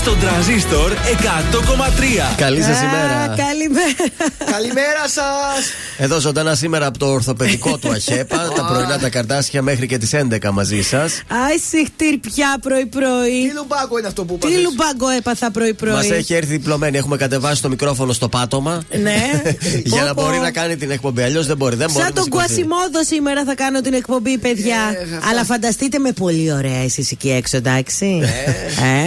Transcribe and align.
Στον 0.00 0.18
τραζίστορ 0.20 0.92
100,3. 0.92 2.34
Καλή 2.36 2.62
σας 2.62 2.80
ημέρα. 2.82 3.34
Καλημέρα. 3.36 3.94
Καλημέρα 4.50 5.08
σας. 5.08 5.64
Εδώ 5.96 6.18
ζωντανά 6.20 6.54
σήμερα 6.54 6.86
από 6.86 6.98
το 6.98 7.06
ορθοπαιδικό 7.06 7.78
του 7.78 7.90
Αχέπα. 7.90 8.52
τα 8.56 8.64
πρωινά 8.64 8.98
τα 8.98 9.08
καρτάσια 9.08 9.62
μέχρι 9.62 9.86
και 9.86 9.98
τις 9.98 10.10
11 10.14 10.50
μαζί 10.52 10.82
σας. 10.82 11.22
Άι, 11.28 11.58
συχτήρ 11.70 12.18
πια 12.18 12.58
πρωί-πρωί. 12.60 13.48
Τι 13.48 13.54
λουμπάκο 13.56 13.98
είναι 13.98 14.06
αυτό 14.06 14.24
που 14.24 14.34
είπατε; 14.34 14.54
Τι 14.54 14.60
λουμπάγκο 14.60 15.08
έπαθα 15.08 15.44
Μας 15.44 15.52
πρωί-πρωί. 15.52 16.08
έχει 16.10 16.34
έρθει 16.34 16.50
διπλωμένη. 16.50 16.96
Έχουμε 16.98 17.16
κατεβάσει 17.16 17.62
το 17.62 17.68
μικρόφωνο 17.68 18.12
στο 18.12 18.28
πάτωμα. 18.28 18.82
Ναι. 19.02 19.42
για 19.92 20.02
να 20.02 20.14
Πω, 20.14 20.22
πω. 20.22 20.28
μπορεί 20.28 20.40
να 20.40 20.50
κάνει 20.50 20.76
την 20.76 20.90
εκπομπή. 20.90 21.22
Αλλιώς 21.22 21.46
δεν 21.46 21.56
μπορεί. 21.56 21.76
Δεν 21.76 21.86
μπορεί 21.90 21.98
Σαν 22.04 22.08
να 22.08 22.14
τον 22.14 22.24
σηκωθεί. 22.24 22.44
Κουασιμόδο 22.46 23.04
σήμερα 23.06 23.44
θα 23.44 23.54
κάνω 23.54 23.80
την 23.80 23.94
εκπομπή, 23.94 24.38
παιδιά. 24.38 24.94
Ε, 25.00 25.14
αυτά. 25.16 25.28
Αλλά 25.30 25.44
φανταστείτε 25.44 25.98
με 25.98 26.12
πολύ 26.12 26.52
ωραία 26.52 26.82
εσείς 26.84 27.10
εκεί 27.10 27.30
έξω, 27.30 27.56
εντάξει. 27.56 28.20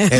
Ε. 0.09 0.17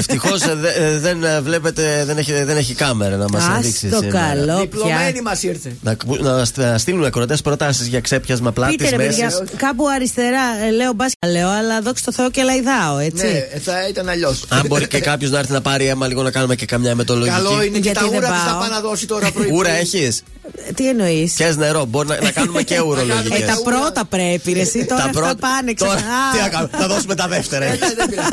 Ευτυχώ 0.68 1.00
δεν 1.00 1.24
ε, 1.24 1.42
βλέπετε, 1.42 2.04
δεν 2.06 2.18
έχει, 2.18 2.44
δεν 2.44 2.58
έχει 2.58 2.74
κάμερα 2.74 3.16
να 3.18 3.26
μας 3.32 3.44
Ας 3.44 3.66
δείξει. 3.66 3.88
το 3.88 3.96
σήμερα. 3.98 4.20
καλό 4.20 4.60
Διπλωμένη 4.60 5.12
πια. 5.12 5.22
μας 5.22 5.44
ήρθε. 5.44 5.76
Να, 5.82 5.96
να, 6.22 6.46
στ- 6.46 6.58
να 6.58 6.78
στείλουν 6.78 7.06
ακροτέ 7.06 7.38
προτάσεις 7.44 7.88
για 7.88 8.02
ξέπιασμα 8.02 8.52
πλάτης 8.52 8.76
Πείτε 8.76 8.90
ρε 8.90 8.96
παιδιά, 8.96 9.26
μέση. 9.26 9.44
κάπου 9.58 9.88
αριστερά 9.96 10.44
ε, 10.68 10.72
λέω 10.72 10.94
μπάσκα 10.94 11.28
λέω, 11.28 11.50
αλλά 11.50 11.82
δόξα 11.82 12.04
τω 12.06 12.12
Θεώ 12.12 12.32
και 12.32 12.44
λαϊδάω, 12.44 12.98
έτσι. 12.98 13.26
Ναι, 13.26 13.32
ε, 13.54 13.60
θα 13.60 13.88
ήταν 13.88 14.10
αλλιώς. 14.10 14.46
Αν 14.50 14.62
μπορεί 14.68 14.88
και 14.88 15.00
κάποιος 15.00 15.32
να 15.32 15.40
έρθει 15.40 15.52
να 15.52 15.62
πάρει 15.62 15.86
αίμα 15.88 16.08
λίγο 16.08 16.22
να 16.24 16.32
κάνουμε 16.32 16.56
και 16.56 16.66
καμιά 16.66 16.96
μετολογική. 16.96 17.36
Καλό 17.36 17.64
είναι 17.64 17.78
και 17.78 17.80
Γιατί 17.80 18.00
τα 18.00 18.08
δεν 18.08 18.18
ούρα 18.18 18.28
που 18.28 18.34
θα 18.46 18.52
πάω. 18.52 18.60
πάει 18.60 18.70
να 18.70 18.80
δώσει 18.80 19.06
τώρα 19.08 19.32
πρωί. 19.32 19.50
Ούρα 19.54 19.70
έχεις; 19.70 20.24
Ε, 20.68 20.72
Τι 20.72 20.88
εννοείς; 20.88 21.34
Πιες 21.34 21.56
νερό. 21.58 21.86
Μπορεί 21.86 22.08
να, 22.08 22.18
να 22.22 22.32
κάνουμε 22.32 22.62
και 22.62 22.76
Ε, 22.76 22.80
ουρολογικές. 22.82 23.46
τα 23.46 23.58
πρώτα 23.64 24.06
πρέπει, 24.10 24.54
ρε, 24.54 24.60
εσύ 24.62 24.86
τώρα 24.86 25.04
αυτά 25.04 25.36
πάνε 25.40 25.74
Τώρα, 25.74 25.96
ξανά. 25.96 26.12
τι 26.34 26.40
να 26.42 26.50
κάνουμε, 26.50 26.70
θα 26.78 26.88
δώσουμε 26.88 27.16
τα 27.16 27.28
δεύτερα. 27.28 27.66
Ε, 27.66 27.78
δεν 27.98 28.10
πειράζει. 28.10 28.30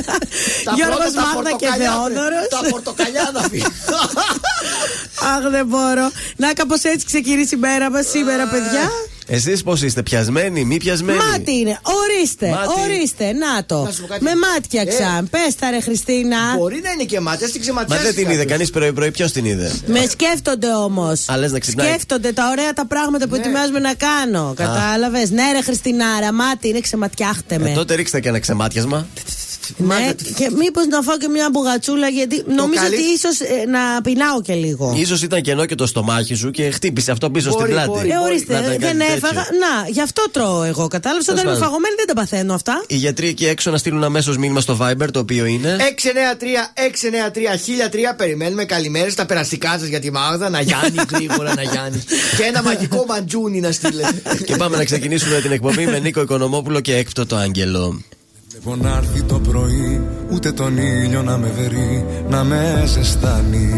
Τα 0.65 0.73
Γιώργος 0.77 0.97
πρώτα, 0.97 1.13
τα 1.15 1.23
Μάγδα 1.35 1.51
και 1.51 1.67
πορτοκαλιά, 1.67 1.93
Θεόδωρος. 2.21 2.49
Τα 2.49 2.69
πορτοκαλιά 2.71 3.31
να 3.35 3.49
πει. 3.49 3.63
Αχ, 5.35 5.51
δεν 5.51 5.67
μπορώ. 5.67 6.11
Να, 6.37 6.53
κάπως 6.53 6.83
έτσι 6.83 7.07
ξεκινήσει 7.07 7.55
η 7.55 7.59
μέρα 7.59 7.91
μας 7.91 8.07
σήμερα, 8.09 8.47
παιδιά. 8.47 8.91
Εσείς 9.33 9.63
πώς 9.63 9.83
είστε, 9.83 10.03
πιασμένοι, 10.03 10.65
μη 10.65 10.77
πιασμένοι; 10.77 11.19
Μάτι 11.19 11.53
είναι. 11.59 11.79
Ορίστε, 11.83 12.49
Μάτι. 12.49 12.81
ορίστε. 12.81 13.33
Να 13.33 13.65
το. 13.65 13.83
Να 13.83 13.91
σου 13.91 14.01
πω 14.01 14.07
κάτι. 14.07 14.23
Με 14.25 14.31
μάτια 14.37 14.81
Ε. 14.81 14.85
ξαν. 14.85 15.29
Πες 15.31 15.55
τα, 15.59 15.71
ρε 15.71 15.81
Χριστίνα. 15.81 16.37
Μπορεί 16.57 16.81
να 16.85 16.91
είναι 16.91 17.05
και 17.05 17.21
μάτια, 17.21 17.47
την 17.47 17.55
Μα 17.57 17.61
ξεματιάσει. 17.63 18.03
δεν 18.03 18.15
την 18.15 18.31
είδε 18.31 18.45
κανείς 18.45 18.71
πρωί-πρωί, 18.71 19.11
ποιος 19.11 19.33
την 19.33 19.45
είδε; 19.45 19.73
Με 19.87 20.07
σκέφτονται 20.11 20.75
όμως. 20.75 21.29
Α, 21.29 21.37
λες 21.37 21.53
να 21.53 21.59
ξυπνάει. 21.59 21.89
Σκέφτονται 21.89 22.33
τα 22.33 22.49
ωραία 22.51 22.73
τα 22.73 22.87
πράγματα 22.87 23.29
που 23.29 23.35
ετοιμάζουμε 23.35 23.79
να 23.79 23.95
κάνω. 23.95 24.53
Κατάλαβες. 24.57 25.31
Ναι, 25.31 25.43
ρε 25.53 25.63
Χριστινάρα, 25.63 26.33
μάτι 26.33 26.69
είναι, 26.69 26.81
ξεματιάχτε 26.81 27.59
με. 27.59 27.71
Ε, 27.71 27.75
τότε 27.75 27.95
ρίξτε 27.95 28.21
και 28.21 28.29
ένα 28.29 28.39
ξεμάτιασμα. 28.39 29.07
Ναι, 29.77 30.13
και 30.37 30.51
μήπως 30.59 30.87
να 30.87 31.03
φάω 31.03 31.17
και 31.17 31.29
μια 31.29 31.49
μπουγατσούλα, 31.53 32.09
γιατί 32.09 32.43
νομίζω 32.57 32.83
καλύ- 32.83 32.99
ότι 32.99 33.03
ίσως 33.15 33.39
να 33.71 34.01
πεινάω 34.03 34.43
και 34.43 34.55
λίγο. 34.55 34.97
σω 35.07 35.17
ήταν 35.23 35.41
κενό 35.43 35.67
και 35.67 35.75
το 35.75 35.87
στομάχι 35.87 36.35
σου 36.35 36.51
και 36.51 36.71
χτύπησε 36.71 37.11
αυτό 37.11 37.31
πίσω 37.31 37.51
Μπορεί, 37.51 37.61
στην 37.63 37.75
πλάτη. 37.75 37.89
μπορεί. 37.91 38.09
Ε, 38.11 38.17
ορίστε, 38.17 38.53
Να 38.53 38.59
ήταν 38.59 38.71
κάτι 38.73 38.85
δεν 38.85 38.99
τέτοιο. 38.99 39.15
έφαγα. 39.15 39.41
Να, 39.63 39.89
γι' 39.89 40.01
αυτό 40.01 40.23
τρώω 40.31 40.63
εγώ. 40.63 40.89
Κατάλαβες. 40.89 41.29
Όταν 41.29 41.37
είμαι 41.41 41.51
πάντων. 41.53 41.63
φαγωμένη 41.67 41.95
δεν 41.97 42.07
τα 42.07 42.15
παθαίνω 42.15 42.55
αυτά. 42.55 42.85
Οι 42.87 42.97
γιατροί 42.97 43.29
εκεί 43.29 43.47
έξω 43.47 43.71
να 43.71 43.79
στείλουν 43.79 44.05
αμέσως 44.05 44.37
μήνυμα 44.37 44.61
στο 44.61 44.79
Viber 44.81 45.09
το 45.13 45.19
οποίο 45.19 45.45
είναι. 45.45 45.77
693-693-1003 45.81 48.15
Περιμένουμε 48.17 48.65
καλημέρες 48.65 49.13
στα 49.13 49.27
περαστικά 49.27 49.71
σας 49.79 49.89
για 49.89 50.01
τη 50.01 50.11
Μάγδα. 50.11 50.49
Να 50.51 50.61
γιάνει 50.61 50.95
γρήγορα, 51.13 51.55
να 51.55 51.63
γιάνει. 51.63 52.03
Και 52.37 52.43
ένα 52.43 52.63
μαγικό 52.63 53.05
μαντζούνι 53.09 53.61
να 53.61 53.73
στείλετε. 53.73 54.23
και 54.45 54.57
πάμε 54.57 54.77
να 54.77 54.85
ξεκινήσουμε 54.85 55.41
την 55.41 55.53
εκπομπή 55.53 55.87
με 55.87 55.99
Νίκο 55.99 56.21
Οικονομόπουλο 56.21 56.81
και 56.81 56.97
έκπτωτο 56.97 57.37
Άγγελο. 57.37 58.03
Βλέπω 58.63 58.83
να 58.83 58.97
έρθει 58.97 59.23
το 59.23 59.39
πρωί 59.39 60.03
Ούτε 60.33 60.53
τον 60.53 60.77
ήλιο 60.77 61.23
να 61.23 61.39
με 61.39 61.53
βερεί 61.57 62.07
Να 62.29 62.45
με 62.45 62.83
ζεστάνει. 62.87 63.71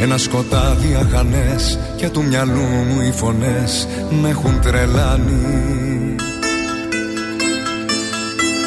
Ένα 0.00 0.18
σκοτάδι 0.18 0.94
αχανές 0.94 1.78
Και 1.96 2.08
του 2.08 2.24
μυαλού 2.24 2.60
μου 2.60 3.00
οι 3.00 3.10
φωνές 3.10 3.88
Με 4.22 4.28
έχουν 4.28 4.60
τρελάνει. 4.60 6.14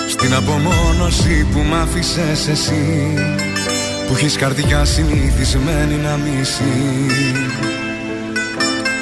Στην 0.10 0.34
απομόνωση 0.34 1.48
που 1.52 1.60
μ' 1.60 1.74
άφησες 1.74 2.48
εσύ 2.48 3.14
Που 4.08 4.14
έχεις 4.14 4.36
καρδιά 4.36 4.86
συνηθισμένη 4.86 5.96
να 5.96 6.18
μισείς 6.18 7.79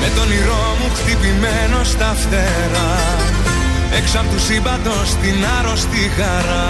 με 0.00 0.08
τον 0.14 0.24
όνειρό 0.24 0.76
μου 0.78 0.88
χτυπημένο 0.94 1.84
στα 1.84 2.14
φτερά. 2.20 2.92
Έξω 3.98 4.18
απ' 4.18 4.30
του 4.32 4.40
σύμπαντος 4.40 5.08
την 5.22 5.36
άρρωστη 5.58 6.10
χαρά. 6.16 6.68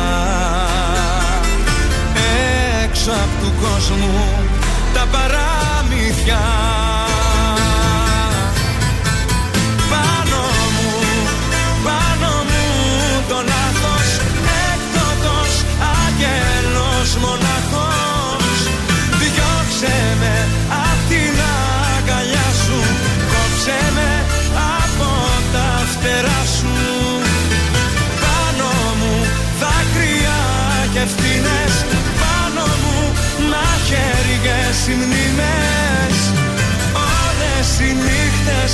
Έξω 2.84 3.10
απ' 3.10 3.34
του 3.42 3.52
κόσμου 3.62 4.28
τα 4.94 5.06
παραμύθια 5.12 6.41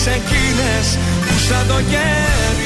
εκείνες 0.07 0.99
που 1.27 1.39
σαν 1.49 1.67
το 1.67 1.81
κέρι 1.91 2.66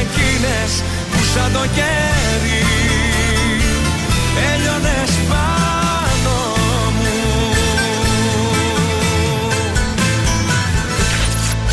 Εκείνες 0.00 0.82
που 1.10 1.18
σαν 1.34 1.52
το 1.52 1.58
κέρι 1.74 2.64
έλειωνες 4.52 5.10
πάνω 5.28 6.36
μου. 6.98 7.54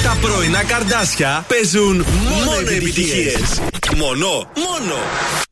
Τα 0.04 0.18
πρωινά 0.22 0.64
καρδάσια 0.64 1.46
παίζουν 1.48 2.06
μόνο, 2.24 2.46
μόνο 2.46 2.70
επιτυχίες. 2.70 3.62
Μόνο, 3.98 4.28
μόνο, 4.56 4.96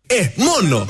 ε, 0.08 0.28
μόνο. 0.36 0.88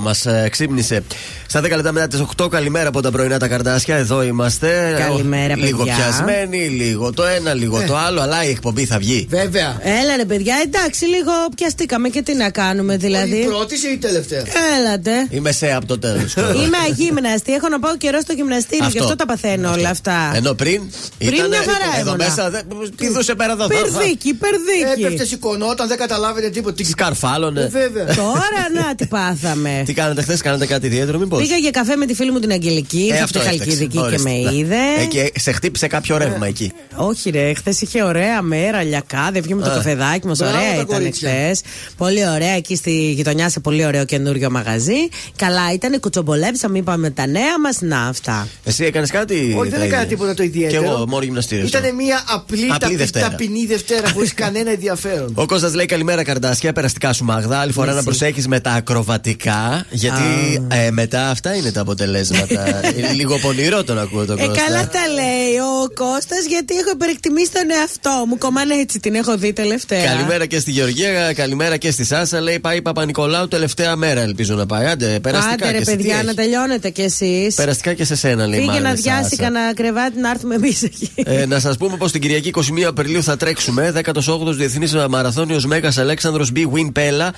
μας 0.00 0.26
ε, 0.26 0.42
ε, 0.44 0.48
ξύπνησε. 0.48 1.02
Στα 1.50 1.60
10 1.60 1.62
λεπτά 1.62 1.92
μετά 1.92 2.06
τις 2.08 2.20
8, 2.42 2.48
καλημέρα 2.50 2.88
από 2.88 3.00
τα 3.00 3.10
πρωινά 3.10 3.38
τα 3.38 3.48
καρτάσια. 3.48 3.96
Εδώ 3.96 4.22
είμαστε. 4.22 4.94
Καλημέρα, 4.98 5.56
Λίγο 5.56 5.78
παιδιά. 5.78 5.94
πιασμένοι, 5.96 6.58
λίγο 6.68 7.12
το 7.12 7.24
ένα, 7.24 7.54
λίγο 7.54 7.82
το 7.86 7.96
άλλο, 7.96 8.20
αλλά 8.20 8.44
η 8.44 8.48
εκπομπή 8.48 8.84
θα 8.86 8.98
βγει. 8.98 9.26
Βέβαια. 9.30 9.78
Έλα 9.82 10.16
ρε 10.16 10.24
παιδιά, 10.24 10.54
εντάξει, 10.64 11.04
λίγο 11.04 11.32
πιαστήκαμε 11.56 12.08
και 12.08 12.22
τι 12.22 12.34
να 12.34 12.50
κάνουμε 12.50 12.94
Η 12.94 12.96
δηλαδή. 12.96 13.44
πρώτη 13.48 13.74
ή 13.74 13.92
η 13.92 13.96
τελευταία; 13.96 14.42
Έλατε. 14.78 15.10
Είμαι 15.30 15.52
σε 15.52 15.72
από 15.72 15.86
το 15.86 15.98
τέλος. 15.98 16.34
Είμαι 16.64 16.76
αγύμναστη, 16.90 17.52
έχω 17.52 17.68
να 17.68 17.78
πάω 17.78 17.96
καιρό 17.96 18.20
στο 18.20 18.32
γυμναστήριο 18.32 18.88
και 18.90 18.98
αυτό 18.98 19.16
τα 19.16 19.26
παθαίνω 19.26 19.72
όλα 19.72 19.88
αυτά. 19.90 20.32
Ενώ 20.34 20.52
πριν. 20.54 20.82
Πριν 21.18 21.32
ήτανε 21.34 21.48
μια 21.48 21.58
χαρά 21.58 21.98
Εδώ 22.00 22.08
ήμουνα. 22.08 22.24
μέσα. 22.24 22.50
δεν- 22.50 22.62
Πηδούσε 22.96 23.34
πέρα 23.34 23.52
εδώ. 23.52 23.66
Περδίκι, 23.66 24.34
περδίκι. 24.34 25.02
Έπεφτε, 25.04 25.24
σηκωνόταν, 25.24 25.88
δεν 25.88 25.96
καταλάβαινε 25.98 26.48
τίποτα. 26.48 26.74
Τι- 26.74 26.84
Σκαρφάλωνε. 26.84 27.60
Ε, 27.60 27.68
Βέβαια. 27.68 28.14
Τώρα 28.14 28.62
να 28.84 28.94
τι 28.94 29.06
πάθαμε. 29.06 29.82
Τι 29.86 29.92
κάνατε 29.92 30.22
χθες, 30.22 30.40
κάνατε 30.40 30.66
κάτι 30.66 30.86
ιδιαίτερο, 30.86 31.18
μήπως; 31.18 31.39
Πήγα 31.40 31.56
για 31.56 31.70
καφέ 31.70 31.96
με 31.96 32.06
τη 32.06 32.14
φίλη 32.14 32.30
μου 32.30 32.38
την 32.38 32.50
Αγγελική, 32.52 32.98
ήρθε 33.06 33.22
από 33.22 33.32
τη 33.32 33.38
Χαλκιδική 33.38 33.98
και 34.10 34.18
με 34.18 34.30
είδε. 34.56 34.76
Ε, 35.00 35.04
και 35.04 35.32
σε 35.38 35.52
χτύπησε 35.52 35.86
κάποιο 35.86 36.16
ρεύμα 36.18 36.46
εκεί. 36.46 36.72
Όχι, 36.96 37.30
ρε, 37.30 37.54
χθες 37.54 37.80
είχε 37.80 38.02
ωραία 38.02 38.42
μέρα, 38.42 38.82
λιακάδε, 38.82 39.40
βγήκε 39.40 39.54
με 39.54 39.62
το 39.62 39.70
Α. 39.70 39.74
καφεδάκι 39.74 40.26
μας. 40.26 40.38
Μπράβο 40.38 40.54
Ωραία 40.56 40.68
τα 40.68 40.74
ήταν 40.74 40.86
κορίτσια. 40.86 41.28
χθες. 41.30 41.60
Πολύ 41.96 42.28
ωραία 42.28 42.50
εκεί 42.56 42.76
στη 42.76 43.12
γειτονιά 43.12 43.48
σε 43.48 43.60
πολύ 43.60 43.86
ωραίο 43.86 44.04
καινούριο 44.04 44.50
μαγαζί. 44.50 45.08
Καλά 45.36 45.72
ήταν, 45.72 46.00
κουτσομπολέψαμε, 46.00 46.78
είπαμε 46.78 47.10
τα 47.10 47.26
νέα 47.26 47.60
μας. 47.60 47.80
Να 47.80 48.00
αυτά. 48.06 48.48
Εσύ 48.64 48.84
έκανες 48.84 49.10
κάτι. 49.10 49.54
Όχι, 49.58 49.68
δεν 49.70 49.78
τα 49.78 49.84
έκανα 49.84 50.02
ίδια. 50.02 50.06
τίποτα 50.16 50.34
το 50.34 50.42
ιδιαίτερο. 50.42 50.82
Κι 50.82 50.88
εγώ, 50.88 51.04
μόνο 51.08 51.22
γυμναστήριο. 51.24 51.66
Ήταν 51.66 51.94
μια 51.94 52.22
απλή, 52.28 52.62
Απλή 52.64 52.78
ταπει- 52.78 52.96
Δευτέρα. 52.96 53.28
ταπεινή 53.28 53.66
Δευτέρα 53.66 54.10
χωρίς 54.10 54.34
κανένα 54.34 54.70
ενδιαφέρον. 54.70 55.32
Ο 55.34 55.46
Κώστας 55.46 55.74
λέει 55.74 55.86
καλημέρα 55.86 56.22
καρδάσια, 56.22 56.72
περαστικά 56.72 57.12
σου 57.12 57.24
Μάγδα. 57.24 57.58
Άλλη 57.58 57.72
φορά 57.72 57.92
να 57.92 58.02
προσέχεις 58.02 58.48
με 58.48 58.60
τα 58.60 58.70
ακροβατικά, 58.72 59.84
γιατί 59.90 60.22
ε, 60.68 60.90
μετά 60.90 61.29
αυτά 61.30 61.54
είναι 61.54 61.72
τα 61.72 61.80
αποτελέσματα. 61.80 62.80
είναι 62.96 63.12
λίγο 63.12 63.38
πονηρό 63.38 63.84
το 63.84 63.94
να 63.94 64.00
ακούω 64.02 64.24
τον 64.26 64.38
Ε, 64.38 64.46
Κώστα. 64.46 64.62
καλά 64.64 64.88
τα 64.88 65.00
λέει 65.14 65.56
ο 65.58 65.90
Κώστας 65.94 66.44
γιατί 66.48 66.74
έχω 66.76 66.90
υπερεκτιμήσει 66.94 67.50
τον 67.52 67.70
εαυτό 67.80 68.24
μου. 68.28 68.38
Κομμάνε 68.38 68.74
έτσι 68.74 69.00
την 69.00 69.14
έχω 69.14 69.36
δει 69.36 69.52
τελευταία. 69.52 70.04
Καλημέρα 70.04 70.46
και 70.46 70.58
στη 70.58 70.70
Γεωργία, 70.70 71.32
καλημέρα 71.32 71.76
και 71.76 71.90
στη 71.90 72.04
Σάσα. 72.04 72.40
Λέει 72.40 72.58
πάει 72.58 72.82
Παπα-Νικολάου 72.82 73.48
τελευταία 73.48 73.96
μέρα, 73.96 74.20
ελπίζω 74.20 74.54
να 74.54 74.66
πάει. 74.66 74.86
Άντε, 74.86 75.20
περαστικά 75.20 75.52
Άντε 75.66 75.70
ρε 75.70 75.78
και 75.78 75.84
σε 75.84 75.90
τι 75.90 75.96
παιδιά, 75.96 76.14
έχεις; 76.14 76.26
να 76.26 76.34
τελειώνετε 76.34 76.90
κι 76.90 77.02
εσείς. 77.02 77.54
Περαστικά 77.54 77.94
και 77.94 78.04
σε 78.04 78.16
σένα, 78.16 78.46
λέει 78.46 78.58
Φύγε 78.58 78.70
μάλλον, 78.70 78.82
να 78.82 78.90
η 78.90 78.94
διάσει 78.94 79.22
Σάσα. 79.22 79.36
κανένα 79.42 79.74
κρεβάτι 79.74 80.18
να 80.20 80.30
έρθουμε 80.30 80.54
εμείς 80.54 80.82
εκεί. 80.82 81.10
Ε, 81.14 81.46
να 81.46 81.58
σας 81.60 81.76
πούμε 81.76 81.96
πως 81.96 82.12
την 82.12 82.20
Κυριακή 82.20 82.50
21 82.54 82.82
Απριλίου 82.86 83.22
θα 83.22 83.36
τρέξουμε 83.36 83.92
18ο 84.04 84.52
Διεθνής 84.52 84.94
Μαραθώνιος 85.08 85.66
Μέγας 85.66 85.98
Αλέξανδρος 85.98 86.52
B. 86.54 86.58
Win 86.58 86.92
Πέλα 86.92 87.34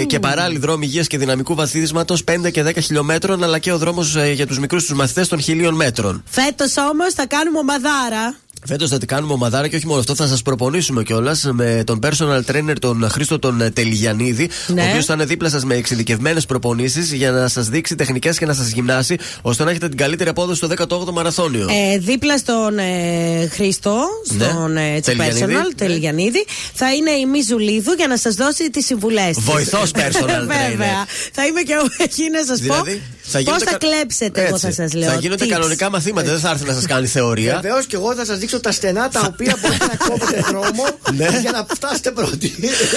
ε, 0.00 0.04
και 0.04 0.18
παράλληλοι 0.18 0.58
δρόμοι 0.60 0.86
υγείας 0.86 1.06
και 1.06 1.18
δυναμικού 1.18 1.54
βαθύσματο 1.54 2.16
5 2.44 2.50
και 2.52 2.64
10 2.66 2.72
χιλιόμετρων 2.82 3.29
αλλά 3.42 3.58
και 3.58 3.72
ο 3.72 3.78
δρόμος 3.78 4.16
για 4.34 4.46
τους 4.46 4.58
μικρούς 4.58 4.84
τους 4.84 4.96
μαθητές 4.96 5.28
των 5.28 5.40
χιλίων 5.40 5.74
μέτρων. 5.74 6.22
Φέτος 6.30 6.74
όμως 6.92 7.12
θα 7.14 7.26
κάνουμε 7.26 7.58
ομαδάρα. 7.58 8.34
Φέτος 8.66 8.90
θα 8.90 8.98
την 8.98 9.08
κάνουμε 9.08 9.32
ομαδάρα 9.32 9.68
και 9.68 9.76
όχι 9.76 9.86
μόνο 9.86 10.00
αυτό, 10.00 10.14
θα 10.14 10.26
σας 10.26 10.42
προπονήσουμε 10.42 11.02
κιόλας 11.02 11.48
με 11.52 11.82
τον 11.86 11.98
personal 12.02 12.40
trainer 12.50 12.74
τον 12.78 13.08
Χρήστο 13.10 13.38
τον 13.38 13.60
ε, 13.60 13.70
Τελιγιανίδη, 13.70 14.50
Ναι. 14.66 14.82
ο 14.82 14.88
οποίος 14.88 15.04
θα 15.04 15.14
είναι 15.14 15.24
δίπλα 15.24 15.48
σας 15.48 15.64
με 15.64 15.74
εξειδικευμένες 15.74 16.46
προπονήσεις 16.46 17.12
για 17.12 17.30
να 17.30 17.48
σας 17.48 17.68
δείξει 17.68 17.94
τεχνικές 17.94 18.38
και 18.38 18.46
να 18.46 18.52
σας 18.54 18.68
γυμνάσει 18.70 19.16
ώστε 19.42 19.64
να 19.64 19.70
έχετε 19.70 19.88
την 19.88 19.96
καλύτερη 19.96 20.30
απόδοση 20.30 20.56
στο 20.56 20.68
18ο 20.68 21.12
μαραθώνιο. 21.12 21.66
Ε, 21.92 21.98
δίπλα 21.98 22.38
στον 22.38 22.78
ε, 22.78 23.48
Χρήστο, 23.52 23.98
Ναι. 24.36 24.44
στον 24.44 24.76
ε, 24.76 24.94
έτσι, 24.94 25.16
Τελιγιανίδη. 25.16 25.54
personal, 25.60 25.72
Τελιγιανίδη, 25.76 26.44
θα 26.74 26.94
είναι 26.94 27.10
η 27.10 27.26
Μιζουλίδου 27.26 27.92
για 27.92 28.06
να 28.06 28.16
σας 28.16 28.34
δώσει 28.34 28.70
τις 28.70 28.86
συμβουλές. 28.86 29.36
Βοηθός 29.40 29.90
personal 29.94 29.98
trainer. 30.00 30.68
Βέβαια. 30.70 31.06
Θα 31.32 31.46
είμαι 31.46 31.60
και 31.60 31.72
εγώ 31.72 31.86
εκεί 31.98 32.30
να 32.30 32.44
σας 32.44 32.58
Δηλαδή, 32.58 32.92
πω 32.94 33.00
θα 33.19 33.19
πώς 33.38 33.42
γίνονται 33.42 33.64
θα 33.64 33.70
κα- 33.70 33.76
κλέψετε, 33.78 34.44
εγώ 34.46 34.58
θα 34.58 34.66
Έτσι. 34.68 34.82
σας 34.82 34.92
λέω. 34.94 35.10
Θα 35.10 35.14
γίνονται 35.18 35.44
tips. 35.44 35.48
κανονικά 35.48 35.90
μαθήματα, 35.90 36.30
δεν 36.30 36.38
θα 36.40 36.50
έρθει 36.50 36.64
να 36.64 36.72
σας 36.72 36.86
κάνει 36.86 37.06
θεωρία. 37.06 37.58
Βεβαίως 37.62 37.86
και 37.86 37.96
εγώ 37.96 38.14
θα 38.14 38.24
σας 38.24 38.38
δείξω 38.38 38.60
τα 38.60 38.72
στενά 38.72 39.08
τα 39.08 39.24
οποία 39.34 39.56
μπορείτε 39.62 39.84
να 39.86 39.96
κόβετε 40.08 40.40
δρόμο 40.48 40.84
Ναι. 41.16 41.38
για 41.40 41.50
να 41.50 41.66
φτάσετε 41.74 42.10
πρώτοι. 42.10 42.54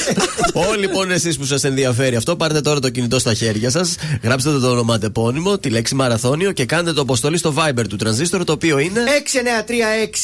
Όλοι 0.69 0.77
λοιπόν 0.79 1.11
εσείς 1.11 1.37
που 1.37 1.45
σας 1.45 1.63
ενδιαφέρει 1.63 2.15
αυτό, 2.15 2.35
πάρτε 2.35 2.61
τώρα 2.61 2.79
το 2.79 2.89
κινητό 2.89 3.19
στα 3.19 3.33
χέρια 3.33 3.69
σας, 3.69 3.95
γράψτε 4.23 4.59
το 4.59 4.69
ονοματεπώνυμο, 4.69 5.57
τη 5.57 5.69
λέξη 5.69 5.95
μαραθώνιο 5.95 6.51
και 6.51 6.65
κάντε 6.65 6.93
το 6.93 7.01
αποστολή 7.01 7.37
στο 7.37 7.53
Viber 7.57 7.83
του 7.89 7.95
τρανζίστορ 7.95 8.43
το 8.43 8.51
οποίο 8.51 8.79
είναι. 8.79 9.01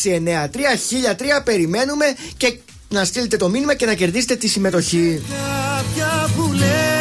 693-693-1003 0.09 1.43
περιμένουμε 1.43 2.05
και 2.37 2.57
να 2.89 3.05
στείλετε 3.05 3.37
το 3.37 3.49
μήνυμα 3.49 3.75
και 3.75 3.85
να 3.85 3.93
κερδίσετε 3.93 4.35
τη 4.35 4.47
συμμετοχή. 4.47 5.21
Κάποια 5.29 6.29
που 6.35 6.51
λένε 6.53 6.98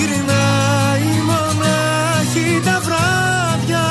γυρνάει 0.00 1.12
μονάχη 1.28 2.60
τα 2.64 2.80
βράδια. 2.84 3.86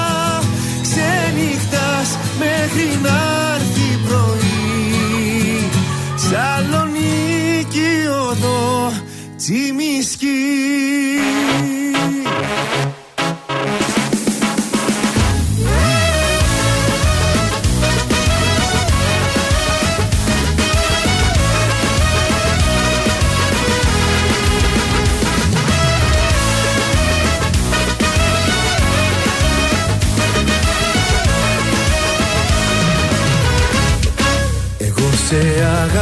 Ξενυχτάς 0.82 2.10
μέχρι 2.40 3.00
να 3.02 3.18
έρθει 3.56 3.90
πρωί. 4.08 5.70
Σαλονίκη 6.16 7.92
οδό 8.30 8.92
Τσιμισκή 9.38 10.28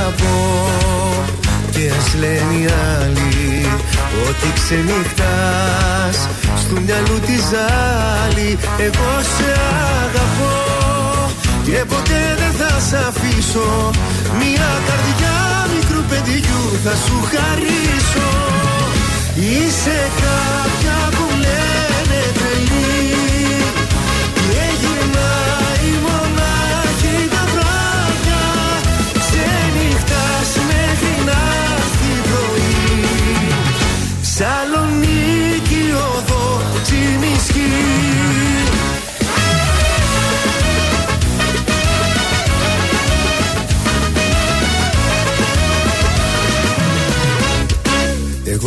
αγαπώ. 0.08 0.70
Και 1.72 1.92
ας 2.00 2.14
λένε 2.20 2.54
οι 2.60 2.66
άλλοι 3.00 3.66
Ότι 4.28 4.48
ξενυχτάς. 4.60 6.18
Στο 6.64 6.76
μυαλού 6.86 7.20
τη 7.20 7.38
άλλη 8.24 8.58
Εγώ 8.78 9.12
σε 9.36 9.52
αγαπώ. 10.04 10.56
Και 11.66 11.84
ποτέ 11.92 12.22
δεν 12.42 12.54
θα 12.60 12.80
σ' 12.88 13.08
αφήσω. 13.08 13.92
Μια 14.40 14.70
καρδιά 14.88 15.36
μικρού 15.76 16.02
παιδιού 16.10 16.62
θα 16.84 16.94
σου 17.06 17.18
χαρίσω. 17.32 18.30
Είσαι 19.36 20.00
κάποια 20.24 20.98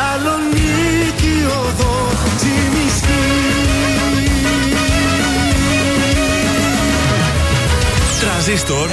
Θεσσαλονίκη 0.00 1.36
οδό 1.60 2.08
τσιμισκή 2.36 3.22
Τρανζίστορ 8.20 8.88
100,3 8.88 8.92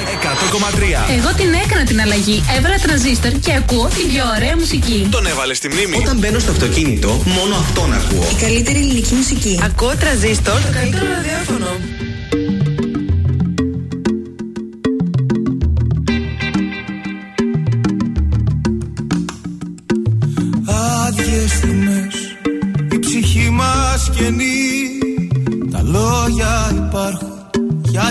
Εγώ 1.17 1.33
την 1.37 1.53
έκανα 1.65 1.83
την 1.83 2.01
αλλαγή. 2.01 2.43
Έβαλα 2.57 2.75
τρανζίστορ 2.81 3.31
και 3.31 3.53
ακούω 3.53 3.87
την 3.87 4.07
πιο 4.07 4.23
ωραία 4.35 4.55
μουσική. 4.57 5.07
Τον 5.11 5.25
έβαλε 5.25 5.53
στη 5.53 5.67
μνήμη. 5.69 5.97
Όταν 5.97 6.17
μπαίνω 6.17 6.39
στο 6.39 6.51
αυτοκίνητο, 6.51 7.07
μόνο 7.07 7.55
αυτόν 7.55 7.93
ακούω. 7.93 8.27
Η 8.31 8.41
καλύτερη 8.41 8.79
ελληνική 8.79 9.13
μουσική. 9.13 9.59
Ακούω 9.63 9.95
τρανζίστορ. 9.97 10.61
Το 10.61 10.71
καλύτερο 10.73 11.05
ραδιόφωνο. 11.15 12.06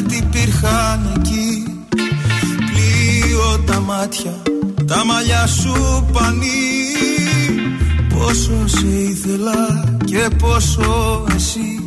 Γιατί 0.08 0.24
υπήρχαν 0.26 1.12
εκεί. 1.16 1.64
Πλοίο 2.56 3.58
τα 3.66 3.80
μάτια 3.80 4.42
Τα 4.86 5.04
μαλλιά 5.04 5.46
σου 5.46 6.06
πανί. 6.12 6.48
Πόσο 8.14 8.66
σε 8.66 8.86
ήθελα 8.86 9.94
Και 10.04 10.28
πόσο 10.38 11.24
εσύ 11.34 11.85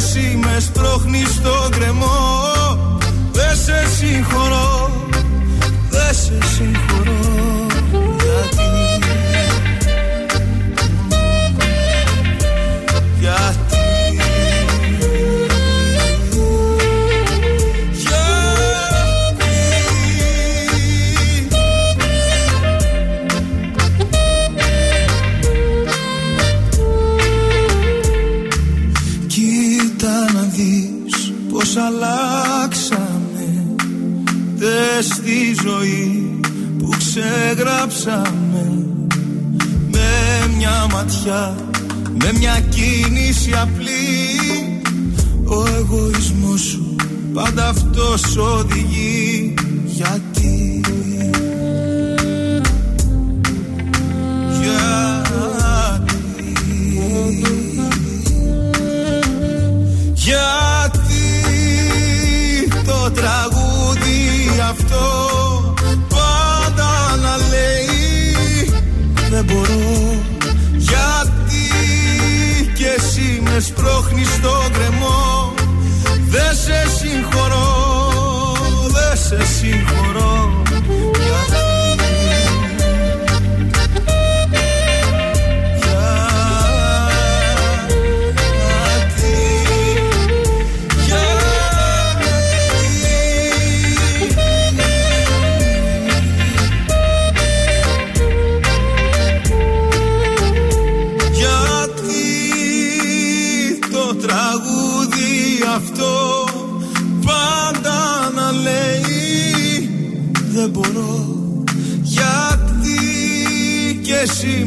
εσύ 0.00 0.38
με 0.44 0.60
σπρώχνεις 0.60 1.30
στον 1.34 1.70
κρεμό 1.70 2.06
Δεν 3.32 3.56
σε 3.56 3.86
συγχωρώ, 3.96 4.90
δεν 5.90 6.14
σε 6.14 6.38
συγχωρώ 6.54 7.49
ξεγράψαμε 38.00 38.86
Με 39.90 40.54
μια 40.56 40.86
ματιά, 40.92 41.54
με 42.20 42.32
μια 42.38 42.60
κίνηση 42.60 43.52
απλή. 43.52 44.82
Ο 45.44 45.66
εγωισμός 45.76 46.60
σου 46.60 46.96
πάντα 47.34 47.68
αυτός 47.68 48.36
οδηγεί. 48.36 49.54
Γιατί 49.84 50.29
δεν 79.60 79.86
σε 79.86 80.09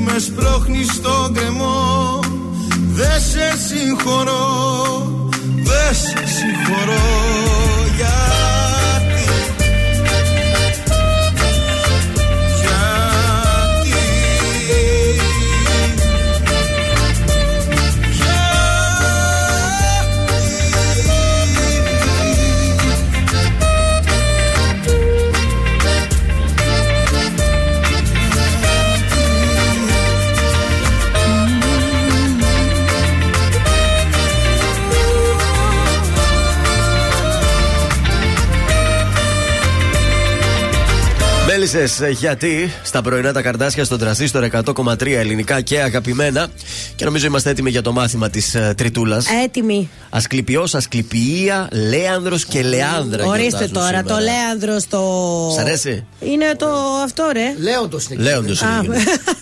με 0.06 0.20
σπρώχνεις 0.20 0.92
στον 0.94 1.34
κρεμό 1.34 2.20
δεν 2.96 3.22
σε 3.22 3.58
συγχωρώ, 3.68 4.46
δεν 5.64 5.96
σε 5.96 6.24
συγχωρώ 6.26 7.03
Μέλισσε 41.74 42.10
γιατί; 42.10 42.72
Στα 42.94 43.02
πρωινά 43.02 43.34
τα 43.34 43.42
καρδάσια 43.42 43.84
στον 43.84 44.00
τρασίστορ 44.00 44.48
100,3 44.52 45.06
ελληνικά 45.08 45.62
και 45.62 45.80
αγαπημένα. 45.82 46.48
Και 46.96 47.06
νομίζω 47.06 47.26
είμαστε 47.28 47.50
έτοιμοι 47.50 47.70
για 47.70 47.82
το 47.82 47.92
μάθημα 47.92 48.30
της 48.30 48.56
uh, 48.58 48.76
Τριτούλας. 48.78 49.26
Έτοιμη. 49.44 49.90
Ασκληπιός, 50.10 50.76
Ασκληπία, 50.76 51.68
Λέανδρος 51.90 52.46
και 52.46 52.62
Λεάνδρα. 52.64 53.26
Ορίστε 53.26 53.48
γιορτάζουν 53.48 53.74
τώρα, 53.74 53.88
σήμερα. 53.88 54.04
το 54.16 54.18
Λέανδρος 54.24 54.88
το. 54.88 55.02
Σ' 55.56 55.60
αρέσει; 55.60 56.06
Είναι 56.20 56.56
το 56.58 56.68
αυτό, 57.04 57.24
ρε. 57.34 57.54
Λέοντος 57.60 58.08
είναι. 58.10 58.24
Λέοντος 58.24 58.62
Α, 58.62 58.82
είναι. 58.84 58.98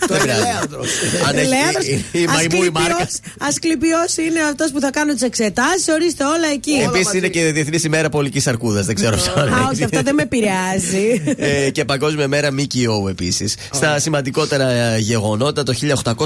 Το 0.08 0.14
Δεν 0.14 0.22
πειράζει. 0.22 0.42
Λέανδρος. 0.42 0.88
Αν 1.28 1.38
έχει 1.38 1.48
Λέανδρος, 1.48 1.86
η- 1.88 2.06
η 2.12 2.26
μαϊμού 2.26 2.64
η 2.64 2.70
μάρκα. 2.74 3.08
Ασκληπιός 3.40 4.18
είναι 4.18 4.40
αυτός 4.50 4.72
που 4.72 4.80
θα 4.80 4.90
κάνω 4.90 5.14
τις 5.14 5.22
εξετάσεις. 5.22 5.88
Ορίστε 5.94 6.24
όλα 6.24 6.48
εκεί. 6.54 6.72
Επίσης 6.94 7.14
είναι 7.14 7.28
και 7.28 7.52
Διεθνής 7.52 7.84
ημέρα 7.84 8.10
Πολικής 8.10 8.48
Αρκούδας. 8.48 8.86
Δεν 8.86 8.96
ξέρω 8.96 9.16
αυτό. 9.16 9.40
Α, 9.40 9.46
όχι, 9.72 9.84
αυτό 9.84 10.02
δεν 10.02 10.16
με 10.16 10.22
επηρεάζει. 10.22 11.24
Ε, 11.38 11.70
και 11.70 11.86
Παγκόσμια 11.86 12.28
Μέρα 12.28 12.52
ΜΚΟ 12.52 13.10
επίσης. 13.10 13.41
Στα 13.72 14.00
σημαντικότερα 14.00 14.70
ε, 14.72 14.98
γεγονότα, 14.98 15.64
το 15.64 15.74
1869 16.16 16.26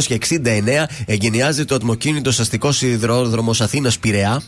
εγκαινιάζει 1.05 1.65
το 1.65 1.75
ατμοκίνητο 1.75 2.29
αστικό 2.29 2.71
σιδηρόδρομο 2.71 3.51
Αθήνας 3.59 3.97
Πειραιά. 3.99 4.41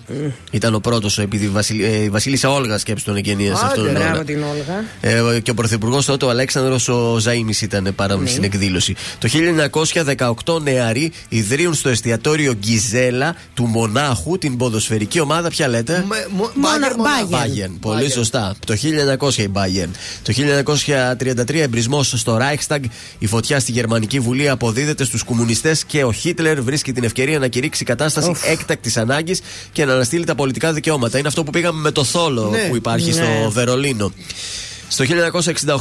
Ήταν 0.52 0.76
ο 0.76 0.80
πρώτος, 0.80 1.20
επειδή 1.20 1.46
η 1.46 1.50
Βασιλ- 1.50 1.84
ε, 1.84 2.04
η 2.04 2.10
Βασίλισσα 2.10 2.50
Όλγα 2.52 2.78
σκέψη 2.78 3.06
τον 3.06 3.16
εγκαινίασε 3.16 3.52
Άντε, 3.64 3.66
αυτόν 3.66 3.84
τον 3.84 3.94
Μπράβο 3.94 4.08
αιώνα. 4.08 4.24
την 4.24 4.44
Όλγα. 4.44 5.36
Ε, 5.36 5.40
και 5.40 5.52
ο 5.52 5.54
πρωθυπουργός 5.54 6.06
τότε, 6.06 6.26
ο 6.26 6.30
Αλέξανδρος 6.30 6.88
ο 6.88 7.18
Ζαήμι, 7.20 7.54
ήταν 7.62 7.94
παρόν 7.96 8.22
Ναι. 8.22 8.28
στην 8.30 8.44
εκδήλωση. 8.44 8.96
Το 9.20 9.28
1918 9.28 10.60
νεαροί 10.64 11.12
ιδρύουν 11.30 11.74
στο 11.74 11.90
εστιατόριο 11.90 12.54
Γκιζέλα 12.54 13.36
του 13.54 13.66
Μονάχου 13.66 14.38
την 14.38 14.58
ποδοσφαιρική 14.58 15.20
ομάδα. 15.20 15.50
Ποια 15.50 15.68
λέτε; 15.68 16.04
Με- 16.08 16.28
μο- 16.36 16.52
Μπάγκερ 16.56 16.96
Μπάγκερ. 16.96 17.26
μονάχα. 17.26 17.46
Bayern. 17.46 17.78
Πολύ 17.80 18.06
Bayern. 18.08 18.12
σωστά. 18.12 18.56
Το 18.66 18.76
1900 18.76 19.42
η 19.44 19.52
Bayern. 19.54 19.90
Το 20.24 20.34
1933 20.34 21.62
εμπρισμός 21.62 22.14
στο 22.16 22.38
Reichstag. 22.58 22.80
Η 23.20 23.28
φωτιά 23.28 23.60
στη 23.60 23.72
Γερμανική 23.72 24.20
Βουλή 24.20 24.50
αποδίδεται 24.50 25.04
στους 25.04 25.24
κομμουνιστές 25.24 25.86
και 25.86 26.04
ο 26.04 26.12
Χίτλερ 26.12 26.62
βρίσκει 26.62 26.94
την 26.94 27.04
ευκαιρία 27.04 27.40
να 27.40 27.48
κηρύξει 27.48 27.84
κατάσταση 27.84 28.32
έκτακτης 28.46 28.98
ανάγκης 28.98 29.42
και 29.72 29.86
να 29.86 29.94
αναστείλει 29.94 30.24
τα 30.26 30.36
πολιτικά 30.36 30.74
δικαιώματα. 30.74 31.18
Είναι 31.18 31.28
αυτό 31.28 31.44
που 31.44 31.52
πήγαμε 31.52 31.82
με 31.82 31.92
το 31.92 32.04
θόλο 32.04 32.50
Ναι. 32.50 32.68
που 32.70 32.76
υπάρχει 32.76 33.12
στο 33.12 33.50
Βερολίνο. 33.52 34.12
Στο 34.90 35.06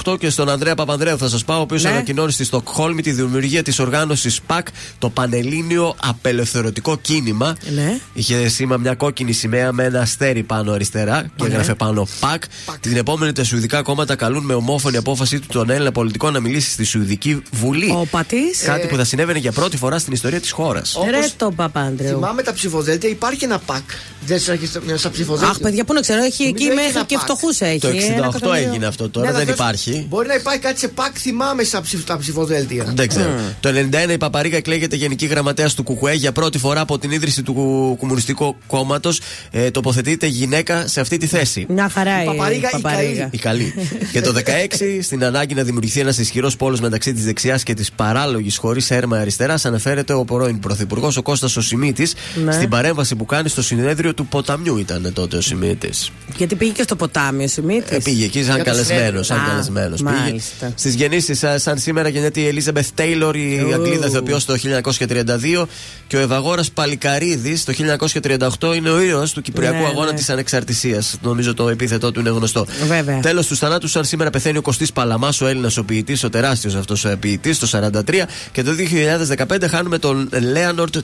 1968 0.04 0.18
και 0.18 0.30
στον 0.30 0.48
Ανδρέα 0.48 0.74
Παπανδρέου 0.74 1.18
θα 1.18 1.28
σας 1.28 1.44
πάω, 1.44 1.58
ο 1.58 1.60
οποίος 1.60 1.82
Ναι. 1.82 1.88
ανακοινώνει 1.90 2.32
στη 2.32 2.44
Στοκχόλμη 2.44 3.02
τη 3.02 3.12
δημιουργία 3.12 3.62
της 3.62 3.78
οργάνωσης 3.78 4.40
ΠΑΚ, 4.46 4.66
το 4.98 5.10
Πανελλήνιο 5.10 5.94
Απελευθερωτικό 6.02 6.96
Κίνημα. 6.96 7.56
Ναι. 7.74 7.98
Είχε 8.12 8.48
σήμα 8.48 8.76
μια 8.76 8.94
κόκκινη 8.94 9.32
σημαία 9.32 9.72
με 9.72 9.84
ένα 9.84 10.00
αστέρι 10.00 10.42
πάνω 10.42 10.72
αριστερά 10.72 11.26
και 11.36 11.44
έγραφε 11.44 11.74
πάνω 11.74 12.06
ΠΑΚ. 12.20 12.42
Την 12.80 12.96
επόμενη 12.96 13.32
τα 13.32 13.44
Σουηδικά 13.44 13.82
κόμματα 13.82 14.14
καλούν 14.16 14.44
με 14.44 14.54
ομόφωνη 14.54 14.96
απόφαση 14.96 15.38
του 15.40 15.46
τον 15.46 15.70
Έλληνα 15.70 15.92
πολιτικό 15.92 16.30
να 16.30 16.40
μιλήσει 16.40 16.70
στη 16.70 16.84
Σουηδική 16.84 17.42
Βουλή. 17.52 17.90
Ο 17.90 18.06
πατής. 18.10 18.62
Κάτι 18.64 18.86
που 18.86 18.96
θα 18.96 19.04
συνέβαινε 19.04 19.38
για 19.38 19.52
πρώτη 19.52 19.76
φορά 19.76 19.98
στην 19.98 20.12
ιστορία 20.12 20.40
της 20.40 20.50
χώρας. 20.50 20.96
Ρε 21.10 21.20
το 21.36 21.50
Παπάντρεο. 21.56 22.14
Θυμάμαι 22.14 22.42
τα 22.42 22.52
ψηφοδέλτια, 22.52 23.08
υπάρχει 23.08 23.44
ένα 23.44 23.58
πακ. 23.58 23.82
Δεν 24.26 24.40
σα 24.40 24.52
έχει 24.52 24.66
στα 24.96 25.10
ψηφοδέλτια. 25.10 25.48
Αχ, 25.50 25.58
παιδιά, 25.58 25.84
πού 25.84 25.92
να 25.92 26.00
ξέρω, 26.00 26.22
έχει 26.22 26.42
εκεί 26.42 26.52
Νομίζω 26.64 26.66
έχεις 26.70 26.76
μέχρι 26.84 26.96
ένα 26.98 27.04
και 27.06 27.16
pack. 27.18 27.22
φτωχούς 27.22 27.60
έχει. 27.60 27.78
Το 27.78 27.88
Ένα 27.88 27.98
68 27.98 28.28
εκατομμύριο. 28.28 28.68
έγινε 28.68 28.86
αυτό, 28.96 29.08
τώρα 29.10 29.26
Ναι, 29.30 29.36
αλλά 29.36 29.44
δεν 29.44 29.54
θες- 29.54 29.58
υπάρχει. 29.58 30.06
Μπορεί 30.08 30.26
να 30.28 30.34
υπάρχει 30.34 30.60
κάτι 30.60 30.78
σε 30.78 30.88
πακ, 30.88 31.12
θυμάμαι 31.18 31.62
στα, 31.64 31.80
ψηφ, 31.80 32.00
στα 32.00 32.18
ψηφοδέλτια. 32.18 32.84
Δεν 32.94 33.08
ξέρω. 33.08 33.30
Το 33.60 33.68
91 33.68 34.12
η 34.12 34.18
Παπαρίγα 34.18 34.56
εκλέγεται 34.56 34.96
γενική 34.96 35.26
γραμματέας 35.26 35.74
του 35.74 35.82
ΚΚΕ 35.84 36.12
για 36.12 36.32
πρώτη 36.32 36.58
φορά 36.58 36.80
από 36.80 36.98
την 36.98 37.10
ίδρυση 37.10 37.42
του 37.42 37.54
Κου- 37.54 37.98
Κομμουνιστικού 37.98 38.56
Κόμματος. 38.66 39.20
Ε, 39.50 39.70
τοποθετείται 39.70 40.26
γυναίκα 40.26 40.86
σε 40.86 41.00
αυτή 41.00 41.16
τη 41.16 41.26
θέση. 41.26 41.66
Μια 41.68 41.88
χαρά 41.88 42.22
η 42.22 42.26
Παπαρίγα 42.26 42.68
ή 42.68 42.80
Παπαρίγα. 42.80 43.28
Η 43.32 43.38
καλή. 43.38 43.74
και 44.12 44.20
το 44.20 44.32
16, 44.32 45.02
στην 45.02 45.24
ανάγκη 45.24 45.54
να 45.54 45.62
δημιουργηθεί 45.62 46.00
ένας 46.00 46.18
ισχυρός 46.18 46.56
πόλος 46.56 46.80
μεταξύ 46.80 47.12
της 47.12 47.24
δεξιάς 47.24 47.62
και 47.62 47.74
της 47.74 47.92
παράλογης 47.92 48.56
χωρί 48.56 48.80
έρμα 48.88 49.18
αριστεράς, 49.18 49.64
αναφέρεται 49.64 50.12
ο 50.12 50.24
πρώην 50.24 50.58
Πρωθυπουργός 50.60 51.16
ο 51.16 51.22
Κώστας 51.22 51.56
ο 51.56 51.60
Σιμίτη 51.60 52.08
Ναι. 52.44 52.52
στην 52.52 52.68
παρέμβαση 52.68 53.16
που 53.16 53.24
κάνει 53.26 53.48
στο 53.48 53.62
συνέδριο 53.62 54.14
του 54.14 54.26
Ποταμιού 54.26 54.76
ήταν 54.78 55.10
τότε 55.14 55.36
ο 55.36 55.40
Σιμίτη. 55.40 55.90
Γιατί 56.36 56.54
πήγε 56.54 56.72
και 56.72 56.82
στο 56.82 56.96
ποτάμι 56.96 57.44
ο 57.44 57.48
Σιμίτη. 57.48 57.94
Ε, 57.94 57.98
πήγε 58.04 58.24
εκεί 58.24 58.42
σαν 58.44 58.54
Για 58.54 58.64
το 58.64 58.70
καλεσμένος. 58.70 58.85
Συνέδριο. 58.86 59.22
Σαν 59.22 59.38
Α, 59.38 59.46
καλεσμένος. 59.48 60.00
μάλιστα. 60.02 60.72
Στις 60.74 60.94
γεννήσεις, 60.94 61.44
σαν 61.56 61.78
σήμερα 61.78 62.08
γεννιέται 62.08 62.40
η 62.40 62.46
Ελίζαμπεθ 62.46 62.88
Τέιλορ, 62.94 63.36
η 63.36 63.62
Ου. 63.66 63.72
Αγγλίδα 63.74 64.06
ηθοποιός 64.06 64.44
το 64.44 64.54
1932 64.56 65.68
και 66.06 66.16
ο 66.16 66.20
Ευαγόρας 66.20 66.70
Παλικαρίδης 66.70 67.64
το 67.64 67.72
1938 67.72 68.74
είναι 68.76 68.90
ο 68.90 69.00
ήρωας 69.00 69.32
του 69.32 69.42
Κυπριακού 69.42 69.76
Ναι, 69.82 69.86
Αγώνα 69.86 70.10
ναι. 70.10 70.16
της 70.16 70.30
Ανεξαρτησίας. 70.30 71.18
Νομίζω 71.22 71.54
το 71.54 71.68
επίθετό 71.68 72.12
του 72.12 72.20
είναι 72.20 72.30
γνωστό. 72.30 72.66
Βέβαια. 72.86 73.20
Τέλος 73.20 73.46
τους 73.46 73.58
θανάτους, 73.58 73.90
σαν 73.90 74.04
σήμερα 74.04 74.30
πεθαίνει 74.30 74.58
ο 74.58 74.62
Κωστής 74.62 74.92
Παλαμάς, 74.92 75.40
ο 75.40 75.46
Έλληνας 75.46 75.76
ο 75.76 75.84
ποιητή, 75.84 76.18
ο 76.24 76.30
τεράστιος 76.30 76.74
αυτός 76.74 77.06
ποιητή, 77.20 77.56
το 77.56 77.66
1943 77.66 78.26
και 78.52 78.62
το 78.62 78.72
2015 78.72 79.68
χάνουμε 79.68 79.98
τον 79.98 80.28
Λέανορτ 80.52 80.96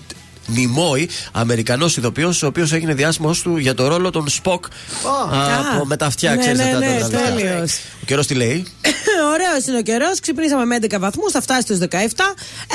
Νιμόη, 0.46 1.09
Αμερικανός 1.33 1.96
ηθοποιό, 1.96 2.35
ο 2.42 2.46
οποίος 2.46 2.72
έγινε 2.72 2.94
διάσημος 2.94 3.40
του 3.42 3.57
για 3.57 3.74
το 3.74 3.87
ρόλο 3.88 4.11
των 4.11 4.28
Σποκ 4.28 4.64
Α. 4.66 4.70
από 5.74 5.85
με 5.87 5.96
τα 5.96 6.07
αυτιά, 6.07 6.31
Ναι, 6.31 6.37
ξέρεις, 6.37 6.59
ναι, 6.59 6.64
αυτά 6.64 6.78
τα 6.78 6.87
ναι, 6.87 6.98
βραβεία. 6.98 7.18
τέλειος. 7.37 7.72
Ο 8.02 8.05
καιρός 8.07 8.26
τι 8.26 8.35
λέει; 8.35 8.66
Ωραίος 9.33 9.66
είναι 9.68 9.78
ο 9.78 9.83
καιρός. 9.83 10.20
Ξυπνήσαμε 10.20 10.64
με 10.64 10.78
11 10.81 10.98
βαθμούς, 10.98 11.33
θα 11.33 11.40
φτάσει 11.40 11.61
στους 11.61 11.78
17. 11.78 12.35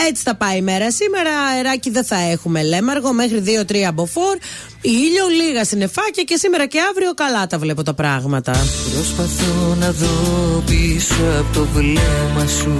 Έτσι 0.10 0.22
θα 0.24 0.36
πάει 0.36 0.58
η 0.58 0.62
μέρα. 0.62 0.92
Σήμερα 0.92 1.30
αεράκι 1.54 1.90
δεν 1.90 2.06
θα 2.06 2.16
έχουμε 2.32 2.64
λέμαργο 2.64 3.14
μέχρι 3.14 3.44
2-3 3.46 3.92
μποφόρ. 3.94 4.38
Ήλιο, 4.82 5.26
λίγα 5.46 5.66
συννεφάκια 5.66 6.24
και 6.24 6.36
σήμερα 6.38 6.66
και 6.66 6.80
αύριο 6.92 7.14
καλά 7.14 7.48
τα 7.48 7.58
βλέπω 7.60 7.84
τα 7.84 7.94
πράγματα. 7.94 8.52
Προσπαθώ 8.94 9.76
να 9.80 9.92
δω 9.92 10.64
πίσω 10.66 11.16
από 11.40 11.54
το 11.54 11.68
βλέμμα 11.74 12.48
σου 12.62 12.78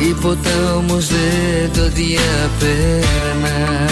Τίποτα 0.00 0.74
όμως 0.76 1.06
δεν 1.06 1.72
το 1.72 1.88
διαπέρνα. 1.88 3.86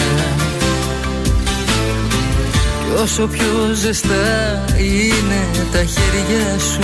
Κι 2.85 3.03
όσο 3.03 3.27
πιο 3.27 3.75
ζεστά 3.75 4.64
είναι 4.79 5.66
τα 5.73 5.79
χέρια 5.79 6.59
σου 6.59 6.81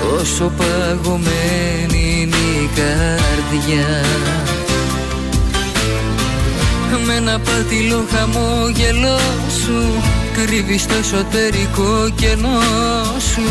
Τόσο 0.00 0.52
παγωμένη 0.56 2.20
είναι 2.20 2.36
η 2.36 2.70
καρδιά. 2.74 4.04
Με 7.06 7.14
ένα 7.14 7.38
πατηλό 7.38 8.04
χαμόγελό 8.12 9.18
σου 9.62 10.02
Κρύβεις 10.36 10.86
το 10.86 10.94
εσωτερικό 10.94 12.10
κενό 12.14 12.60
σου 13.18 13.42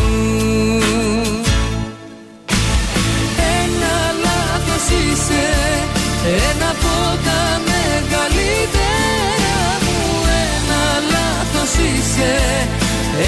είσαι 5.32 5.50
Ένα 6.50 6.70
από 6.76 6.96
τα 7.26 7.41
μεγαλύτερα 7.70 9.60
μου. 9.86 10.00
Ένα 10.48 10.84
λάθος 11.13 11.74
είσαι 11.88 12.34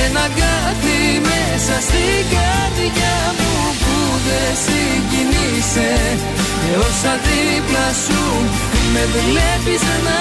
Ένα 0.06 0.26
κάτι 0.42 0.98
μέσα 1.30 1.76
στην 1.88 2.22
καρδιά 2.34 3.18
μου 3.38 3.54
Που 3.82 3.98
δεν 4.28 4.52
συγκινείσαι. 4.64 5.92
Και 6.62 6.74
όσα 6.88 7.14
δίπλα 7.26 7.88
σου 8.04 8.24
Με 8.94 9.04
βλέπεις 9.16 9.82
να 10.08 10.20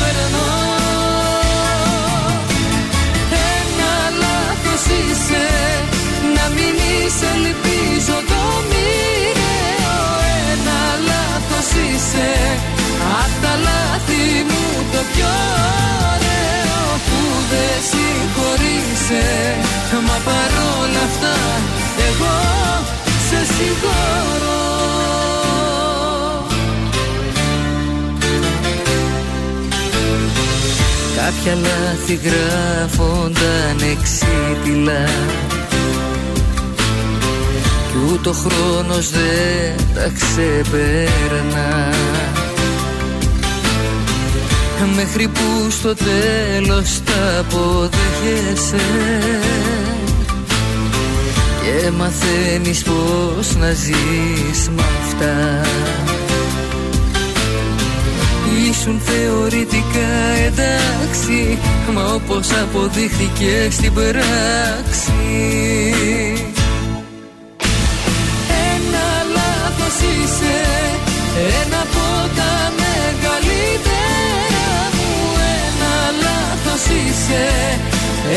περνώ. 0.00 0.50
Ένα 3.56 3.94
λάθος 4.22 4.82
είσαι 4.96 5.46
Να 6.36 6.44
μην 6.54 6.74
είσαι 6.88 7.28
ελπίζω 7.38 8.16
το 8.30 8.42
μοιραίο 8.68 8.88
Ένα 9.10 9.27
λάθος 11.68 11.94
είσαι. 11.94 12.30
Απ' 13.22 13.42
τα 13.42 13.54
λάθη 13.66 14.24
μου 14.48 14.64
το 14.92 15.00
πιο 15.12 15.34
ωραίο 16.12 16.82
Που 17.06 17.20
δεν 17.50 17.76
συγχωρείσαι. 17.90 19.26
Μα 20.06 20.16
παρόλα 20.28 21.02
αυτά 21.08 21.36
εγώ 22.08 22.38
σε 23.28 23.40
συγχωρώ. 23.54 24.66
Κάποια 31.16 31.54
λάθη 31.54 32.14
γράφονταν 32.24 33.78
εξίτηλα. 33.92 35.04
Κι 35.48 35.57
ούτε 38.06 38.28
ο 38.28 38.32
χρόνος 38.32 39.10
δεν 39.10 39.76
τα 39.94 40.10
ξεπέρνα 40.14 41.88
Μέχρι 44.96 45.28
που 45.28 45.70
στο 45.70 45.94
τέλος 45.94 47.00
τα 47.04 47.38
αποδέχεσαι. 47.38 48.76
Και 51.62 51.90
μαθαίνεις 51.90 52.82
πως 52.82 53.56
να 53.56 53.72
ζεις 53.72 54.68
με 54.76 54.82
αυτά. 55.02 55.66
Ήσουν 58.70 59.00
θεωρητικά 59.00 60.12
εντάξει 60.46 61.58
Μα 61.94 62.04
όπως 62.14 62.48
αποδείχθηκε 62.62 63.68
στην 63.70 63.92
πράξη 63.92 65.12
λάθος 69.88 70.08
είσαι 70.10 70.58
Ένα 71.60 71.80
από 71.86 72.06
τα 72.38 72.52
μεγαλύτερα 72.80 74.68
μου 74.96 75.12
Ένα 75.64 75.94
λάθος 76.24 76.84
είσαι. 76.96 77.46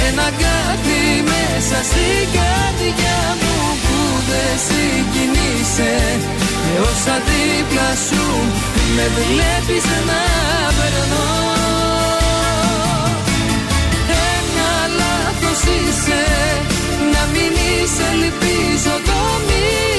Ένα 0.07 0.27
κάτι 0.43 1.01
μέσα 1.31 1.77
στην 1.89 2.23
καρδιά 2.37 3.21
μου 3.39 3.55
Που 3.83 3.97
δεν 4.29 4.53
συγκινείσαι. 4.67 5.95
Και 6.63 6.73
όσα 6.89 7.15
δίπλα 7.27 7.89
σου 8.07 8.25
Με 8.95 9.05
βλέπεις 9.17 9.85
να 10.09 10.23
περνώ. 10.77 11.29
Ένα 14.35 14.71
λάθος 14.99 15.61
είσαι. 15.75 16.23
Να 17.13 17.21
μην 17.33 17.53
είσαι 17.67 18.07
ελπίζω 18.13 18.95
το 19.07 19.19
μοιραίο 19.47 19.61
Ένα 19.71 19.90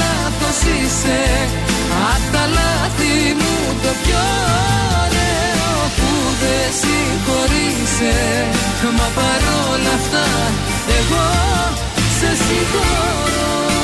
λάθος 0.00 0.58
είσαι. 0.74 1.22
Απ' 2.12 2.26
τα 2.34 2.44
λάθη 2.56 3.14
μου 3.40 3.54
το 3.84 3.92
πιο 4.02 4.24
ωραίο 5.02 5.72
Που 5.96 6.10
δεν 6.42 6.68
συγχωρείσαι. 6.80 8.16
Μα 8.98 9.08
παρόλα 9.18 9.92
αυτά 10.00 10.26
εγώ 10.98 11.26
σε 12.18 12.30
συγχωρώ 12.44 13.83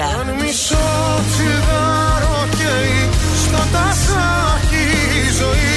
Αν 0.00 0.34
μισό 0.40 0.88
τσιγάρο 1.30 2.38
καίει 2.58 3.08
στο 3.44 3.62
τασάκι 3.72 4.86
η 5.20 5.24
ζωή. 5.40 5.76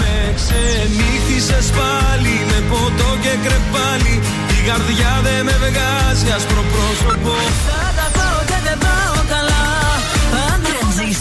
Με 0.00 0.34
ξενύχτησες 0.38 1.66
πάλι 1.78 2.36
με 2.50 2.58
ποτό 2.70 3.10
και 3.22 3.34
κρεπάλι. 3.44 4.14
Η 4.56 4.68
καρδιά 4.68 5.12
δεν 5.26 5.44
με 5.44 5.56
βγάζει 5.62 6.30
άσπρο 6.36 6.62
πρόσωπο 6.72 7.32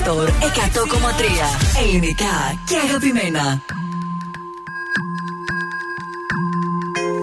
Τρανζίστορ 0.04 0.30
100,3 1.80 1.84
Ελληνικά 1.84 2.36
και 2.66 2.76
αγαπημένα. 2.86 3.46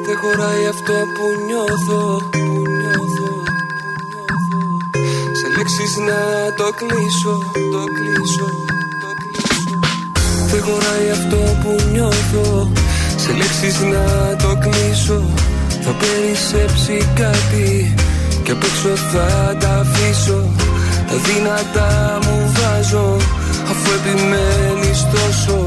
Δεν 0.06 0.16
χωράει 0.22 0.66
αυτό 0.74 0.92
που 1.14 1.24
νιώθω, 1.46 2.00
που 2.30 2.44
νιώθω, 2.78 3.30
που 3.80 3.88
νιώθω. 4.08 4.62
Σε 5.38 5.46
λέξεις 5.56 5.92
να 6.08 6.20
το 6.58 6.68
κλείσω, 6.80 7.34
το 7.72 7.82
κλείσω, 7.96 8.48
το 9.02 9.10
κλείσω. 9.20 9.78
Δεν 10.50 10.62
χωράει 10.66 11.08
αυτό 11.18 11.40
που 11.62 11.72
νιώθω. 11.92 12.70
Σε 13.16 13.32
λέξεις 13.32 13.80
να 13.92 14.04
το 14.42 14.50
κλείσω. 14.64 15.18
Θα 15.84 15.92
περισσέψει 16.02 17.08
κάτι 17.14 17.94
Και 18.42 18.50
απ' 18.50 18.62
έξω 18.62 18.96
θα 19.12 19.56
τα 19.60 19.68
αφήσω 19.68 20.59
Τα 21.10 21.16
δυνατά 21.16 22.18
μου 22.24 22.52
βάζω 22.56 23.16
Αφού 23.70 23.88
επιμένεις 23.98 25.00
τόσο. 25.14 25.58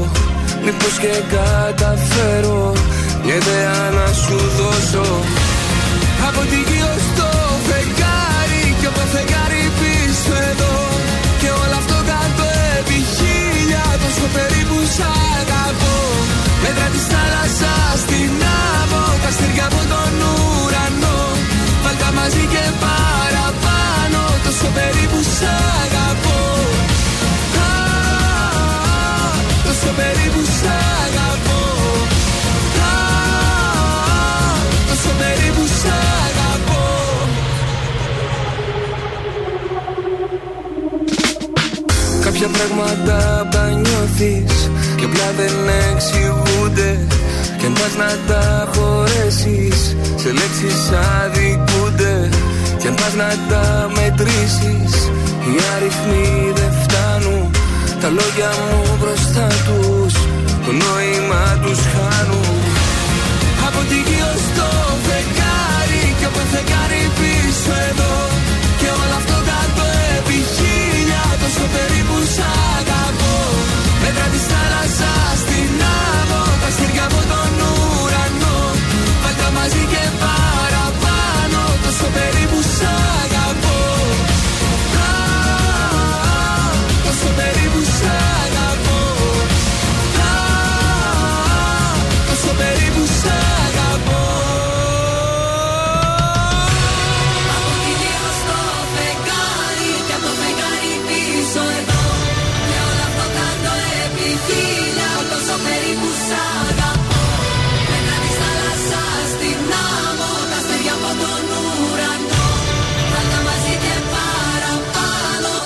Μήπως 0.64 0.94
και 1.02 1.12
καταφέρω 1.36 2.72
Μια 3.24 3.36
ιδέα 3.42 3.78
να 3.98 4.06
σου 4.22 4.36
δώσω. 4.58 5.06
Από 6.28 6.40
τη 6.50 6.58
γη 6.68 6.80
ως 6.92 7.04
το 7.18 7.30
φεγγάρι 7.68 8.64
Και 8.78 8.86
από 8.90 8.98
το 9.02 9.06
φεγγάρι 9.14 9.62
πίσω 9.80 10.34
εδώ. 10.50 10.74
Και 11.40 11.48
όλο 11.62 11.76
αυτό 11.82 11.96
κάτω 12.10 12.44
επί 12.76 12.98
χίλια 13.14 13.84
Τόσο 14.02 14.26
περίπου 14.36 14.78
σ' 14.94 15.04
αγαπώ. 15.38 15.96
Μέτρα 16.62 16.86
της 16.94 17.04
θάλασσας 17.12 17.96
στην 18.04 18.32
άμμο 18.76 19.04
Τα 19.22 19.28
αστέρια 19.32 19.64
από 19.70 19.82
τον 19.92 20.12
ουρανό. 20.30 21.18
Βάλτα 21.82 22.08
μαζί 22.18 22.44
και 22.52 22.64
παραπάνω 22.82 23.23
Τόσο 24.64 24.76
περίπου 24.76 25.22
σ' 25.22 25.42
αγαπώ. 25.82 26.40
Α, 27.64 27.72
Τόσο 29.64 29.90
περίπου 29.98 30.42
σ' 30.58 30.68
αγαπώ. 31.04 31.62
Α, 32.88 32.96
Τόσο 34.88 35.10
περίπου 35.20 35.64
σ' 35.80 35.88
αγαπώ. 36.24 36.84
Κάποια 42.24 42.48
πράγματα 42.48 43.48
τα 43.50 43.68
νιώθεις 43.68 44.70
Και 44.96 45.04
απλά 45.04 45.28
δεν 45.36 45.54
εξηγούνται. 45.90 46.90
Και 47.58 47.66
αν 47.66 47.72
πας 47.72 47.94
να 47.98 48.34
τα 48.34 48.68
χωρέσεις 48.72 49.96
Σε 50.16 50.28
λέξεις 50.38 50.90
αδικούνται 51.22 52.28
Και 52.84 52.90
αν 52.90 52.96
πας 52.96 53.14
να 53.14 53.28
τα 53.48 53.90
μετρήσεις 53.94 54.92
Οι 55.46 55.54
αριθμοί 55.74 56.52
δεν 56.54 56.72
φτάνουν. 56.82 57.50
Τα 58.00 58.08
λόγια 58.08 58.50
μου 58.60 58.96
μπροστά 59.00 59.46
τους 59.66 60.14
Το 60.64 60.72
νόημα 60.82 61.42
τους 61.62 61.80
χάνουν. 61.92 62.62
Από 63.66 63.80
τη 63.88 63.94
γη 64.06 64.20
ως 64.32 64.44
το 64.56 64.68
φεγγάρι 65.06 66.04
Και 66.18 66.24
από 66.24 66.38
το 66.38 66.46
φεγγάρι 66.52 67.02
πίσω 67.18 67.72
εδώ 67.90 68.13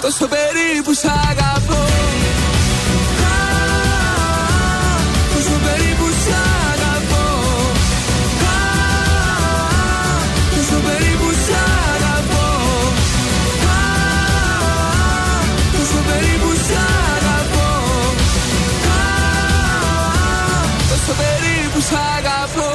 Τόσο 0.08 0.26
περίπου 0.26 0.92
σ' 0.94 1.04
αγαπώ. 1.30 1.80
Α, 3.28 3.38
Τόσο 5.34 5.56
περίπου 5.64 6.06
σ' 6.22 6.32
αγαπώ. 6.68 7.24
Α, 8.52 8.60
Τόσο 10.54 10.76
περίπου 10.86 11.28
σ' 11.44 11.54
αγαπώ. 11.92 12.46
Α, 13.72 13.80
Τόσο 15.76 15.98
περίπου 16.08 16.50
σ' 16.66 16.76
αγαπώ. 17.12 17.68
Α, 18.92 19.08
Τόσο 20.90 21.12
περίπου 21.20 21.80
σ' 21.88 21.96
αγαπώ. 22.18 22.70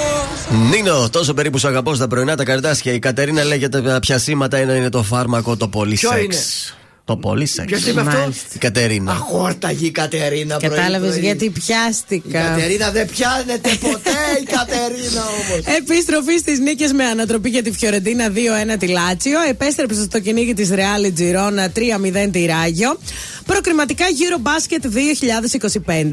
Νίνο, 0.69 1.09
τόσο 1.09 1.33
περίπου 1.33 1.57
σου 1.57 1.67
αγαπώ 1.67 1.95
στα 1.95 2.07
πρωινά 2.07 2.35
τα 2.35 2.43
καρδάσια. 2.43 2.93
Η 2.93 2.99
Κατερίνα 2.99 3.43
λέγεται 3.43 3.81
τα 3.81 3.99
πιασήματα 3.99 4.57
ένα 4.57 4.75
είναι 4.75 4.89
το 4.89 5.03
φάρμακο 5.03 5.57
το 5.57 5.67
πολύ 5.67 5.95
Ποιο 5.95 6.09
σεξ. 6.11 6.73
Είναι; 7.07 7.17
Το 7.17 7.17
πολύ 7.17 7.45
σεξ. 7.45 7.67
Ποιος 7.71 7.85
είπε 7.85 7.99
αυτό; 7.99 8.17
Μάλιστα. 8.19 8.47
Η 8.53 8.57
Κατερίνα. 8.57 9.11
Αχόρταγη 9.11 9.85
η 9.85 9.91
Κατερίνα 9.91 10.57
πρωί, 10.57 10.69
Κατάλαβες 10.69 11.09
πρωί. 11.09 11.19
γιατί 11.19 11.45
Η 11.45 11.49
πιάστηκα. 11.49 12.41
Κατερίνα 12.41 12.91
δεν 12.91 13.07
πιάνεται 13.09 13.69
ποτέ 13.81 14.09
η 14.41 14.43
Κατερίνα 14.57 15.21
όμως. 15.21 15.75
Επιστροφή 15.77 16.37
στις 16.37 16.59
νίκες 16.59 16.91
με 16.93 17.03
ανατροπή 17.03 17.49
για 17.49 17.63
τη 17.63 17.71
Φιωρεντίνα 17.71 18.27
2-1 18.73 18.75
τη 18.79 18.87
Λάτσιο. 18.87 19.39
Επέστρεψε 19.49 20.03
στο 20.03 20.19
κυνήγι 20.19 20.53
της 20.53 20.69
Ρεάλη 20.69 21.11
Τζιρόνα 21.11 21.71
3-0 21.75 22.29
τη 22.31 22.45
Ράγιο. 22.45 22.97
Προκριματικά 23.45 24.05
Euro 24.05 24.47
Basket 24.47 24.85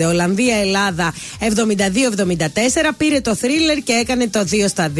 2025. 0.01 0.07
Ολλανδία-Ελλάδα 0.09 1.15
72-74. 1.41 1.47
Πήρε 2.97 3.21
το 3.21 3.35
θρίλερ 3.35 3.79
και 3.79 3.93
έκανε 3.93 4.29
το 4.29 4.41
2 4.51 4.65
στα 4.69 4.93
2. 4.97 4.99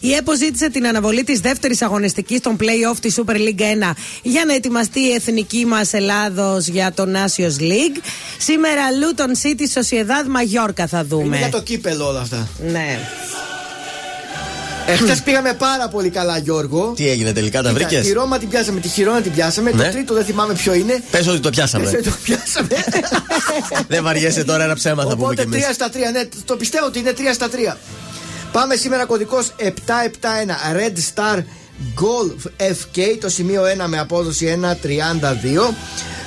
Η 0.00 0.12
ΕΠΟ 0.12 0.36
ζήτησε 0.36 0.70
την 0.70 0.86
αναβολή 0.86 1.24
της 1.24 1.40
δεύτερης 1.40 1.82
αγωνιστικής 1.82 2.40
των 2.40 2.56
playoff 2.60 2.96
της 3.00 3.18
Super 3.20 3.34
League 3.36 3.60
1 3.90 3.92
για 4.22 4.44
να 4.46 4.54
ετοιμαστεί 4.54 5.05
η 5.06 5.12
εθνική 5.12 5.66
μας 5.66 5.92
Ελλάδος 5.92 6.66
για 6.66 6.92
το 6.94 7.06
Nations 7.12 7.60
League. 7.60 8.00
Σήμερα 8.38 8.82
Luton 9.00 9.46
City 9.46 9.80
Sociedad 9.80 10.26
Mallorca 10.36 10.84
θα 10.88 10.98
Είναι 10.98 11.06
δούμε. 11.08 11.36
για 11.36 11.48
το 11.48 11.62
κύπελο 11.62 12.06
όλα 12.08 12.20
αυτά. 12.20 12.48
Ναι. 12.70 12.98
Εχθέ 14.88 15.20
πήγαμε 15.24 15.52
πάρα 15.52 15.88
πολύ 15.88 16.08
καλά, 16.10 16.38
Γιώργο. 16.38 16.92
Τι 16.96 17.08
έγινε 17.08 17.32
τελικά, 17.32 17.62
τα 17.62 17.72
Κοίτα, 17.72 17.86
βρήκες; 17.86 18.06
Τη 18.06 18.12
Ρώμα 18.12 18.38
την 18.38 18.48
πιάσαμε, 18.48 18.80
τη 18.80 18.88
Χιρόνα 18.88 19.20
την 19.20 19.32
πιάσαμε. 19.32 19.70
Ναι. 19.72 19.84
Το 19.84 19.90
τρίτο 19.90 20.14
δεν 20.14 20.24
θυμάμαι 20.24 20.54
ποιο 20.54 20.74
είναι. 20.74 21.02
Πες 21.10 21.26
ότι 21.26 21.40
το 21.40 21.50
πιάσαμε. 21.50 21.90
Δεν 21.90 22.02
το 22.02 22.12
πιάσαμε. 22.22 22.68
Δεν 23.88 24.02
βαριέσαι 24.02 24.44
τώρα 24.44 24.64
ένα 24.64 24.74
ψέμα 24.74 25.02
θα 25.02 25.16
πούμε 25.16 25.34
κι 25.34 25.40
Οπότε 25.40 25.56
εμείς. 25.56 25.66
3 25.66 25.74
στα 25.74 25.88
3, 25.88 25.92
ναι, 26.12 26.28
το 26.44 26.56
πιστεύω 26.56 26.86
ότι 26.86 26.98
είναι 26.98 27.12
3 27.16 27.20
στα 27.34 27.48
3. 27.72 27.76
Πάμε 28.52 28.74
σήμερα 28.74 29.04
κωδικός 29.04 29.52
771 29.58 29.66
Red 30.76 30.96
Star 31.14 31.42
Golf 31.94 32.62
FK 32.70 33.00
το 33.20 33.28
σημείο 33.28 33.62
1 33.62 33.86
με 33.86 33.98
απόδοση 33.98 34.58
1.32. 34.62 35.74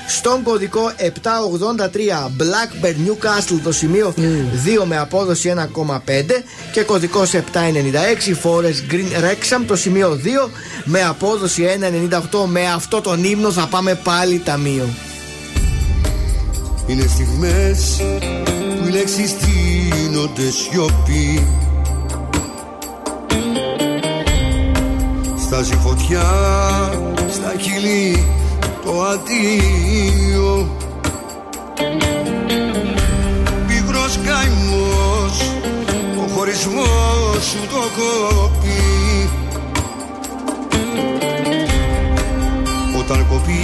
Στον 0.08 0.44
κωδικό 0.44 0.92
783 0.98 1.06
Blackbird 2.38 2.96
Newcastle 3.08 3.60
το 3.64 3.72
σημείο 3.72 4.14
2 4.82 4.84
με 4.86 4.98
απόδοση 4.98 5.54
1,5 5.56 5.96
και 6.72 6.82
κωδικός 6.82 7.32
796 7.34 7.38
Forest 8.44 8.94
Green 8.94 9.22
Wrexham 9.22 9.64
το 9.68 9.76
σημείο 9.76 10.20
2 10.48 10.50
με 10.84 11.04
απόδοση 11.04 11.66
1,98 12.32 12.46
με 12.46 12.72
αυτό 12.72 13.02
τον 13.02 13.24
ύμνο 13.24 13.52
θα 13.52 13.68
πάμε 13.68 13.96
πάλι 13.96 14.40
ταμείο. 14.40 14.90
Είναι 16.88 17.08
στιγμές 17.08 18.02
που 18.80 18.88
οι 18.88 18.92
λέξεις 18.92 19.34
δίνονται 19.34 20.50
σιωπή 20.50 21.48
Στάζει 25.52 25.76
φωτιά 25.76 26.22
στα 27.32 27.54
χείλη 27.60 28.28
το 28.86 29.02
αντίο. 29.02 30.78
Πίγρος 33.68 34.20
καημός 34.26 35.42
ο 36.18 36.28
χωρισμός 36.36 37.46
σου 37.50 37.68
το 37.70 37.82
κόπει 37.98 39.30
Όταν 43.00 43.28
κοπεί 43.28 43.62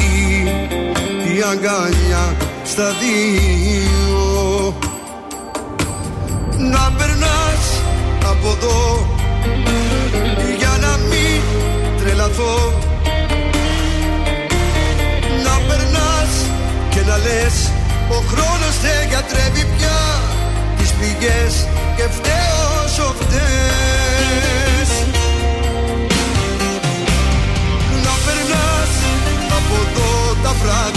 η 1.35 1.41
αγκάλια 1.51 2.35
στα 2.63 2.91
δύο. 2.99 4.73
Να 6.57 6.91
περνάς 6.97 7.81
από 8.29 8.47
εδώ 8.47 9.14
τρελαθώ 12.35 12.73
Να 15.43 15.55
περνάς 15.67 16.31
και 16.89 17.01
να 17.07 17.17
λες 17.17 17.71
ο 18.09 18.15
χρόνος 18.31 18.75
δεν 18.81 19.07
γιατρεύει 19.09 19.65
πια 19.77 19.99
τις 20.77 20.91
πηγές 20.91 21.67
και 21.95 22.03
φταίω 22.11 22.83
όσο 22.85 23.15
φταίς. 23.19 24.89
Να 28.03 28.13
περνάς 28.25 28.91
από 29.57 29.75
εδώ 29.85 30.35
τα 30.43 30.53
βράδια 30.61 30.94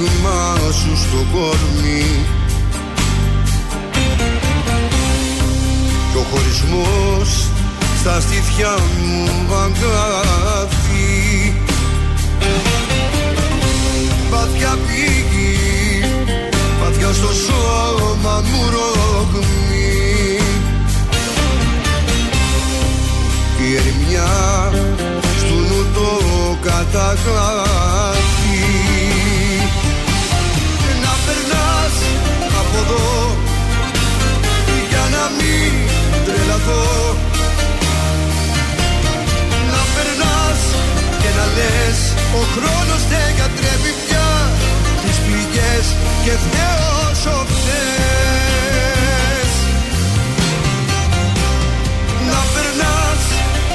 το 0.00 0.06
άγγιγμα 0.06 0.72
σου 0.72 0.96
στο 0.96 1.26
κορμί. 1.32 2.24
Κι 6.10 6.16
ο 6.16 6.24
χωρισμός 6.30 7.28
στα 8.00 8.20
στήθια 8.20 8.78
μου 9.02 9.54
αγκάθι 9.54 11.54
Βαθιά 14.30 14.78
πήγη, 14.86 15.58
βαθιά 16.80 17.12
στο 17.12 17.32
σώμα 17.32 18.42
μου 18.44 18.70
ρογμή 18.70 20.38
Η 23.60 23.62
ερημιά 23.76 24.32
στου 25.38 25.54
νου 25.54 25.86
το 25.94 26.10
καταγράφει 26.60 27.80
από 32.70 32.78
εδώ. 32.82 33.36
Για 34.90 35.04
να 35.16 35.24
μην 35.38 35.72
τρελαθώ. 36.26 36.86
Να 39.72 39.82
περνάς 39.94 40.60
και 41.20 41.30
να 41.38 41.46
λες 41.56 41.98
ο 42.38 42.40
χρόνος 42.54 43.02
δεν 43.12 43.28
κατρέπει 43.40 43.92
πια 44.02 44.28
τις 45.02 45.16
πληγές 45.24 45.86
και 46.24 46.32
φταίω 46.42 46.88
όσο 47.10 47.36
φταίς 47.52 49.52
Να 52.30 52.40
περνάς 52.54 53.22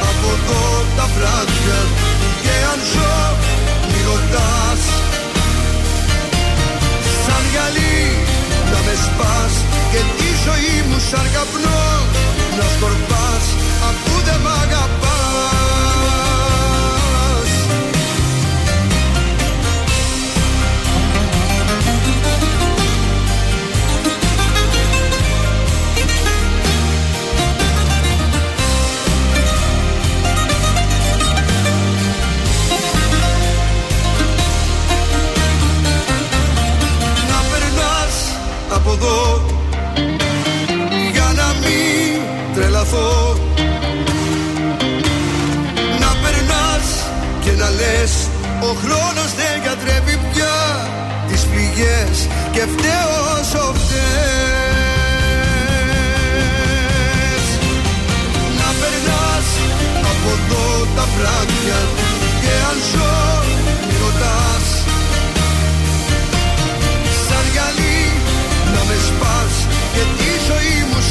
από 0.09 0.27
εδώ 0.37 0.63
τα 0.97 1.05
βράδια 1.15 1.79
και 2.43 2.55
αν 2.71 2.79
ζω 2.93 3.17
μη 3.91 3.99
ρωτάς. 4.09 4.81
Σαν 7.25 7.43
γυαλί 7.51 7.97
να 8.19 8.24
με 8.95 9.01
σπάς 9.01 9.53
και 9.91 10.01
τη 10.17 10.29
ζωή 10.45 10.75
μου 10.87 10.99
σαν 11.09 11.25
καπνό 11.33 11.85
να 12.57 12.65
σκορπάς 12.73 13.45
από 38.85 38.93
εδώ. 38.93 39.45
Για 41.11 41.29
να 41.35 41.47
μην 41.61 42.21
τρελαθώ. 42.53 43.37
Να 45.99 46.11
περνάς 46.21 46.87
και 47.43 47.51
να 47.51 47.69
λες 47.69 48.13
ο 48.61 48.71
χρόνος 48.81 49.29
δεν 49.39 49.55
κατρέπει 49.63 50.19
πια 50.33 50.57
τις 51.27 51.41
πληγές 51.45 52.27
και 52.51 52.59
φταίω 52.59 53.13
όσο 53.39 53.73
φταίς 53.79 54.05
Να 58.59 58.69
περνάς 58.79 59.47
από 60.11 60.29
εδώ 60.37 60.65
τα 60.95 61.05
βράδια 61.15 61.79
και 62.41 62.53
αν 62.69 62.77
ζω 62.91 63.44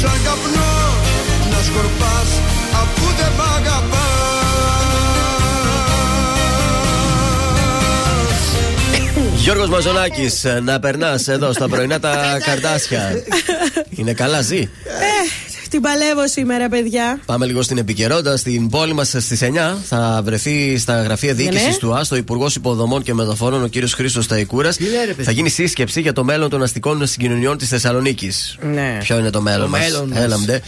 σαν 0.05 0.19
καπνό 0.23 0.73
να 1.51 1.59
σκορπάς 1.63 2.29
αφού 2.81 3.05
δεν 3.17 3.31
μ' 3.37 3.41
αγαπάς 3.57 4.05
Γιώργος 9.35 9.69
Μαζονάκης, 9.69 10.45
να 10.63 10.79
περνάς 10.79 11.27
εδώ 11.27 11.53
στα 11.53 11.67
πρωινά 11.67 11.99
τα 11.99 12.15
καρτάσια. 12.45 13.23
Είναι 13.89 14.13
καλά, 14.13 14.41
ζει; 14.41 14.69
Ε, 15.65 15.67
την 15.69 15.81
παλεύω 15.81 16.27
σήμερα, 16.27 16.69
παιδιά. 16.69 17.19
Πάμε 17.25 17.45
λίγο 17.45 17.61
στην 17.61 17.77
επικαιρότητα. 17.77 18.37
Στην 18.37 18.69
πόλη 18.69 18.93
μας 18.93 19.07
στις 19.07 19.41
9 19.41 19.77
θα 19.83 20.21
βρεθεί 20.23 20.77
στα 20.77 21.01
γραφεία 21.01 21.33
διοίκησης 21.33 21.67
ναι. 21.67 21.77
του 21.77 21.95
ΑΣΤΟ 21.95 22.15
ο 22.15 22.17
Υπουργός 22.17 22.55
Υποδομών 22.55 23.03
και 23.03 23.13
Μεταφορών, 23.13 23.63
ο 23.63 23.69
κ. 23.69 23.89
Χρήστος 23.95 24.27
Ταϊκούρας. 24.27 24.79
λέει, 24.79 24.89
ρε, 25.05 25.11
παιδί; 25.11 25.23
Θα 25.23 25.31
γίνει 25.31 25.49
σύσκεψη 25.49 26.01
για 26.01 26.13
το 26.13 26.23
μέλλον 26.23 26.49
των 26.49 26.63
αστικών 26.63 27.07
συγκοινωνιών 27.07 27.57
της 27.57 27.69
Θεσσαλονίκης. 27.69 28.57
Ναι. 28.73 28.97
Ποιο 29.01 29.19
είναι 29.19 29.29
το 29.29 29.41
μέλλον 29.41 29.71
Το 29.71 29.77
μας; 29.77 29.79
μέλλον 29.79 30.09
μας. 30.09 30.17
Έλα, 30.17 30.39
μντε. 30.39 30.61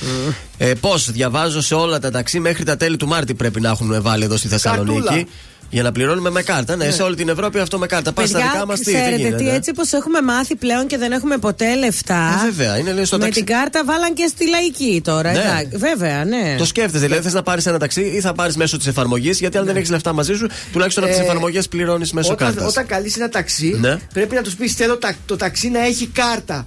Ε, 0.58 0.74
Πώς, 0.74 1.12
διαβάζω 1.12 1.62
σε 1.62 1.74
όλα 1.76 2.00
τα 2.00 2.12
ταξί 2.12 2.39
μέχρι 2.39 2.64
τα 2.64 2.78
τέλη 2.78 2.98
του 2.98 3.08
Μάρτη 3.08 3.34
πρέπει 3.34 3.62
να 3.62 3.70
έχουν 3.70 4.02
βάλει 4.02 4.24
εδώ 4.24 4.38
στη 4.38 4.48
Θεσσαλονίκη. 4.48 5.02
Καρτούλα. 5.02 5.26
Για 5.70 5.84
να 5.84 5.91
πληρώνουμε 5.91 6.30
με 6.30 6.41
κάρτα. 6.41 6.76
Ναι, 6.76 6.91
σε 6.91 7.01
όλη 7.03 7.15
την 7.15 7.30
Ευρώπη 7.30 7.59
αυτό 7.59 7.78
με 7.78 7.86
κάρτα. 7.88 8.11
Πας 8.11 8.30
στα 8.30 8.38
Παιδιά, 8.38 8.51
δικά 8.53 8.65
μας 8.65 8.80
τι, 8.80 8.86
τι 8.86 8.91
ξέρετε 8.93 9.15
γίνεται. 9.15 9.36
τι, 9.43 9.49
έτσι 9.49 9.70
όπως 9.70 9.91
έχουμε 9.93 10.22
μάθει 10.22 10.55
πλέον 10.55 10.88
και 10.88 10.97
δεν 10.97 11.11
έχουμε 11.11 11.38
ποτέ 11.38 11.76
λεφτά. 11.76 12.41
Ε, 12.43 12.45
βέβαια, 12.49 12.78
είναι 12.78 12.91
λίγο 12.91 13.05
στο 13.05 13.18
με 13.18 13.24
ταξί. 13.24 13.43
την 13.43 13.53
κάρτα 13.55 13.84
βάλαν 13.86 14.13
και 14.13 14.28
στη 14.28 14.49
λαϊκή 14.49 15.01
τώρα. 15.03 15.32
Ναι. 15.32 15.38
εντάξει. 15.38 15.78
Βέβαια, 15.78 16.26
ναι. 16.26 16.55
Το 16.57 16.65
σκέφτεσαι, 16.65 17.03
δηλαδή 17.05 17.24
θες 17.24 17.34
να 17.34 17.43
πάρεις 17.43 17.65
ένα 17.65 17.78
ταξί 17.80 18.01
ή 18.01 18.20
θα 18.20 18.34
πάρεις 18.34 18.55
μέσω 18.57 18.78
της 18.78 18.88
εφαρμογής, 18.88 19.39
γιατί 19.39 19.57
αν 19.57 19.65
δεν 19.65 19.76
έχεις 19.76 19.89
λεφτά 19.89 20.13
μαζί 20.13 20.34
σου, 20.34 20.47
τουλάχιστον 20.72 21.03
από 21.03 21.11
τις 21.11 21.22
Ε, 21.22 21.26
εφαρμογές 21.26 21.68
πληρώνεις 21.68 22.11
μέσω 22.11 22.32
όταν, 22.32 22.47
κάρτας. 22.47 22.70
όταν 22.72 22.86
καλείς 22.86 23.15
ένα 23.15 23.30
ταξί, 23.30 23.78
Ναι. 23.82 23.95
πρέπει 24.13 24.36
να 24.36 24.41
τους 24.41 24.55
πεις: 24.55 24.74
Θέλω 24.74 24.97
τα- 24.97 25.15
το 25.26 25.36
ταξί 25.36 25.70
να 25.70 25.86
έχει 25.86 26.07
κάρτα. 26.07 26.65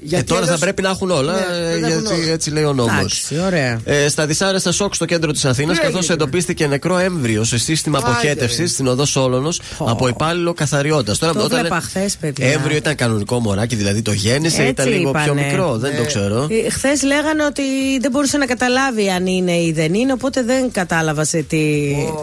Ε, 0.00 0.04
Γιατί 0.06 0.24
τώρα 0.24 0.40
θα 0.40 0.44
αλλιώς- 0.46 0.60
πρέπει 0.60 0.82
να 0.82 0.88
έχουν 0.88 1.10
όλα, 1.10 1.32
Ναι, 1.32 1.38
ε, 1.38 1.44
πρέπει 1.68 1.80
να 1.80 1.86
έχουν 1.88 2.02
γιατί 2.04 2.22
όλα. 2.22 2.32
έτσι 2.32 2.50
λέει 2.50 2.64
ο 2.64 2.72
νόμος. 2.72 2.94
Εντάξει, 2.94 3.38
ωραία. 3.46 3.80
Ε, 3.84 4.08
στα 4.08 4.26
δυσάρεστα 4.26 4.72
σοκ 4.72 4.94
στο 4.94 5.04
κέντρο 5.04 5.32
της 5.32 5.44
Αθήνας, 5.44 5.76
Τι 5.76 5.82
καθώς 5.82 5.98
έγινε, 6.00 6.14
εντοπίστηκε 6.14 6.66
νεκρό 6.66 6.98
έμβριο 6.98 7.44
σε 7.44 7.58
σύστημα 7.58 7.98
Άντε, 7.98 8.10
αποχέτευσης 8.10 8.58
ρε. 8.58 8.66
στην 8.66 8.86
οδό 8.86 9.04
Σόλωνος 9.04 9.60
από 9.78 10.08
υπάλληλο 10.08 10.52
καθαριότητας. 10.52 11.18
Τώρα, 11.18 11.32
Το 11.32 11.38
όταν 11.42 11.58
βλέπα 11.60 11.74
λέ- 11.74 11.84
χθες, 11.84 12.16
παιδιά. 12.20 12.46
Έμβριο 12.52 12.76
ήταν 12.76 12.94
κανονικό 12.94 13.40
μωράκι, 13.40 13.76
δηλαδή 13.76 14.02
το 14.02 14.12
γέννησε, 14.12 14.56
Έτσι 14.60 14.70
ήταν 14.70 14.88
λίγο 14.88 15.10
πιο 15.10 15.22
είπανε. 15.22 15.42
μικρό, 15.42 15.76
δεν 15.78 15.96
το 15.96 16.04
ξέρω. 16.04 16.48
Χθες 16.70 17.02
λέγανε 17.02 17.44
ότι 17.44 17.62
δεν 18.00 18.10
μπορούσε 18.10 18.36
να 18.38 18.46
καταλάβει 18.46 19.10
αν 19.10 19.26
είναι 19.26 19.52
ή 19.52 19.72
δεν 19.72 19.94
είναι, 19.94 20.12
οπότε 20.12 20.42
δεν 20.42 20.70
κατάλαβα 20.72 21.24
σε 21.24 21.42
τι. 21.42 21.58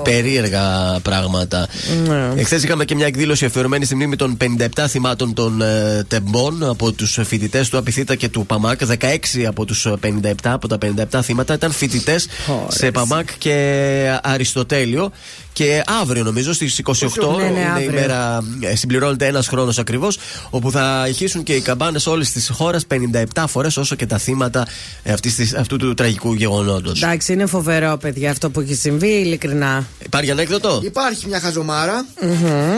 Περίεργα 0.04 0.62
πράγματα. 1.02 1.68
Ναι. 2.08 2.42
Εχθές 2.42 2.64
είχαμε 2.64 2.86
και 2.86 2.96
μια 2.96 3.06
εκδήλωση 3.06 3.46
αφιερωμένη 3.46 3.86
στη 3.86 3.96
μνήμη 3.96 4.16
των 4.16 4.38
57 4.38 4.88
θυμάτων 4.88 5.34
των 5.34 5.62
ε, 5.62 6.04
τεμπών 6.08 6.70
από 6.70 6.92
τους 6.92 7.20
φοιτητές 7.24 7.65
του 7.70 7.78
Απιθύτα 7.78 8.16
και 8.16 8.30
του 8.30 8.46
ΠΑΜΑΚ. 8.46 8.80
16 8.86 9.44
από 9.48 9.66
τους 9.66 9.88
57, 10.02 10.32
από 10.44 10.68
τα 10.68 10.78
57 11.12 11.20
θύματα 11.24 11.54
ήταν 11.54 11.72
φοιτητές 11.72 12.28
σε 12.68 12.92
ΠΑΜΑΚ 12.92 13.30
και 13.38 14.20
Αριστοτέλειο. 14.24 15.12
Και 15.56 15.82
αύριο, 16.02 16.24
νομίζω, 16.24 16.54
στις 16.54 16.80
28 16.80 17.38
Ναι, 17.38 17.44
ναι, 17.44 17.50
είναι 17.50 17.60
η 17.60 17.64
αύριο. 17.64 17.92
μέρα, 17.92 18.44
ε, 18.60 18.76
συμπληρώνεται 18.76 19.26
ένας 19.28 19.48
χρόνος 19.48 19.78
ακριβώς, 19.80 20.18
όπου 20.50 20.72
θα 20.72 21.06
ηχήσουν 21.10 21.44
και 21.44 21.54
οι 21.54 21.62
καμπάνες 21.62 22.08
όλης 22.08 22.32
της 22.32 22.50
χώρας 22.54 22.86
57 22.86 23.48
φορές 23.48 23.78
όσο 23.78 23.96
και 23.96 24.06
τα 24.06 24.18
θύματα 24.18 24.68
ε, 25.04 25.12
αυτής 25.14 25.36
της- 25.36 25.54
αυτού 25.56 25.78
του 25.78 25.94
τραγικού 25.94 26.34
γεγονότος. 26.34 27.02
Εντάξει, 27.04 27.34
είναι 27.34 27.46
φοβερό, 27.46 27.98
παιδιά, 27.98 28.32
αυτό 28.32 28.50
που 28.50 28.60
έχει 28.60 28.76
συμβεί, 28.76 29.08
ειλικρινά. 29.12 29.88
Υπάρχει 30.06 30.32
ανέκδοτο; 30.32 30.82
Υπάρχει 30.84 31.28
μια 31.28 31.40
χαζομάρα. 31.40 32.06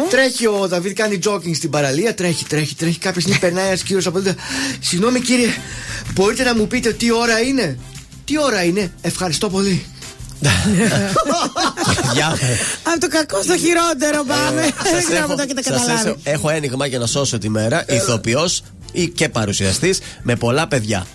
Τρέχει 0.09 0.47
ο 0.47 0.67
Δαβίδ, 0.67 0.93
κάνει 0.93 1.17
τζόκινγκ 1.17 1.55
στην 1.55 1.69
παραλία. 1.69 2.13
Τρέχει, 2.13 2.45
τρέχει, 2.45 2.75
τρέχει. 2.75 2.99
Κάποια 2.99 3.21
στιγμή 3.21 3.39
περνάει 3.39 3.67
ένας 3.67 3.83
κύριος 3.83 4.05
από 4.07 4.17
εδώ. 4.17 4.31
Συγγνώμη 4.79 5.19
κύριε, 5.19 5.47
μπορείτε 6.13 6.43
να 6.43 6.55
μου 6.55 6.67
πείτε 6.67 6.91
τι 6.93 7.11
ώρα 7.11 7.39
είναι; 7.39 7.77
Τι 8.25 8.39
ώρα 8.39 8.63
είναι, 8.63 8.91
ευχαριστώ 9.01 9.49
πολύ. 9.49 9.85
Γεια. 12.13 12.37
Από 12.83 12.99
το 12.99 13.07
κακό 13.07 13.41
στο 13.43 13.57
χειρότερο 13.57 14.23
πάμε. 14.27 14.61
Δεν 14.61 14.73
Σας 14.93 15.03
ξέρω 15.03 15.17
έχω- 15.19 15.31
αν 15.31 15.37
το 15.37 15.43
έχετε 15.43 15.63
σας 15.63 15.79
καταλάβει. 15.81 16.07
έχω- 16.09 16.17
Έχω 16.23 16.49
ένιγμα 16.49 16.85
για 16.85 16.99
να 16.99 17.05
σώσω 17.05 17.37
τη 17.37 17.49
μέρα. 17.49 17.85
Ηθοποιός 17.87 18.61
ή 18.91 19.07
και 19.07 19.29
παρουσιαστής 19.29 19.99
με 20.21 20.35
πολλά 20.35 20.67
παιδιά. 20.67 21.05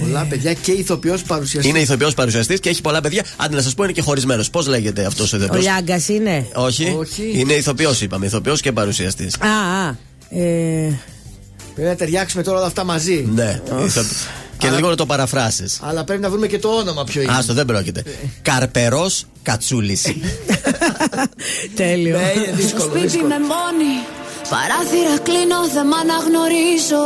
Πολλά 0.00 0.26
παιδιά 0.28 0.52
και 0.52 0.72
ηθοποιός 0.72 1.22
παρουσιαστής. 1.22 1.70
Είναι 1.70 1.80
ηθοποιός 1.80 2.14
παρουσιαστής 2.14 2.60
και 2.60 2.68
έχει 2.68 2.80
πολλά 2.80 3.00
παιδιά. 3.00 3.24
Άντε 3.36 3.56
να 3.56 3.62
σας 3.62 3.74
πω 3.74 3.84
είναι 3.84 3.92
και 3.92 4.02
χωρισμένος. 4.02 4.50
Πώς 4.50 4.66
λέγεται 4.66 5.04
αυτός 5.04 5.32
ο 5.32 5.36
Ο 5.36 5.40
ηθοποιό. 5.40 5.60
Λιάγκας 5.60 6.08
είναι; 6.08 6.46
Όχι. 6.54 6.94
Όχι. 6.98 7.32
Είναι 7.34 7.52
ηθοποιός, 7.52 8.00
είπαμε. 8.00 8.26
Ηθοποιός 8.26 8.60
και 8.60 8.72
παρουσιαστής. 8.72 9.34
Α, 9.40 9.86
α. 9.86 9.94
Ε, 10.38 10.98
Πρέπει 11.74 11.88
να 11.88 11.94
ταιριάξουμε 11.96 12.42
τώρα 12.42 12.58
όλα 12.58 12.66
αυτά 12.66 12.84
μαζί. 12.84 13.28
Ναι. 13.34 13.60
Ηθο- 14.66 14.70
Και 14.70 14.76
λίγο 14.76 14.88
να 14.90 14.96
το 14.96 15.06
παραφράσεις. 15.06 15.78
Αλλά 15.82 16.04
πρέπει 16.04 16.20
να 16.22 16.30
βρούμε 16.30 16.46
και 16.46 16.58
το 16.58 16.68
όνομα 16.68 17.04
ποιο 17.04 17.22
είναι. 17.22 17.32
Άστο, 17.38 17.52
δεν 17.54 17.66
πρόκειται. 17.66 18.02
Καρπερός 18.42 19.24
Κατσούλης. 19.42 20.02
τέλειο. 21.74 22.16
Ναι, 22.18 22.32
είναι 22.36 22.46
Στο 22.46 22.56
δύσκολο. 22.56 22.84
σπίτι 22.90 23.06
δύσκολο. 23.06 23.28
με 23.28 23.38
μόνη 23.38 23.94
Παράθυρα 24.50 25.18
κλείνω, 25.28 25.58
δεν 25.74 25.86
μ' 25.86 25.94
αναγνωρίζω 26.02 27.04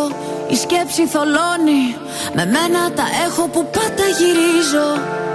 Η 0.54 0.56
σκέψη 0.64 1.02
θολώνει 1.14 1.82
Με 2.36 2.44
μένα 2.54 2.80
τα 2.98 3.06
έχω 3.26 3.42
που 3.48 3.62
πάντα 3.76 4.06
γυρίζω 4.18 4.86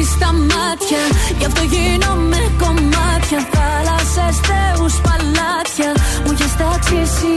δει 0.00 0.06
στα 0.06 0.32
μάτια 0.32 1.02
Γι' 1.38 1.44
αυτό 1.44 1.62
γίνομαι 1.72 2.40
κομμάτια. 2.62 3.40
Θάλασσες, 3.52 4.36
θεούς, 4.48 4.94
παλάτια 5.04 5.90
Μου 6.24 6.30
έχεις 6.34 6.56
τάξει 6.60 6.96
εσύ. 7.06 7.36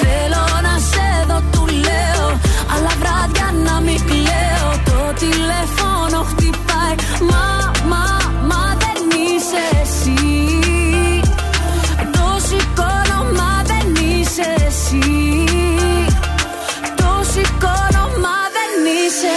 Θέλω 0.00 0.44
να 0.66 0.74
σε 0.90 1.08
δω, 1.28 1.38
του 1.52 1.64
λέω 1.86 2.26
Αλλά 2.72 2.92
βράδια 3.00 3.48
να 3.66 3.74
μην 3.86 4.00
κλαίω. 4.08 4.70
Το 4.88 4.98
τηλέφωνο 5.22 6.18
χτυπάει 6.30 6.94
Μα, 7.30 7.46
μα, 7.90 8.06
μα 8.50 8.64
δεν 8.82 8.98
είσαι 9.24 9.62
εσύ. 9.82 10.22
Το 12.14 12.26
σηκώνω, 12.46 13.20
μα 13.38 13.52
δεν 13.70 13.86
είσαι 14.04 14.48
εσύ. 14.68 14.98
Το 17.00 17.10
σηκώνω, 17.32 18.04
μα 18.24 18.36
δεν 18.56 18.70
είσαι 18.96 19.36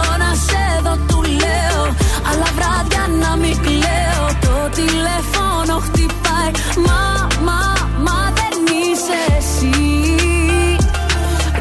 να 3.35 3.47
κλαίω 3.61 4.27
Το 4.41 4.69
τηλέφωνο 4.75 5.79
χτυπάει. 5.79 6.51
Μα, 6.87 7.27
μα, 7.43 7.89
μα 8.03 8.33
δεν 8.33 8.75
είσαι 8.81 9.37
εσύ. 9.37 10.15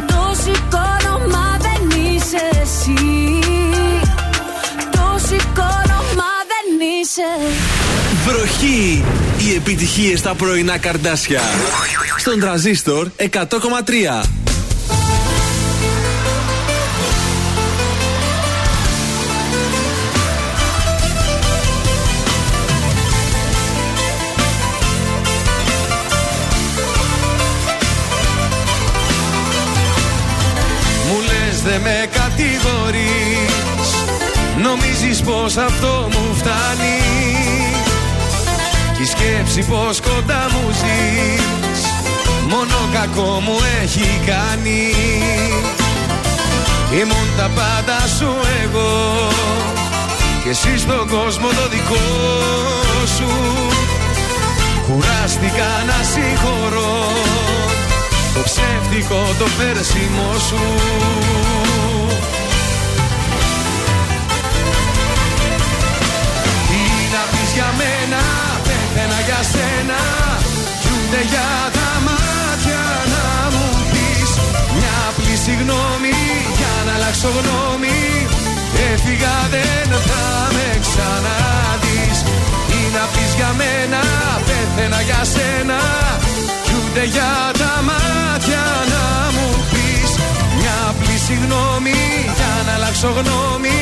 Το 0.07 0.35
σηκώνω 0.43 1.19
μα 1.31 1.59
δεν 1.61 2.03
είσαι 2.05 2.61
εσύ. 2.63 3.39
Το 4.91 5.19
σηκώνω 5.27 6.01
μα 6.17 6.33
δεν 6.51 6.89
είσαι. 7.01 7.55
Βροχή! 8.27 9.05
Οι 9.39 9.55
επιτυχια 9.55 10.17
στα 10.17 10.35
πρωινά 10.35 10.79
καρδάσια. 10.79 11.41
Στον 12.17 12.41
τραζίστορ 12.41 13.09
100,3 13.17 14.23
Νομίζεις 35.11 35.31
πως 35.31 35.57
αυτό 35.57 36.09
μου 36.13 36.35
φτάνει. 36.35 36.99
Κι 38.97 39.03
η 39.03 39.05
σκέψη 39.05 39.61
πως 39.71 40.01
κοντά 40.01 40.49
μου 40.53 40.71
ζεις 40.71 41.83
Μόνο 42.49 42.77
κακό 42.93 43.41
μου 43.45 43.57
έχει 43.83 44.21
κάνει. 44.27 44.95
Ήμουν 47.01 47.29
τα 47.37 47.51
πάντα 47.55 47.99
σου 48.19 48.31
εγώ 48.63 49.29
Και 50.43 50.49
εσύ 50.49 50.79
στον 50.79 51.09
κόσμο 51.09 51.49
το 51.49 51.69
δικό 51.71 52.07
σου. 53.17 53.31
Κουράστηκα 54.87 55.71
να 55.87 55.99
συγχωρώ 56.13 57.13
το 58.35 58.41
ψεύτικο 58.43 59.23
το 59.39 59.47
πέρσιμο 59.59 60.33
σου 60.49 60.61
να 67.51 67.57
πεις 67.57 67.59
για 67.59 67.71
μένα, 67.81 68.23
πέθαινα 68.67 69.19
για 69.29 69.41
σένα. 69.53 70.01
Κι 70.81 70.89
ούτε 70.95 71.21
για 71.33 71.49
τα 71.77 71.91
μάτια 72.07 72.85
να 73.13 73.25
μου 73.55 73.67
πεις 73.91 74.31
Μια 74.77 74.97
απλή 75.09 75.37
συγγνώμη 75.45 76.17
για 76.59 76.75
να 76.87 76.93
αλλάξω 76.97 77.29
γνώμη. 77.37 78.01
Έφυγα 78.91 79.37
δεν 79.55 79.89
θα 80.09 80.25
με 80.55 80.69
ξαναδείς. 80.85 82.19
Τι 82.69 82.81
να 82.97 83.05
πεις 83.13 83.33
για 83.39 83.51
μένα, 83.61 84.03
πέθαινα 84.47 85.01
για 85.09 85.21
σένα. 85.35 85.81
Κι 86.65 86.73
ούτε 86.79 87.03
για 87.15 87.33
τα 87.61 87.73
μάτια 87.89 88.65
να 88.93 89.05
μου 89.35 89.49
πεις 89.73 90.11
Μια 90.59 90.77
απλή 90.91 91.17
συγγνώμη 91.27 92.01
για 92.39 92.53
να 92.67 92.73
αλλάξω 92.77 93.11
γνώμη 93.19 93.79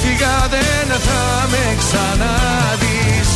Έφυγα 0.00 0.48
δεν 0.50 0.98
θα 0.98 1.46
με 1.50 1.76
ξαναδείς. 1.78 3.30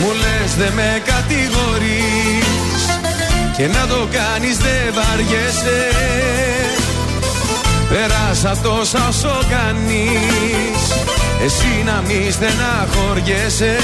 Μου 0.00 0.12
λες 0.12 0.54
δε 0.54 0.70
με 0.74 1.02
κατηγορείς 1.04 2.46
Και 3.56 3.66
να 3.66 3.86
το 3.86 4.08
κάνεις 4.12 4.56
δεν 4.56 4.94
βαριέσαι 4.94 6.06
Πέρασα 7.88 8.56
τόσα 8.62 9.08
όσο 9.08 9.38
κανείς 9.50 10.80
Εσύ 11.44 11.82
να 11.84 12.02
μη 12.06 12.30
στεναχωριέσαι. 12.30 13.76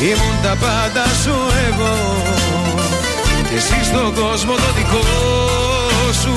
Ήμουν 0.00 0.36
τα 0.42 0.56
πάντα 0.60 1.04
σου 1.22 1.36
εγώ 1.68 1.96
Και 3.48 3.56
εσύ 3.56 3.84
στον 3.84 4.14
κόσμο 4.14 4.54
το 4.54 4.70
δικό 4.76 5.04
σου. 6.22 6.34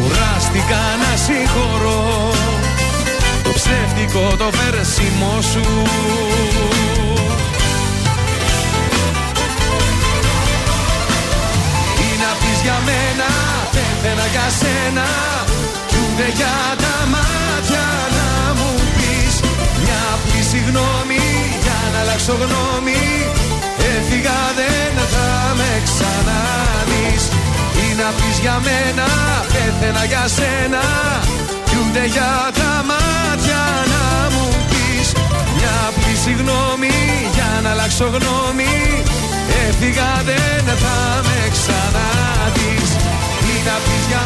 Κουράστηκα 0.00 0.82
να 1.02 1.16
συγχωρώ 1.16 2.30
Το 3.42 3.50
ψεύτικο 3.52 4.36
το 4.36 4.50
βέρσιμο 4.50 5.38
σου. 5.52 5.64
Τι 11.96 12.08
να 12.22 12.30
πεις 12.40 12.60
για 12.62 12.78
μένα, 12.84 13.30
πέθαινα 14.02 14.26
για 14.34 14.48
σένα 14.60 15.06
Κι 15.88 15.96
ούτε 16.02 16.26
για 16.38 16.56
τα 16.82 16.96
μάτια 17.14 17.86
να 18.16 18.28
μου 18.58 18.70
πεις. 18.96 19.34
Μια 19.82 20.00
απλή 20.14 20.42
συγγνώμη 20.52 21.24
για 21.64 21.78
να 21.92 21.98
αλλάξω 22.02 22.34
γνώμη. 22.42 23.04
Έφυγα 23.94 24.40
δεν 24.58 24.94
θα 25.12 25.28
με 25.58 25.70
ξαναδείς 25.86 27.22
Τι 27.74 27.86
να 28.00 28.08
πεις 28.16 28.36
για 28.44 28.56
μένα, 28.66 29.08
πέθαινα 29.52 30.04
για 30.10 30.24
σένα. 30.36 30.82
Κι 31.68 31.76
ούτε 31.80 32.02
για 32.14 32.32
τα 32.58 32.72
μάτια 32.90 33.62
να 33.92 34.04
μου 34.32 34.46
πεις. 34.70 35.08
Μια 35.56 35.74
απλή 35.88 36.14
συγγνώμη 36.24 36.96
για 37.36 37.50
να 37.62 37.70
αλλάξω 37.74 38.06
γνώμη. 38.16 38.74
Έφυγα 39.66 40.10
δεν 40.28 40.64
θα 40.82 40.96
με 41.26 41.38
ξαναδείς 41.54 42.90
Τι 43.24 43.29
να 43.68 43.76
πεις 43.84 44.04
για 44.10 44.24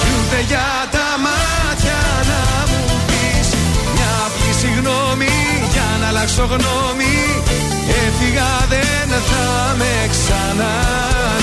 Κι 0.00 0.08
ούτε 0.18 0.38
για 0.50 0.68
τα 0.94 1.08
μάτια 1.24 2.00
να 2.30 2.42
μου 2.70 2.82
πεις 3.08 3.48
Μια 3.94 4.12
απλή 4.26 4.52
συγγνώμη 4.60 5.34
για 5.74 5.88
να 6.00 6.06
αλλάξω 6.08 6.44
γνώμη. 6.44 7.14
Έφυγα 8.06 8.50
δεν 8.68 9.08
θα 9.30 9.74
με 9.78 9.94
ξαναδείς 10.12 11.34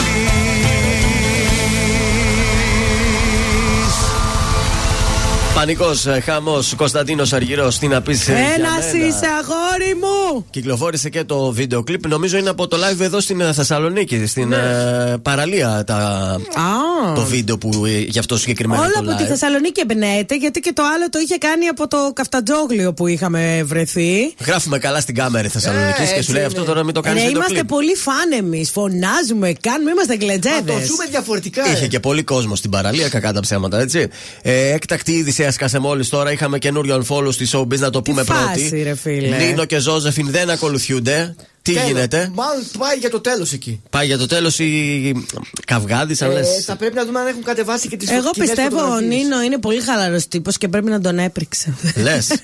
Πανικός 5.55 6.05
χαμός 6.23 6.73
Κωνσταντίνος 6.77 7.33
Αργυρό. 7.33 7.71
Τι 7.79 7.87
να 7.87 8.01
πεις. 8.01 8.27
Ένας 8.27 8.93
είσαι, 8.93 9.27
αγόρι 9.39 9.95
μου! 9.95 10.45
Κυκλοφόρησε 10.49 11.09
και 11.09 11.23
το 11.23 11.51
βίντεο 11.51 11.83
κλιπ. 11.83 12.07
Νομίζω 12.07 12.37
είναι 12.37 12.49
από 12.49 12.67
το 12.67 12.77
live 12.77 12.99
εδώ 12.99 13.19
στην 13.19 13.41
ε, 13.41 13.53
Θεσσαλονίκη, 13.53 14.25
στην 14.25 14.53
ε, 14.53 15.17
παραλία. 15.21 15.83
Τα... 15.85 15.95
Α. 15.95 17.13
Το 17.15 17.21
βίντεο 17.23 17.57
που 17.57 17.85
ε, 17.85 17.97
γι' 17.99 18.19
αυτό 18.19 18.37
συγκεκριμένα. 18.37 18.81
Όλα 18.81 18.91
το 18.91 18.99
από 18.99 19.15
τη 19.17 19.23
live. 19.23 19.27
Θεσσαλονίκη 19.27 19.81
εμπνέεται, 19.89 20.35
γιατί 20.35 20.59
και 20.59 20.71
το 20.73 20.83
άλλο 20.95 21.09
το 21.09 21.19
είχε 21.19 21.37
κάνει 21.37 21.67
από 21.67 21.87
το 21.87 21.97
καφτατζόγλιο 22.13 22.93
που 22.93 23.07
είχαμε 23.07 23.61
βρεθεί. 23.65 24.33
Γράφουμε 24.45 24.77
καλά 24.79 24.99
στην 24.99 25.15
κάμερα 25.15 25.49
Θεσσαλονίκης 25.49 26.11
και 26.11 26.21
σου 26.21 26.33
λέει 26.33 26.43
αυτό 26.43 26.63
τώρα 26.63 26.83
μην 26.83 26.93
το 26.93 27.01
κάνεις 27.01 27.21
Ναι, 27.21 27.27
βίντεο 27.27 27.41
είμαστε 27.41 27.59
κλιπ. 27.59 27.69
πολύ 27.69 27.95
φαν 27.95 28.31
εμείς. 28.37 28.69
Φωνάζουμε, 28.71 29.53
κάνουμε, 29.61 29.91
είμαστε 29.91 30.15
γκλετζέδε. 30.15 30.71
Το 30.71 30.73
ζούμε 30.73 31.05
διαφορετικά. 31.09 31.71
Είχε 31.71 31.87
και 31.87 31.99
πολύ 31.99 32.23
κόσμο 32.23 32.55
στην 32.55 32.69
παραλία, 32.69 33.09
κακά 33.09 33.33
τα 33.33 33.39
ψέματα, 33.39 33.79
έτσι. 33.79 34.07
Ε, 34.41 34.73
έκτακτη 34.73 35.11
είδηση 35.11 35.40
έσκασε 35.43 35.79
μόλις 35.79 36.09
τώρα. 36.09 36.31
Είχαμε 36.31 36.57
καινούριο 36.57 37.03
unfollow 37.07 37.33
στη 37.33 37.47
showbiz, 37.53 37.77
να 37.79 37.89
το 37.89 38.01
πούμε 38.01 38.23
φάση, 38.23 38.69
πρώτη. 38.69 38.83
ρε 38.83 38.95
φίλε. 38.95 39.37
Νίνο 39.37 39.65
και 39.65 39.79
Ζώζεφιν 39.79 40.27
δεν 40.31 40.49
ακολουθούνται. 40.49 41.35
Τι 41.61 41.73
Τέλος. 41.73 41.87
γίνεται; 41.87 42.31
Μάλλον 42.33 42.63
πάει 42.77 42.97
για 42.97 43.09
το 43.09 43.19
τέλος 43.21 43.51
εκεί. 43.53 43.81
Πάει 43.89 44.05
για 44.05 44.17
το 44.17 44.25
τέλος 44.25 44.59
η 44.59 45.25
Καυγάδης, 45.67 46.21
αν 46.21 46.31
Ε, 46.31 46.33
λες. 46.33 46.63
θα 46.65 46.75
πρέπει 46.75 46.95
να 46.95 47.05
δούμε 47.05 47.19
αν 47.19 47.27
έχουν 47.27 47.43
κατεβάσει 47.43 47.87
και 47.87 47.97
τις 47.97 48.09
Εγώ 48.09 48.29
πιστεύω 48.39 48.81
ο 48.93 48.99
Νίνο 48.99 49.41
είναι 49.41 49.57
πολύ 49.57 49.81
χαλαρός 49.81 50.27
τύπος 50.27 50.57
και 50.57 50.67
πρέπει 50.67 50.89
να 50.89 51.01
τον 51.01 51.19
έπριξε. 51.19 51.73
Λες. 51.95 52.27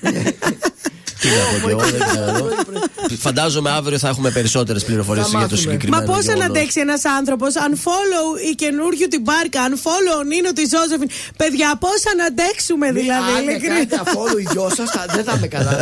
Τι 1.20 1.28
να 1.28 1.44
πω 1.60 1.66
κι 1.66 1.70
εγώ, 1.70 1.80
δεν 1.90 2.00
ξέρω. 2.08 2.48
Φαντάζομαι 3.18 3.70
αύριο 3.70 3.98
θα 3.98 4.08
έχουμε 4.08 4.30
περισσότερες 4.30 4.84
πληροφορίες 4.84 5.24
Θα 5.24 5.30
για 5.30 5.38
το 5.38 5.44
μάθουμε. 5.44 5.60
συγκεκριμένο. 5.62 6.06
Μα 6.06 6.12
πώς 6.12 6.24
γεγονός. 6.24 6.46
να 6.46 6.52
αντέξει 6.54 6.80
ένας 6.80 7.04
άνθρωπος, 7.18 7.52
unfollow 7.68 8.28
η 8.50 8.54
καινούργιου 8.54 9.08
την 9.08 9.22
Μπάρκα, 9.22 9.60
unfollow 9.70 10.16
ο 10.20 10.22
Νίνο 10.22 10.52
τη 10.52 10.62
Ζώζεφιν. 10.74 11.08
Παιδιά, 11.36 11.68
πώς 11.80 12.00
να 12.18 12.24
αντέξουμε 12.30 12.86
δηλαδή, 12.92 13.30
Αν 13.36 13.44
με 13.44 13.50
ειλικρινά. 13.50 13.74
κάνετε 13.74 13.96
αφόλου 14.04 14.38
οι 14.38 14.46
δυο 14.52 14.68
σας, 14.76 14.88
δεν 15.14 15.24
θα 15.24 15.36
με 15.40 15.46
καλά. 15.46 15.72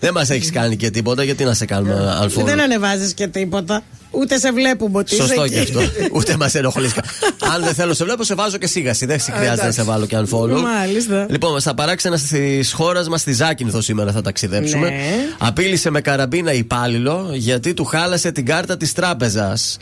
Δεν 0.00 0.12
μας 0.12 0.30
έχεις 0.30 0.50
κάνει 0.50 0.76
και 0.76 0.90
τίποτα, 0.90 1.22
γιατί 1.24 1.44
να 1.44 1.54
σε 1.54 1.64
κάνουμε 1.64 2.16
αλφόνο. 2.20 2.46
Δεν 2.46 2.60
ανεβάζεις 2.60 3.14
και 3.14 3.26
τίποτα. 3.26 3.82
Ούτε 4.10 4.38
σε 4.38 4.52
βλέπουμε 4.52 4.98
ότι 4.98 5.14
είσαι 5.14 5.22
Σωστό 5.26 5.42
εκεί. 5.42 5.54
και 5.54 5.60
αυτό. 5.60 5.80
Ούτε 6.16 6.36
μας 6.36 6.54
ενοχλείς. 6.54 6.92
Αν 7.54 7.62
δεν 7.64 7.74
θέλω 7.74 7.88
να 7.88 7.94
σε 7.94 8.04
βλέπω, 8.04 8.24
σε 8.24 8.34
βάζω 8.34 8.56
και 8.56 8.66
σίγαση. 8.66 9.06
Δεν 9.06 9.20
χρειάζεται 9.20 9.46
να 9.46 9.52
εντάξει. 9.52 9.78
σε 9.78 9.82
βάλω 9.82 10.06
και 10.06 10.16
unfollow. 10.18 10.60
Μάλιστα. 10.62 11.26
Λοιπόν, 11.30 11.60
στα 11.60 11.74
παράξενα 11.74 12.18
της 12.30 12.72
χώρας 12.72 13.08
μας, 13.08 13.20
στη 13.20 13.32
Ζάκυνθο 13.32 13.80
σήμερα 13.80 14.12
θα 14.12 14.22
ταξιδέψουμε. 14.22 14.88
Ναι. 14.88 14.96
Απείλησε 15.38 15.90
με 15.90 16.00
καραμπίνα 16.00 16.52
υπάλληλο 16.52 17.30
γιατί 17.34 17.74
του 17.74 17.84
χάλασε 17.84 18.32
την 18.32 18.44
κάρτα 18.46 18.76
της 18.76 18.92
τράπεζας. 18.92 19.76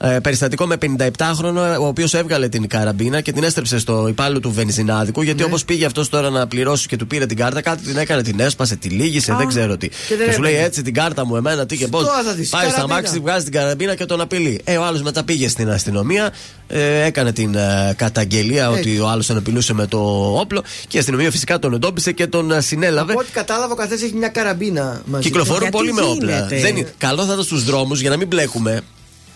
Ω. 0.00 0.06
Ε, 0.08 0.18
περιστατικό 0.18 0.66
με 0.66 0.76
57χρονο, 1.16 1.76
ο 1.80 1.86
οποίος 1.86 2.14
έβγαλε 2.14 2.48
την 2.48 2.68
καραμπίνα 2.68 3.20
και 3.20 3.32
την 3.32 3.42
έστρεψε 3.44 3.78
στο 3.78 4.06
υπάλληλο 4.08 4.40
του 4.40 4.52
βενζινάδικου. 4.52 5.22
Γιατί 5.22 5.38
Ναι. 5.40 5.44
όπως 5.44 5.64
πήγε 5.64 5.86
αυτός 5.86 6.08
τώρα 6.08 6.30
να 6.30 6.46
πληρώσει 6.46 6.86
και 6.88 6.96
του 6.96 7.06
πήρε 7.06 7.26
την 7.26 7.36
κάρτα, 7.36 7.60
κάτι 7.62 7.82
την 7.82 7.96
έκανε, 7.96 8.22
την 8.22 8.40
έσπασε, 8.40 8.76
τη 8.76 8.88
λύγησε, 8.88 9.32
Α. 9.32 9.36
δεν 9.36 9.46
ξέρω 9.48 9.76
τι. 9.76 9.88
Και 9.88 9.94
Και, 10.08 10.16
δεν 10.16 10.32
σου 10.32 10.40
λέει 10.40 10.50
έπαιρνε. 10.50 10.66
έτσι 10.68 10.82
την 10.82 10.94
κάρτα 10.94 11.26
μου, 11.26 11.36
εμένα 11.36 11.66
τι 11.66 11.76
και 11.76 11.86
πώς. 11.88 12.04
Τώρα 12.04 12.22
θα 12.22 12.32
δεις, 12.32 12.48
Πάει 12.48 12.62
στα 12.62 12.70
καραμπίνα. 12.72 12.94
μάξι, 13.00 13.18
βγάζει 13.18 13.42
την 13.44 13.52
καραμπίνα 13.52 13.68
καραμπίνα 13.70 13.94
και 13.94 14.04
τον 14.04 14.20
απειλεί. 14.20 14.60
Ε, 14.64 14.76
ο 14.76 14.84
άλλος 14.84 15.02
μετά 15.02 15.24
πήγε 15.24 15.48
στην 15.48 15.70
αστυνομία, 15.70 16.32
ε, 16.68 17.02
έκανε 17.04 17.32
την 17.32 17.54
ε, 17.54 17.94
καταγγελία 17.96 18.64
Έτσι. 18.66 18.78
ότι 18.80 18.98
ο 18.98 19.08
άλλος 19.08 19.26
τον 19.26 19.36
απειλούσε 19.36 19.74
με 19.74 19.86
το 19.86 19.98
όπλο 20.38 20.62
και 20.88 20.96
η 20.96 21.00
αστυνομία 21.00 21.30
φυσικά 21.30 21.58
τον 21.58 21.72
εντόπισε 21.74 22.12
και 22.12 22.26
τον 22.26 22.52
ε, 22.52 22.60
συνέλαβε. 22.60 23.12
Από 23.12 23.20
ό,τι 23.20 23.30
κατάλαβα, 23.30 23.72
ο 23.72 23.76
καθένας 23.76 24.02
έχει 24.02 24.14
μια 24.14 24.28
καραμπίνα 24.28 25.02
μαζί. 25.04 25.22
Κυκλοφορούν 25.22 25.60
Γιατί 25.62 25.76
πολύ 25.76 25.92
με 25.92 26.00
όπλα. 26.02 26.32
γίνεται; 26.36 26.60
Δεν 26.60 26.76
είναι- 26.76 26.92
Καλό 26.98 27.24
θα 27.24 27.32
ήταν 27.32 27.44
στους 27.44 27.64
δρόμους 27.64 28.00
για 28.00 28.10
να 28.10 28.16
μην 28.16 28.26
μπλέκουμε. 28.26 28.80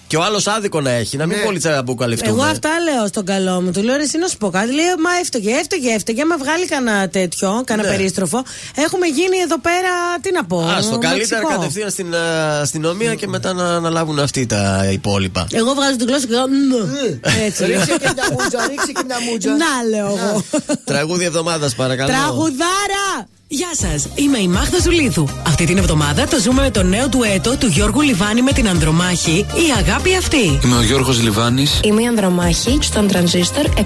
Και 0.07 0.16
ο 0.16 0.22
άλλος 0.22 0.46
άδικο 0.46 0.80
να 0.80 0.90
έχει, 0.90 1.16
να 1.16 1.26
μην 1.26 1.36
Ναι. 1.38 1.44
πολύ 1.44 1.59
τσαμπουκαλευτούμε. 1.59 2.30
Εγώ 2.30 2.42
αυτά 2.42 2.68
λέω 2.80 3.07
στον 3.07 3.24
καλό 3.24 3.61
μου. 3.61 3.70
Του 3.70 3.82
λέω 3.82 3.96
ρε, 3.96 4.02
εσύ 4.02 4.18
να 4.18 4.26
σου 4.28 4.36
πω 4.36 4.50
κάτι. 4.50 4.66
Λέει, 4.72 4.84
μα 5.05 5.11
έφταιγε, 5.20 5.50
έφταιγε, 5.50 5.90
έφταιγε. 5.92 6.22
Άμα 6.22 6.36
βγάλει 6.38 6.66
κανένα 6.66 7.09
τέτοιο, 7.09 7.62
κανένα 7.64 7.88
Ναι. 7.88 7.96
περίστροφο, 7.96 8.42
έχουμε 8.74 9.07
γίνει 9.07 9.36
εδώ 9.44 9.59
πέρα, 9.61 9.90
τι 10.20 10.32
να 10.32 10.44
πω. 10.44 10.61
Άστο, 10.76 10.98
καλύτερα 10.98 11.40
Μεξικό. 11.40 11.48
κατευθείαν 11.61 11.90
στην 11.90 12.12
ε, 12.14 12.18
αστυνομία 12.61 13.14
και 13.14 13.26
μετά 13.28 13.52
να 13.52 13.74
αναλάβουν 13.76 14.18
αυτοί 14.18 14.46
τα 14.46 14.88
υπόλοιπα. 14.92 15.46
Εγώ 15.52 15.74
βγάζω 15.74 15.96
την 15.96 16.07
γλώσσα 16.07 16.26
και 16.26 16.32
λέω. 16.32 16.46
«Μμμ». 16.48 17.18
Έτσι. 17.46 17.64
λέω. 17.66 17.78
Ρίξε 17.80 17.96
και 17.98 18.11
μια 18.14 18.24
μούτζα, 18.32 18.66
ρίξε 18.68 18.92
και 18.92 19.02
μια 19.07 19.16
μούτζα. 19.30 19.50
Να 19.50 19.88
λέω 19.90 20.07
εγώ. 20.07 20.44
Τραγούδι 20.84 21.24
εβδομάδας, 21.24 21.74
παρακαλώ. 21.74 22.09
Τραγουδάρα! 22.09 23.28
Γεια 23.49 23.70
σας, 23.72 24.09
είμαι 24.14 24.38
η 24.38 24.49
Μάχθα 24.49 24.78
Ζουλίδου. 24.80 25.28
Αυτή 25.47 25.64
την 25.64 25.78
εβδομάδα 25.78 26.26
το 26.26 26.40
ζούμε 26.40 26.62
με 26.62 26.70
το 26.70 26.82
νέο 26.82 27.09
του 27.09 27.22
έτο 27.34 27.57
του 27.57 27.66
Γιώργου 27.66 28.01
Λιβάνη 28.01 28.42
με 28.42 28.53
την 28.53 28.68
Ανδρομάχη, 28.68 29.30
η 29.38 29.72
αγάπη 29.78 30.16
αυτή. 30.16 30.61
Είμαι 30.64 30.76
ο 30.76 30.82
Γιώργος 30.82 31.22
Λιβάνης. 31.22 31.80
Είμαι 31.84 32.03
η 32.03 32.07
Ανδρομάχη 32.07 32.78
στον 32.80 33.07
τρανζίστορ 33.09 33.64
100,3. 33.64 33.82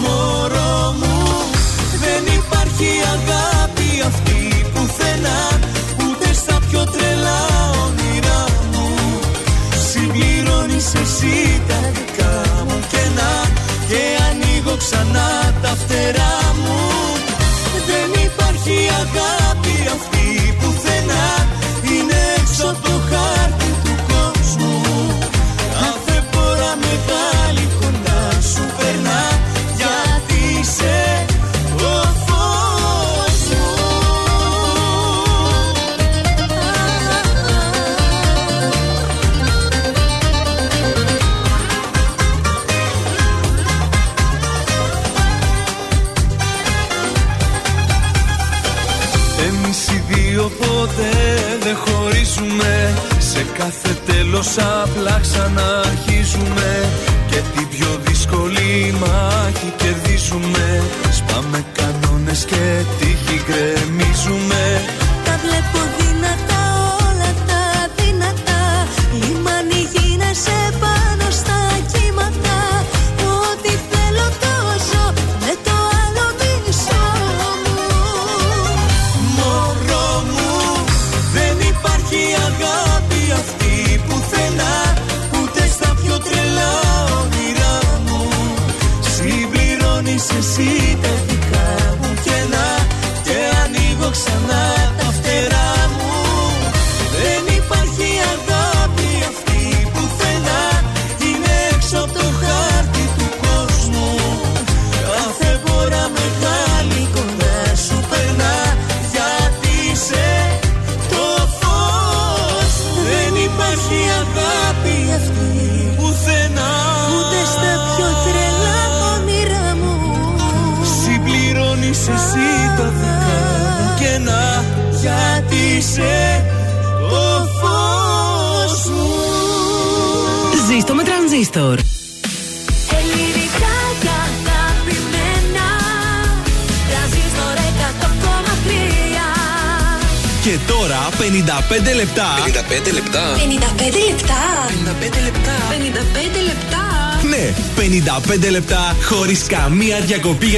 Μωρό 0.00 0.94
μου 0.98 1.22
δεν 2.00 2.34
υπάρχει 2.34 2.88
αγάπη 3.14 4.02
αυτή 4.06 4.66
πουθενά 4.74 5.60
Ούτε 6.08 6.34
στα 6.34 6.58
πιο 6.70 6.84
τρελά 6.84 7.70
όνειρά 7.86 8.44
μου 8.72 8.88
Συμπληρώνεις 9.90 10.94
εσύ 10.94 11.62
τα 11.68 11.78
δικά 11.92 12.64
μου 12.68 12.80
κενά 12.90 13.32
Και 13.88 14.02
ανοίγω 14.30 14.76
ξανά 14.76 15.54
τα 15.62 15.68
φτερά 15.68 16.54
μου 16.64 16.78
Δεν 16.80 16.93
υπάρχει 19.04 19.18
αγάπη 19.18 19.33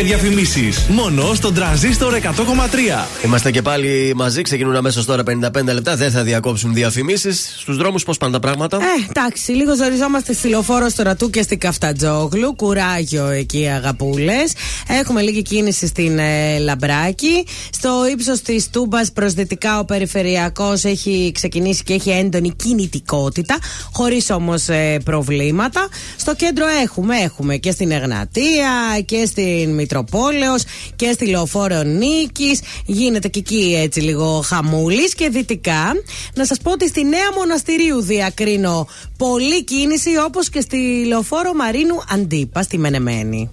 διακοπή 0.06 0.16
για 0.16 0.16
διαφημίσεις. 0.16 0.86
Μόνο 0.88 1.34
στον 1.34 1.54
τρανζίστορ 1.54 2.14
100,3. 2.14 3.06
Είμαστε 3.24 3.50
και 3.50 3.62
πάλι 3.62 4.12
μαζί, 4.16 4.42
ξεκινούν 4.42 4.76
αμέσως 4.76 5.04
τώρα 5.04 5.22
55 5.22 5.72
λεπτά. 5.72 5.96
Δεν 5.96 6.10
θα 6.10 6.22
διακόψουν 6.22 6.74
διαφημίσεις. 6.74 7.54
Στους 7.58 7.76
δρόμους 7.76 8.04
πώς 8.04 8.18
πάνε 8.18 8.32
τα 8.32 8.38
πράγματα; 8.38 8.76
Ε, 8.76 8.80
εντάξει, 9.10 9.52
λίγο 9.52 9.74
ζοριζόμαστε 9.76 10.32
στη 10.32 10.48
λεωφόρο 10.48 10.88
στο 10.88 11.02
Ρατού 11.02 11.30
και 11.30 11.42
στην 11.42 11.58
Καφτατζόγλου. 11.58 12.54
Κουράγιο 12.54 13.26
εκεί, 13.26 13.68
αγαπούλες. 13.68 14.52
Έχουμε 14.98 15.22
λίγη 15.22 15.42
κίνηση 15.42 15.86
στην 15.86 16.18
ε, 16.18 16.58
Λαμπράκη. 16.58 17.46
Στο 17.70 18.06
ύψος 18.12 18.40
της 18.40 18.70
Τούμπας 18.70 19.12
προ 19.12 19.28
δυτικά 19.28 19.78
ο 19.78 19.84
περιφερειακός 19.84 20.84
έχει 20.84 21.30
ξεκινήσει 21.34 21.82
και 21.82 21.92
έχει 21.92 22.10
έντονη 22.10 22.52
κινητικότητα, 22.56 23.58
χωρίς 23.92 24.30
όμως 24.30 24.66
προβλήματα. 25.04 25.88
Στο 26.16 26.34
κέντρο 26.34 26.66
έχουμε, 26.82 27.16
έχουμε 27.16 27.56
και 27.56 27.70
στην 27.70 27.90
Εγνατία 27.90 29.00
και 29.04 29.26
στην 29.26 29.74
Μητροπόλεως 29.74 30.64
και 30.96 31.12
στη 31.12 31.26
Λεωφόρο 31.26 31.82
Νίκης 31.82 32.60
Γίνεται 32.86 33.28
και 33.28 33.38
εκεί 33.38 33.78
έτσι 33.82 34.00
λίγο 34.00 34.40
χαμούλης 34.44 35.14
και 35.14 35.28
δυτικά. 35.28 35.92
Να 36.34 36.44
σας 36.44 36.58
πω 36.58 36.70
ότι 36.70 36.88
στη 36.88 37.04
Νέα 37.04 37.32
Μοναστηρίου 37.36 38.00
διακρίνω 38.00 38.88
πολλή 39.16 39.64
κίνηση 39.64 40.10
όπως 40.26 40.48
και 40.48 40.60
στη 40.60 41.04
Λεωφόρο 41.06 41.54
Μαρίνου 41.54 42.02
Αντίπα 42.12 42.62
στη 42.62 42.78
Μενεμένη. 42.78 43.50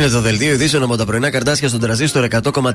Είναι 0.00 0.08
το 0.08 0.20
δελτίο 0.20 0.52
ειδήσεων 0.52 0.82
από 0.82 0.96
τα 0.96 1.04
πρωινά 1.04 1.30
καρτάσια 1.30 1.68
στον 1.68 1.80
τραζίστορ 1.80 2.26
100,3. 2.30 2.72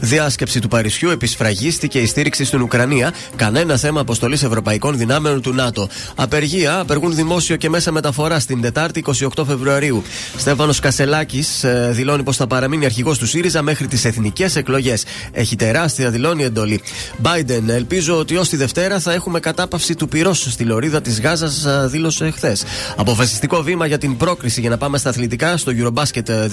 Διάσκεψη 0.00 0.60
του 0.60 0.68
Παρισιού 0.68 1.10
επισφραγίστηκε 1.10 1.98
η 1.98 2.06
στήριξη 2.06 2.44
στην 2.44 2.62
Ουκρανία. 2.62 3.12
Κανένα 3.36 3.76
θέμα 3.76 4.00
αποστολής 4.00 4.42
ευρωπαϊκών 4.42 4.96
δυνάμεων 4.96 5.42
του 5.42 5.52
ΝΑΤΟ. 5.54 5.88
Απεργία 6.14 6.78
απεργούν 6.78 7.14
δημόσιο 7.14 7.56
και 7.56 7.68
μέσα 7.68 7.92
μεταφορά 7.92 8.40
την 8.40 8.60
Τετάρτη 8.60 9.04
28 9.34 9.44
Φεβρουαρίου. 9.46 10.02
Στέφανος 10.36 10.80
Κασελάκης 10.80 11.64
δηλώνει 11.90 12.22
πως 12.22 12.36
θα 12.36 12.46
παραμείνει 12.46 12.84
αρχηγός 12.84 13.18
του 13.18 13.26
ΣΥΡΙΖΑ 13.26 13.62
μέχρι 13.62 13.86
τις 13.86 14.04
εθνικές 14.04 14.56
εκλογές. 14.56 15.04
Έχει 15.32 15.56
τεράστια 15.56 16.10
δηλώνει 16.10 16.44
εντολή. 16.44 16.82
Biden, 17.22 17.68
ελπίζω 17.68 18.18
ότι 18.18 18.36
ως 18.36 18.48
τη 18.48 18.56
Δευτέρα 18.56 19.00
θα 19.00 19.12
έχουμε 19.12 19.40
κατάπαυση 19.40 19.94
του 19.94 20.08
πυρός 20.08 20.46
στη 20.50 20.64
λωρίδα 20.64 21.00
της 21.00 21.20
Γάζας, 21.20 21.66
δήλωσε 21.86 22.30
χθες. 22.30 22.64
Αποφασιστικό 22.96 23.62
βήμα 23.62 23.86
για 23.86 23.98
την 23.98 24.16
πρόκριση 24.16 24.60
για 24.60 24.70
να 24.70 24.76
πάμε 24.76 24.98
στα 24.98 25.08
αθλητικά 25.08 25.56
στο 25.56 25.72
Eurobasket 25.76 26.50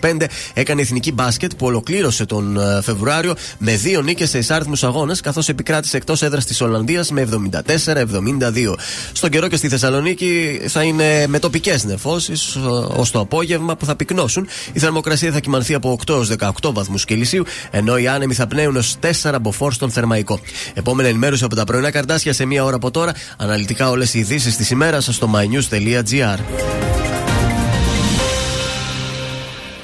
2025 0.00 0.24
έκανε 0.54 0.80
η 0.80 0.84
εθνική 0.84 1.12
μπάσκετ 1.12 1.52
που 1.58 1.66
ολοκλήρωσε 1.66 2.24
τον 2.24 2.60
ε, 2.60 2.82
Φεβρουάριο 2.82 3.34
με 3.58 3.76
δύο 3.76 4.02
νίκες 4.02 4.30
σε 4.30 4.38
εισάριθμους 4.38 4.84
αγώνες, 4.84 5.20
καθώς 5.20 5.48
επικράτησε 5.48 5.96
εκτός 5.96 6.22
έδρας 6.22 6.44
της 6.44 6.60
Ολλανδίας 6.60 7.10
με 7.10 7.28
74-72. 7.66 8.74
Στον 9.12 9.30
καιρό 9.30 9.48
και 9.48 9.56
στη 9.56 9.68
Θεσσαλονίκη 9.68 10.60
θα 10.68 10.82
είναι 10.82 11.26
με 11.26 11.38
τοπικές 11.38 11.84
νεφώσεις 11.84 12.56
ως 12.96 13.10
το 13.10 13.20
απόγευμα 13.20 13.76
που 13.76 13.84
θα 13.84 13.96
πυκνώσουν. 13.96 14.48
Η 14.72 14.78
θερμοκρασία 14.78 15.32
θα 15.32 15.40
κοιμανθεί 15.40 15.74
από 15.74 15.98
8 16.06 16.14
έως 16.14 16.30
18 16.62 16.72
βαθμούς 16.72 17.04
Κελσίου, 17.04 17.44
ενώ 17.70 17.98
οι 17.98 18.08
άνεμοι 18.08 18.34
θα 18.34 18.46
πνέουν 18.46 18.76
ως 18.76 18.96
4 19.22 19.36
μποφόρ 19.40 19.72
στον 19.72 19.90
θερμαϊκό. 19.90 20.40
Επόμενη 20.74 21.08
ενημέρωση 21.08 21.44
από 21.44 21.54
τα 21.54 21.64
πρωινά 21.64 21.90
καρτάσια 21.90 22.32
σε 22.32 22.44
μία 22.44 22.64
ώρα 22.64 22.76
από 22.76 22.90
τώρα. 22.90 23.12
Αναλυτικά 23.36 23.90
όλες 23.90 24.14
οι 24.14 24.18
ειδήσεις 24.18 24.56
της 24.56 24.70
ημέρας 24.70 25.08
στο 25.12 25.30
mynews.gr. 25.34 26.38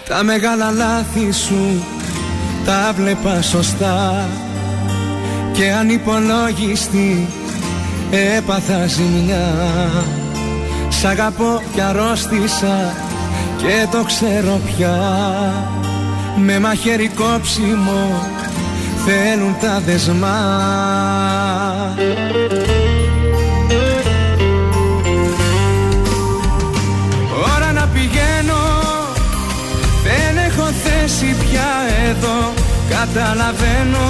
Τα 0.09 0.23
μεγάλα 0.23 0.71
λάθη 0.71 1.33
σου 1.33 1.85
τα 2.65 2.93
βλέπα 2.97 3.43
σωστά. 3.43 4.29
Και 5.53 5.73
ανυπολόγιστη 5.73 7.29
έπαθα 8.37 8.87
ζημιά. 8.87 9.55
Σ' 10.89 11.05
αγαπώ 11.05 11.63
κι 11.75 11.81
αρρώστησα 11.81 12.95
και 13.57 13.87
το 13.91 14.05
ξέρω 14.05 14.61
πια. 14.67 14.99
Με 16.37 16.59
μαχαίρι 16.59 17.09
κόψιμο 17.09 18.31
θέλουν 19.05 19.57
τα 19.61 19.81
δεσμά 19.87 20.39
Καταλαβαίνω 33.03 34.09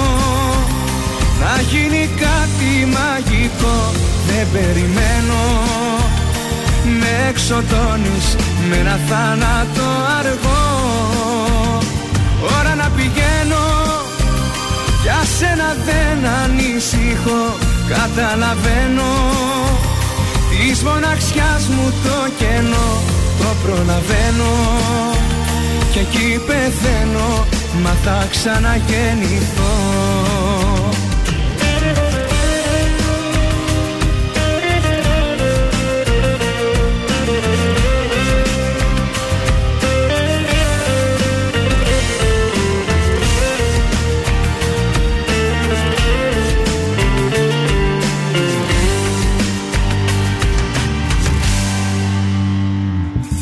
να 1.41 1.61
γίνει 1.61 2.09
κάτι 2.25 2.71
μαγικό. 2.95 3.91
Δεν 4.27 4.47
περιμένω. 4.53 5.41
Με 6.99 7.27
εξοτώνεις 7.29 8.25
με 8.69 8.75
ένα 8.75 8.99
θάνατο 9.07 9.87
αργό. 10.19 10.65
Ώρα 12.57 12.75
να 12.75 12.89
πηγαίνω. 12.95 13.65
Για 15.03 15.21
σένα 15.37 15.75
δεν 15.87 16.31
ανησυχώ. 16.43 17.43
Καταλαβαίνω. 17.87 19.11
Της 20.49 20.81
μοναξιάς 20.83 21.63
μου 21.67 21.93
το 22.03 22.17
κενό. 22.37 22.89
Το 23.39 23.49
προλαβαίνω. 23.63 24.53
Και 25.91 25.99
εκεί 25.99 26.41
πεθαίνω 26.47 27.61
Μα 27.81 27.89
θα 28.03 28.27
ξαναγεννηθώ. 28.29 29.63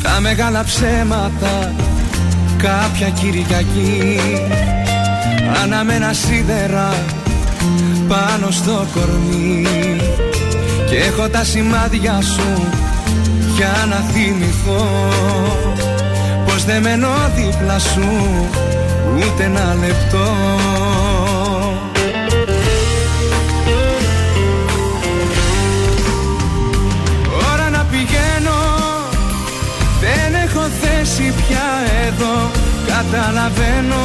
Τα 0.02 0.20
μεγάλα 0.20 0.64
ψέματα 0.64 1.72
κάποια 2.62 3.08
Κυριακή. 3.08 4.20
Αναμένα 5.62 6.12
σίδερα 6.12 6.92
πάνω 8.08 8.50
στο 8.50 8.86
κορμί. 8.94 9.66
Και 10.88 10.96
έχω 10.96 11.28
τα 11.28 11.44
σημάδια 11.44 12.20
σου 12.20 12.68
για 13.56 13.86
να 13.88 13.96
θυμηθώ. 13.96 14.86
Πως 16.44 16.64
δεν 16.64 16.82
μένω 16.82 17.08
δίπλα 17.36 17.78
σου 17.78 18.08
ούτε 19.16 19.44
ένα 19.44 19.76
λεπτό 19.80 20.26
εδώ 32.22 32.50
Καταλαβαίνω. 32.86 34.04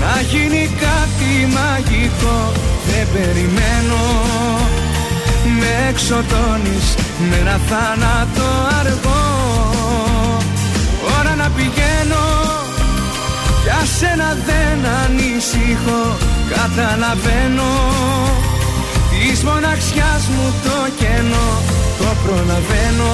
Να 0.00 0.20
γίνει 0.20 0.70
κάτι 0.84 1.32
μαγικό 1.56 2.52
Δεν 2.86 3.06
περιμένω. 3.12 4.02
Με 5.58 5.88
εξοτώνεις 5.88 6.86
Με 7.30 7.36
ένα 7.36 7.60
θάνατο 7.68 8.48
αργό. 8.80 9.24
Ώρα 11.18 11.34
να 11.34 11.48
πηγαίνω 11.56 12.26
Για 13.64 13.80
σένα 13.98 14.36
δεν 14.48 14.90
ανησυχώ. 15.04 16.02
Καταλαβαίνω 16.54 17.72
Της 19.10 19.42
μοναξιάς 19.42 20.22
μου 20.32 20.52
το 20.64 20.78
κενό 20.98 21.48
Το 21.98 22.08
προλαβαίνω. 22.24 23.12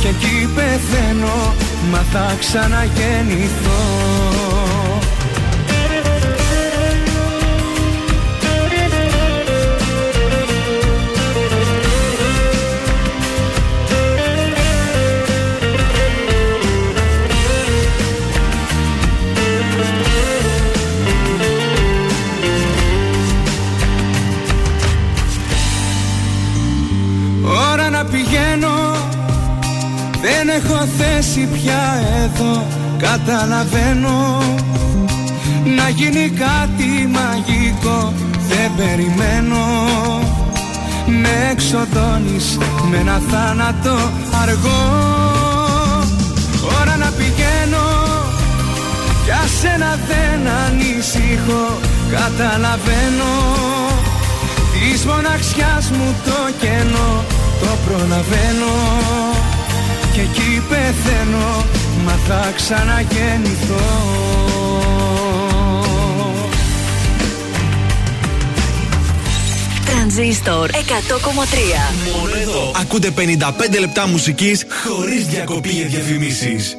Και 0.00 0.10
εκεί 0.10 0.48
πεθαίνω 0.54 1.54
μα 1.90 1.98
θα 1.98 2.36
ξαναγεννηθώ 2.38 4.03
έχω 31.34 31.46
θέση 31.46 31.46
πια 31.46 31.82
εδώ 32.24 32.66
Καταλαβαίνω 32.98 34.42
Να 35.76 35.88
γίνει 35.88 36.28
κάτι 36.28 37.08
μαγικό. 37.12 38.12
Δεν 38.48 38.70
περιμένω. 38.76 39.64
Με 41.06 41.50
εξοδώνεις 41.50 42.58
Με 42.90 42.96
ένα 42.96 43.20
θάνατο 43.30 44.10
αργό. 44.42 44.82
Ώρα 46.80 46.96
να 46.96 47.10
πηγαίνω 47.10 47.86
Για 49.24 49.42
σένα 49.60 49.98
δεν 50.08 50.52
ανησυχώ. 50.66 51.78
Καταλαβαίνω 52.10 53.32
Της 54.72 55.04
μοναξιάς 55.04 55.90
μου 55.90 56.14
το 56.24 56.50
κενό 56.60 57.24
Το 57.60 57.70
προλαβαίνω 57.86 58.72
και 60.14 60.20
εκεί 60.20 60.62
πεθαίνω 60.68 61.64
μα 62.04 62.12
θα 62.26 62.52
ξαναγεννηθώ. 62.56 64.12
Τρανζίστορ 69.86 70.70
100,3 70.70 70.76
Μόνο 72.16 72.36
εδώ. 72.36 72.72
Ακούτε 72.80 73.10
55 73.10 73.78
λεπτά 73.80 74.06
μουσικής 74.06 74.66
χωρίς 74.84 75.26
διακοπή 75.26 75.68
για 75.68 75.86
διαφημίσεις. 75.86 76.76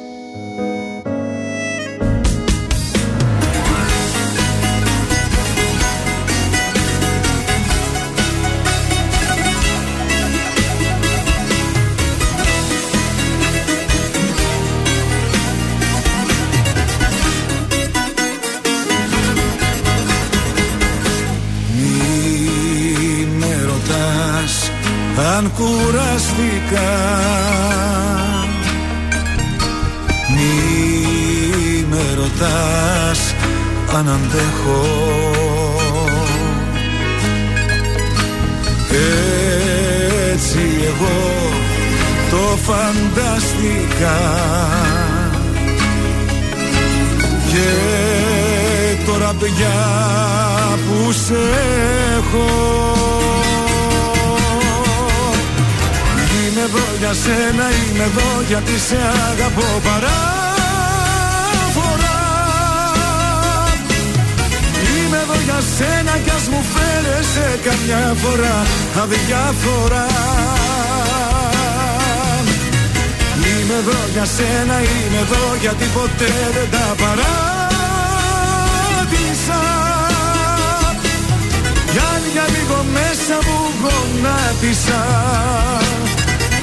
Μη 30.34 31.84
με 31.90 32.14
ρωτάς 32.16 33.34
αν 33.96 34.08
αντέχω. 34.08 34.84
Έτσι 40.32 40.58
εγώ 40.86 41.52
το 42.30 42.56
φανταστικά 42.56 44.20
Και 47.52 47.70
τώρα 49.06 49.34
πια 49.38 49.74
που 50.86 51.12
σε 51.12 51.38
έχω 52.16 52.95
εδώ 56.66 56.86
για 56.98 57.12
σένα, 57.24 57.66
είμαι 57.78 58.04
εδώ 58.10 58.28
γιατί 58.48 58.78
σε 58.86 58.98
αγαπώ. 59.30 59.68
Παράφορα. 59.86 60.16
Είμαι 64.96 65.18
εδώ 65.24 65.36
για 65.46 65.60
σένα 65.76 66.14
κι 66.24 66.32
ας 66.38 66.44
μου 66.50 66.60
φέρεσαι 66.74 67.46
καμιά 67.66 68.04
φορά 68.22 68.56
αδιάφορα. 69.02 70.06
Είμαι 73.48 73.76
εδώ 73.82 74.00
για 74.12 74.26
σένα, 74.36 74.76
είμαι 74.80 75.20
εδώ 75.26 75.44
γιατί 75.60 75.86
ποτέ 75.96 76.32
δεν 76.54 76.68
τα 76.74 76.86
παράτησα. 77.02 77.30
Κι 81.92 82.00
αν 82.12 82.22
για 82.32 82.46
λίγο 82.54 82.78
μέσα 82.96 83.36
μου 83.46 83.58
γονάτισα 83.82 85.00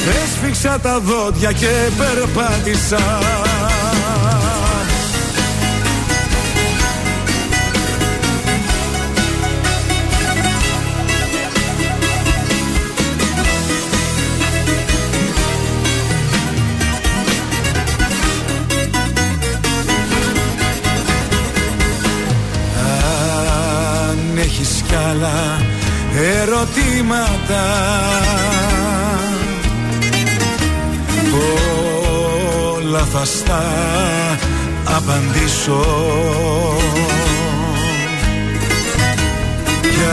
Έσφιξα 0.08 0.80
τα 0.80 1.00
δόντια 1.00 1.52
και 1.52 1.68
περπάτησα. 1.98 3.20
Αν 24.08 24.38
έχεις 24.38 24.84
κι 24.88 24.96
άλλα 25.10 25.62
ερωτήματα 26.42 27.64
Όλα 32.94 33.06
θα 33.06 33.26
στα 33.26 33.64
απαντήσω. 34.84 35.86
Κι 39.82 40.06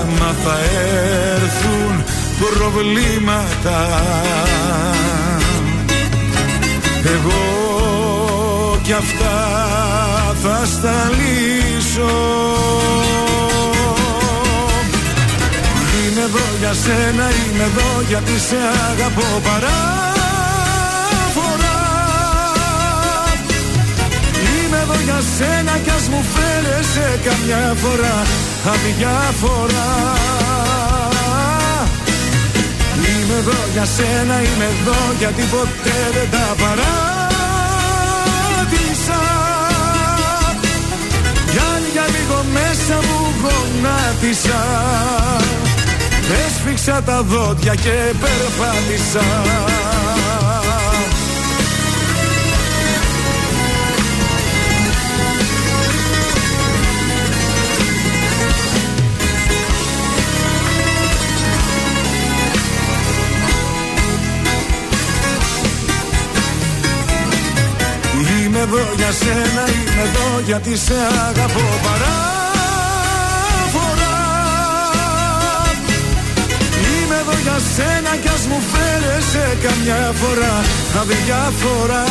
άμα 0.00 0.34
θα 0.44 0.58
έρθουν 1.34 2.04
προβλήματα 2.40 3.88
Εγώ 7.04 7.42
κι 8.82 8.92
αυτά 8.92 9.36
θα 10.42 10.64
στα 10.64 11.10
λύσω 11.16 12.14
Είμαι 16.06 16.20
εδώ 16.20 16.44
για 16.58 16.72
σένα, 16.72 17.24
είμαι 17.24 17.64
εδώ 17.64 18.02
γιατί 18.08 18.38
σε 18.38 18.56
αγαπώ 18.90 19.40
παράφορα 19.44 20.03
εδώ 24.94 25.02
για 25.04 25.20
σένα 25.36 25.74
κι 25.84 25.90
ας 25.90 26.08
μου 26.08 26.24
φέρεσαι 26.34 27.20
καμιά 27.24 27.74
φορά 27.82 28.16
αδιάφορα 28.72 29.88
Είμαι 33.06 33.36
εδώ 33.38 33.60
για 33.72 33.84
σένα, 33.96 34.34
είμαι 34.42 34.68
εδώ 34.74 34.98
γιατί 35.18 35.42
ποτέ 35.42 35.98
δεν 36.14 36.28
τα 36.30 36.46
παράτησα. 36.60 36.82
Κι 41.50 41.58
αν 41.58 41.82
για 41.92 42.06
λίγο 42.14 42.38
μέσα 42.52 42.96
μου 43.06 43.20
γονάτισα 43.42 44.62
Έσφιξα 46.46 47.02
τα 47.02 47.22
δόντια 47.22 47.74
και 47.74 47.96
περπάτησα 48.20 49.26
εδώ 68.64 68.82
για 68.96 69.12
σένα, 69.20 69.62
είμαι 69.74 70.04
εδώ 70.08 70.26
γιατί 70.44 70.76
σε 70.76 70.98
αγαπώ. 71.28 71.66
Παράφορα. 71.86 72.12
Είμαι 76.92 77.16
εδώ 77.22 77.34
για 77.42 77.58
σένα 77.74 78.12
κι 78.22 78.30
ας 78.36 78.44
μου 78.50 78.58
φέρεσαι 78.72 79.44
καμιά 79.64 80.02
φορά 80.20 80.54
αδιάφορα 81.00 82.04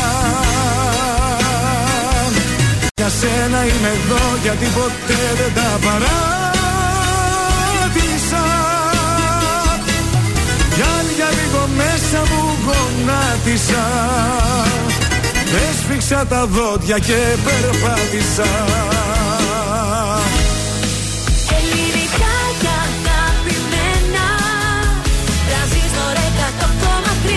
Για 2.96 3.10
σένα 3.20 3.60
είμαι 3.70 3.92
εδώ 3.98 4.24
γιατί 4.44 4.68
ποτέ 4.78 5.22
δεν 5.40 5.52
τα 5.58 5.70
παράτησα. 5.86 7.26
Κι 10.76 10.84
αν 10.96 11.06
για 11.16 11.30
λίγο 11.38 11.62
μέσα 11.80 12.20
μου 12.30 12.42
γονάτισα 12.66 13.86
Έσφιξα 15.54 16.26
τα 16.26 16.46
δόντια 16.46 17.00
και 17.00 17.18
περπάτησα. 17.44 18.50
Ελληνικά 21.58 22.36
και 22.62 22.72
αγαπημένα 22.86 24.28
Τρανζίστορ 25.48 26.16
100,3 26.46 27.30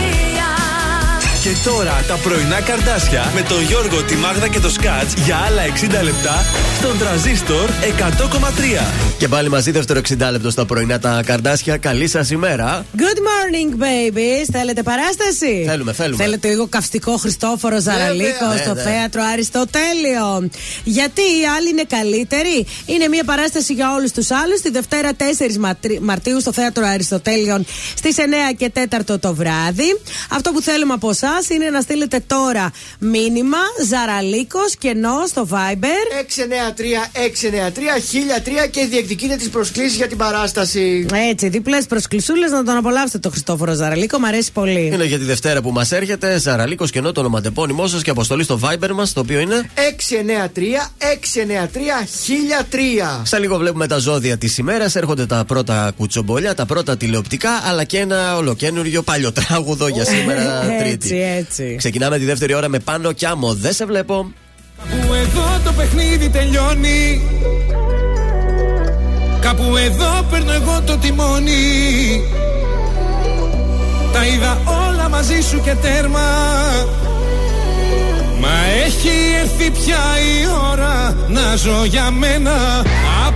Και 1.42 1.50
τώρα 1.64 2.04
τα 2.08 2.14
πρωινά 2.14 2.60
καρδάσια 2.60 3.32
με 3.34 3.42
τον 3.42 3.62
Γιώργο, 3.62 4.02
τη 4.02 4.14
Μάγδα 4.14 4.48
και 4.48 4.60
το 4.60 4.70
Σκάτς 4.70 5.14
για 5.14 5.36
άλλα 5.46 5.62
60 6.00 6.02
λεπτά 6.02 6.44
στον 6.87 6.99
τραζίστορ 6.99 7.70
100,3. 7.70 9.16
Και 9.18 9.28
πάλι 9.28 9.49
μαζί 9.49 9.70
δεύτερο 9.70 10.01
60 10.09 10.16
λεπτό 10.30 10.51
στα 10.51 10.64
πρωινά 10.64 10.99
τα 10.99 11.22
καρδάσια. 11.26 11.76
Καλή 11.76 12.09
σας 12.09 12.30
ημέρα. 12.30 12.84
Good 12.97 13.01
morning, 13.18 13.82
babies. 13.82 14.47
Θέλετε 14.53 14.82
παράσταση; 14.82 15.64
Θέλουμε, 15.68 15.93
θέλουμε. 15.93 16.22
Θέλετε 16.24 16.49
λίγο 16.49 16.66
καυστικό 16.66 17.16
Χριστόφορο 17.16 17.80
Ζαραλίκο 17.80 18.47
Ναι, 18.53 18.57
στο 18.64 18.74
ναι. 18.74 18.80
θέατρο 18.82 19.22
Αριστοτέλειο. 19.32 20.49
Γιατί 20.84 21.20
οι 21.20 21.47
άλλοι 21.57 21.68
είναι 21.68 21.84
καλύτεροι; 21.89 22.66
Είναι 22.87 23.09
μια 23.09 23.24
παράσταση 23.24 23.72
για 23.72 23.93
όλους 23.95 24.11
τους 24.12 24.30
άλλους. 24.30 24.61
Τη 24.61 24.70
Δευτέρα 24.70 25.11
4 25.14 25.57
Ματρι- 25.59 26.01
Μαρτίου 26.01 26.41
στο 26.41 26.53
θέατρο 26.53 26.87
Αριστοτέλειων 26.87 27.66
στις 27.97 28.16
9 28.18 28.53
και 28.57 28.70
4 28.70 29.18
το 29.18 29.34
βράδυ. 29.34 30.01
Αυτό 30.30 30.51
που 30.53 30.61
θέλουμε 30.62 30.93
από 30.93 31.11
εσάς 31.11 31.49
είναι 31.49 31.70
να 31.70 31.80
στείλετε 31.80 32.20
τώρα 32.26 32.70
μήνυμα 32.99 33.59
Ζαραλίκος 33.89 34.76
κενό 34.78 35.24
στο 35.26 35.49
Viber. 35.51 36.22
693-693-1003 36.77 38.68
και 38.70 38.87
διεκδικείτε 38.91 39.37
τις 39.37 39.49
προσκλήσεις 39.49 39.97
για 39.97 40.07
την 40.07 40.16
παράσταση. 40.16 41.07
Έτσι, 41.31 41.49
διπλές 41.49 41.87
προσκλησούλες 41.87 42.51
να 42.51 42.64
τον 42.64 42.77
απολαύσετε 42.77 43.18
το 43.18 43.31
Χριστόφορο 43.31 43.74
Ζαραλίκο. 43.74 44.18
Μ' 44.18 44.24
αρέσει 44.24 44.53
πολύ. 44.53 44.87
Είναι 44.93 45.05
για 45.05 45.18
τη 45.18 45.24
Δευτέρα 45.24 45.62
που 45.62 45.70
μας 45.70 45.93
έρχεται. 45.93 46.39
Ζαραλίκος 46.39 46.91
κενό 46.91 47.12
το 47.12 47.20
ονοματεπώνυμό 47.20 47.87
σας 47.87 48.03
και 48.03 48.11
αποστολή 48.11 48.45
στο 48.45 48.61
Viber 48.62 48.91
μας, 48.95 49.12
το 49.12 49.20
οποίο 49.20 49.41
είναι. 49.41 49.70
693-693-1003. 51.99 53.22
Σε 53.22 53.39
λίγο 53.39 53.57
βλέπουμε 53.57 53.87
τα 53.87 53.99
ζώδια 53.99 54.39
της 54.39 54.59
ημέρας. 54.59 54.95
Έρχονται 54.97 55.27
τα 55.27 55.45
πρώτα 55.47 55.93
κουτσομπολιά, 55.97 56.55
τα 56.55 56.66
πρώτα 56.66 56.97
τηλεοπτικά, 56.97 57.51
αλλά 57.64 57.85
και 57.85 57.99
ένα 57.99 58.37
ολοκένουργιο 58.37 59.03
παλιό 59.03 59.33
τράγουδο 59.39 59.89
για 59.89 60.05
σήμερα 60.05 60.61
Τρίτη. 60.79 60.91
έτσι, 60.93 61.16
έτσι. 61.39 61.74
Ξεκινάμε 61.79 62.18
τη 62.18 62.24
δεύτερη 62.24 62.55
ώρα 62.55 62.68
με 62.68 62.79
πάνω 62.79 63.12
κι 63.12 63.27
άμμο. 63.27 63.55
Δεν 63.55 63.72
σε 63.72 63.85
βλέπω. 63.87 64.33
Κάπου 64.79 65.14
εδώ 65.14 65.61
το 65.64 65.72
παιχνίδι 65.72 66.29
τελειώνει. 66.29 67.22
Κάπου 69.41 69.77
εδώ 69.77 70.27
παίρνω 70.31 70.53
εγώ 70.53 70.83
το 70.87 70.97
τιμόνι. 70.97 72.22
Τα 74.12 74.27
είδα 74.27 74.59
όλα 74.89 75.09
μαζί 75.09 75.41
σου 75.41 75.61
και 75.61 75.74
τέρμα. 75.74 76.20
Μα 78.41 78.64
έχει 78.85 79.11
έρθει 79.41 79.70
πια 79.70 79.99
η 80.18 80.47
ώρα 80.72 81.16
να 81.29 81.57
ζω 81.57 81.85
για 81.85 82.11
μένα 82.11 82.85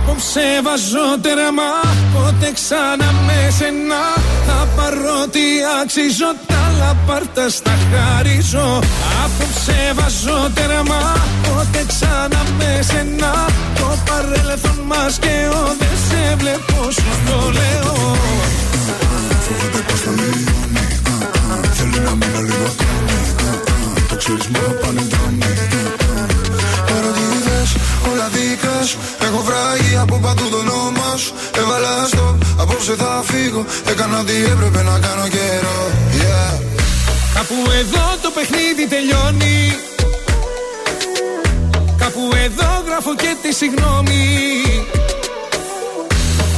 Απόψε 0.03 0.61
βάζω 0.63 1.07
τέρμα 1.21 1.69
Πότε 2.13 2.51
ξανά 2.53 3.09
με 3.25 3.39
σένα. 3.57 4.01
Θα 4.47 4.67
πάρω 4.75 5.27
τι 5.33 5.45
αξίζω 5.81 6.29
Τα 6.47 6.61
λαπάρτα 6.79 7.49
στα 7.49 7.73
χαρίζω. 7.89 8.79
Απόψε 9.23 9.79
βάζω 9.97 10.49
τέρμα 10.53 11.01
Πότε 11.43 11.85
ξανά 11.87 12.41
με 12.57 12.79
σένα. 12.89 13.31
Το 13.79 13.87
παρέλθον 14.07 14.79
μας 14.85 15.17
και 15.19 15.35
ο 15.59 15.63
Δεν 15.79 15.95
σε 16.07 16.35
βλέπω 16.35 16.91
σου 16.91 17.11
το 17.27 17.37
λέω. 17.57 18.15
Φοβάται 19.45 19.81
πως 19.87 19.99
θα 19.99 20.11
λιώνει 20.17 20.85
Θέλει 21.73 21.99
να 22.05 22.15
μείνω 22.19 22.41
λίγο 22.41 22.67
ακόμη 22.73 23.19
Το 24.09 24.15
ξέρεις 24.15 24.47
μόνο 24.47 24.73
πάνε 24.81 25.01
δρόμοι 25.11 25.80
σου 28.87 28.97
Έχω 29.25 29.43
βράγει 29.47 29.95
από 30.01 30.15
παντού 30.21 30.49
το 30.49 30.57
όνομα 30.57 31.17
σου. 31.17 31.33
Έβαλα 31.57 32.07
στο, 32.07 32.37
απόψε 32.57 32.95
θα 32.95 33.23
φύγω. 33.29 33.65
Έκανα 33.91 34.19
ό,τι 34.19 34.33
έπρεπε 34.53 34.81
να 34.83 34.99
κάνω 35.05 35.27
καιρό. 35.27 35.79
Yeah. 36.21 36.53
Κάπου 37.33 37.55
εδώ 37.79 38.05
το 38.21 38.29
παιχνίδι 38.35 38.83
τελειώνει. 38.93 39.57
Κάπου 41.97 42.23
εδώ 42.45 42.83
γράφω 42.87 43.15
και 43.15 43.35
τη 43.41 43.53
συγγνώμη 43.53 44.21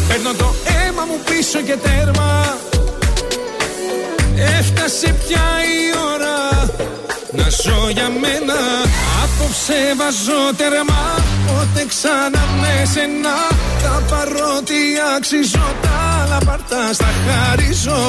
Παίρνω 0.08 0.34
το 0.38 0.54
αίμα 0.66 1.04
μου 1.06 1.20
πίσω 1.26 1.62
και 1.62 1.78
τέρμα. 1.78 2.58
Έφτασε 4.58 5.16
πια 5.28 5.46
η 5.76 5.98
ώρα 6.14 6.53
να 7.36 7.48
ζω 7.64 7.90
για 7.98 8.10
μένα. 8.22 8.60
Απόψε 9.24 9.80
βάζω 10.00 10.42
τερμά. 10.60 11.04
Πότε 11.48 11.82
ξανά 11.92 12.44
με 12.62 12.74
σένα. 12.94 13.36
Τα 13.84 13.96
παρότι 14.10 14.80
αξίζω 15.16 15.68
τα 15.84 15.96
άλλα 16.20 16.38
παρτά 16.48 16.84
στα 16.94 17.12
χαρίζω. 17.24 18.00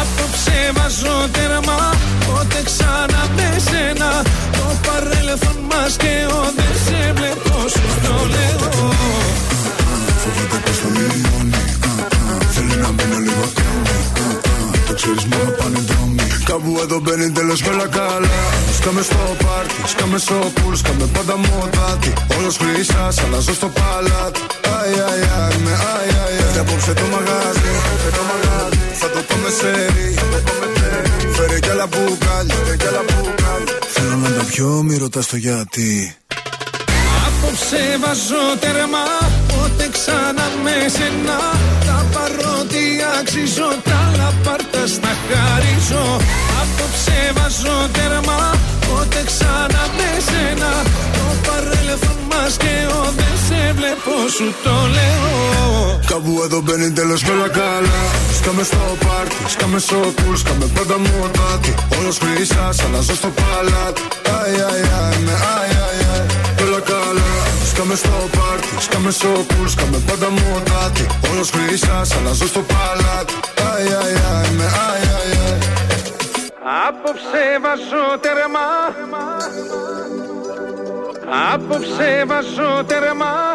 Απόψε 0.00 0.58
βάζω 0.76 1.16
τερμά. 1.34 1.80
Πότε 2.26 2.60
ξανά 2.68 3.22
με 3.36 3.48
σένα. 3.68 4.10
Το 4.56 4.66
παρέλθον 4.86 5.58
μας 5.70 5.92
και 6.02 6.14
ο 6.38 6.40
δεν 6.56 6.74
σε 6.84 7.12
βλέπω 7.16 7.56
σου 7.74 7.86
το 8.04 8.14
λέω. 8.34 8.70
Φοβάται 10.22 10.58
πως 10.64 10.76
θα 10.80 10.88
μειώνει. 10.94 11.62
Θέλει 12.52 12.76
να 12.82 12.90
μείνω 12.96 13.18
λίγο 13.26 13.44
ακόμη. 13.50 13.85
Το 14.96 15.02
ξέρεις 15.02 15.24
μόνο 15.24 15.50
πάνε 15.58 15.80
δρόμοι. 15.88 16.26
Κάπου 16.44 16.70
εδώ 16.82 16.98
μπαίνει 17.02 17.30
τέλος 17.30 17.62
με 17.62 17.70
όλα 17.74 17.86
καλά. 17.98 18.38
Σκάμε 18.78 19.02
στο 19.08 19.20
πάρτι, 19.44 19.80
σκάμε 19.92 20.18
στο 20.18 20.36
πουλ, 20.54 20.74
σκάμε 20.74 21.06
πάντα 21.14 21.36
μοτάτι. 21.36 22.12
Όλος 22.36 22.56
χρυσάς, 22.60 23.18
αλλάζω 23.24 23.54
στο 23.54 23.68
παλάτι. 23.78 24.40
Αι, 24.66 24.78
αι, 24.96 25.08
αι, 25.52 25.58
με 25.64 25.70
αι, 25.70 26.04
αι, 26.08 26.42
αι. 26.42 26.52
Και 26.52 26.58
απόψε 26.58 26.92
το 27.00 27.06
μαγάζι, 27.12 27.72
το 28.16 28.22
μαγάζι. 28.30 28.80
Θα 29.00 29.08
το 29.14 29.20
πάμε 29.28 29.50
σε 29.58 29.70
ρί. 29.94 30.08
Φέρε 31.36 31.58
κι 31.64 31.70
άλλα 31.70 31.86
μπουκάλια, 31.90 32.54
φέρε 32.54 32.76
κι 32.76 32.86
άλλα 32.90 33.02
μπουκάλια. 33.06 33.74
Θέλω 33.94 34.16
να 34.24 34.30
τα 34.36 34.44
πιω, 34.50 34.68
μη 34.86 34.96
ρωτάς 34.96 35.26
το 35.26 35.36
γιατί. 35.36 36.16
Απόψε 37.26 37.82
βάζω 38.02 38.44
τερμά 38.60 39.06
Πότε 39.48 39.88
ξανά 39.94 40.46
με 40.64 40.76
σένα 40.96 41.38
Τα 41.85 41.85
παρότι 41.85 41.85
αξίζω 43.20 43.68
Τα 43.88 44.00
λαπάρτα 44.18 44.82
στα 44.94 45.12
χαρίζω. 45.28 46.04
Απόψε 46.60 47.18
βάζω 47.36 47.76
τερμά 47.96 48.42
Πότε 48.86 49.22
ξανά 49.30 49.82
με 49.96 50.10
σένα. 50.28 50.70
Το 51.16 51.26
παρέλθον 51.46 52.18
μας 52.30 52.56
και 52.62 52.74
ο 52.98 53.00
Δεν 53.18 53.34
σε 53.46 53.60
βλέπω 53.78 54.14
σου 54.36 54.48
το 54.64 54.76
λέω. 54.96 56.00
Κάπου 56.06 56.32
εδώ 56.44 56.60
μπαίνει 56.60 56.90
τέλος 56.92 57.22
με 57.22 57.32
όλα 57.32 57.48
καλά. 57.48 58.00
Σκάμε 58.38 58.62
στο 58.62 58.80
πάρτι, 59.04 59.36
σκάμε 59.54 59.78
στο 59.78 59.98
πουλ, 60.16 60.34
σκάμε 60.42 60.66
πάντα 60.74 60.96
μοτάτι. 60.98 61.74
Όλος 61.98 62.18
χρυσάς, 62.22 62.84
αλλάζω 62.84 63.14
στο 63.14 63.28
παλάτι. 63.38 64.02
Αι, 64.28 64.38
αι, 64.50 64.80
αι, 64.88 65.18
με 65.24 65.32
αι, 65.32 65.66
αι, 65.72 66.02
αι. 66.02 66.05
Όλα 66.05 66.05
καλά 66.05 66.05
Σκάμε 67.76 67.94
στο 67.94 68.08
πάρτι, 68.08 68.68
σκάμε 68.78 69.10
στο 69.10 69.28
πουλ, 69.28 69.66
σκάμε 69.66 70.02
πάντα 70.06 70.30
μοτάτι 70.30 71.06
Όλος 71.30 71.50
χρυσάς, 71.50 72.16
αλλάζω 72.16 72.46
στο 72.46 72.60
παλάτι. 72.60 73.34
Αι, 73.54 73.82
αι, 73.82 74.12
αι, 74.16 74.50
με 74.56 74.64
αι, 74.64 74.98
αι, 75.02 75.36
αι. 75.36 75.58
Απόψε 76.88 77.44
βάζω 77.62 78.18
τερμά 78.20 78.68
Απόψε 81.54 82.24
βάζω 82.26 82.84
τερμά 82.86 83.54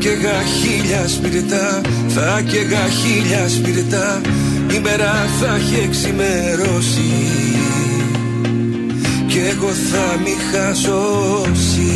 Καίγα 0.00 0.42
χίλια 0.42 1.08
σπιρτά 1.08 1.80
Θα 2.08 2.40
καίγα 2.46 2.84
χίλια 2.88 3.48
σπιρτά 3.48 4.20
Η 4.76 4.78
μέρα 4.78 5.28
θα 5.40 5.54
έχει 5.54 5.84
εξημερώσει. 5.84 7.12
Κι 9.26 9.38
εγώ 9.38 9.68
θα 9.68 10.18
μη 10.24 10.36
χασώσει. 10.50 11.94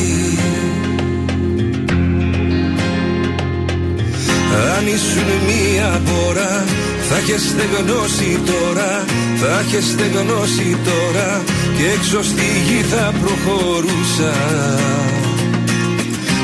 Αν 4.76 4.86
ήσουν 4.86 5.28
μία 5.46 6.00
μπόρα 6.04 6.64
θα 7.08 7.18
είχε 7.18 7.38
στεγνώσει 7.38 8.40
τώρα 8.46 9.04
Θα 9.36 9.62
είχε 9.66 9.80
στεγνώσει 9.80 10.76
τώρα 10.84 11.42
Και 11.76 11.84
έξω 11.96 12.22
στη 12.22 12.44
γη 12.66 12.82
θα 12.82 13.12
προχωρούσα 13.20 14.32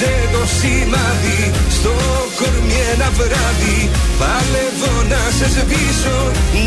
Είσαι 0.00 0.28
το 0.32 0.46
σημάδι 0.58 1.50
στο 1.76 1.92
κορμί 2.38 2.80
ένα 2.92 3.10
βράδυ. 3.18 3.90
Παλεύω 4.18 4.94
να 5.12 5.22
σε 5.36 5.48
σβήσω, 5.54 6.18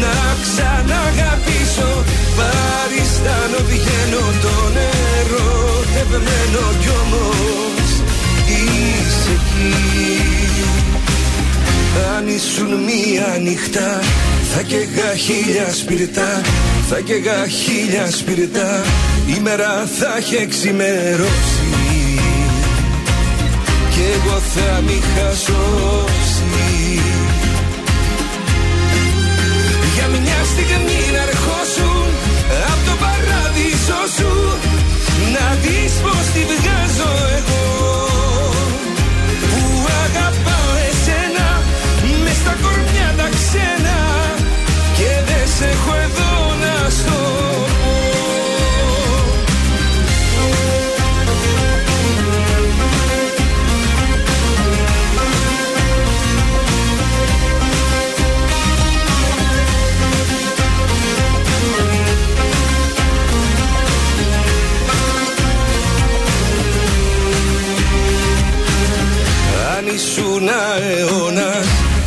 να 0.01 0.15
ξαναγαπήσω. 0.43 1.91
Παριστάνω 2.37 3.59
βγαίνω 3.69 4.23
το 4.43 4.55
νερό 4.75 5.51
τευμένο 5.93 6.63
κι 6.81 6.91
όμως 7.03 7.89
είσαι 8.53 9.31
εκεί. 9.37 10.13
Αν 12.15 12.27
ήσουν 12.27 12.71
μία 12.87 13.37
νύχτα 13.41 13.99
θα 14.53 14.61
καίγα 14.61 15.15
χίλια 15.15 15.73
σπιρτά. 15.73 16.41
Θα 16.89 16.99
καίγα 16.99 17.47
χίλια 17.47 18.11
σπιρτά. 18.11 18.83
Η 19.35 19.39
μέρα 19.41 19.87
θα 19.99 20.17
έχει 20.17 20.35
εξημερώσει 20.35 21.52
Κι 24.03 24.09
εγώ 24.09 24.37
θα 24.53 24.81
μη 24.85 24.99
χασώσει 25.13 26.43
Για 29.95 30.07
μια 30.07 30.41
στιγμή 30.51 31.01
να 31.15 31.21
ερχόσουν 31.27 32.07
Απ' 32.71 32.83
το 32.87 32.95
παράδεισο 33.03 34.01
σου 34.17 34.33
Να 35.35 35.45
δεις 35.61 35.93
πως 36.03 36.25
τη 36.33 36.42
ήσουν 70.43 70.49
αιώνα 70.97 71.51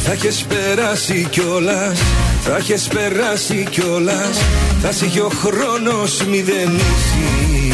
θα 0.04 0.12
έχεις 0.12 0.46
περάσει 0.48 1.26
κιόλα. 1.30 1.92
Θα 2.42 2.56
έχεις 2.56 2.88
περάσει 2.88 3.66
κιόλα. 3.70 4.30
Θα 4.82 4.92
σε 4.92 5.04
είχε 5.04 5.20
ο 5.20 5.30
χρόνος 5.42 6.24
μηδενίσει 6.30 7.72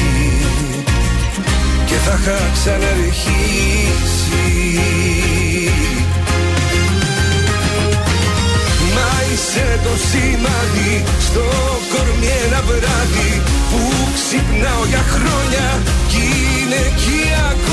Και 1.86 1.94
θα 1.94 2.18
είχα 2.20 2.38
ξαναρχίσει 2.52 3.60
Μα 8.94 9.10
είσαι 9.32 9.80
το 9.84 9.90
σημάδι 10.10 11.04
στο 11.20 11.44
κορμί 11.92 12.26
ένα 12.46 12.62
βράδυ 12.66 13.42
που 13.70 13.80
ξυπνάω 14.14 14.84
για 14.88 15.04
χρόνια 15.08 15.82
Κι 16.08 16.22
είναι 16.62 16.74
εκεί 16.74 17.22
ακόμα 17.50 17.62
Κάνω 17.62 17.71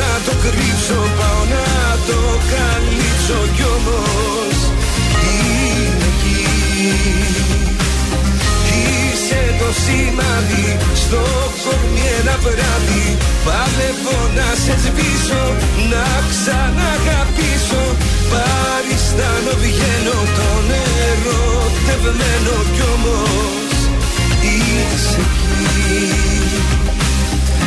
να 0.00 0.10
το 0.26 0.32
κρύψω 0.44 1.00
Πάω 1.18 1.42
να 1.54 1.66
το 2.08 2.20
καλύψω 2.52 3.38
Κι 3.56 3.64
όμως 3.76 4.58
είναι 5.32 6.06
εκεί. 6.12 6.40
Είσαι 8.78 9.42
το 9.60 9.68
σημάδι 9.82 10.68
στο 11.02 11.22
κορμί 11.62 12.04
ένα 12.18 12.36
βράδυ. 12.44 13.06
Παλεύω 13.46 14.18
να 14.38 14.48
σε 14.62 14.74
σβήσω, 14.82 15.44
να 15.92 16.06
ξαναγαπήσω. 16.30 17.84
Παριστάνω 18.32 19.52
βγαίνω 19.62 20.18
τον 20.38 20.66
ερωτευμένο 21.08 22.54
κι 22.74 22.84
όμως 22.94 23.76
είσαι 24.42 25.20
εκεί 25.50 26.95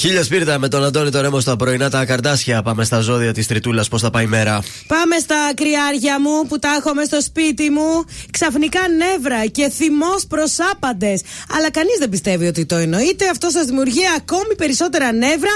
Χίλια 0.00 0.24
σπίρτα 0.24 0.58
με 0.58 0.68
τον 0.68 0.84
Αντώνη 0.84 1.10
το 1.10 1.20
Ρέμο 1.20 1.40
στα 1.40 1.56
πρωινά 1.56 1.90
τα 1.90 2.04
καρδάσια. 2.04 2.62
Πάμε 2.62 2.84
στα 2.84 3.00
ζώδια 3.00 3.32
της 3.32 3.46
Τριτούλας. 3.46 3.88
Πώς 3.88 4.00
θα 4.00 4.10
πάει 4.10 4.24
η 4.24 4.26
μέρα. 4.26 4.62
Πάμε 4.86 5.18
στα 5.18 5.36
κρυάρια 5.54 6.20
μου 6.20 6.46
που 6.48 6.58
τα 6.58 6.68
έχω 6.78 6.94
μες 6.94 7.06
στο 7.06 7.22
σπίτι 7.22 7.70
μου. 7.70 8.04
Ξαφνικά 8.30 8.80
νεύρα 8.96 9.46
και 9.46 9.68
θυμός 9.68 10.26
προς 10.28 10.56
άπαντες. 10.72 11.22
Αλλά 11.56 11.70
κανείς 11.70 11.96
δεν 11.98 12.08
πιστεύει 12.08 12.46
ότι 12.46 12.66
το 12.66 12.76
εννοείται. 12.76 13.28
Αυτό 13.28 13.50
σας 13.50 13.64
δημιουργεί 13.64 14.00
ακόμη 14.16 14.54
περισσότερα 14.56 15.12
νεύρα, 15.12 15.50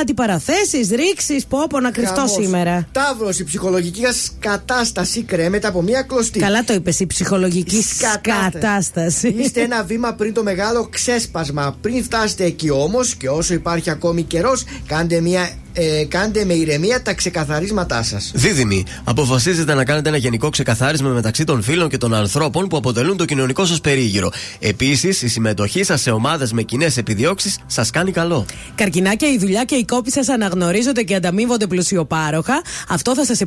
αντιπαραθέσεις, 0.00 0.88
ρήξεις. 0.90 1.46
Πω, 1.46 1.80
να 1.80 1.90
κρυφτώ 1.90 2.14
Χαμός. 2.14 2.30
σήμερα. 2.30 2.88
Ταύρος, 2.92 3.38
η 3.38 3.44
ψυχολογική 3.44 4.04
σας 4.04 4.32
κατάσταση 4.38 5.22
κρέμεται 5.22 5.66
από 5.66 5.82
μια 5.82 6.02
κλωστή. 6.02 6.38
Καλά 6.38 6.64
το 6.64 6.72
είπες, 6.72 7.00
η 7.00 7.06
ψυχολογική 7.06 7.84
κατάσταση. 8.20 9.28
Είστε 9.28 9.60
ένα 9.60 9.82
βήμα 9.82 10.12
πριν 10.12 10.34
το 10.34 10.42
μεγάλο 10.42 10.88
ξέσπασμα. 10.90 11.76
Πριν 11.80 12.04
φτάσετε 12.04 12.44
εκεί 12.44 12.70
όμως, 12.70 13.14
και 13.14 13.28
όσο 13.28 13.54
υπάρχει 13.54 13.89
ακόμη 13.90 14.22
καιρός, 14.22 14.64
κάντε, 14.86 15.20
μια, 15.20 15.50
ε, 15.72 16.04
κάντε 16.08 16.44
με 16.44 16.54
ηρεμία 16.54 17.02
τα 17.02 17.14
ξεκαθαρίσματά 17.14 18.02
σας. 18.02 18.30
Δίδυμη, 18.34 18.84
αποφασίζετε 19.04 19.74
να 19.74 19.84
κάνετε 19.84 20.08
ένα 20.08 20.18
γενικό 20.18 20.48
ξεκαθάρισμα 20.48 21.08
μεταξύ 21.08 21.44
των 21.44 21.62
φίλων 21.62 21.88
και 21.88 21.98
των 21.98 22.14
ανθρώπων 22.14 22.68
που 22.68 22.76
αποτελούν 22.76 23.16
το 23.16 23.24
κοινωνικό 23.24 23.64
σας 23.64 23.80
περίγυρο. 23.80 24.32
Επίσης, 24.58 25.22
η 25.22 25.28
συμμετοχή 25.28 25.82
σας 25.82 26.00
σε 26.00 26.10
ομάδες 26.10 26.52
με 26.52 26.62
κοινές 26.62 26.96
επιδιώξεις 26.96 27.58
σας 27.66 27.90
κάνει 27.90 28.12
καλό. 28.12 28.46
Καρκινάκια, 28.74 29.32
η 29.32 29.38
δουλειά 29.38 29.64
και 29.64 29.74
οι 29.74 29.84
κόποι 29.84 30.10
σας 30.10 30.28
αναγνωρίζονται 30.28 31.02
και 31.02 31.14
ανταμείβονται 31.14 31.66
πλουσιοπάροχα. 31.66 32.62
Αυτό 32.88 33.14
θα 33.14 33.24
σας 33.24 33.40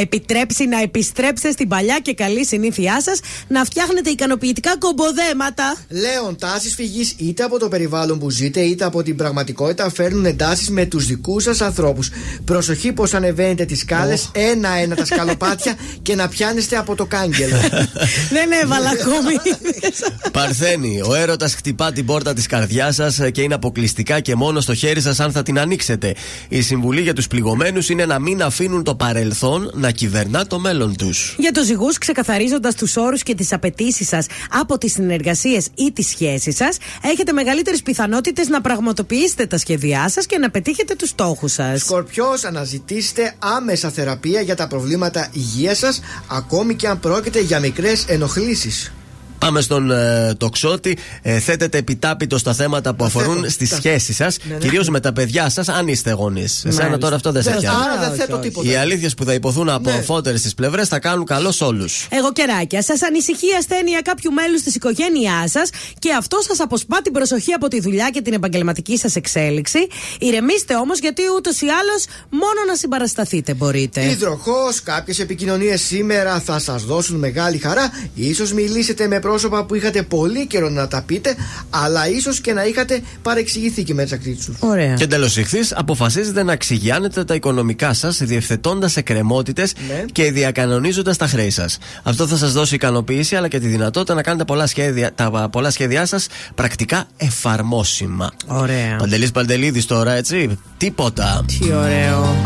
επιτρέψει 0.00 0.66
να 0.66 0.80
επιστρέψετε 0.80 1.50
στην 1.50 1.68
παλιά 1.68 1.98
και 2.02 2.14
καλή 2.14 2.46
συνήθειά 2.46 3.00
σας 3.02 3.20
να 3.48 3.64
φτιάχνετε 3.64 4.10
ικανοποιητικά 4.10 4.76
κομποδέματα. 4.78 5.76
Λέων, 5.88 6.36
τάσεις 6.38 6.74
φυγής 6.74 7.14
είτε 7.16 7.42
από 7.42 7.58
το 7.58 7.68
περιβάλλον 7.68 8.18
που 8.18 8.30
ζείτε 8.30 8.60
είτε 8.60 8.84
από 8.84 9.02
την 9.02 9.16
πραγματικότητα 9.16 9.90
φέρνουν 9.90 10.24
εντάσει 10.24 10.70
με 10.72 10.86
τους 10.86 11.01
δικούς 11.06 11.42
σας 11.42 11.60
ανθρώπους. 11.60 12.10
Προσοχή 12.44 12.92
πως 12.92 13.14
ανεβαίνετε 13.14 13.64
τις 13.64 13.78
σκάλες 13.78 14.30
ένα-ένα 14.32 14.94
τα 14.94 15.04
σκαλοπάτια 15.04 15.74
και 16.02 16.14
να 16.14 16.28
πιάνεστε 16.28 16.76
από 16.76 16.94
το 16.94 17.06
κάγκελο. 17.06 17.56
Δεν 18.36 18.52
έβαλα 18.62 18.88
ακόμη. 18.88 19.34
Παρθένη, 20.32 21.00
ο 21.04 21.14
έρωτας 21.14 21.54
χτυπά 21.54 21.92
την 21.92 22.06
πόρτα 22.06 22.32
της 22.34 22.46
καρδιάς 22.46 22.94
σας 22.94 23.20
και 23.32 23.42
είναι 23.42 23.54
αποκλειστικά 23.54 24.20
και 24.20 24.34
μόνο 24.34 24.60
στο 24.60 24.74
χέρι 24.74 25.00
σας 25.00 25.20
αν 25.20 25.32
θα 25.32 25.42
την 25.42 25.58
ανοίξετε. 25.58 26.14
Η 26.48 26.62
συμβουλή 26.62 27.00
για 27.00 27.12
τους 27.12 27.26
πληγωμένους 27.26 27.88
είναι 27.88 28.06
να 28.06 28.18
μην 28.18 28.42
αφήνουν 28.42 28.84
το 28.84 28.94
παρελθόν 28.94 29.70
να 29.74 29.90
κυβερνά 29.90 30.46
το 30.46 30.58
μέλλον 30.58 30.96
τους. 30.96 31.34
Για 31.38 31.52
τους 31.52 31.64
ζυγούς, 31.64 31.98
ξεκαθαρίζοντας 31.98 32.74
τους 32.74 32.96
όρους 32.96 33.22
και 33.22 33.34
τις 33.34 33.52
απαιτήσεις 33.52 34.08
σας 34.08 34.26
από 34.50 34.78
τις 34.78 34.92
συνεργασίες 34.92 35.68
ή 35.74 35.92
τις 35.92 36.08
σχέσεις 36.08 36.56
σας, 36.56 36.76
έχετε 37.02 37.32
μεγαλύτερες 37.32 37.82
πιθανότητες 37.82 38.48
να 38.48 38.60
πραγματοποιήσετε 38.60 39.46
τα 39.46 39.58
σχέδιά 39.58 40.08
σας 40.08 40.26
και 40.26 40.38
να 40.38 40.50
πετύχετε 40.50 40.91
τους 40.96 41.08
στόχους 41.08 41.52
σας. 41.52 41.80
Σκορπιός, 41.80 42.44
αναζητήστε 42.44 43.34
άμεσα 43.38 43.90
θεραπεία 43.90 44.40
για 44.40 44.56
τα 44.56 44.66
προβλήματα 44.66 45.28
υγείας 45.32 45.78
σας, 45.78 46.00
ακόμη 46.28 46.74
και 46.74 46.88
αν 46.88 47.00
πρόκειται 47.00 47.40
για 47.40 47.60
μικρές 47.60 48.04
ενοχλήσεις. 48.08 48.92
Πάμε 49.42 49.60
στον 49.60 49.90
ε, 49.90 50.34
τοξότη. 50.38 50.98
Ε, 51.22 51.38
θέτετε 51.38 51.78
επιτάπητο 51.78 52.38
στα 52.38 52.54
θέματα 52.54 52.94
που 52.94 53.04
αφορούν 53.04 53.50
στις 53.50 53.74
σχέσεις 53.74 54.16
σας, 54.16 54.36
ναι. 54.48 54.54
κυρίως 54.56 54.88
με 54.88 55.00
τα 55.00 55.12
παιδιά 55.12 55.48
σας, 55.48 55.68
αν 55.68 55.88
είστε 55.88 56.10
γονείς. 56.10 56.64
Εσένα 56.64 56.98
τώρα 56.98 57.14
αυτό 57.14 57.32
δεν 57.32 57.42
σε 57.42 57.50
πιάνει. 57.50 57.76
Άρα 57.84 58.08
δεν 58.08 58.18
θέτω 58.18 58.38
τίποτα. 58.38 58.70
Οι 58.70 58.74
αλήθειες 58.74 59.14
που 59.14 59.24
θα 59.24 59.34
υποθούν 59.34 59.68
από 59.68 59.90
Ναι. 59.90 59.96
αμφότερε 59.96 60.38
τι 60.38 60.50
πλευρές 60.56 60.88
θα 60.88 60.98
κάνουν 60.98 61.24
καλό 61.24 61.50
σε 61.52 61.64
όλους. 61.64 62.06
Εγώ 62.10 62.32
κεράκια, 62.32 62.82
σας 62.82 63.02
ανησυχεί 63.02 63.46
η 63.46 63.54
ασθένεια 63.58 64.00
κάποιου 64.00 64.32
μέλους 64.32 64.62
της 64.62 64.74
οικογένειάς 64.74 65.50
σας 65.50 65.70
και 65.98 66.12
αυτό 66.12 66.38
σας 66.40 66.60
αποσπά 66.60 67.02
την 67.02 67.12
προσοχή 67.12 67.52
από 67.52 67.68
τη 67.68 67.80
δουλειά 67.80 68.10
και 68.12 68.22
την 68.22 68.32
επαγγελματική 68.32 68.96
σας 68.96 69.16
εξέλιξη. 69.16 69.86
Ηρεμήστε 70.20 70.76
όμως, 70.76 70.98
γιατί 70.98 71.22
ούτως 71.36 71.60
ή 71.60 71.66
άλλως 71.66 72.04
μόνο 72.30 72.60
να 72.66 72.74
συμπαρασταθείτε 72.74 73.54
μπορείτε. 73.54 74.04
Υδροχός, 74.04 74.82
κάποιες 74.82 75.18
επικοινωνίες 75.18 75.80
σήμερα 75.80 76.40
θα 76.40 76.58
σας 76.58 76.84
δώσουν 76.84 77.18
μεγάλη 77.18 77.58
χαρά. 77.58 77.90
σω 78.34 78.54
μιλήσετε 78.54 79.06
με 79.06 79.18
πρόσωπα 79.32 79.64
που 79.64 79.74
είχατε 79.74 80.02
πολύ 80.02 80.46
καιρό 80.46 80.68
να 80.68 80.88
τα 80.88 81.02
πείτε, 81.02 81.34
αλλά 81.70 82.08
ίσως 82.08 82.40
και 82.40 82.52
να 82.52 82.64
είχατε 82.64 83.00
παρεξηγηθεί 83.22 83.82
και 83.82 83.94
μεταξύ 83.94 84.34
τους. 84.34 84.48
Ωραία. 84.58 84.94
Και 84.94 85.06
τέλο 85.06 85.24
ηχθή, 85.24 85.58
αποφασίζετε 85.74 86.42
να 86.42 86.52
εξηγιάνετε 86.52 87.24
τα 87.24 87.34
οικονομικά 87.34 87.92
σας, 87.92 88.16
διευθετώντας 88.22 88.96
εκκρεμότητες 88.96 89.72
Ναι. 89.88 90.04
και 90.12 90.30
διακανονίζοντας 90.32 91.16
τα 91.16 91.26
χρέη 91.26 91.50
σας. 91.50 91.78
Αυτό 92.02 92.26
θα 92.26 92.36
σας 92.36 92.52
δώσει 92.52 92.74
ικανοποίηση, 92.74 93.36
αλλά 93.36 93.48
και 93.48 93.60
τη 93.60 93.66
δυνατότητα 93.66 94.14
να 94.14 94.22
κάνετε 94.22 94.44
πολλά 94.44 94.66
σχέδια, 94.66 95.14
τα 95.14 95.48
πολλά 95.52 95.70
σχέδιά 95.70 96.06
σας 96.06 96.26
πρακτικά 96.54 97.04
εφαρμόσιμα. 97.16 98.32
Ωραία. 98.46 98.96
Παντελής 98.96 99.30
Παντελίδης 99.30 99.86
τώρα, 99.86 100.12
έτσι. 100.12 100.58
Τίποτα. 100.76 101.44
Τι 101.46 101.72
ωραίο. 101.72 102.36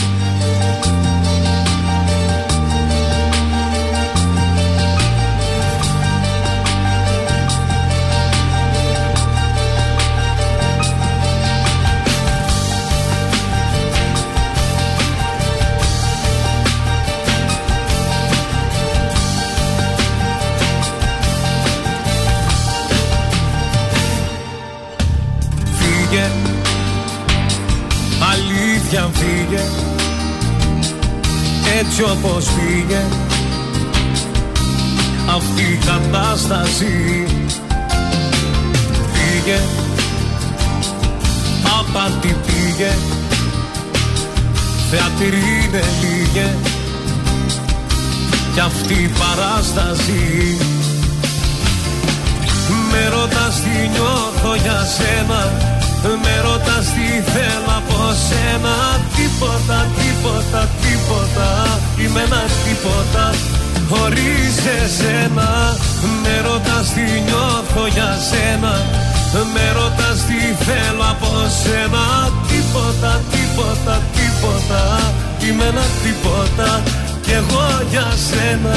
Κατάσταση. 36.49 37.25
Φύγε. 39.13 39.61
Απάτη 41.79 42.37
πήγε. 42.47 42.93
Θεατρή 44.91 45.27
είναι 45.27 45.83
λίγε. 46.01 46.55
Κι 48.55 48.61
αυτή 48.61 48.95
η 48.95 49.11
παράσταση. 49.19 50.57
Με 52.91 53.09
ρωτάς 53.09 53.55
τι 53.63 53.89
νιώθω 53.89 54.55
για 54.55 54.81
σένα. 54.97 55.53
Με 56.23 56.41
ρωτάς 56.43 56.87
τι 56.87 57.31
θέλω 57.33 57.73
από 57.77 57.99
σένα. 58.29 58.75
Τίποτα, 59.17 59.87
τίποτα, 59.99 60.69
τίποτα. 60.83 61.79
Είμαι 61.99 62.21
ένα 62.21 62.43
τίποτα 62.65 63.31
χωρίς 63.91 64.57
εσένα 64.79 65.77
Με 66.23 66.35
ρωτάς 66.49 66.87
τι 66.95 67.07
νιώθω 67.27 67.87
για 67.95 68.11
σένα 68.29 68.75
Με 69.55 69.67
ρωτάς 69.79 70.19
τι 70.27 70.65
θέλω 70.65 71.05
από 71.15 71.31
σένα. 71.63 72.05
Τίποτα, 72.51 73.13
τίποτα, 73.33 73.95
τίποτα 74.17 74.81
Είμαι 75.45 75.65
ένα 75.65 75.87
τίποτα 76.03 76.83
κι 77.23 77.33
εγώ 77.33 77.67
για 77.91 78.09
σένα 78.29 78.77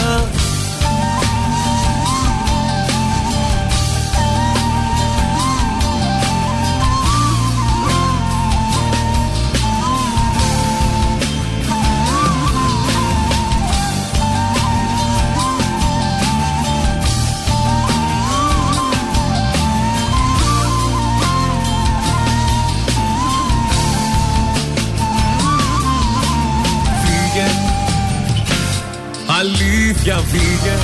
αλήθεια 29.99 30.23
φύγε. 30.31 30.77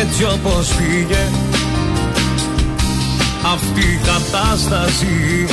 Έτσι 0.00 0.24
όπως 0.24 0.68
πήγε 0.68 1.28
αυτή 3.52 3.80
η 3.80 4.00
κατάσταση. 4.04 5.46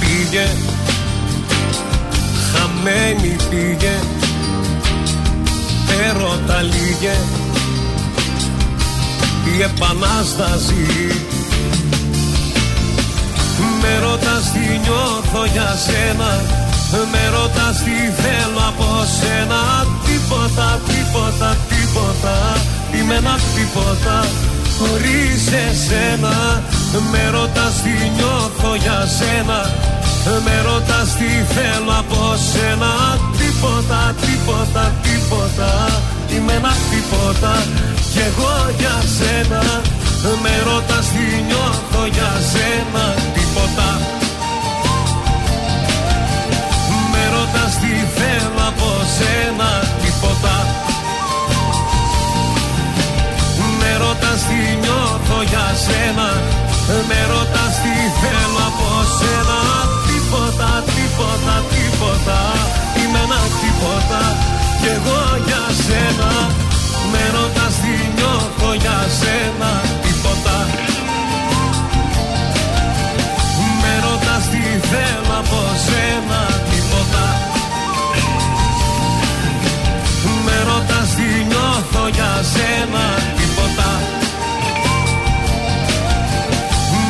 Πήγε 0.00 0.46
χαμένη 2.52 3.36
πήγε 3.50 3.94
έρωτα 6.08 6.62
λίγε. 6.62 7.16
Η 9.56 9.62
επανάσταση. 9.62 10.86
Με 13.80 13.98
ρωτάς 13.98 14.52
τι 14.52 14.58
νιώθω 14.58 15.44
για 15.52 15.76
σένα 15.86 16.65
Με 16.90 17.28
ρωτάς 17.36 17.76
τι 17.84 17.96
θέλω 18.22 18.62
από 18.70 18.88
σένα. 19.18 19.60
Τίποτα, 20.06 20.80
τίποτα, 20.88 21.56
τίποτα. 21.70 22.36
Είμαι 22.94 23.14
ένα 23.14 23.36
τίποτα 23.54 24.16
χωρίς 24.78 25.42
εσένα. 25.66 26.62
Με 27.12 27.22
ρωτάς 27.30 27.74
τι 27.82 27.94
νιώθω 28.16 28.74
για 28.84 28.98
σένα. 29.18 29.60
Με 30.44 30.56
ρωτάς 30.68 31.08
τι 31.18 31.30
θέλω 31.54 31.94
από 32.02 32.20
σένα. 32.50 32.90
Τίποτα, 33.38 34.00
τίποτα, 34.24 34.84
τίποτα. 35.04 35.70
Είμαι 36.32 36.52
ένα 36.52 36.72
τίποτα 36.90 37.52
κι 38.12 38.22
εγώ 38.28 38.54
για 38.80 38.96
σένα. 39.16 39.62
Με 40.42 40.54
ρωτάς 40.68 41.06
τι 41.12 41.26
νιώθω 41.48 42.02
για 42.16 42.32
σένα. 42.52 43.04
Τίποτα 43.34 44.15
Με 47.66 47.72
ρωτάς 47.72 47.84
τι 47.84 47.96
θέλω 48.18 48.62
από 48.70 48.90
σένα 49.16 49.70
Τίποτα. 50.02 50.56
Με 53.78 53.90
ρωτάς 54.02 54.40
τι 54.48 54.60
νιώθω 54.82 55.38
για 55.50 55.66
σένα. 55.84 56.28
Με 57.08 57.20
ρωτάς 57.32 57.74
τι 57.82 57.94
θέλω 58.20 58.62
από 58.70 58.88
σένα. 59.18 59.58
Τίποτα, 60.06 60.70
τίποτα, 60.94 61.54
τίποτα. 61.72 62.38
Είμαι 62.98 63.20
ένα 63.26 63.40
τίποτα 63.60 64.22
Κι 64.80 64.90
εγώ 64.96 65.20
για 65.46 65.64
σένα. 65.84 66.30
Με 67.12 67.22
ρωτάς 67.36 67.74
τι 67.82 67.94
νιώθω 68.16 68.70
για 68.82 68.98
σένα. 69.20 69.70
Τίποτα. 70.02 70.56
Με 73.80 73.92
ρωτάς 74.04 74.44
τι 74.50 74.62
θέλω 74.90 75.34
από 75.42 75.60
σένα. 75.86 76.40
Τίποτα 76.70 77.55
σένα 82.52 83.04
Τίποτα. 83.36 83.90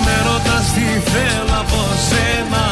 Με 0.05 0.17
ρωτάς 0.27 0.67
τι 0.75 1.11
θέλω 1.11 1.57
από 1.61 1.81
σένα 2.09 2.66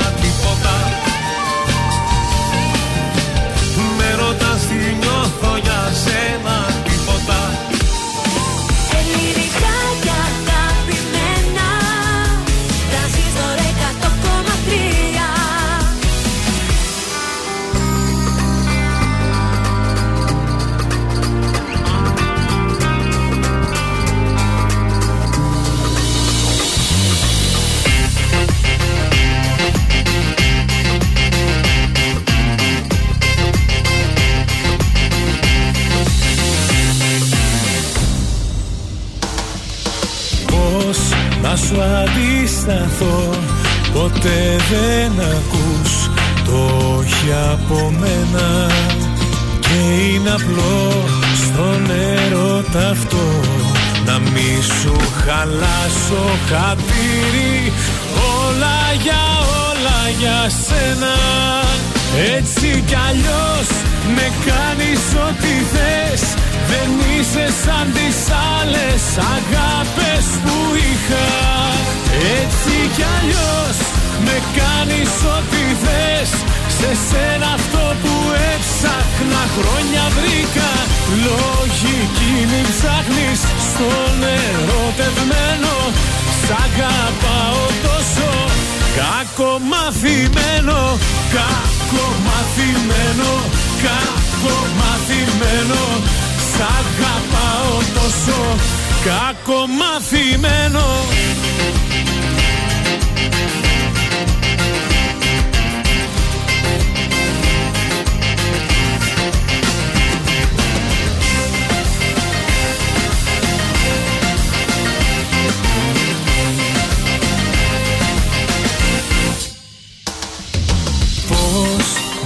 να 41.54 41.60
σου 41.60 41.80
αντισταθώ 41.82 43.30
Ποτέ 43.92 44.56
δεν 44.70 45.12
ακούς 45.20 46.08
το 46.44 46.76
όχι 46.98 47.32
από 47.52 47.92
μένα. 47.98 48.70
Και 49.60 50.12
είναι 50.12 50.30
απλό 50.30 50.92
στον 51.44 51.90
έρωτα 51.90 52.90
αυτό 52.90 53.26
Να 54.06 54.18
μη 54.18 54.62
σου 54.80 54.96
χαλάσω 55.24 56.24
χατήρι. 56.48 57.72
Όλα 58.40 59.02
για 59.02 59.22
όλα 59.68 60.08
για 60.18 60.50
σένα 60.66 61.14
Έτσι 62.36 62.84
κι 62.86 62.96
αλλιώς 63.08 63.83
με 64.16 64.26
κάνεις 64.48 65.02
ό,τι 65.26 65.54
θες 65.72 66.22
Δεν 66.70 66.90
είσαι 67.12 67.46
σαν 67.64 67.86
τις 67.96 68.18
άλλες 68.56 69.02
αγάπες 69.36 70.24
που 70.44 70.56
είχα. 70.88 71.28
Έτσι 72.40 72.74
κι 72.96 73.04
αλλιώς 73.16 73.76
με 74.26 74.36
κάνεις 74.58 75.12
ό,τι 75.36 75.64
θες 75.84 76.30
Σε 76.78 76.90
σένα 77.08 77.48
αυτό 77.58 77.84
που 78.02 78.14
έψαχνα 78.52 79.44
χρόνια 79.56 80.04
βρήκα. 80.16 80.70
Λογική 81.26 82.34
μην 82.50 82.64
ψάχνεις 82.72 83.40
στον 83.68 84.14
ερωτευμένο 84.44 85.74
Σ' 86.40 86.52
αγαπάω 86.64 87.64
τόσο. 87.86 88.30
Κακομαθημένο, 89.00 90.80
κακομαθημένο, 91.36 93.30
κακομαθημένο 93.86 95.82
Σ' 96.50 96.60
αγαπάω 96.78 97.74
τόσο. 97.94 98.40
Κακομαθημένο 99.04 100.86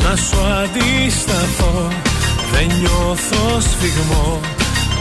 να 0.08 0.16
σου 0.16 0.40
αντισταθώ. 0.62 1.88
Δεν 2.52 2.66
νιώθω 2.78 3.60
σφιγμό 3.60 4.40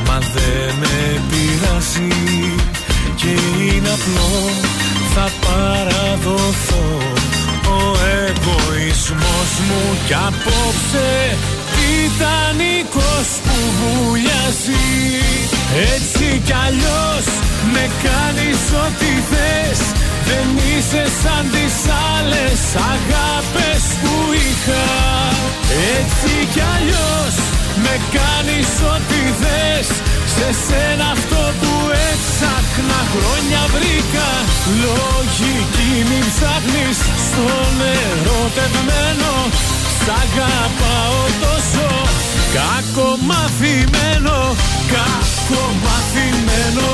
Μα 0.07 0.17
δεν 0.19 0.73
με 0.79 1.21
πειράζει. 1.29 2.13
Και 3.15 3.33
είναι 3.61 3.89
απλό 3.97 4.31
Θα 5.13 5.27
παραδοθώ. 5.45 6.87
Ο 7.77 7.97
εγωισμός 8.17 9.51
μου 9.67 9.97
Κι 10.07 10.13
απόψε 10.13 11.37
Τιτανικός 11.73 13.27
που 13.45 13.57
βουλιάζει. 13.77 14.87
Έτσι 15.93 16.41
κι 16.45 16.55
αλλιώς 16.65 17.25
Με 17.73 17.89
κάνεις 18.03 18.61
ό,τι 18.85 19.11
θες 19.29 19.79
δεν 20.27 20.47
είσαι 20.69 21.03
σαν 21.21 21.43
τις 21.53 21.75
άλλες 22.13 22.61
αγάπες 22.93 23.83
που 24.01 24.15
είχα. 24.45 24.87
Έτσι 25.97 26.33
κι 26.53 26.63
αλλιώς 26.75 27.35
με 27.83 27.95
κάνεις 28.17 28.71
ό,τι 28.93 29.21
θες. 29.41 29.87
Σε 30.35 30.47
σένα 30.65 31.05
αυτό 31.15 31.41
που 31.59 31.73
έψαχνα 32.09 33.01
χρόνια 33.13 33.61
βρήκα. 33.75 34.29
Λογική 34.85 35.91
μην 36.09 36.25
ψάχνεις 36.33 36.97
στον 37.25 37.73
ερωτευμένο. 37.99 39.33
Σ' 40.01 40.11
αγαπάω 40.23 41.21
τόσο. 41.43 41.89
Κακομαθημένο, 42.57 44.37
κακομαθημένο, 44.93 46.89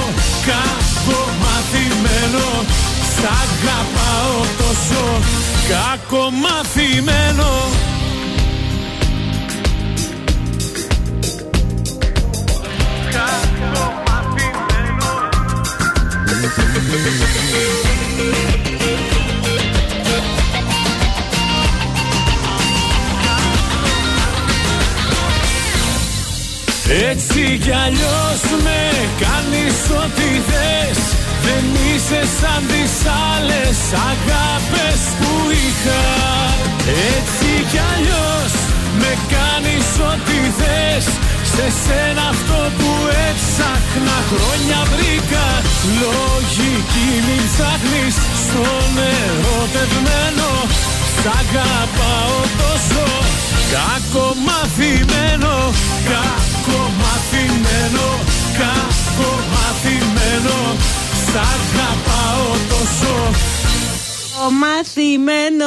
κακομαθημένο 0.50 2.46
Σ' 3.16 3.26
αγαπάω 3.42 4.38
τόσο 4.58 5.04
κακομαθημένο 5.70 7.52
Έτσι 26.90 27.58
κι 27.62 27.72
αλλιώς 27.72 28.42
με 28.64 28.92
κάνεις 29.20 29.76
ό,τι 30.04 30.52
θες 30.52 31.23
Δεν 31.46 31.66
είσαι 31.86 32.22
σαν 32.40 32.62
τις 32.72 32.94
άλλες 33.32 33.78
αγάπες 34.12 35.00
που 35.20 35.34
είχα. 35.64 36.06
Έτσι 37.16 37.50
κι 37.72 37.82
αλλιώς 37.92 38.52
με 39.02 39.12
κάνεις 39.34 39.88
ό,τι 40.12 40.40
θες. 40.60 41.06
Σε 41.54 41.68
σένα 41.84 42.24
αυτό 42.34 42.60
που 42.78 42.92
έψαχνα 43.28 44.18
χρόνια 44.32 44.80
βρήκα. 44.92 45.48
Λογική 46.04 47.10
μην 47.26 47.44
ψάχνεις 47.52 48.16
στον 48.44 48.92
ερωτευμένο 49.16 50.50
Σ' 51.24 51.30
αγαπάω 51.42 52.38
τόσο. 52.62 53.06
Κακομαθημένο, 53.76 55.56
κακομαθημένο, 56.12 58.08
κακομαθημένο 58.60 60.58
Σ' 61.34 61.36
αγαπάω 61.36 62.48
τόσο 62.70 63.14
Ο 64.48 64.52
μαθημένο. 64.52 65.66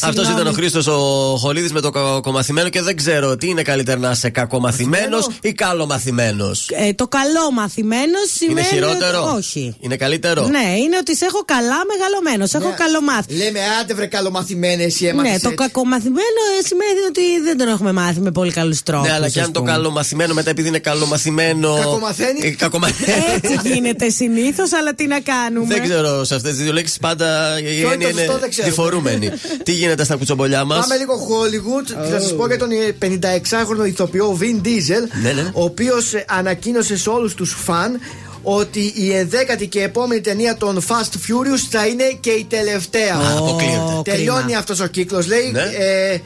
Αυτό 0.00 0.22
ήταν 0.22 0.46
ο 0.46 0.52
Χρήστος 0.52 0.86
ο 0.86 0.98
Χολίδης 1.38 1.72
με 1.72 1.80
το 1.80 1.90
κακομαθημένο 1.90 2.68
και 2.68 2.82
δεν 2.82 2.96
ξέρω 2.96 3.36
τι 3.36 3.48
είναι 3.48 3.62
καλύτερα 3.62 3.98
να 3.98 4.10
είσαι 4.10 4.30
κακομαθημένος 4.30 5.28
ή 5.40 5.52
καλομαθημένος. 5.52 6.68
Ε, 6.72 6.92
το 6.92 7.08
καλό 7.08 7.52
μαθημένος 7.52 8.30
σημαίνει. 8.34 8.60
Είναι 8.60 8.68
χειρότερο; 8.68 9.22
ότι- 9.22 9.36
Όχι. 9.36 9.76
Είναι 9.80 9.96
καλύτερο; 9.96 10.46
Ναι, 10.46 10.74
είναι 10.84 10.96
ότι 11.00 11.16
σε 11.16 11.24
έχω 11.24 11.42
καλά 11.44 11.76
μεγαλωμένος. 11.92 12.50
Σε 12.50 12.56
έχω 12.56 12.74
καλομάθει. 12.76 13.34
Λέμε 13.34 13.60
άντε 13.80 13.94
βρε 13.94 14.06
καλομαθημένη 14.06 14.82
εσύ 14.82 15.04
έμαθες 15.06 15.32
Ναι, 15.32 15.38
το 15.38 15.48
έτσι. 15.48 15.54
κακομαθημένο 15.62 16.40
ε, 16.60 16.66
σημαίνει 16.66 17.00
ότι 17.08 17.22
δεν 17.44 17.56
τον 17.58 17.68
έχουμε 17.68 17.92
μάθει 17.92 18.20
με 18.20 18.30
πολύ 18.30 18.52
καλούς 18.52 18.82
τρόπους. 18.82 19.08
Ναι, 19.08 19.14
αλλά 19.14 19.28
και 19.28 19.40
αν 19.40 19.52
το 19.52 19.62
καλομαθημένο 19.62 20.34
μετά 20.34 20.50
επειδή 20.50 20.68
είναι 20.68 20.78
καλομαθημένο. 20.78 21.74
Κακομαθαίνει; 21.74 22.40
Ε, 22.42 22.50
κακομαθαίνει. 22.50 23.12
Έτσι 23.42 23.60
γίνεται 23.72 24.08
συνήθως, 24.10 24.72
αλλά 24.72 24.94
τι 24.94 25.06
να 25.06 25.20
κάνουμε; 25.20 25.66
Δεν 25.74 25.82
ξέρω, 25.82 26.24
σε 26.24 26.34
αυτές 26.34 26.54
τις 26.54 26.62
δύο 26.62 26.72
λέξεις 26.72 26.98
πάντα 26.98 27.58
η 27.58 27.62
Ποιο 27.62 27.72
είναι 27.72 27.92
έννοια 27.92 28.05
το 28.10 28.16
σωστό, 28.16 28.32
είναι 28.32 28.40
δεν 28.40 28.50
ξέρω. 28.50 28.68
διφορούμενη. 28.68 29.30
Τι 29.64 29.72
γίνεται 29.72 30.04
στα 30.04 30.16
κουτσομπολιά 30.16 30.64
μας; 30.64 30.78
Πάμε 30.80 30.96
λίγο 30.96 31.14
Hollywood 31.14 31.86
και 31.86 32.10
θα 32.10 32.20
σας 32.20 32.34
πω 32.34 32.46
για 32.46 32.58
τον 32.58 32.68
56χρονο 33.00 33.86
ηθοποιό 33.86 34.38
Vin 34.40 34.66
Diesel, 34.66 35.22
Ναι, 35.22 35.32
ναι. 35.32 35.50
ο 35.52 35.64
οποίος 35.64 36.12
ανακοίνωσε 36.28 36.96
σε 36.96 37.08
όλους 37.10 37.34
τους 37.34 37.56
φαν 37.64 38.00
ότι 38.42 38.92
η 38.96 39.12
ενδέκατη 39.12 39.66
και 39.66 39.82
επόμενη 39.82 40.20
ταινία 40.20 40.56
των 40.56 40.82
Fast 40.88 41.12
Furious 41.14 41.60
θα 41.70 41.86
είναι 41.86 42.04
και 42.20 42.30
η 42.30 42.46
τελευταία. 42.48 43.14
Α, 43.14 43.36
αποκλείεται. 43.36 44.10
Τελειώνει 44.10 44.54
αυτός 44.54 44.80
ο 44.80 44.86
κύκλος, 44.86 45.26
λέει. 45.26 45.50
Ναι. 45.52 45.60
Ε, 45.60 46.20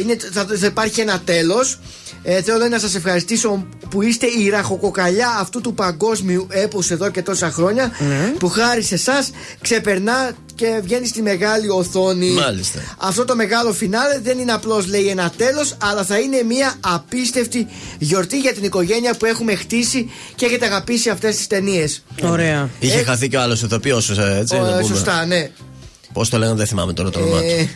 είναι, 0.00 0.16
θα, 0.32 0.46
θα 0.58 0.66
υπάρχει 0.66 1.00
ένα 1.00 1.20
τέλος. 1.24 1.78
Ε, 2.24 2.42
θέλω 2.42 2.68
να 2.68 2.78
σας 2.78 2.94
ευχαριστήσω 2.94 3.66
που 3.90 4.02
είστε 4.02 4.26
η 4.26 4.48
ραχοκοκαλιά 4.48 5.36
αυτού 5.40 5.60
του 5.60 5.74
παγκόσμιου 5.74 6.46
έπους 6.50 6.90
εδώ 6.90 7.10
και 7.10 7.22
τόσα 7.22 7.50
χρόνια 7.50 7.90
που 8.38 8.48
χάρη 8.48 8.82
σε 8.82 8.94
εσάς 8.94 9.30
ξεπερνά 9.60 10.30
και 10.54 10.80
βγαίνει 10.82 11.06
στη 11.06 11.22
μεγάλη 11.22 11.68
οθόνη. 11.68 12.30
Μάλιστα. 12.30 12.78
Αυτό 12.98 13.24
το 13.24 13.36
μεγάλο 13.36 13.72
φινάλε 13.72 14.18
δεν 14.22 14.38
είναι 14.38 14.52
απλώς 14.52 14.86
λέει 14.86 15.06
ένα 15.08 15.32
τέλος 15.36 15.76
αλλά 15.82 16.04
θα 16.04 16.18
είναι 16.18 16.42
μια 16.42 16.74
απίστευτη 16.80 17.66
γιορτή 17.98 18.38
για 18.38 18.52
την 18.52 18.64
οικογένεια 18.64 19.14
που 19.16 19.24
έχουμε 19.24 19.54
χτίσει 19.54 20.10
και 20.34 20.46
έχετε 20.46 20.66
αγαπήσει 20.66 21.08
αυτές 21.10 21.36
τις 21.36 21.46
ταινίες. 21.46 22.02
Ωραία. 22.22 22.68
Είχε 22.78 22.98
Ε, 22.98 23.02
χαθεί 23.02 23.28
και 23.28 23.36
ο 23.36 23.40
άλλος 23.40 23.62
ηθοποιός, 23.62 24.10
έτσι. 24.18 24.56
Ε, 24.56 24.58
να 24.58 24.66
πούμε. 24.70 24.82
σωστά, 24.82 25.26
ναι. 25.26 25.50
Πώς 26.12 26.28
το 26.28 26.38
λέγανε, 26.38 26.56
δεν 26.56 26.66
θυμάμαι 26.66 26.92
τώρα 26.92 27.10
το 27.10 27.18
όνομά 27.18 27.40
του. 27.40 27.68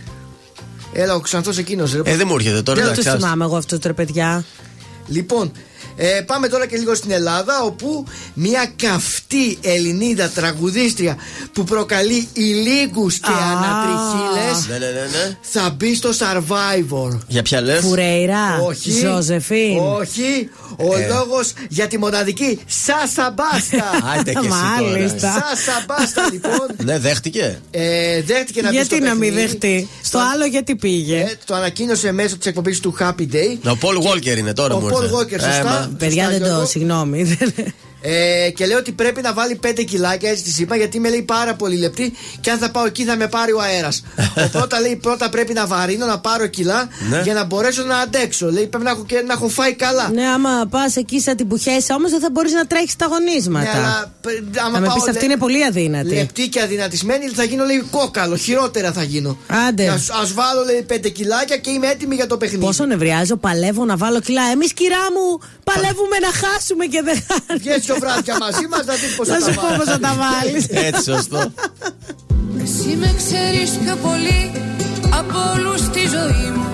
Ε, 0.93 1.03
έλα, 1.03 1.15
ο 1.15 1.21
Ξανθός 1.21 1.59
εκείνος 1.59 1.93
ρε. 1.93 2.01
Ε, 2.05 2.17
δεν 2.17 2.27
μου 2.29 2.35
έρχεται 2.35 2.63
τώρα. 2.63 2.79
Δεν 2.81 2.89
εντάξει, 2.91 3.09
του 3.09 3.15
ας- 3.15 3.21
θυμάμαι 3.23 3.45
εγώ 3.45 3.57
αυτού 3.57 3.79
του 3.79 3.87
ρε 3.87 3.93
παιδιά. 3.93 4.45
Λοιπόν, 5.07 5.53
ε, 5.97 6.21
πάμε 6.27 6.49
τώρα 6.49 6.67
και 6.67 6.77
λίγο 6.77 6.95
στην 6.95 7.11
Ελλάδα 7.11 7.63
όπου 7.63 8.05
μια 8.35 8.73
καυτή 8.83 9.59
Ελληνίδα 9.63 10.29
τραγουδίστρια 10.29 11.17
που 11.53 11.65
προκαλεί 11.65 12.29
ηλίγκους 12.33 13.19
και 13.19 13.31
Α. 13.31 13.35
ανατριχίλες 13.51 14.67
Ναι, 14.69 14.79
ναι, 14.87 14.93
ναι, 14.93 15.01
ναι. 15.01 15.37
θα 15.41 15.71
μπει 15.71 15.95
στο 15.95 16.11
Survivor. 16.19 17.19
Για 17.27 17.43
ποια 17.43 17.61
λες; 17.61 17.81
Φουρέιρα. 17.81 18.61
Όχι. 18.63 18.91
Ζωζεφίν. 18.91 19.79
Όχι. 19.79 20.51
Ο 20.77 20.97
Ε. 20.97 21.07
λόγος 21.09 21.53
για 21.69 21.87
τη 21.87 21.99
μοναδική 21.99 22.61
Σάσα 22.67 23.35
Μπάστα. 23.37 23.85
Άντε 24.19 24.33
και 24.33 24.39
εσύ 24.39 24.49
τώρα. 24.49 24.81
Μάλιστα. 24.93 25.33
Σάσα 25.33 25.85
Μπάστα 25.87 26.29
λοιπόν 26.33 26.67
Ναι, 26.85 26.99
δέχτηκε. 26.99 27.59
ε, 27.71 28.23
δέχτηκε 28.23 28.63
να 28.63 28.69
μπει 28.69 28.75
Γιατί 28.75 28.95
στο 28.95 29.05
να 29.05 29.15
μην 29.15 29.35
παιχνίδι. 29.35 29.47
δεχτεί; 29.47 29.89
Στο 30.03 30.19
άλλο 30.35 30.45
γιατί 30.45 30.77
πήγε; 30.77 31.17
Ε, 31.21 31.37
το 31.45 31.55
ανακοίνωσε 31.55 32.13
μέσω 32.13 32.37
της 32.37 32.47
εκπομπής 32.47 32.81
του 32.81 32.97
Happy 33.01 33.21
Day. 33.33 33.71
Ο 33.73 33.77
Πολ 33.77 33.97
Walker 34.03 34.37
είναι 34.39 34.53
τώρα 34.53 34.75
Ο 34.75 34.81
μου 34.81 34.89
Paul 34.89 35.03
ήρθε. 35.03 35.15
Walker, 35.17 35.41
σωστά. 35.69 35.83
Ε, 35.85 35.89
μα- 35.89 35.97
Παιδιά 35.99 36.23
Σωστά, 36.25 36.31
δεν 36.39 36.41
το, 36.41 36.47
Γιώργο. 36.47 36.67
συγγνώμη. 36.67 37.39
Ε, 38.01 38.51
και 38.51 38.67
λέει 38.67 38.77
ότι 38.77 38.93
πρέπει 38.93 39.21
να 39.23 39.33
βάλει 39.33 39.61
5 39.67 39.85
κιλάκια, 39.85 40.31
έτσι 40.31 40.43
της 40.43 40.59
είπα, 40.59 40.77
γιατί 40.77 41.01
με 41.01 41.09
λέει 41.09 41.23
πάρα 41.23 41.55
πολύ 41.55 41.77
λεπτή 41.77 42.13
και 42.41 42.51
αν 42.51 42.59
θα 42.59 42.71
πάω 42.71 42.87
εκεί 42.87 43.05
θα 43.05 43.17
με 43.17 43.27
πάρει 43.29 43.53
ο 43.53 43.61
αέρας. 43.61 44.03
πρώτα 44.53 44.81
λέει 44.81 44.97
πρώτα 44.97 45.29
πρέπει 45.29 45.53
να 45.53 45.67
βαρύνω, 45.67 46.07
να 46.07 46.19
πάρω 46.19 46.47
κιλά 46.47 46.89
Ναι. 47.11 47.21
για 47.25 47.35
να 47.35 47.45
μπορέσω 47.45 47.83
να 47.83 47.97
αντέξω. 47.99 48.51
Λέει 48.51 48.67
πρέπει 48.67 48.85
να 48.85 48.91
έχω, 48.91 49.05
και, 49.05 49.23
να 49.27 49.33
έχω 49.33 49.49
φάει 49.49 49.75
καλά. 49.75 50.11
ναι, 50.15 50.27
άμα 50.27 50.67
πας 50.71 50.97
εκεί 50.97 51.21
σαν 51.21 51.37
την 51.37 51.49
πουχέσαι 51.49 51.93
όμως 51.93 52.11
δεν 52.11 52.21
θα 52.21 52.29
μπορείς 52.33 52.53
να 52.53 52.67
τρέχεις 52.67 52.97
τα 52.97 53.09
Ναι, 53.09 53.15
αγωνίσματα. 53.15 53.71
αλλά 53.77 54.13
π- 54.21 54.59
άμα 54.59 54.71
Να 54.71 54.81
με 54.81 54.87
πάω, 54.87 54.95
πεις 54.95 55.03
αυτή 55.03 55.15
λέ- 55.15 55.25
είναι 55.25 55.37
πολύ 55.37 55.65
αδύνατη. 55.65 56.15
Λεπτή 56.15 56.49
και 56.49 56.61
αδυνατισμένη 56.63 57.27
θα 57.29 57.45
γίνω 57.45 57.65
λέει 57.65 57.83
κόκαλο, 57.91 58.37
χειρότερα 58.37 58.93
θα 58.93 59.03
γίνω. 59.03 59.39
Άντε. 59.69 59.89
Α 59.89 59.99
βάλω 60.35 60.65
λέει 60.65 60.87
5 60.89 61.09
κιλάκια 61.13 61.57
και 61.57 61.71
είμαι 61.71 61.87
έτοιμη 61.87 62.15
για 62.15 62.27
το 62.27 62.37
παιχνίδι. 62.37 62.65
Πόσο 62.65 62.85
νευριάζω, 62.85 63.37
παλεύω 63.37 63.85
να 63.85 63.97
βάλω 63.97 64.21
κιλά. 64.21 64.43
Εμείς, 64.53 64.73
κυρά 64.73 64.97
μου, 65.15 65.49
παλεύουμε 65.65 66.17
να 66.21 66.31
χάσουμε 66.49 66.85
και 66.87 67.03
δεν 67.05 67.19
χάνουμε. 67.29 67.79
Βγες 67.87 67.99
δυο 67.99 68.09
βράδια 68.09 68.37
μαζί 68.41 68.67
μας 68.71 68.85
να 68.87 68.95
δεις 68.95 69.15
πώς 69.17 69.29
Να 69.29 69.35
θα 69.35 69.41
σου 69.41 69.55
τα 69.55 69.61
πω 69.61 69.67
πώς 69.77 69.85
θα 69.85 69.99
τα 69.99 70.15
βάλεις. 70.23 70.67
Έτσι, 70.89 71.03
σωστό. 71.03 71.41
Εσύ 72.63 72.97
με 73.01 73.15
ξέρεις 73.17 73.71
πιο 73.71 73.97
πολύ 73.97 74.41
από 75.21 75.39
όλους 75.55 75.81
στη 75.81 76.01
ζωή 76.01 76.51
μου 76.57 76.67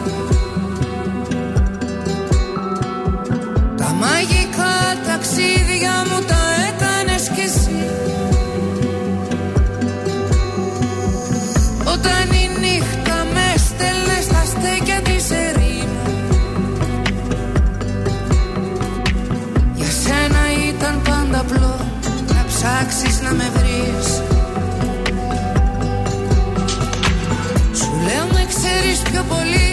Τα 3.76 3.88
μαγικά 4.02 4.74
ταξίδια 5.06 5.94
μου 6.08 6.24
τα 6.26 6.42
έκανες 6.68 7.28
κι 7.34 7.40
εσύ 7.40 7.80
Όταν 11.84 12.41
ήταν 20.82 21.02
πάντα 21.02 21.40
απλό 21.40 21.76
να 22.34 22.44
ψάξεις 22.46 23.20
να 23.20 23.32
με 23.32 23.50
βρεις. 23.54 24.06
Σου 27.78 27.90
λέω 28.06 28.26
με 28.32 28.46
ξέρεις 28.48 28.98
πιο 29.10 29.22
πολύ 29.28 29.68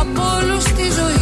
από 0.00 0.22
όλους 0.38 0.62
στη 0.62 0.82
ζωή 0.98 1.21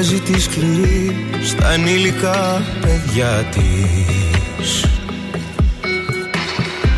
πόλη 0.00 0.08
παίζει 0.08 0.20
τη 0.20 0.40
σκληρή 0.40 1.26
στα 1.44 1.70
ενήλικα 1.70 2.62
παιδιά 2.80 3.48
της. 3.50 4.84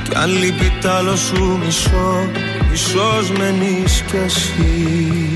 Κι 0.09 0.15
αν 0.15 0.31
λείπει 0.31 0.73
τ' 0.81 0.87
άλλο 0.87 1.17
σου 1.17 1.59
μισό, 1.65 2.31
μισός 2.71 3.31
μένεις 3.39 4.03
κι 4.07 4.17
εσύ. 4.25 5.33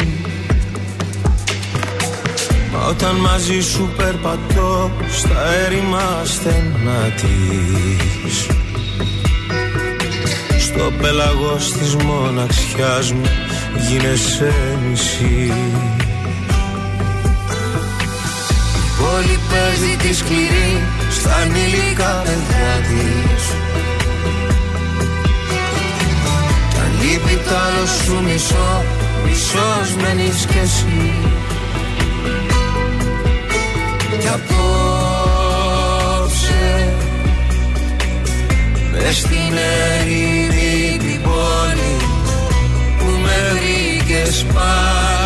Μα 2.73 2.87
όταν 2.87 3.15
μαζί 3.15 3.61
σου 3.61 3.91
περπατώ 3.97 4.91
στα 5.11 5.53
έρημα 5.67 6.23
στενά 6.25 7.13
της. 7.17 8.47
Στο 10.61 10.93
πέλαγος 11.01 11.73
της 11.73 11.95
μοναξιάς 11.95 13.13
μου 13.13 13.27
γίνεσαι 13.89 14.53
μισή 14.89 15.53
παίζει 19.57 19.97
τη 19.97 20.15
σκληρή 20.15 20.83
στα 21.11 21.35
ανήλικα 21.35 22.23
παιδιά 22.25 22.75
της. 22.89 23.45
Κι 26.71 26.79
αν 26.81 26.91
λείπει 27.01 27.37
τ' 27.45 27.53
άλλο 27.53 27.87
σου 27.87 28.17
μισό, 28.23 28.85
μισός 29.25 29.89
μένεις 30.03 30.47
κι 30.47 30.59
εσύ. 30.63 31.13
Κι 34.21 34.29
απόψε 34.29 34.57
Μες 38.93 39.17
στην 39.17 39.55
ερήμη 39.99 40.97
την 40.99 41.23
πόλη 41.23 41.97
που 42.99 43.09
με 43.23 43.37
βρήκες 43.53 44.35
πάλι 44.55 45.26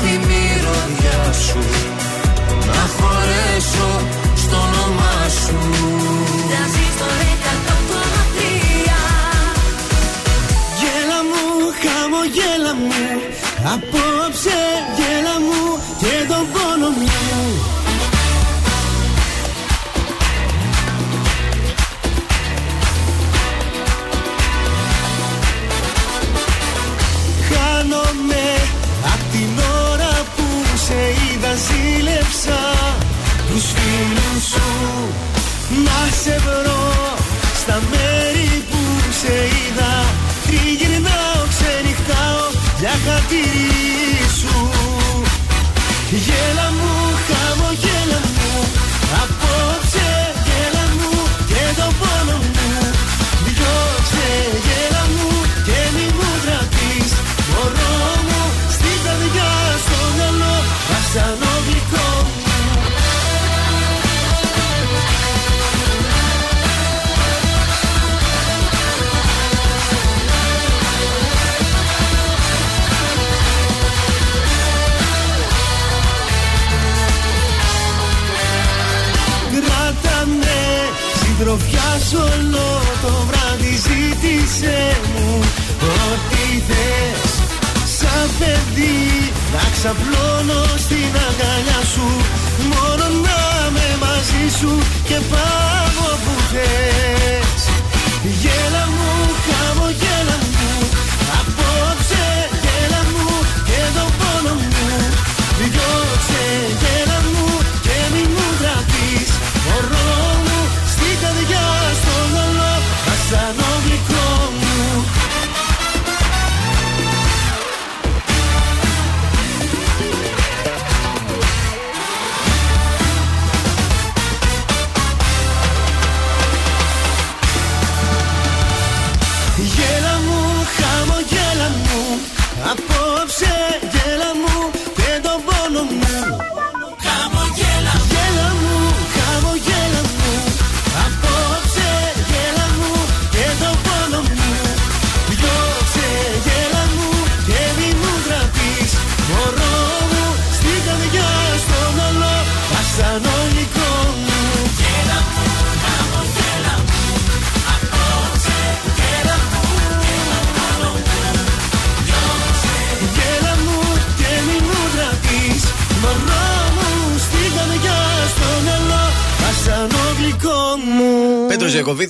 στη 0.00 0.18
μυρωδιά 0.28 1.32
σου. 1.46 1.58
Να 2.66 2.84
χωρέσω 2.96 3.90
στο 4.36 4.56
όνομά 4.56 5.28
σου. 5.42 5.58
Γέλα 10.80 11.20
μου, 11.30 11.44
χαμογέλα 11.82 12.74
μου. 12.74 13.04
Απόψε 13.74 14.60
γέλα 14.96 15.36
μου. 15.46 15.82
Και 15.98 16.26
τον 16.28 16.46
πόνο 16.52 16.88
μου 16.88 17.69
ζήλεψα 31.66 32.60
Τους 33.48 33.64
φίλους 33.74 34.42
σου. 34.52 34.68
Να 35.84 36.00
σε 36.22 36.36
βρω 36.44 37.16
Στα 37.60 37.82
μέρη 37.90 38.64
που 38.70 38.80
σε 39.20 39.34
είδα. 39.34 39.94
Τριγυρνάω, 40.46 41.40
ξενυχτάω 41.52 42.44
για 42.80 42.94
χατήρι 43.04 44.28
σου. 44.40 44.70
Γέλα 46.10 46.68
μου, 46.78 46.92
χαμογέλα 47.28 47.89
όλο 82.14 82.68
το 83.02 83.26
βράδυ 83.28 83.74
ζήτησε 83.86 84.96
μου 85.14 85.40
Ό,τι 85.80 86.62
θες. 86.68 87.32
Σαν 87.98 88.30
παιδί 88.38 89.32
Να 89.52 89.64
ξαπλώνω 89.72 90.64
στην 90.76 91.10
αγκαλιά 91.26 91.80
σου. 91.92 92.08
Μόνο 92.72 93.04
να 93.24 93.70
με 93.70 93.88
μαζί 94.00 94.56
σου 94.58 94.78
και 95.04 95.18
πάω 95.30 96.08
που 96.24 96.42
θες 96.52 97.19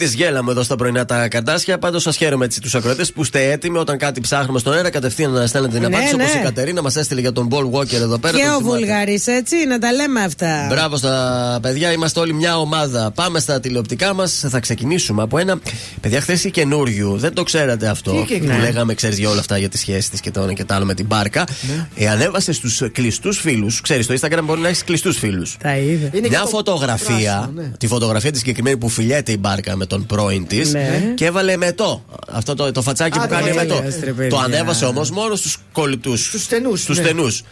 Πέτρο 0.00 0.14
Γιακοβίδη, 0.16 0.16
γέλα 0.16 0.42
μου 0.44 0.50
εδώ 0.50 0.62
στα 0.62 0.76
πρωινά 0.76 1.04
τα 1.04 1.28
καρτάσια. 1.28 1.78
Πάντως 1.78 2.02
σας 2.02 2.16
χαίρομαι 2.16 2.44
έτσι 2.44 2.60
τους 2.60 2.74
ακροατές 2.74 3.12
που 3.12 3.22
είστε 3.22 3.50
έτοιμοι 3.50 3.78
όταν 3.78 3.98
κάτι 3.98 4.20
ψάχνουμε 4.20 4.58
στον 4.58 4.72
αέρα. 4.72 4.90
Κατευθείαν 4.90 5.30
να 5.30 5.46
στέλνετε 5.46 5.72
την 5.78 5.88
Ναι, 5.88 5.94
απάντηση 5.96 6.16
ναι. 6.16 6.24
όπω 6.24 6.38
η 6.38 6.42
Κατερίνα 6.42 6.82
μας 6.82 6.96
έστειλε 6.96 7.20
για 7.20 7.32
τον 7.32 7.46
Μπολ 7.46 7.66
Walker 7.72 7.92
εδώ 7.92 8.18
πέρα. 8.18 8.36
Και 8.36 8.42
τον 8.42 8.52
ο 8.52 8.56
θυμάται. 8.58 8.76
Βουλγαρής, 8.76 9.26
έτσι, 9.26 9.56
να 9.66 9.78
τα 9.78 9.92
λέμε 9.92 10.20
αυτά. 10.20 10.66
Μπράβο 10.68 10.96
στα 10.96 11.58
παιδιά, 11.62 11.92
είμαστε 11.92 12.20
όλοι 12.20 12.32
μια 12.32 12.58
ομάδα. 12.58 13.10
Πάμε 13.10 13.40
στα 13.40 13.60
τηλεοπτικά 13.60 14.14
μας. 14.14 14.44
Θα 14.48 14.60
ξεκινήσουμε 14.60 15.22
από 15.22 15.38
ένα. 15.38 15.58
Παιδιά, 16.00 16.20
χθες 16.20 16.44
η 16.44 16.50
καινούριου. 16.50 17.16
Δεν 17.16 17.34
το 17.34 17.42
ξέρατε 17.42 17.88
αυτό. 17.88 18.10
Τι 18.10 18.18
Που 18.18 18.24
καινούριο; 18.24 18.58
λέγαμε, 18.58 18.94
ξέρεις 18.94 19.18
για 19.18 19.30
όλα 19.30 19.40
αυτά 19.40 19.58
για 19.58 19.68
τη 19.68 19.78
σχέση 19.78 20.10
της 20.10 20.20
και 20.20 20.30
το 20.30 20.42
ένα 20.42 20.52
και 20.52 20.64
το 20.64 20.74
άλλο 20.74 20.84
με 20.84 20.94
την 20.94 21.06
μπάρκα. 21.06 21.44
Ναι. 21.68 22.04
Ε, 22.04 22.08
ανέβασες 22.08 22.56
στου 22.56 22.92
κλειστούς 22.92 23.38
φίλους. 23.38 23.80
Ξέρεις, 23.80 24.04
στο 24.04 24.14
Instagram 24.20 24.40
μπορεί 24.44 24.60
να 24.60 24.68
έχεις 24.68 24.84
κλειστούς 24.84 25.18
φίλους. 25.18 25.56
Τα 25.62 25.76
είδε. 25.76 26.10
Μια 26.28 26.44
φωτογραφία, 26.44 27.14
πράσινο, 27.16 27.52
ναι. 27.54 27.70
τη 27.78 27.86
φωτογραφία 27.86 28.30
τη 28.32 28.38
συγκεκριμένη 28.38 28.76
που 28.76 28.88
φιλιέται 28.88 29.32
η 29.32 29.36
μπάρκα 29.40 29.76
με 29.76 29.86
τον 29.90 30.06
πρώην 30.06 30.46
της 30.46 30.72
Ναι. 30.72 31.12
και 31.16 31.24
έβαλε 31.24 31.56
μετό. 31.56 32.04
Αυτό 32.30 32.54
το, 32.54 32.72
το 32.72 32.82
φατσάκι 32.82 33.18
Α, 33.18 33.20
που 33.20 33.28
το 33.28 33.34
κάνει 33.34 33.46
φατσάκι, 33.46 33.68
μετό. 33.68 33.82
λες, 33.82 34.00
ρε, 34.04 34.10
παιδιά. 34.12 34.28
Το 34.30 34.38
ανέβασε 34.38 34.84
όμως 34.84 35.10
μόνος 35.10 35.38
στου 35.38 35.60
κολλητούς. 35.72 36.24
Στου 36.26 36.38
στενούς, 36.38 36.80
Στους 36.82 36.96
ναι. 36.98 37.04
στενούς. 37.04 37.42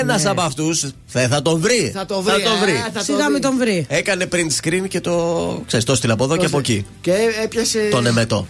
Ένας 0.00 0.22
Ναι. 0.22 0.28
από 0.30 0.40
αυτούς 0.40 0.84
θα, 1.06 1.28
θα 1.28 1.42
τον 1.42 1.60
βρει. 1.60 1.90
Θα 1.94 2.06
το 2.06 2.20
βρει, 2.22 2.32
ε, 2.42 2.90
θα 2.92 2.98
το 2.98 3.04
Σιγά 3.04 3.18
βρει. 3.24 3.32
μην 3.32 3.40
τον 3.42 3.56
βρει. 3.58 3.86
Έκανε 3.88 4.28
print 4.32 4.50
screen 4.62 4.88
και 4.88 5.00
το. 5.00 5.62
ξέρεις, 5.66 5.84
το 5.84 5.94
στείλε 5.94 6.12
από 6.12 6.24
εδώ 6.24 6.36
και 6.36 6.46
από 6.46 6.58
εκεί. 6.58 6.86
Και 7.00 7.12
έπιασε. 7.44 7.88
Τον 7.90 8.06
εμετό. 8.06 8.46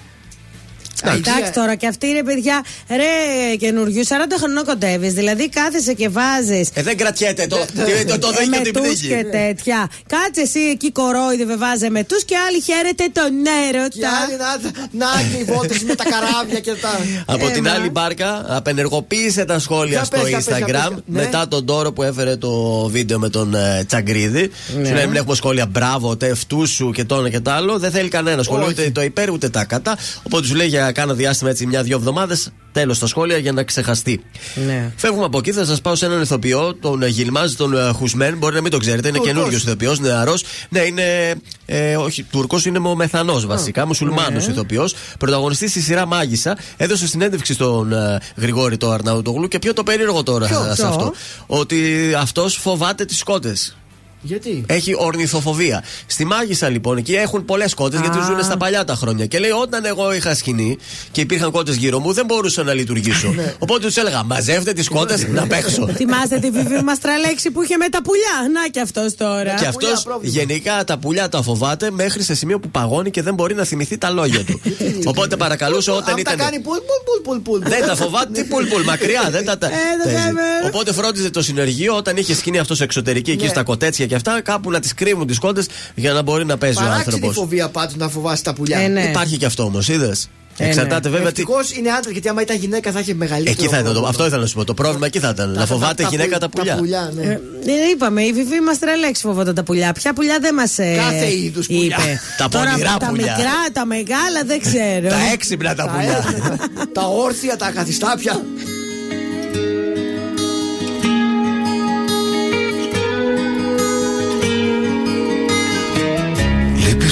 Εντάξει 1.03 1.53
τώρα 1.53 1.75
και 1.75 1.87
αυτή 1.87 2.07
ρε 2.13 2.23
παιδιά, 2.23 2.65
ρε 2.89 3.57
καινούριου, 3.57 4.07
40 4.07 4.09
χρονών 4.39 4.65
κοντεύεις. 4.65 5.13
Δηλαδή 5.13 5.49
κάθεσαι 5.49 5.93
και 5.93 6.09
βάζεις. 6.09 6.69
Ε, 6.75 6.83
δεν 6.83 6.97
κρατιέται 6.97 7.47
το, 7.47 7.57
το, 7.57 7.65
το, 8.07 8.19
το 8.19 8.29
δίκιο 8.29 8.47
με 8.51 8.59
την 8.59 8.73
τους 8.73 8.83
πνίγει. 8.83 9.09
και 9.09 9.25
τέτοια. 9.31 9.89
Κάτσε 10.07 10.41
εσύ 10.41 10.61
εκεί 10.61 10.93
κορόιδε 10.93 11.57
βάζε 11.57 11.91
με 11.91 12.05
τους 12.05 12.25
και 12.25 12.35
άλλοι 12.49 12.61
χαίρετε 12.61 13.05
τον 13.13 13.33
έρωτα. 13.69 13.89
Και 13.89 14.07
άλλοι 14.07 14.37
να, 14.37 15.07
να 15.07 15.23
και 15.31 15.37
οι 15.37 15.45
βότρε 15.45 15.79
με 15.87 15.95
τα 15.95 16.05
καράβια 16.05 16.61
και 16.61 16.73
τα. 16.73 17.01
Από 17.27 17.47
την 17.51 17.67
Έμα. 17.67 17.75
άλλη 17.75 17.91
μπάρκα, 17.91 18.45
απενεργοποίησε 18.49 19.45
τα 19.45 19.59
σχόλια 19.59 19.93
Για 19.93 20.05
στο 20.05 20.17
πες, 20.17 20.29
για 20.29 20.37
πες, 20.39 20.47
για 20.47 20.59
Instagram 20.59 20.89
πες. 20.89 21.03
Ναι. 21.07 21.23
μετά 21.23 21.49
τον 21.49 21.67
τόρο 21.67 21.93
που 21.93 22.03
έφερε 22.03 22.37
το 22.37 22.85
βίντεο 22.87 23.19
με 23.19 23.29
τον 23.29 23.55
ε, 23.55 23.85
Τσαγκρίδη. 23.87 24.51
Ναι. 24.77 24.87
Σου 24.87 24.95
λέει: 24.95 25.07
Μην 25.07 25.17
έχουμε 25.17 25.35
σχόλια 25.35 25.67
μπράβο, 25.67 26.17
τε 26.17 26.31
αυτού 26.31 26.67
σου 26.67 26.91
και 26.91 27.05
το 27.05 27.15
ένα 27.15 27.31
και 27.31 27.41
το 27.41 27.51
άλλο. 27.51 27.79
Δεν 27.79 27.91
θέλει 27.91 28.09
κανένα 28.09 28.43
σχόλιο, 28.43 28.65
Όχι. 28.65 28.73
ούτε 28.73 28.91
το 28.91 29.03
υπέρ 29.03 29.31
ούτε 29.31 29.49
τα 29.49 29.65
κατά. 29.65 29.99
Οπότε 30.23 30.47
σου 30.47 30.55
λέει 30.55 30.67
για 30.67 30.92
κάνα 30.93 31.15
διάστημα 31.15 31.51
έτσι 31.51 31.67
μια-δυο 31.67 31.97
εβδομάδες, 31.97 32.53
τέλος 32.73 32.99
τα 32.99 33.07
σχόλια 33.07 33.37
για 33.37 33.53
να 33.53 33.63
ξεχαστεί. 33.63 34.25
Ναι. 34.67 34.93
Φεύγουμε 34.97 35.25
από 35.25 35.39
εκεί, 35.39 35.53
θα 35.53 35.65
σας 35.65 35.81
πάω 35.81 35.95
σε 35.95 36.07
έναν 36.07 36.23
ηθοποιό, 36.23 36.75
τον 36.75 37.03
ε, 37.03 37.07
Γιλμάζ, 37.07 37.53
τον 37.53 37.77
ε, 37.77 37.93
Χουσμέν. 37.93 38.39
Μπορεί 38.39 38.55
να 38.55 38.61
μην 38.61 38.71
τον 38.71 38.81
ξέρετε, 38.81 39.09
είναι 39.09 39.17
Τούρκος. 39.17 39.35
καινούριο 39.37 39.59
ηθοποιός, 39.59 39.99
νεαρός. 39.99 40.45
Ναι, 40.69 40.81
είναι. 40.81 41.35
Ε, 41.67 41.97
όχι, 41.97 42.23
Τούρκος, 42.23 42.65
είναι 42.65 42.79
μεθανός 42.97 43.47
βασικά, 43.47 43.87
μουσουλμάνος 43.87 44.47
ναι. 44.47 44.53
ηθοποιός. 44.53 44.95
Πρωταγωνιστής 45.19 45.71
στη 45.71 45.81
σειρά 45.81 46.07
Μάγισσα. 46.07 46.59
Έδωσε 46.77 47.07
συνέντευξη 47.07 47.53
στον 47.53 47.93
ε, 47.93 48.19
Γρηγόρη 48.37 48.77
το 48.77 48.91
Αρναούτογλου 48.91 49.49
και 49.49 49.59
ποιο 49.59 49.73
το 49.73 49.83
περίεργο 49.83 50.23
τώρα 50.23 50.47
Ποιο, 50.47 50.63
σε 50.65 50.75
ποιο; 50.75 50.87
αυτό. 50.87 51.13
Ότι 51.47 52.13
αυτός 52.19 52.57
φοβάται 52.57 53.05
τις 53.05 53.23
κότες. 53.23 53.77
Γιατί; 54.23 54.65
Έχει 54.67 54.95
ορνηθοφοβία. 54.99 55.85
Στη 56.07 56.25
Μάγισσα 56.25 56.69
λοιπόν, 56.69 56.97
εκεί 56.97 57.15
έχουν 57.15 57.45
πολλές 57.45 57.75
κότες 57.75 58.01
γιατί 58.01 58.19
Α. 58.19 58.23
ζουν 58.27 58.43
στα 58.43 58.57
παλιά 58.57 58.85
τα 58.85 58.95
χρόνια. 58.95 59.27
Και 59.27 59.39
λέει: 59.39 59.51
Όταν 59.51 59.85
εγώ 59.85 60.15
είχα 60.15 60.35
σκηνή 60.35 60.79
και 61.13 61.21
υπήρχαν 61.21 61.51
κότες 61.51 61.77
γύρω 61.77 61.99
μου, 61.99 62.13
δεν 62.13 62.25
μπορούσα 62.25 62.63
να 62.63 62.73
λειτουργήσω. 62.75 63.35
Οπότε 63.59 63.87
τους 63.87 63.97
έλεγα: 63.97 64.23
Μαζεύτε 64.25 64.73
τις 64.73 64.89
κότες 64.89 65.27
να 65.29 65.47
παίξω. 65.47 65.89
Θυμάστε 65.95 66.39
τη 66.39 66.51
βιβλία 66.51 66.83
μα 66.83 66.95
τραλέξη 66.95 67.51
που 67.51 67.63
είχε 67.63 67.77
με 67.77 67.89
τα 67.89 68.03
πουλιά. 68.03 68.51
Να 68.53 68.69
και 68.69 68.81
αυτός 68.81 69.15
τώρα. 69.15 69.43
Και 69.43 69.67
αυτός 69.67 69.75
πουλιά, 69.75 70.01
πρόβλημα. 70.05 70.39
γενικά 70.39 70.85
τα 70.85 70.99
πουλιά 70.99 71.29
τα 71.29 71.43
φοβάται 71.43 71.91
μέχρι 71.91 72.23
σε 72.23 72.35
σημείο 72.35 72.59
που 72.61 72.69
παγώνει 72.71 73.11
και 73.11 73.23
δεν 73.23 73.35
μπορεί 73.35 73.55
να 73.55 73.65
θυμηθεί 73.65 73.99
τα 73.99 74.11
λόγια 74.11 74.45
του. 74.45 74.61
Οπότε 75.11 75.37
παρακαλούσε 75.37 75.91
όταν 75.91 76.09
Αν 76.09 76.15
τα 76.15 76.21
ήταν. 76.21 76.37
κάνει 76.37 76.61
πουλ, 76.61 76.77
πουλ, 76.77 77.23
πουλ, 77.25 77.39
πουλ, 77.41 77.59
πουλ. 77.59 77.69
Δεν 77.71 77.87
τα 77.87 77.95
φοβάται, 77.97 78.33
τι 78.43 78.45
πουλ 78.49 78.65
πουλ, 78.67 78.83
μακριά, 78.83 79.29
δεν 79.31 79.45
τα. 79.45 79.59
τα- 79.59 79.67
Ε, 79.67 79.71
δεν 80.05 80.13
παίζει. 80.13 80.27
θα 80.27 80.33
με- 80.33 80.41
Οπότε 80.67 80.93
φρόντιζε 80.93 81.31
το 81.31 81.43
συνεργείο 81.43 81.97
όταν 81.97 82.17
είχε 82.17 82.35
σκηνή 82.35 82.59
αυτός 82.59 82.81
εξωτερική 82.81 83.31
εκεί 83.31 83.43
Ναι. 83.45 83.49
στα 83.51 83.63
κοτέτσια 83.63 84.07
και 84.13 84.19
αυτά, 84.19 84.41
κάπου 84.43 84.71
να 84.71 84.81
τις 84.81 84.95
κρύβουν 84.95 85.27
τις 85.27 85.39
κότε 85.39 85.63
για 85.95 86.13
να 86.13 86.23
μπορεί 86.23 86.45
να 86.45 86.57
παίζει 86.59 86.77
ο 86.79 86.81
Παράξενη 86.81 87.15
άνθρωπος. 87.15 87.37
φοβία 87.37 87.69
πάντως 87.69 87.95
να 87.97 88.09
φοβάσει 88.09 88.45
τα 88.45 88.53
πουλιά. 88.55 88.79
Ε, 88.79 88.89
ναι. 88.89 89.03
Υπάρχει 89.03 89.37
και 89.37 89.47
αυτό 89.47 89.63
όμως, 89.63 89.89
είδες. 89.89 90.29
Ε, 90.57 90.67
Εξαρτάται 90.67 91.09
βέβαια 91.09 91.33
τι. 91.33 91.41
Ευτυχώς 91.41 91.73
είναι 91.73 91.91
άντρα 91.91 92.11
γιατί 92.13 92.29
άμα 92.29 92.43
ήταν 92.43 92.57
γυναίκα 92.57 92.93
θα 92.93 93.01
είχε 93.01 93.15
μεγαλύτερο. 93.15 93.57
Εκεί 93.59 93.67
θα 93.69 93.79
ήταν 93.79 93.79
το, 93.79 93.85
πρόβλημα. 93.85 94.09
αυτό 94.09 94.27
ήθελα 94.27 94.41
να 94.41 94.47
σου 94.47 94.55
πω. 94.55 94.65
Το 94.65 94.75
πρόβλημα 94.75 95.07
εκεί 95.07 95.19
θα 95.19 95.29
ήταν. 95.29 95.51
Να 95.51 95.67
φοβάται 95.67 96.03
η 96.03 96.07
γυναίκα 96.11 96.39
τα 96.39 96.49
πουλιά. 96.49 97.13
ναι. 97.15 97.23
Ε, 97.23 97.31
ε, 97.33 97.91
είπαμε, 97.95 98.23
η 98.23 98.33
Βιβί 98.33 98.61
μας 98.61 98.79
τρελέξει 98.79 99.23
φοβόταν 99.23 99.55
τα 99.55 99.63
πουλιά. 99.63 99.93
Ποια 99.93 100.13
πουλιά 100.13 100.39
δεν 100.41 100.55
μας 100.55 100.79
ε, 100.79 100.95
Κάθε 100.97 101.33
είδους 101.35 101.67
πουλιά. 101.67 101.83
είπε. 101.85 102.21
Τα 102.39 102.49
Τώρα, 102.49 102.71
πονηρά 102.71 102.97
τα 102.99 103.07
πουλιά. 103.07 103.35
μικρά, 103.37 103.53
τα 103.73 103.87
μεγάλα 103.87 104.43
δεν 104.47 104.61
ξέρω. 104.61 105.09
Τα 105.09 105.33
έξυπνα 105.33 105.75
τα 105.75 105.85
Τα 105.85 105.93
πουλιά. 105.93 106.25
έσμετα, 106.29 106.57
Τα 106.93 107.03
όρθια, 107.07 107.57
τα 107.57 107.71
καθιστάπια. 107.71 108.43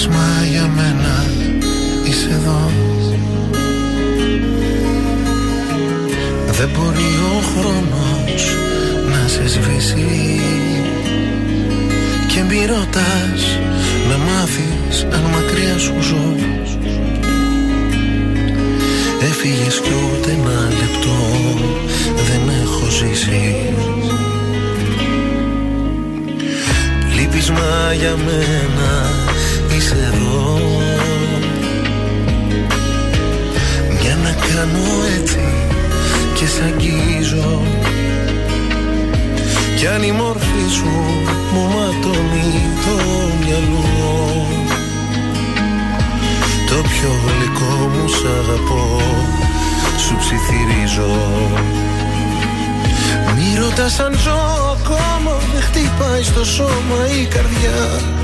Λείπεις 0.00 0.16
μα 0.16 0.46
για 0.50 0.68
μένα. 0.76 1.26
Είσαι 2.08 2.28
εδώ. 2.32 2.70
Δεν 6.46 6.68
μπορεί 6.68 7.10
ο 7.34 7.42
χρόνος 7.52 8.56
να 9.10 9.28
σε 9.28 9.48
σβήσει. 9.48 10.40
Και 12.26 12.42
μη 12.42 12.66
ρωτάς 12.66 13.58
να 14.08 14.16
μάθεις 14.16 15.06
αν 15.12 15.20
μακριά 15.20 15.78
σου 15.78 15.94
ζω. 16.00 16.34
Έφυγες 19.20 19.80
κι 19.80 19.90
ούτε 19.90 20.30
ένα 20.30 20.60
λεπτό 20.80 21.18
δεν 22.14 22.54
έχω 22.62 22.86
ζήσει. 22.90 23.74
Λείπεις 27.14 27.50
μα 27.50 27.92
για 27.98 28.16
μένα 28.16 29.28
είσαι 29.80 30.12
εδώ. 30.12 30.58
Μια 34.00 34.16
να 34.22 34.30
κάνω 34.30 34.86
έτσι 35.18 35.44
και 36.34 36.46
σ' 36.46 36.60
αγγίζω. 36.66 37.62
Κι 39.76 39.86
αν 39.86 40.02
η 40.02 40.12
μόρφη 40.12 40.64
σου 40.76 40.92
μου 41.52 41.62
ματώνει 41.74 42.52
το 42.84 42.96
μυαλό. 43.40 44.46
Το 46.68 46.76
πιο 46.92 47.10
γλυκό 47.24 47.74
μου 47.92 48.08
σ' 48.08 48.24
αγαπώ 48.40 49.00
Σου 49.98 50.16
ψιθυρίζω. 50.16 51.16
Μη 53.34 53.58
ρωτάς 53.60 54.00
αν 54.00 54.18
ζω 54.24 54.40
ακόμα 54.76 55.36
Δεν 55.52 55.62
χτυπάει 55.62 56.22
στο 56.22 56.44
σώμα 56.44 56.98
η 57.20 57.24
καρδιά 57.24 58.18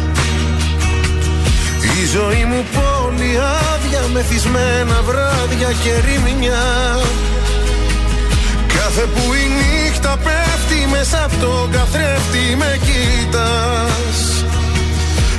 Η 2.02 2.04
ζωή 2.16 2.44
μου 2.44 2.64
πόλη 2.74 3.38
άδεια 3.72 4.02
Μεθυσμένα 4.12 5.02
βράδια 5.02 5.70
και 5.82 5.92
ρημινιά. 6.06 6.66
Κάθε 8.76 9.04
που 9.14 9.34
η 9.34 9.44
νύχτα 9.56 10.16
πέφτει 10.24 10.86
Μέσα 10.90 11.24
από 11.24 11.36
τον 11.36 11.70
καθρέφτη 11.70 12.56
με 12.58 12.80
κοίτας 12.86 14.18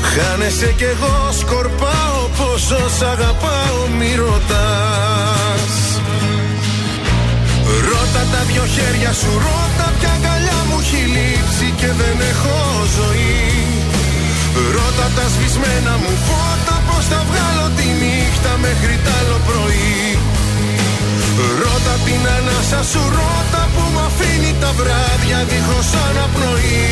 Χάνεσαι 0.02 0.74
κι 0.78 0.84
εγώ 0.84 1.32
σκορπάω 1.40 2.20
Πόσο 2.38 2.90
σ' 2.98 3.02
αγαπάω 3.02 3.80
μη 3.98 4.16
ρωτάς. 4.16 5.76
Ρώτα 7.88 8.24
τα 8.32 8.42
δυο 8.48 8.66
χέρια 8.66 9.14
σου, 9.14 9.32
ρώτα 9.46 9.88
ποια 10.00 10.12
αγκαλιά 10.16 10.60
μου 10.70 10.78
έχει 10.80 11.04
λείψει 11.16 11.74
και 11.78 11.88
δεν 12.00 12.18
έχω 12.30 12.56
ζωή. 12.98 13.57
Ρώτα 14.76 15.08
τα 15.18 15.26
σβησμένα 15.34 15.94
μου 16.02 16.14
φώτα 16.28 16.76
πως 16.88 17.04
θα 17.12 17.22
βγάλω 17.30 17.68
τη 17.78 17.88
νύχτα 18.02 18.52
μέχρι 18.66 18.96
τ' 19.04 19.12
άλλο 19.18 19.38
πρωί. 19.48 19.96
Ρώτα 21.62 21.96
την 22.06 22.24
ανάσα 22.36 22.82
σου, 22.92 23.02
ρώτα 23.18 23.64
που 23.74 23.84
μ' 23.94 24.02
αφήνει 24.08 24.54
τα 24.62 24.72
βράδια 24.80 25.40
δίχως 25.50 25.90
αναπνοή. 26.06 26.86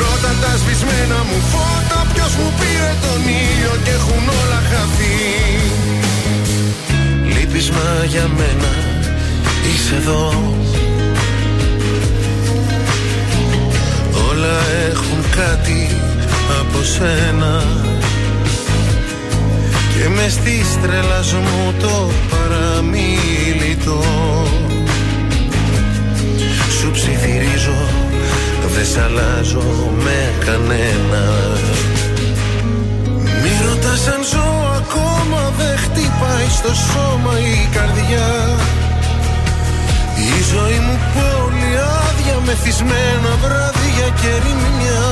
Ρώτα 0.00 0.32
τα 0.42 0.52
σβησμένα 0.60 1.18
μου 1.28 1.38
φώτα 1.52 1.98
ποιος 2.12 2.32
μου 2.38 2.48
πήρε 2.58 2.92
τον 3.04 3.20
ήλιο 3.44 3.74
και 3.84 3.92
έχουν 3.98 4.24
όλα 4.40 4.60
χαθεί. 4.70 5.18
Λείπεις 7.34 7.70
μα 7.76 7.88
για 8.12 8.26
μένα 8.38 8.72
είσαι 9.68 9.94
εδώ 10.00 10.22
Όλα 14.40 14.60
έχουν 14.90 15.20
κάτι 15.30 15.96
από 16.60 16.82
σένα. 16.82 17.62
Και 19.94 20.08
με 20.08 20.28
στη 20.28 20.64
τρέλας 20.82 21.32
μου 21.32 21.74
το 21.80 22.10
παραμίλητο. 22.30 24.02
Σου 26.80 26.90
ψιθυρίζω 26.90 27.80
δεν 28.74 28.86
σ' 28.86 28.96
αλλάζω 28.96 29.92
με 30.04 30.32
κανένα. 30.44 31.24
Μη 33.42 33.50
ρωτάς 33.68 34.08
αν 34.08 34.24
ζω 34.32 34.48
ακόμα 34.76 35.52
δεν 35.58 35.78
χτυπάει 35.78 36.48
στο 36.48 36.74
σώμα 36.74 37.38
η 37.38 37.68
καρδιά. 37.74 38.28
Η 40.16 40.42
ζωή 40.52 40.78
μου 40.86 40.98
πόλη 41.14 41.40
άδεια 41.40 41.49
μεθυσμένα 42.46 43.32
βράδια 43.42 44.08
και 44.20 44.32
ρημιά 44.44 45.08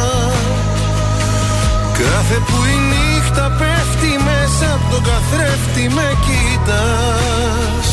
Κάθε 1.98 2.38
που 2.46 2.58
η 2.74 2.76
νύχτα 2.90 3.46
πέφτει 3.58 4.12
μέσα 4.28 4.66
από 4.74 4.86
τον 4.92 5.02
καθρέφτη 5.08 5.84
με 5.96 6.08
κοίτας 6.24 7.88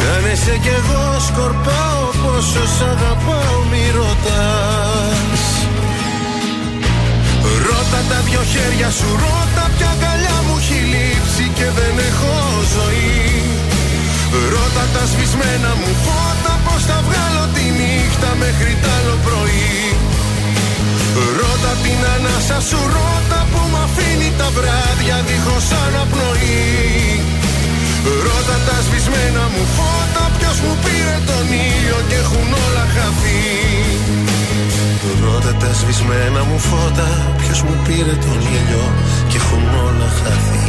Χάνεσαι 0.00 0.56
κι 0.64 0.72
εγώ 0.80 1.04
σκορπάω 1.26 2.04
πόσο 2.22 2.62
σ' 2.76 2.82
αγαπάω 2.92 3.58
μη 3.70 3.84
ρωτάς. 3.98 5.42
Ρώτα 7.66 8.00
τα 8.10 8.18
δυο 8.26 8.42
χέρια 8.52 8.90
σου, 8.98 9.08
ρώτα 9.22 9.64
ποια 9.74 9.90
αγκαλιά 9.94 10.36
μου 10.46 10.56
έχει 10.60 10.80
λείψει 10.92 11.44
και 11.58 11.66
δεν 11.78 11.94
έχω 12.08 12.34
ζωή. 12.74 13.24
Ρώτα 14.52 14.84
τα 14.94 15.02
σβησμένα 15.10 15.70
μου 15.80 15.90
φώτα 16.04 16.45
πως 16.66 16.82
θα 16.88 16.98
βγάλω 17.06 17.44
τη 17.54 17.64
νύχτα 17.78 18.30
μέχρι 18.42 18.72
τ' 18.82 18.90
άλλο 18.96 19.16
πρωί. 19.26 19.74
Ρώτα 21.38 21.72
την 21.84 22.00
ανάσα 22.14 22.58
σου, 22.68 22.80
ρώτα 22.96 23.40
που 23.50 23.60
μ' 23.72 23.80
αφήνει 23.84 24.30
τα 24.40 24.48
βράδια 24.56 25.16
δίχως 25.26 25.66
αναπνοή. 25.84 26.64
Ρώτα 28.24 28.56
τα 28.66 28.76
σβησμένα 28.86 29.44
μου 29.52 29.64
φώτα, 29.76 30.24
ποιος 30.38 30.56
μου 30.64 30.72
πήρε 30.84 31.16
τον 31.30 31.46
ήλιο 31.68 31.98
και 32.08 32.16
έχουν 32.22 32.48
όλα 32.64 32.84
χαθεί. 32.94 33.44
Ρώτα 35.24 35.52
τα 35.62 35.70
σβησμένα 35.78 36.40
μου 36.48 36.58
φώτα, 36.68 37.08
ποιος 37.40 37.60
μου 37.66 37.74
πήρε 37.86 38.14
τον 38.26 38.40
ήλιο 38.58 38.84
και 39.28 39.36
έχουν 39.42 39.64
όλα 39.86 40.08
χαθεί. 40.20 40.65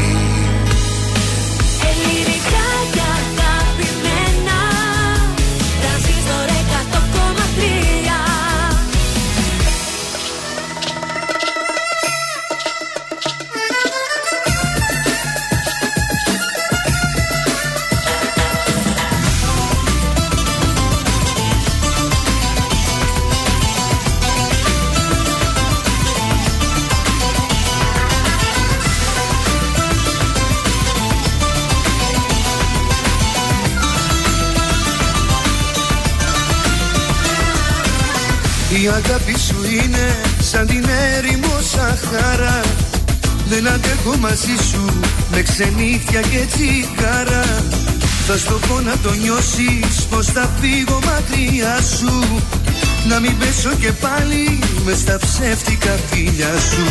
Αγάπη 38.98 39.36
σου 39.48 39.60
είναι 39.80 40.06
σαν 40.40 40.68
την 40.68 40.86
έρημο 41.16 41.56
Σαχάρα. 41.72 42.62
Δεν 43.50 43.68
αντέχω 43.68 44.18
μαζί 44.20 44.56
σου 44.70 44.84
με 45.32 45.42
ξενύχια 45.42 46.22
και 46.22 46.42
τσιγάρα. 46.52 47.46
Θα 48.28 48.38
στο 48.38 48.60
πω 48.68 48.80
να 48.80 48.96
το 49.04 49.12
νιώσεις 49.14 49.96
πως 50.10 50.26
θα 50.26 50.50
φύγω 50.60 51.00
μακριά 51.10 51.78
σου. 51.98 52.14
Να 53.10 53.20
μην 53.20 53.38
πέσω 53.38 53.72
και 53.82 53.92
πάλι 53.92 54.60
μες 54.86 54.98
στα 54.98 55.18
ψεύτικα 55.24 55.94
φίλια 56.10 56.54
σου. 56.70 56.86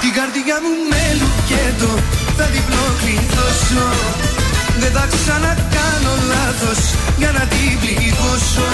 Την 0.00 0.12
καρδιά 0.18 0.56
μου 0.64 0.72
με 0.90 1.02
λουκέτο 1.18 1.92
θα 2.36 2.46
διπλό 2.54 2.86
κλειδώσω. 3.00 3.88
Δεν 4.80 4.92
θα 4.96 5.04
ξανακάνω 5.14 6.12
λάθος 6.32 6.80
για 7.18 7.30
να 7.36 7.44
την 7.52 7.72
πληγώσω 7.80 8.68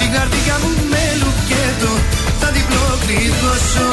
την 0.00 0.10
καρδιά 0.16 0.56
μου 0.62 0.70
με 0.92 1.04
λουκέτο 1.20 1.92
θα 2.40 2.48
διπλό 2.56 2.86
κλειδώσω. 3.02 3.88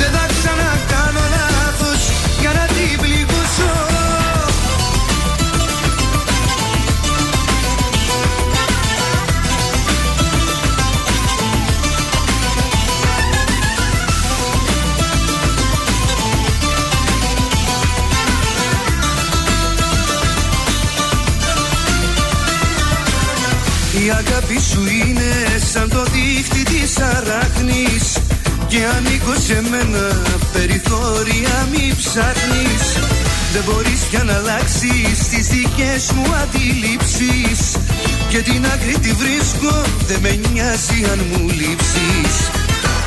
Δεν 0.00 0.10
θα 0.16 0.24
ξανακάνω 0.34 1.22
λάθος 1.34 2.00
για 2.40 2.52
να 2.58 2.64
την 2.74 2.92
πληγώσω 3.02 3.85
Η 24.06 24.10
αγάπη 24.10 24.58
σου 24.70 24.82
είναι 25.00 25.30
σαν 25.72 25.88
το 25.88 26.02
δίχτυ 26.12 26.62
της 26.72 26.92
αράχνης. 27.14 28.04
Και 28.70 28.80
ανήκω 28.96 29.34
σε 29.46 29.58
μένα 29.70 30.04
περιθώρια 30.52 31.54
μη 31.70 31.94
ψάχνεις. 32.00 32.84
Δεν 33.52 33.62
μπορείς 33.66 34.00
πια 34.10 34.22
να 34.28 34.34
αλλάξεις 34.40 35.16
τις 35.30 35.46
δικές 35.54 36.02
μου 36.14 36.26
αντιλήψεις. 36.42 37.60
Και 38.30 38.40
την 38.48 38.60
άκρη 38.72 38.96
τη 39.04 39.12
βρίσκω 39.22 39.74
δεν 40.08 40.20
με 40.24 40.32
νοιάζει 40.52 40.98
αν 41.12 41.20
μου 41.30 41.42
λείψεις. 41.58 42.34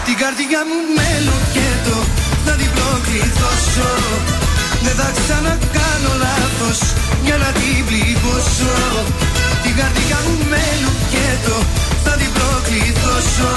Την 0.06 0.16
καρδιά 0.22 0.62
μου 0.70 0.80
με 0.98 1.10
λοκέτο 1.28 1.98
θα 2.46 2.54
διπλό 2.62 2.92
κλειδώσω 3.06 3.92
Δεν 4.86 4.96
θα 5.00 5.10
ξανακάνω 5.20 6.12
λάθος 6.24 6.80
για 7.26 7.38
να 7.44 7.50
την 7.60 7.80
πληγώσω 7.88 8.74
την 9.64 9.74
καρδιά 9.80 10.20
μου 10.26 10.36
με 10.52 10.64
λουκέτο 10.84 11.58
θα 12.06 12.14
την 12.20 12.32
προκληθώσω 12.38 13.52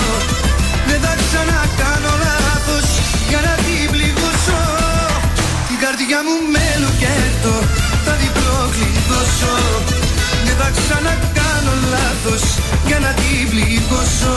Δεν 0.89 1.01
θα 1.05 1.15
ξανακάνω 1.23 2.13
λάθος 2.27 2.87
για 3.31 3.41
να 3.47 3.55
την 3.65 3.83
πληγώσω. 3.93 4.61
Την 5.69 5.79
καρδιά 5.85 6.21
μου 6.27 6.35
με 6.55 6.67
λουκέτο 6.83 7.55
θα 8.05 8.15
την 8.21 8.33
προκληθώσω. 8.39 9.55
Δεν 10.47 10.57
θα 10.61 10.69
ξανακάνω 10.79 11.73
λάθος 11.95 12.45
για 12.89 12.99
να 13.05 13.11
την 13.21 13.43
πληγώσω. 13.51 14.37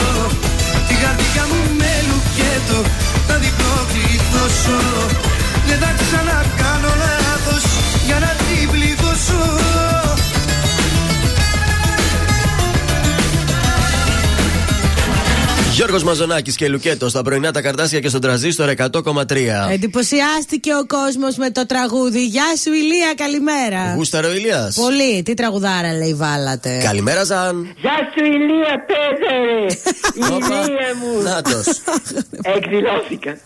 Την 0.89 0.97
καρδιά 1.03 1.43
μου 1.49 1.59
με 1.79 1.93
λουκέτο 2.07 2.79
θα 3.27 3.35
την 3.43 3.53
προκληθώσω. 3.59 4.79
Δεν 5.67 5.77
θα 5.83 5.91
ξανακάνω 6.01 6.91
λάθος 7.03 7.65
για 8.07 8.17
να 8.23 8.31
την 8.41 8.63
πληγώσω 8.73 9.43
Γιώργος 15.75 16.03
Μαζονάκης 16.03 16.55
και 16.55 16.67
Λουκέτο 16.67 17.09
στα 17.09 17.21
πρωινά 17.21 17.51
τα 17.51 17.61
καρτάσια 17.61 17.99
και 17.99 18.09
στον 18.09 18.21
τραζίστορ 18.21 18.69
100,3. 18.77 19.71
Εντυπωσιάστηκε 19.71 20.71
ο 20.73 20.85
κόσμος 20.85 21.35
με 21.35 21.49
το 21.51 21.65
τραγούδι. 21.65 22.25
Γεια 22.25 22.55
σου, 22.61 22.73
Ηλία, 22.73 23.13
καλημέρα. 23.15 23.93
Γούσταρο 23.95 24.31
Ηλίας. 24.33 24.75
Πολύ. 24.75 25.23
Τι 25.23 25.33
τραγουδάρα 25.33 25.93
λέει 25.93 26.13
βάλατε. 26.13 26.81
Καλημέρα, 26.83 27.23
Ζαν. 27.23 27.75
Γεια 27.77 27.97
σου 28.13 28.25
Ηλία, 28.25 28.85
πέδερε! 28.89 29.65
Ηλία 30.35 30.95
μου! 31.01 31.21
Νάτος. 31.23 31.81
Εκδηλώθηκα. 32.55 33.37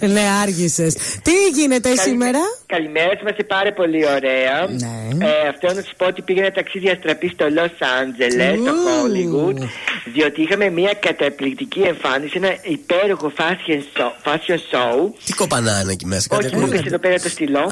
ναι, 0.14 0.24
άργησες. 0.42 0.94
Τι 1.22 1.32
γίνεται 1.54 1.96
σήμερα; 1.96 2.38
Καλημέρα, 2.66 3.18
είμαστε 3.20 3.42
πάρα 3.42 3.72
πολύ 3.72 4.06
ωραία. 4.06 4.66
Ναι. 4.68 5.26
Ε, 5.26 5.48
αυτό 5.48 5.66
να 5.66 5.82
σα 5.86 5.94
πω 5.94 6.06
ότι 6.06 6.22
πήγαινα 6.22 6.50
ταξίδι 6.50 6.88
αστραπή 6.88 7.28
στο 7.28 7.46
Los 7.56 7.76
Angeles, 7.98 8.56
στο 8.62 8.72
Hollywood, 8.86 9.68
διότι 10.14 10.42
είχαμε 10.42 10.70
μια 10.70 10.92
καταπληκτική 11.40 11.80
εμφάνιση, 11.80 12.32
ένα 12.36 12.56
υπέροχο 12.62 13.32
fashion 13.38 13.80
show. 13.96 14.10
Fashion 14.32 14.60
show. 14.70 15.10
Τι 15.24 15.32
κοπανά 15.32 15.80
είναι 15.80 15.92
εκεί 15.92 16.06
μέσα, 16.06 16.28
κάτι 16.28 16.44
Όχι, 16.46 16.54
μου 16.54 16.60
ακούγεται. 16.60 16.82
πες 16.82 16.92
εδώ 16.92 16.98
πέρα 16.98 17.20
το 17.20 17.28
στυλό. 17.28 17.70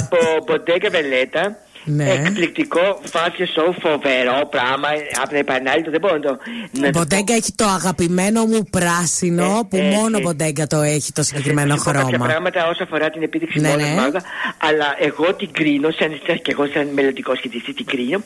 από 0.00 0.16
Bottega 0.48 0.88
Veneta. 0.96 1.44
Ναι. 1.84 2.10
Εκπληκτικό 2.12 3.00
fashion 3.12 3.48
show, 3.56 3.74
φοβερό 3.80 4.46
πράγμα. 4.50 4.88
Από 5.20 5.28
την 5.28 5.36
επανάληψη 5.38 5.90
δεν 5.90 6.00
μπορώ 6.00 6.14
να 6.14 6.20
το. 6.20 6.38
να 6.70 6.90
το 6.90 6.98
Μποντέγκα 6.98 7.34
έχει 7.34 7.52
το 7.54 7.64
αγαπημένο 7.64 8.44
μου 8.44 8.64
πράσινο 8.70 9.66
που 9.70 9.76
ε, 9.76 9.82
μόνο 9.82 10.16
ε. 10.16 10.20
Μποντέγκα 10.20 10.66
το 10.66 10.80
έχει 10.80 11.12
το 11.12 11.22
συγκεκριμένο 11.22 11.70
Θα 11.70 11.76
σου 11.78 11.84
πω 11.84 11.90
κάποια 11.90 12.06
χρώμα. 12.08 12.26
πράγματα 12.26 12.68
όσον 12.68 12.86
αφορά 12.86 13.10
την 13.10 13.22
επίδειξη 13.22 13.60
Ναι, 13.60 13.68
ναι, 13.68 13.74
ναι. 13.84 13.94
Μάγα, 13.94 14.20
αλλά 14.58 14.96
εγώ 14.98 15.34
την 15.34 15.52
κρίνω, 15.52 15.90
σαν, 15.90 16.20
σαν, 16.26 16.42
και 16.42 16.50
εγώ 16.50 16.66
σαν 16.66 16.86
μελλοντικός 16.94 17.38
σχετιστή 17.38 17.74
την 17.74 17.84
κρίνω. 17.86 18.22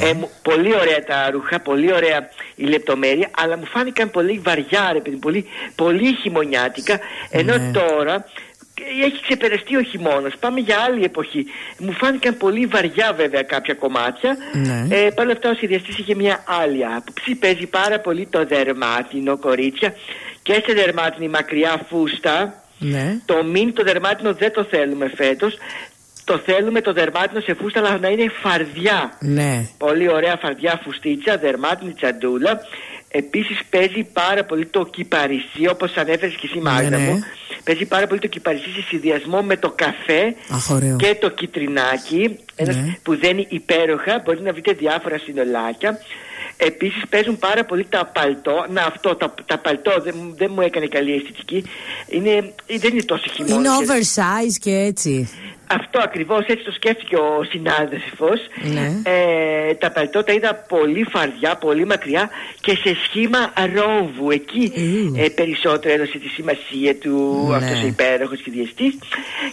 Ναι. 0.00 0.08
Ε, 0.08 0.12
μου- 0.14 0.30
πολύ 0.42 0.74
ωραία 0.74 1.04
τα 1.04 1.30
ρούχα, 1.30 1.60
πολύ 1.60 1.92
ωραία 1.92 2.28
η 2.54 2.64
λεπτομέρεια, 2.64 3.30
αλλά 3.42 3.56
μου 3.56 3.66
φάνηκαν 3.66 4.10
πολύ 4.10 4.40
βαριά, 4.44 4.90
ρε 4.92 5.00
παιδί, 5.00 5.16
πολύ, 5.16 5.46
πολύ 5.74 6.14
χειμωνιάτικα. 6.22 6.98
Ενώ 7.30 7.56
Ναι. 7.56 7.70
τώρα 7.70 8.14
ε, 8.14 8.24
έχει 9.04 9.22
ξεπεραστεί 9.22 9.76
ο 9.76 9.82
χειμώνας. 9.82 10.32
Πάμε 10.40 10.60
για 10.60 10.78
άλλη 10.78 11.04
εποχή. 11.04 11.46
Μου 11.78 11.92
φάνηκαν 11.92 12.36
πολύ 12.36 12.66
βαριά 12.66 13.12
βέβαια 13.16 13.42
κάποια 13.42 13.74
κομμάτια. 13.74 14.36
Ναι. 14.52 14.96
Ε, 14.96 15.08
Παρ' 15.14 15.24
όλα 15.24 15.32
αυτά 15.32 15.50
ο 15.50 15.54
σχεδιαστή 15.54 15.90
είχε 16.00 16.14
μια 16.14 16.44
άλλη 16.62 16.86
άποψη. 16.86 17.34
Παίζει 17.34 17.66
πάρα 17.66 18.00
πολύ 18.00 18.26
το 18.26 18.44
δερμάτινο, 18.46 19.38
κορίτσια. 19.38 19.94
Και 20.42 20.52
σε 20.66 20.72
δερμάτινη 20.72 21.28
μακριά 21.28 21.86
φούστα. 21.88 22.62
Ναι. 22.78 23.18
Το 23.24 23.44
μην 23.44 23.74
το 23.74 23.82
δερμάτινο 23.82 24.34
δεν 24.34 24.52
το 24.52 24.64
θέλουμε 24.64 25.12
φέτος. 25.14 25.58
Το 26.24 26.38
θέλουμε 26.38 26.80
το 26.80 26.92
δερμάτινο 26.92 27.40
σε 27.40 27.54
φούστα, 27.54 27.80
αλλά 27.80 27.98
να 27.98 28.08
είναι 28.08 28.32
φαρδιά. 28.42 29.16
Ναι. 29.20 29.68
Πολύ 29.78 30.10
ωραία 30.10 30.36
φαρδιά 30.36 30.80
φουστίτσα, 30.84 31.36
δερμάτινη 31.36 31.92
τσαντούλα. 31.92 32.60
Επίσης 33.14 33.58
παίζει 33.70 34.02
πάρα 34.12 34.44
πολύ 34.44 34.66
το 34.66 34.86
κυπαρισί, 34.86 35.68
όπως 35.70 35.94
ανέφερες 35.96 36.34
και 36.34 36.48
εσύ, 36.50 36.58
Μάγδα 36.58 36.88
ναι. 36.96 36.98
μου. 36.98 37.24
Παίζει 37.64 37.84
πάρα 37.84 38.06
πολύ 38.06 38.20
το 38.20 38.26
κυπαρισί 38.26 38.70
σε 38.70 38.82
συνδυασμό 38.88 39.42
με 39.42 39.56
το 39.56 39.70
καφέ 39.70 40.34
Αχ, 40.50 40.70
ωραίο. 40.70 40.96
και 40.96 41.14
το 41.20 41.28
κιτρινάκι. 41.30 42.38
Ένας 42.54 42.76
Ναι. 42.76 42.96
που 43.02 43.16
δένει 43.16 43.46
υπέροχα. 43.50 44.22
Μπορεί 44.24 44.40
να 44.40 44.52
βρείτε 44.52 44.72
διάφορα 44.72 45.18
συνολάκια. 45.18 45.98
Επίσης 46.56 47.02
παίζουν 47.08 47.38
πάρα 47.38 47.64
πολύ 47.64 47.84
τα 47.88 48.10
παλτό. 48.14 48.66
Να, 48.70 48.82
αυτό, 48.82 49.14
τα, 49.16 49.34
τα 49.46 49.58
παλτό 49.58 49.92
δεν, 50.04 50.14
μου- 50.22 50.34
δεν 50.36 50.50
μου 50.54 50.60
έκανε 50.60 50.86
καλή 50.86 51.12
αισθητική. 51.14 51.64
Είναι, 52.08 52.54
δεν 52.66 52.92
είναι 52.92 53.02
τόσο 53.02 53.24
χειμώνα. 53.34 53.54
Είναι 53.54 53.68
oversize 53.86 54.56
και 54.60 54.70
έτσι. 54.70 55.28
Αυτό 55.80 55.98
ακριβώς 56.02 56.44
έτσι 56.46 56.64
το 56.64 56.72
σκέφτηκε 56.72 57.16
ο 57.16 57.44
συνάδελφος. 57.50 58.40
Ναι. 58.74 58.86
Ε, 59.10 59.74
τα 59.74 59.90
παλτό 59.90 60.22
τα 60.24 60.32
είδα 60.32 60.54
πολύ 60.54 61.06
φαρδιά, 61.10 61.56
πολύ 61.56 61.86
μακριά 61.86 62.30
και 62.60 62.70
σε 62.82 62.96
σχήμα 63.04 63.52
ρόβου. 63.74 64.30
Εκεί 64.30 64.72
ε, 65.16 65.28
περισσότερο 65.28 65.94
έδωσε 65.94 66.18
τη 66.18 66.28
σημασία 66.28 66.96
του 66.96 67.46
Ναι. 67.50 67.56
αυτός 67.56 67.82
ο 67.82 67.86
υπέροχος 67.86 68.38
σχεδιαστή. 68.38 68.98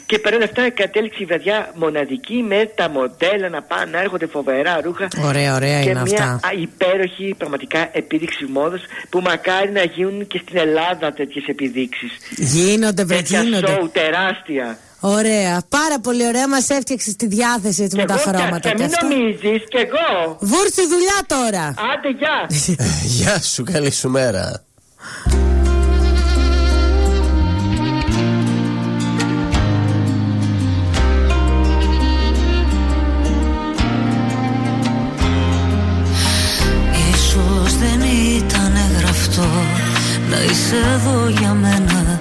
Και 0.05 0.19
παρόλα 0.19 0.43
αυτά 0.43 0.69
κατέληξε 0.69 1.23
η 1.23 1.25
βραδιά 1.25 1.71
μοναδική 1.75 2.45
με 2.47 2.71
τα 2.75 2.89
μοντέλα 2.89 3.49
να 3.49 3.61
πάνε 3.61 3.91
να 3.91 3.99
έρχονται 4.01 4.25
φοβερά 4.27 4.81
ρούχα. 4.83 5.07
Ωραία, 5.25 5.55
ωραία 5.55 5.83
και 5.83 5.89
είναι 5.89 6.01
μια 6.05 6.23
αυτά. 6.23 6.47
α, 6.47 6.51
υπέροχη 6.61 7.35
πραγματικά 7.37 7.89
επίδειξη 7.91 8.45
μόδος 8.45 8.81
που 9.09 9.19
μακάρι 9.21 9.71
να 9.71 9.83
γίνουν 9.83 10.27
και 10.27 10.39
στην 10.45 10.57
Ελλάδα 10.57 11.11
τέτοιες 11.13 11.45
επιδείξεις. 11.47 12.11
Γίνονται, 12.37 13.03
βρε, 13.03 13.15
Τέτοια 13.15 13.41
γίνονται. 13.41 13.67
σοου 13.71 13.89
τεράστια. 13.93 14.77
Ωραία, 14.99 15.61
πάρα 15.69 15.99
πολύ 15.99 16.27
ωραία. 16.27 16.47
Μας 16.47 16.69
έφτιαξες 16.69 17.15
τη 17.15 17.27
διάθεση 17.27 17.83
έτσι 17.83 17.95
με 17.95 18.05
τα 18.05 18.13
εγώ 18.13 18.21
χρώματα 18.21 18.55
φτιάξα, 18.57 18.69
και 18.69 18.83
μην 18.83 18.93
αυτά. 18.93 19.07
νομίζεις 19.07 19.63
και 19.69 19.77
εγώ. 19.77 20.37
Βούρτσι 20.39 20.81
δουλειά 20.87 21.19
τώρα. 21.27 21.65
Άντε 21.67 22.09
γεια. 22.17 22.47
Γεια 23.17 23.39
σου, 23.41 23.63
καλή 23.63 23.91
σου 23.91 24.09
μέρα. 24.09 24.63
Ίσως 37.13 37.77
δεν 37.77 38.01
ήταν 38.37 38.73
γραφτό 38.99 39.47
να 40.29 40.37
είσαι 40.43 40.75
εδώ 40.95 41.27
για 41.29 41.53
μένα 41.53 42.19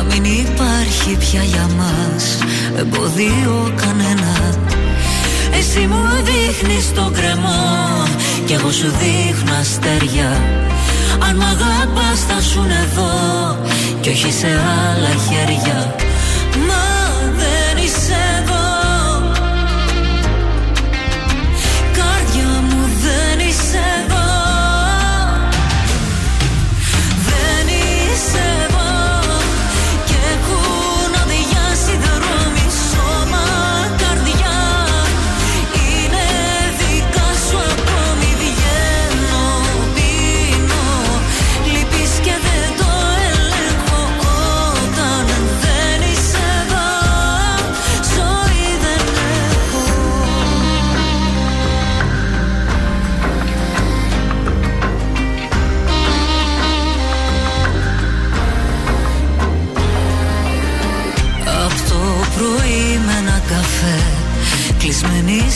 Να 0.00 0.06
μην 0.06 0.24
υπάρχει 0.24 1.16
πια 1.16 1.42
για 1.42 1.68
μας 1.76 2.38
εμποδίο 2.76 3.72
κανένα. 3.76 4.54
Εσύ 5.58 5.86
μου 5.86 6.04
δείχνεις 6.24 6.92
τον 6.94 7.12
κρεμό 7.12 8.06
κι 8.46 8.52
εγώ 8.52 8.70
σου 8.70 8.92
δείχνω 9.00 9.54
αστέρια. 9.60 10.42
Αν 11.28 11.36
μ' 11.36 11.42
αγαπάς 11.42 12.20
θα 12.28 12.40
σουν 12.40 12.70
εδώ 12.70 13.12
κι 14.00 14.08
όχι 14.08 14.32
σε 14.32 14.46
άλλα 14.46 15.12
χέρια 15.28 15.94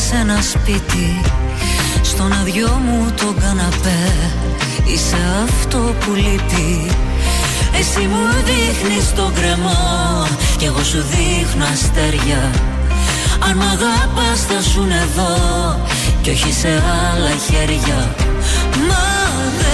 σε 0.08 0.16
ένα 0.16 0.38
σπίτι. 0.42 1.20
Στον 2.02 2.32
αδειό 2.32 2.80
μου 2.86 3.12
το 3.16 3.34
καναπέ. 3.40 4.12
Είσαι 4.84 5.16
αυτό 5.44 5.78
που 5.78 6.14
λείπει. 6.14 6.90
Εσύ 7.78 8.00
μου 8.00 8.24
δείχνεις 8.44 9.14
τον 9.14 9.34
κρεμό 9.34 10.26
Κι 10.58 10.64
εγώ 10.64 10.82
σου 10.82 11.04
δείχνω 11.10 11.64
αστέρια. 11.72 12.50
Αν 13.48 13.56
μ' 13.56 13.68
αγαπάς 13.74 14.40
θα 14.48 14.60
σουν 14.70 14.90
εδώ. 14.90 15.34
Κι 16.22 16.30
όχι 16.30 16.52
σε 16.52 16.68
άλλα 16.68 17.34
χέρια. 17.46 18.14
Μα 18.88 19.04
δεν 19.60 19.73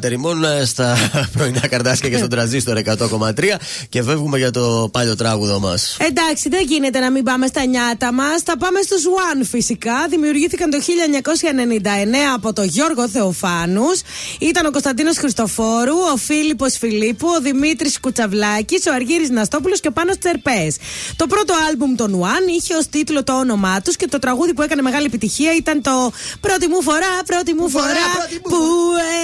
Φουρέιρα, 0.00 0.18
Πάτερημόν 0.20 0.44
ε, 0.44 0.64
στα 0.64 0.96
πρωινά 1.36 1.68
καρτάσια 1.68 2.08
και 2.08 2.16
στον 2.16 2.28
τραζίστορ 2.28 2.78
100,3 2.84 3.44
και 3.88 4.02
φεύγουμε 4.02 4.38
για 4.38 4.50
το 4.50 4.88
πάλιο 4.92 5.16
τράγουδο 5.16 5.60
μας. 5.60 5.96
Εντάξει, 6.00 6.48
δεν 6.48 6.64
γίνεται 6.66 6.98
να 6.98 7.10
μην 7.10 7.24
πάμε 7.24 7.46
στα 7.46 7.64
νιάτα 7.64 8.12
μας. 8.12 8.42
Θα 8.44 8.56
πάμε 8.58 8.80
στους 8.82 9.02
One 9.04 9.46
φυσικά. 9.50 10.06
Δημιουργήθηκαν 10.10 10.70
το 10.70 10.78
1999 10.80 11.88
από 12.34 12.52
τον 12.52 12.64
Γιώργο 12.64 13.08
Θεοφάνους. 13.08 14.00
Ήταν 14.40 14.66
ο 14.66 14.70
Κωνσταντίνος 14.70 15.16
Χριστοφόρου, 15.16 15.96
ο 16.12 16.16
Φίλιππος 16.16 16.76
Φιλίππου, 16.78 17.28
ο 17.36 17.40
Δημήτρης 17.40 18.00
Κουτσαβλάκης, 18.00 18.86
ο 18.86 18.92
Αργύρι 18.92 19.28
Ναστόπουλος 19.28 19.80
και 19.80 19.88
ο 19.88 19.92
Πάνος 19.92 20.18
Τσερπές. 20.18 20.76
Το 21.16 21.26
πρώτο 21.26 21.54
άλμπουμ 21.68 21.94
των 21.94 22.20
One 22.22 22.48
είχε 22.56 22.74
ως 22.74 22.88
τίτλο 22.88 23.24
το 23.24 23.38
όνομά 23.38 23.80
τους 23.80 23.96
και 23.96 24.06
το 24.06 24.18
τραγούδι 24.18 24.54
που 24.54 24.62
έκανε 24.62 24.82
μεγάλη 24.82 25.04
επιτυχία 25.04 25.54
ήταν 25.56 25.82
το 25.82 26.12
Πρώτη 26.40 26.68
μου 26.68 26.82
φορά, 26.82 27.22
πρώτη 27.26 27.54
μου 27.54 27.70
φορά 27.70 28.10
που 28.42 28.58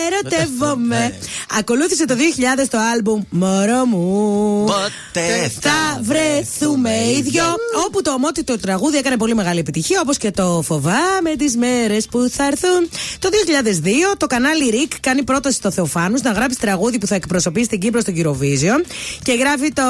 ερωτεύομαι. 0.06 1.18
Ακολούθησε 1.58 2.04
το 2.04 2.14
2000 2.14 2.68
το 2.70 2.78
άλμπουμ 2.78 3.22
Μωρό 3.30 3.84
μου. 3.84 4.64
Ποτέ 4.64 5.52
θα 5.60 6.00
βρεθούμε 6.00 6.90
οι 6.90 7.22
δυο. 7.22 7.44
Όπου 7.86 8.02
το 8.02 8.10
ομότιτο 8.12 8.58
τραγούδι 8.58 8.96
έκανε 8.96 9.16
πολύ 9.16 9.34
μεγάλη 9.34 9.58
επιτυχία, 9.58 10.00
όπως 10.00 10.16
και 10.16 10.30
το 10.30 10.62
Φοβάμαι 10.64 11.36
τις 11.38 11.56
μέρες 11.56 12.06
που 12.06 12.28
θα 12.30 12.44
έρθουν. 12.46 12.90
Το 13.18 13.28
2002 14.12 14.16
το 14.16 14.26
κανάλι 14.26 14.70
Rick 14.72 14.94
κάνει 15.08 15.22
πρόταση 15.22 15.56
στο 15.56 15.70
Θεοφάνους 15.70 16.20
να 16.22 16.30
γράψει 16.32 16.58
τραγούδι 16.58 16.98
που 16.98 17.06
θα 17.06 17.14
εκπροσωπήσει 17.14 17.68
την 17.68 17.80
Κύπρο 17.80 18.00
στο 18.00 18.12
Eurovision 18.16 18.80
και 19.22 19.32
γράφει 19.32 19.72
το 19.72 19.82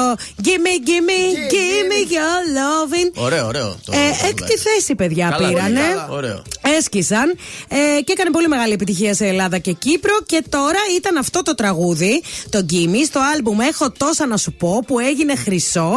Gimme, 0.43 0.73
gimme, 0.87 1.19
gimme 1.53 1.99
your 2.15 2.41
loving. 2.59 3.23
Ωραίο, 3.23 3.45
ωραίο. 3.47 3.75
το- 3.85 3.91
Ε, 3.93 4.27
έκτη 4.27 4.57
θέση, 4.57 4.95
παιδιά, 4.95 5.29
Καλά, 5.29 5.47
πήρανε. 5.47 5.79
πολύ 5.79 5.89
καλά. 5.89 6.07
Ωραίο. 6.11 6.41
Έσκησαν 6.77 7.35
ε, 7.67 8.01
και 8.01 8.11
έκανε 8.11 8.29
πολύ 8.31 8.47
μεγάλη 8.47 8.73
επιτυχία 8.73 9.13
σε 9.13 9.25
Ελλάδα 9.27 9.57
και 9.57 9.71
Κύπρο. 9.71 10.13
Και 10.25 10.43
τώρα 10.49 10.79
ήταν 10.97 11.17
αυτό 11.17 11.41
το 11.43 11.55
τραγούδι, 11.55 12.23
το 12.49 12.65
Gimme, 12.71 13.01
στο 13.05 13.19
άλμπουμ 13.35 13.59
Έχω 13.59 13.91
τόσα 13.91 14.25
να 14.27 14.37
σου 14.37 14.51
πω, 14.53 14.83
που 14.87 14.99
έγινε 14.99 15.35
χρυσό. 15.35 15.91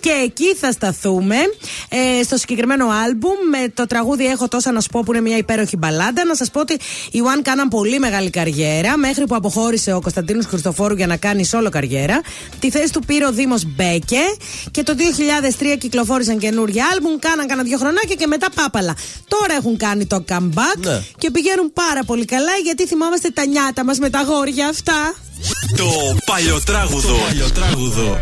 Και 0.00 0.10
εκεί 0.24 0.54
θα 0.54 0.72
σταθούμε 0.72 1.36
ε, 1.88 2.22
στο 2.22 2.36
συγκεκριμένο 2.36 2.86
άλμπουμ 3.04 3.36
με 3.50 3.68
το 3.74 3.86
τραγούδι 3.86 4.26
Έχω 4.26 4.48
τόσα 4.48 4.72
να 4.72 4.80
σου 4.80 4.88
πω, 4.88 5.00
που 5.04 5.12
είναι 5.12 5.20
μια 5.20 5.36
υπέροχη 5.36 5.76
μπαλάντα. 5.76 6.24
Να 6.24 6.34
σας 6.34 6.50
πω 6.50 6.60
ότι 6.60 6.74
οι 7.10 7.18
One 7.36 7.40
κάναν 7.42 7.68
πολύ 7.68 7.98
μεγάλη 7.98 8.30
καριέρα, 8.30 8.62
μέχρι 8.98 9.26
που 9.26 9.34
αποχώρησε 9.34 9.92
ο 9.92 10.00
Κωνσταντίνος 10.00 10.46
Χριστοφόρου 10.46 10.94
για 10.94 11.06
να 11.06 11.16
κάνει 11.16 11.48
solo 11.52 11.68
καριέρα. 11.70 12.20
Τη 12.58 12.70
θέση 12.70 12.92
του 12.92 13.00
πήρε 13.06 13.26
ο 13.26 13.32
Δήμος 13.32 13.64
Μπέκε 13.64 14.24
και 14.70 14.82
το 14.82 14.94
2003 15.60 15.78
κυκλοφόρησαν 15.78 16.38
καινούργια 16.38 16.84
άλμπουμ, 16.92 17.18
κάναν 17.18 17.46
κάνα 17.46 17.62
δύο 17.62 17.78
χρονάκια 17.78 18.14
και 18.14 18.26
μετά 18.26 18.46
πάπαλα. 18.54 18.96
Τώρα 19.28 19.54
έχουν 19.54 19.76
κάνει 19.76 20.06
το 20.06 20.24
comeback 20.28 20.78
Ναι. 20.84 21.02
και 21.18 21.30
πηγαίνουν 21.30 21.72
πάρα 21.72 22.04
πολύ 22.06 22.24
καλά 22.24 22.52
γιατί 22.64 22.86
θυμάμαστε 22.86 23.28
τα 23.30 23.46
νιάτα 23.46 23.84
μας 23.84 23.98
με 23.98 24.10
τα 24.10 24.22
γόρια 24.22 24.68
αυτά. 24.68 25.14
Το 25.76 25.84
παλιοτράγουδο. 26.26 27.08
Το 27.08 27.14
παλιοτράγουδο. 27.28 28.18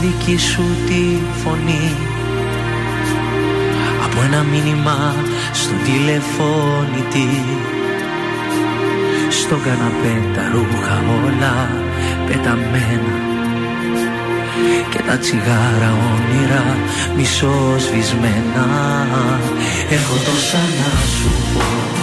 Δική 0.00 0.36
σου 0.38 0.62
τη 0.86 1.18
φωνή. 1.42 1.96
Από 4.04 4.22
ένα 4.22 4.42
μήνυμα 4.42 5.14
στο 5.52 5.74
τηλεφώνητη 5.84 7.42
Στο 9.30 9.56
καναπέ 9.56 10.14
τα 10.34 10.50
ρούχα 10.52 11.02
όλα 11.24 11.70
πεταμένα. 12.26 13.26
Και 14.90 14.98
τα 15.06 15.18
τσιγάρα 15.18 15.90
όνειρα 16.12 16.76
μισοσβησμένα 17.16 18.66
Έχω 19.90 20.14
τόσα 20.24 20.58
να 20.58 21.06
σου. 21.06 21.30
πω 21.54 21.97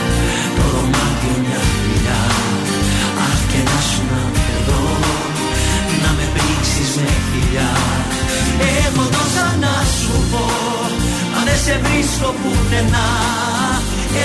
σε 11.65 11.79
βρίσκω 11.83 12.29
πουθενά. 12.41 13.07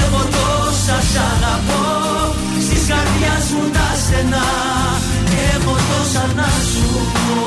Εγώ 0.00 0.22
τόσα 0.36 0.98
σ' 1.10 1.18
αγαπώ 1.30 1.88
Στις 2.64 2.82
καρδιάς 2.88 3.46
μου 3.54 3.64
τα 3.76 3.88
στενά. 4.02 4.48
Έχω 5.52 5.74
τόσα 5.90 6.24
να 6.38 6.48
σου 6.70 6.86
πω. 7.12 7.38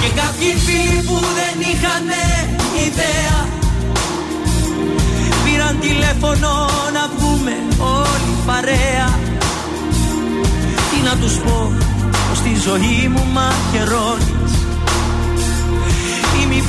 Και 0.00 0.10
κάποιοι 0.20 0.50
φίλοι 0.64 1.00
που 1.06 1.18
δεν 1.38 1.56
είχαν 1.70 2.06
ιδέα 2.86 3.38
Πήραν 5.44 5.74
τηλέφωνο 5.80 6.52
να 6.96 7.04
βγούμε 7.12 7.54
όλοι 7.78 8.34
παρέα. 8.46 9.08
Τι 10.90 10.98
να 11.08 11.14
τους 11.20 11.34
πω 11.34 11.72
πως 12.28 12.38
τη 12.38 12.54
ζωή 12.68 13.08
μου 13.14 13.24
μαχαιρώνεις 13.32 14.41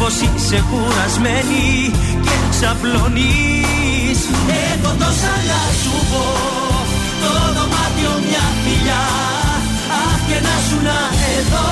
Ή 0.03 0.05
μήπως 0.05 0.21
είσαι 0.27 0.59
κουρασμένη 0.69 1.65
και 2.25 2.35
ξαπλώνεις. 2.53 4.19
Έχω 4.69 4.91
τόσα 5.01 5.33
να 5.49 5.61
σου 5.81 5.95
πω 6.11 6.25
το 7.21 7.31
δωμάτιο 7.55 8.13
μια 8.27 8.45
φιλιά. 8.63 9.03
Αχ 10.01 10.19
και 10.27 10.39
να 10.47 10.55
σου 10.67 10.77
να 10.87 10.99
εδώ 11.35 11.67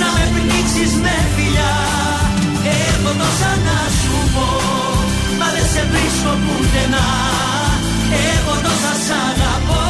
να 0.00 0.08
με 0.14 0.24
πνίξεις 0.34 0.92
με 1.04 1.16
φιλιά. 1.34 1.74
Έχω 2.84 3.10
τόσα 3.20 3.52
να 3.68 3.78
σου 4.00 4.16
πω 4.34 4.48
μα 5.38 5.48
δεν 5.54 5.66
σε 5.72 5.82
βρίσκω 5.90 6.32
πουθενά. 6.44 7.08
Εγώ 8.30 8.54
τόσα 8.66 8.92
σ' 9.04 9.14
αγαπώ 9.28 9.84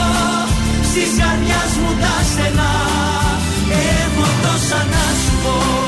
στις 0.88 1.10
καρδιάς 1.18 1.72
μου 1.80 1.92
τα 2.02 2.14
στενά. 2.30 2.72
Έχω 3.98 4.24
τόσα 4.44 4.80
να 4.92 5.04
σου 5.22 5.34
πω 5.42 5.85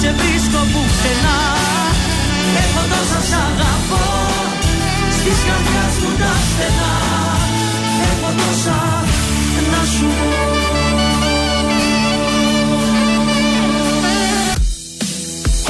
σε 0.00 0.14
βρίσκω 0.18 0.60
πουθενά 0.72 1.38
Έχω 2.62 2.82
τόσα 2.92 3.20
σ' 3.28 3.36
αγαπώ 3.46 4.04
Στις 5.16 5.38
καρδιάς 5.46 5.94
μου 6.02 6.12
τα 6.20 6.32
στενά. 6.48 6.92
Έχω 8.10 8.30
τόσα 8.40 8.78
να 9.72 9.82
σου 9.94 10.06
πω. 10.18 10.30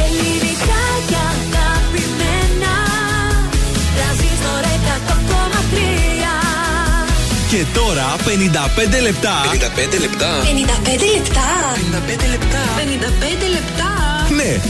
Ελληνικά 0.05 0.83
και 1.09 1.19
αγαπημένα 1.35 2.75
Τραζίστορα 3.95 4.73
100,3 4.87 6.01
Και 7.51 7.65
τώρα 7.79 8.07
55 8.17 9.03
λεπτά. 9.03 9.35
55 9.53 9.99
λεπτά. 10.05 10.31
55 10.43 11.05
λεπτά. 11.17 11.49
55 11.75 12.27
λεπτά. 12.35 12.63
55 12.77 13.40
ναι, 14.43 14.61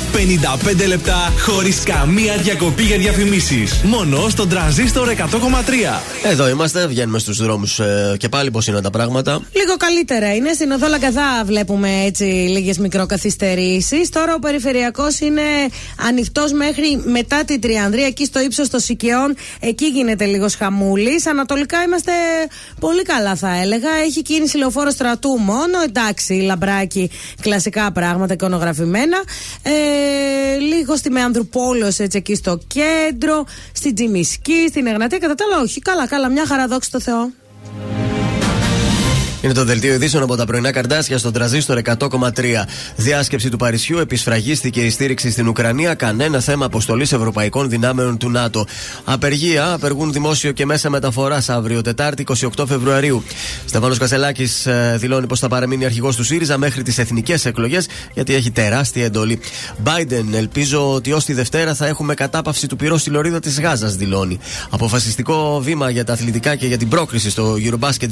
55 0.82 0.86
λεπτά 0.88 1.32
χωρίς 1.40 1.82
καμία 1.82 2.36
διακοπή 2.36 2.82
για 2.82 2.98
διαφημίσεις. 2.98 3.80
Μόνο 3.84 4.28
στον 4.28 4.48
τραζίστορ 4.48 5.08
100,3. 5.08 6.02
Εδώ 6.22 6.48
είμαστε, 6.48 6.86
βγαίνουμε 6.86 7.18
στους 7.18 7.36
δρόμους 7.38 7.80
και 8.16 8.28
πάλι 8.28 8.50
πώς 8.50 8.66
είναι 8.66 8.80
τα 8.80 8.90
πράγματα. 8.90 9.40
Λίγο 9.60 9.76
καλύτερα 9.76 10.34
είναι. 10.34 10.52
Στην 10.52 10.70
οδό 10.70 10.86
Λαγκαδά 10.88 11.42
βλέπουμε 11.44 12.04
έτσι 12.04 12.24
λίγες 12.24 12.78
μικροκαθυστερήσεις. 12.78 14.08
Τώρα 14.08 14.34
ο 14.34 14.38
περιφερειακός 14.38 15.20
είναι 15.20 15.42
ανοιχτός 16.08 16.52
μέχρι 16.52 17.02
μετά 17.04 17.44
τη 17.44 17.58
Τριανδρία, 17.58 18.06
εκεί 18.06 18.24
στο 18.24 18.40
ύψος 18.40 18.68
των 18.68 18.80
Σικαιών. 18.80 19.34
Εκεί 19.60 19.86
γίνεται 19.86 20.24
λίγος 20.24 20.54
χαμούλης. 20.54 21.26
Ανατολικά 21.26 21.82
είμαστε 21.82 22.12
πολύ 22.80 23.02
καλά, 23.02 23.34
θα 23.34 23.60
έλεγα. 23.62 23.90
Έχει 24.04 24.22
κίνηση 24.22 24.56
λεωφόρο 24.56 24.90
στρατού 24.90 25.28
μόνο. 25.28 25.82
Εντάξει, 25.84 26.32
λαμπράκι, 26.32 27.10
κλασικά 27.40 27.92
πράγματα 27.92 28.32
εικονογραφημένα. 28.32 29.22
Ε, 29.62 30.58
λίγο 30.58 30.96
στη 30.96 31.10
Μεάνδρου 31.10 31.46
Πόλος, 31.46 31.98
έτσι 31.98 32.18
εκεί 32.18 32.34
στο 32.34 32.60
κέντρο, 32.66 33.44
στην 33.72 33.94
Τζιμισκή, 33.94 34.66
στην 34.68 34.86
Εγνατία. 34.86 35.18
Κατά 35.18 35.34
τα 35.34 35.44
άλλα, 35.44 35.62
όχι. 35.62 35.80
Καλά, 35.80 36.06
καλά, 36.06 36.28
μια 36.28 36.46
χαρά, 36.46 36.66
δόξη 36.66 36.90
τω 36.90 37.00
Θεώ. 37.00 37.30
Είναι 39.42 39.52
το 39.52 39.64
δελτίο 39.64 39.94
ειδήσεων 39.94 40.22
από 40.22 40.36
τα 40.36 40.44
πρωινά 40.44 40.72
καρτάσια 40.72 41.18
στον 41.18 41.32
τραζίστορ 41.32 41.80
100,3. 41.84 42.28
Διάσκεψη 42.96 43.48
του 43.48 43.56
Παρισιού, 43.56 43.98
επισφραγίστηκε 43.98 44.80
η 44.80 44.90
στήριξη 44.90 45.30
στην 45.30 45.48
Ουκρανία. 45.48 45.94
Κανένα 45.94 46.40
θέμα 46.40 46.64
αποστολής 46.64 47.12
ευρωπαϊκών 47.12 47.68
δυνάμεων 47.68 48.18
του 48.18 48.30
ΝΑΤΟ. 48.30 48.66
Απεργία, 49.04 49.72
απεργούν 49.72 50.12
δημόσιο 50.12 50.52
και 50.52 50.66
μέσα 50.66 50.90
μεταφοράς 50.90 51.48
αύριο, 51.48 51.82
Τετάρτη 51.82 52.24
28 52.56 52.64
Φεβρουαρίου. 52.66 53.22
Στεφάνος 53.64 53.98
Κασελάκης 53.98 54.66
ε, 54.66 54.96
δηλώνει 54.98 55.26
πως 55.26 55.38
θα 55.38 55.48
παραμείνει 55.48 55.84
αρχηγός 55.84 56.16
του 56.16 56.24
ΣΥΡΙΖΑ 56.24 56.58
μέχρι 56.58 56.82
τις 56.82 56.98
εθνικές 56.98 57.44
εκλογές, 57.44 57.88
γιατί 58.14 58.34
έχει 58.34 58.50
τεράστια 58.50 59.04
εντολή. 59.04 59.40
Biden, 59.84 60.24
ελπίζω 60.32 60.94
ότι 60.94 61.12
ως 61.12 61.24
τη 61.24 61.32
Δευτέρα 61.32 61.74
θα 61.74 61.86
έχουμε 61.86 62.14
κατάπαυση 62.14 62.66
του 62.66 62.76
πυρός 62.76 63.00
στη 63.00 63.10
λωρίδα 63.10 63.40
της 63.40 63.60
Γάζας, 63.60 63.96
δηλώνει. 63.96 64.38
Αποφασιστικό 64.70 65.60
βήμα 65.62 65.90
για 65.90 66.04
τα 66.04 66.12
αθλητικά 66.12 66.56
και 66.56 66.66
για 66.66 66.78
την 66.78 66.88
πρόκριση 66.88 67.30
στο 67.30 67.56
Eurobasket 67.64 68.08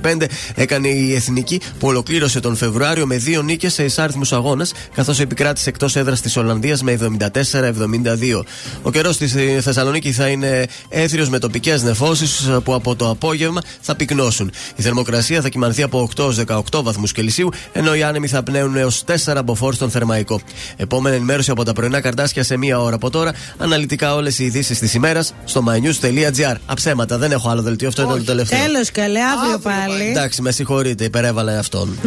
2025 0.00 0.26
έκανε 0.54 0.88
η 0.88 1.14
Εθνική 1.14 1.60
που 1.78 1.86
ολοκλήρωσε 1.88 2.40
τον 2.40 2.56
Φεβρουάριο 2.56 3.06
με 3.06 3.16
δύο 3.16 3.42
νίκες 3.42 3.72
σε 3.72 3.84
εισάριθμους 3.84 4.32
αγώνε, 4.32 4.64
καθώς 4.94 5.20
επικράτησε 5.20 5.68
εκτός 5.68 5.96
έδρας 5.96 6.20
της 6.20 6.36
Ολλανδίας 6.36 6.82
με 6.82 6.92
74-72. 6.92 8.44
Ο 8.82 8.90
καιρός 8.90 9.14
στη 9.14 9.26
Θεσσαλονίκη 9.60 10.12
θα 10.12 10.28
είναι 10.28 10.66
έθριος 10.88 11.28
με 11.28 11.38
τοπικές 11.38 11.82
νεφώσεις 11.82 12.50
που 12.64 12.74
από 12.74 12.96
το 12.96 13.10
απόγευμα 13.10 13.62
θα 13.80 13.94
πυκνώσουν. 13.96 14.50
Η 14.76 14.82
θερμοκρασία 14.82 15.40
θα 15.40 15.48
κοιμανθεί 15.48 15.82
από 15.82 16.08
8 16.16 16.30
18 16.46 16.82
βαθμούς 16.82 17.12
Κελσίου, 17.12 17.50
ενώ 17.72 17.94
οι 17.94 18.02
άνεμοι 18.02 18.26
θα 18.26 18.42
πνέουν 18.42 18.76
έως 18.76 19.04
4 19.24 19.42
μποφόρ 19.44 19.74
στον 19.74 19.90
Θερμαϊκό. 19.90 20.40
Επόμενη 20.76 21.16
ενημέρωση 21.16 21.50
από 21.50 21.64
τα 21.64 21.72
πρωινά 21.72 22.00
καρτάσια 22.00 22.44
σε 22.44 22.56
μία 22.56 22.80
ώρα 22.80 22.94
από 22.94 23.10
τώρα. 23.10 23.32
Αναλυτικά 23.58 24.14
όλες 24.14 24.38
οι 24.38 24.44
ειδήσεις 24.44 24.78
της 24.78 24.94
ημέρας 24.94 25.34
στο 25.44 25.64
mynews.gr. 25.68 26.54
Αψέματα, 26.66 27.18
δεν 27.18 27.32
έχω 27.32 27.48
άλλο 27.48 27.62
δελτίο, 27.62 27.88
αυτό 27.88 28.02
ήταν 28.02 28.18
το 28.18 28.24
τελευταίο. 28.24 28.64
Τέλος, 28.64 28.90
καλέ, 28.90 29.20
αύριο 29.20 29.58
πάλι. 29.58 30.12
Εντάξει, 30.32 30.48
με 30.48 30.52
συγχωρείτε, 30.52 31.04
υπερέβαλα 31.04 31.58
αυτόν. 31.58 31.98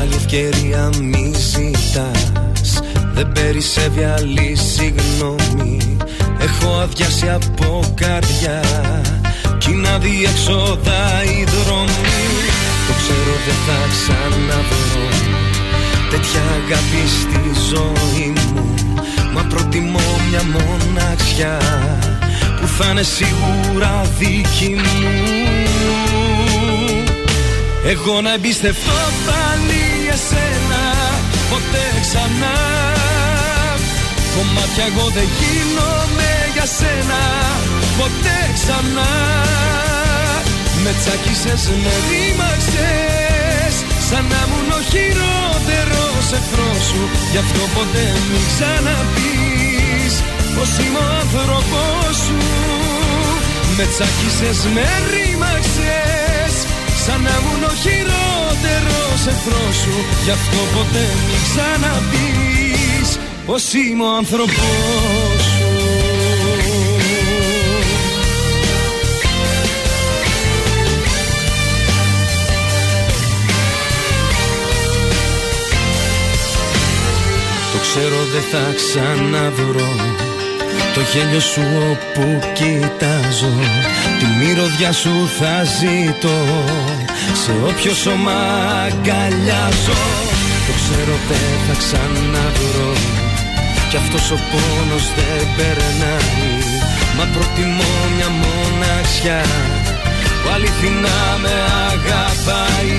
Άλλη 0.00 0.14
ευκαιρία 0.14 0.90
μη 1.00 1.34
ζητάς. 1.34 2.80
Δεν 3.14 3.32
περισσεύει 3.32 4.04
άλλη 4.04 4.56
συγγνώμη. 4.56 5.96
Έχω 6.38 6.78
αδειάσει 6.78 7.28
από 7.28 7.92
καρδιά. 7.94 8.60
Κι 9.58 9.70
είναι 9.70 9.88
αδιέξοδα 9.88 11.22
οι 11.24 11.44
δρόμοι 11.44 12.16
Το 12.86 12.92
ξέρω 13.00 13.34
δεν 13.46 13.58
θα 13.66 13.78
ξαναβρω 13.92 15.08
Τέτοια 16.10 16.40
αγάπη 16.40 17.02
στη 17.20 17.40
ζωή 17.70 18.32
μου. 18.54 18.74
Μα 19.34 19.42
προτιμώ 19.42 20.00
μια 20.30 20.42
μοναξιά 20.52 21.58
Που 22.66 22.72
θα 22.72 22.90
είναι 22.90 23.02
σίγουρα 23.02 24.02
δική 24.18 24.68
μου. 24.68 25.12
Εγώ 27.84 28.20
να 28.20 28.32
εμπιστευτώ 28.32 29.00
πάλι 29.26 29.82
εσένα 30.14 30.84
Ποτέ 31.50 31.86
ξανά. 32.04 32.56
Κομμάτια 34.34 34.84
εγώ 34.90 35.06
δεν 35.16 35.28
γίνομαι 35.38 36.30
για 36.54 36.66
σένα 36.78 37.22
Ποτέ 37.98 38.38
ξανά. 38.58 39.12
Με 40.82 40.92
τσακίσες, 41.00 41.64
με 41.82 41.94
ρήμαξες 42.06 43.74
Σαν 44.08 44.24
να 44.30 44.40
ήμουν 44.44 44.70
ο 44.78 44.80
χειρότερος 44.90 46.26
εχθρός 46.38 46.82
σου. 46.88 47.02
Γι' 47.32 47.38
αυτό 47.44 47.62
ποτέ 47.74 48.06
μην 48.30 48.42
ξαναπείς 48.50 49.55
Πως 50.56 50.70
είμαι 50.78 50.98
ο 50.98 51.08
άνθρωπός 51.22 52.16
σου 52.24 52.38
Με 53.76 53.84
τσακίσες, 53.92 54.60
με 54.74 54.86
ρήμαξες 55.12 56.54
Σαν 57.04 57.20
να 57.22 57.30
ήμουν 57.38 57.64
ο 57.64 57.74
χειρότερος 57.82 59.20
εχθρός 59.32 59.76
σου. 59.82 59.94
Γι' 60.24 60.30
αυτό 60.30 60.58
ποτέ 60.74 61.06
μην 61.26 61.40
ξαναπείς 61.46 63.18
Πως 63.46 63.72
είμαι 63.72 64.04
ο 64.04 64.16
άνθρωπός 64.16 65.42
σου. 65.56 65.76
Το 77.72 77.78
ξέρω 77.82 78.16
δεν 78.32 78.42
θα 78.50 78.72
ξαναβρω 78.76 79.88
το 80.96 81.02
γέλιο 81.12 81.40
σου 81.40 81.62
όπου 81.90 82.24
κοιτάζω 82.58 83.52
Τη 84.18 84.26
μυρωδιά 84.38 84.92
σου 84.92 85.14
θα 85.38 85.54
ζητώ. 85.78 86.38
Σε 87.42 87.52
όποιο 87.68 87.94
σώμα 87.94 88.38
αγκαλιάζω 88.84 90.00
Το 90.66 90.72
ξέρω 90.80 91.14
δεν 91.28 91.54
θα 91.66 91.74
ξαναβρω. 91.82 92.92
Κι 93.90 93.96
αυτός 93.96 94.30
ο 94.30 94.38
πόνος 94.50 95.04
δεν 95.16 95.46
περνάει 95.56 96.58
Μα 97.16 97.24
προτιμώ 97.34 97.92
μια 98.16 98.28
μοναξιά. 98.42 99.42
Που 100.40 100.48
αληθινά 100.54 101.20
με 101.42 101.54
αγαπάει. 101.90 102.98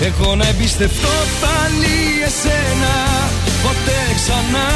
Εγώ 0.00 0.34
να 0.34 0.46
εμπιστευτώ 0.46 1.14
πάλι 1.40 1.94
εσένα 2.26 2.94
ποτέ 3.86 4.02
ξανά. 4.20 4.68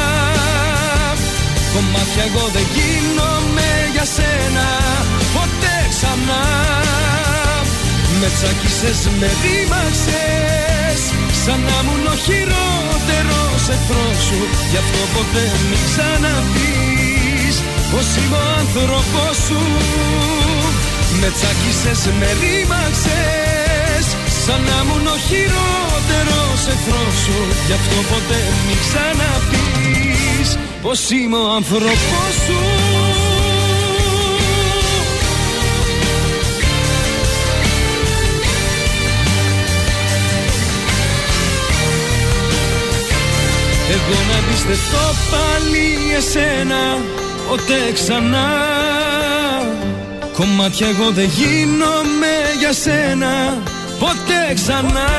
Κομμάτια 1.73 2.23
εγώ 2.29 2.45
δεν 2.55 2.65
γίνομαι 2.75 3.69
για 3.95 4.05
σένα. 4.15 4.67
Ποτέ 5.35 5.77
ξανά. 5.93 6.43
Με 8.19 8.27
τσακίσες, 8.35 9.01
με 9.19 9.29
ρήμαξες 9.41 11.01
Σαν 11.43 11.59
να 11.67 11.77
ήμουν 11.81 12.05
ο 12.13 12.15
χειρότερος 12.25 13.63
εχθρός 13.75 14.17
σου. 14.27 14.39
Γι' 14.71 14.79
αυτό 14.83 15.01
ποτέ 15.15 15.45
μην 15.67 15.79
ξαναπείς 15.87 17.55
Πως 17.91 18.07
είμαι 18.17 18.37
ο 18.43 18.47
άνθρωπός 18.61 19.35
σου. 19.47 19.61
Με 21.19 21.29
τσακίσες, 21.37 22.01
με 22.19 22.29
ρήμαξες 22.41 23.60
Σαν 24.45 24.61
να 24.61 24.81
ήμουν 24.83 25.07
ο 25.07 25.17
χειρότερος 25.27 26.59
εχθρός 26.73 27.15
σου 27.23 27.37
Γι' 27.67 27.73
αυτό 27.73 27.95
ποτέ 28.11 28.41
μην 28.67 28.77
ξαναπείς 28.85 30.57
Πως 30.81 31.09
είμαι 31.09 31.37
ο 31.37 31.49
άνθρωπός 31.51 32.33
σου. 32.45 32.59
Εγώ 43.91 44.19
να 44.29 44.37
εμπιστευτώ 44.37 45.05
πάλι 45.31 46.15
εσένα 46.17 46.97
Ποτέ 47.49 47.91
ξανά. 47.93 48.49
Κομμάτια 50.33 50.87
εγώ 50.87 51.11
δεν 51.11 51.25
γίνομαι 51.25 52.33
για 52.59 52.73
σένα 52.73 53.61
Ποτέ 54.03 54.41
ξανά. 54.59 55.09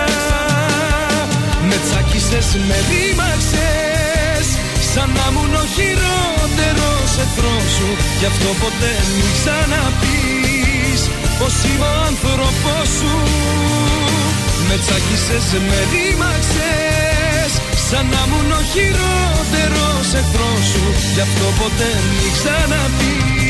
Με 1.68 1.76
τσακίσες, 1.84 2.48
με 2.68 2.78
ρήμαξες 2.88 4.46
Σαν 4.92 5.09
να 5.16 5.24
ήμουν 5.30 5.54
ο 5.62 5.64
χειρότερος 5.74 7.10
εχθρός 7.22 7.66
σου. 7.76 7.88
Γι' 8.18 8.28
αυτό 8.32 8.50
ποτέ 8.62 8.92
μην 9.16 9.30
ξαναπείς 9.38 11.00
Πως 11.38 11.54
είμαι 11.66 11.88
ο 11.94 11.98
άνθρωπός 12.10 12.88
σου. 12.98 13.14
Με 14.68 14.76
τσακίσες, 14.82 15.46
με 15.68 15.78
ρήμαξες 15.92 17.52
Σαν 17.88 18.04
να 18.12 18.20
ήμουν 18.26 18.50
ο 18.60 18.62
χειρότερος 18.72 20.06
εχθρός 20.20 20.62
σου. 20.72 20.84
Γι' 21.14 21.24
αυτό 21.28 21.46
ποτέ 21.60 21.90
μην 22.18 22.30
ξαναπείς 22.36 23.41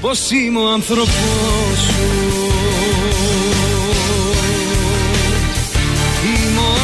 Πως 0.00 0.30
είμαι 0.30 0.58
ο 0.58 0.68
άνθρωπός 0.68 1.78
σου. 1.86 2.06
Είμαι 6.24 6.60
ο 6.60 6.74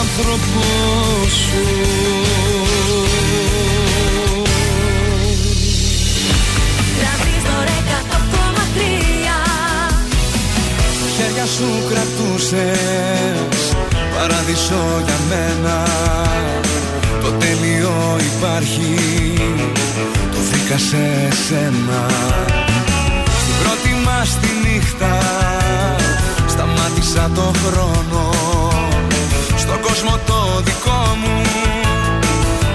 άνθρωπός 0.00 1.32
σου. 1.32 1.64
Τρανζίστορ 6.98 7.66
100,3 7.66 8.42
χέρια 11.16 11.46
σου 11.46 11.68
κρατούσες 11.90 13.76
Παράδεισο 14.14 15.02
για 15.04 15.18
μένα. 15.28 15.86
Το 17.22 17.30
τέλειο 17.30 18.18
υπάρχει. 18.36 18.94
Το 20.11 20.11
βρήκα 20.72 20.78
σε 20.78 21.36
σένα. 21.46 22.06
Στην 23.40 23.54
πρώτη 23.62 23.92
μας 24.04 24.38
τη 24.40 24.48
νύχτα 24.64 25.18
Σταμάτησα 26.48 27.30
το 27.34 27.52
χρόνο. 27.62 28.30
Στον 29.56 29.80
κόσμο 29.80 30.18
το 30.26 30.60
δικό 30.64 31.16
μου 31.20 31.42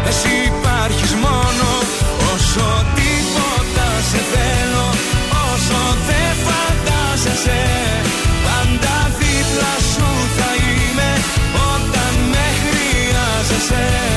Εσύ 0.07 0.33
υπάρχεις 0.51 1.13
μόνο. 1.13 1.67
Όσο 2.33 2.67
τίποτα 2.95 3.87
σε 4.09 4.19
θέλω 4.31 4.87
Όσο 5.51 5.81
δεν 6.07 6.31
φαντάζεσαι 6.45 7.61
Πάντα 8.45 8.95
δίπλα 9.19 9.73
σου 9.91 10.09
θα 10.37 10.49
είμαι. 10.65 11.11
Όταν 11.71 12.13
με 12.31 12.45
χρειάζεσαι 12.61 14.16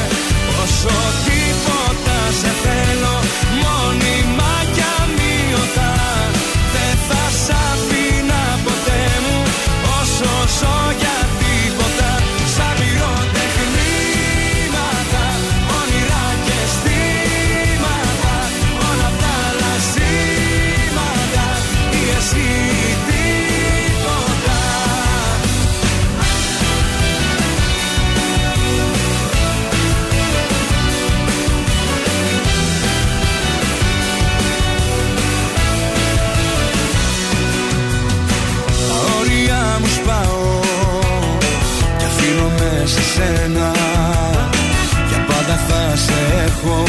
σε 46.11 46.45
έχω 46.47 46.83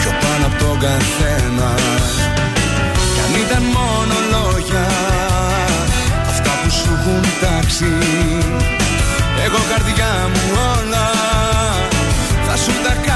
Πιο 0.00 0.10
πάνω 0.22 0.46
από 0.46 0.64
τον 0.64 0.78
καθένα. 0.78 1.70
Κι 3.14 3.20
αν 3.24 3.32
ήταν 3.46 3.62
μόνο 3.76 4.14
λόγια 4.34 4.86
Αυτά 6.28 6.50
που 6.62 6.70
σου 6.70 6.90
έχουν 7.00 7.22
τάξει. 7.40 7.92
Εγώ 9.44 9.60
καρδιά 9.70 10.12
μου 10.32 10.42
όλα 10.72 11.06
Θα 12.46 12.56
σου 12.56 12.72
τα 12.84 12.94
κάνω 12.94 13.09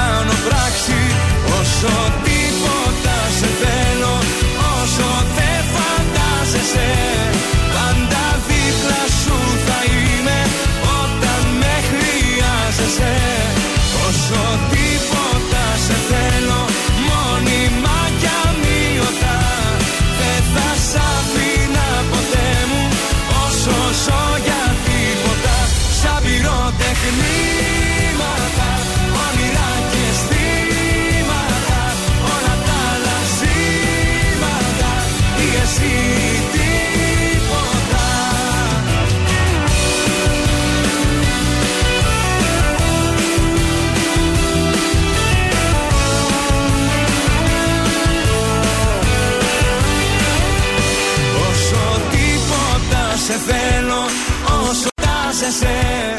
myself 55.63 56.14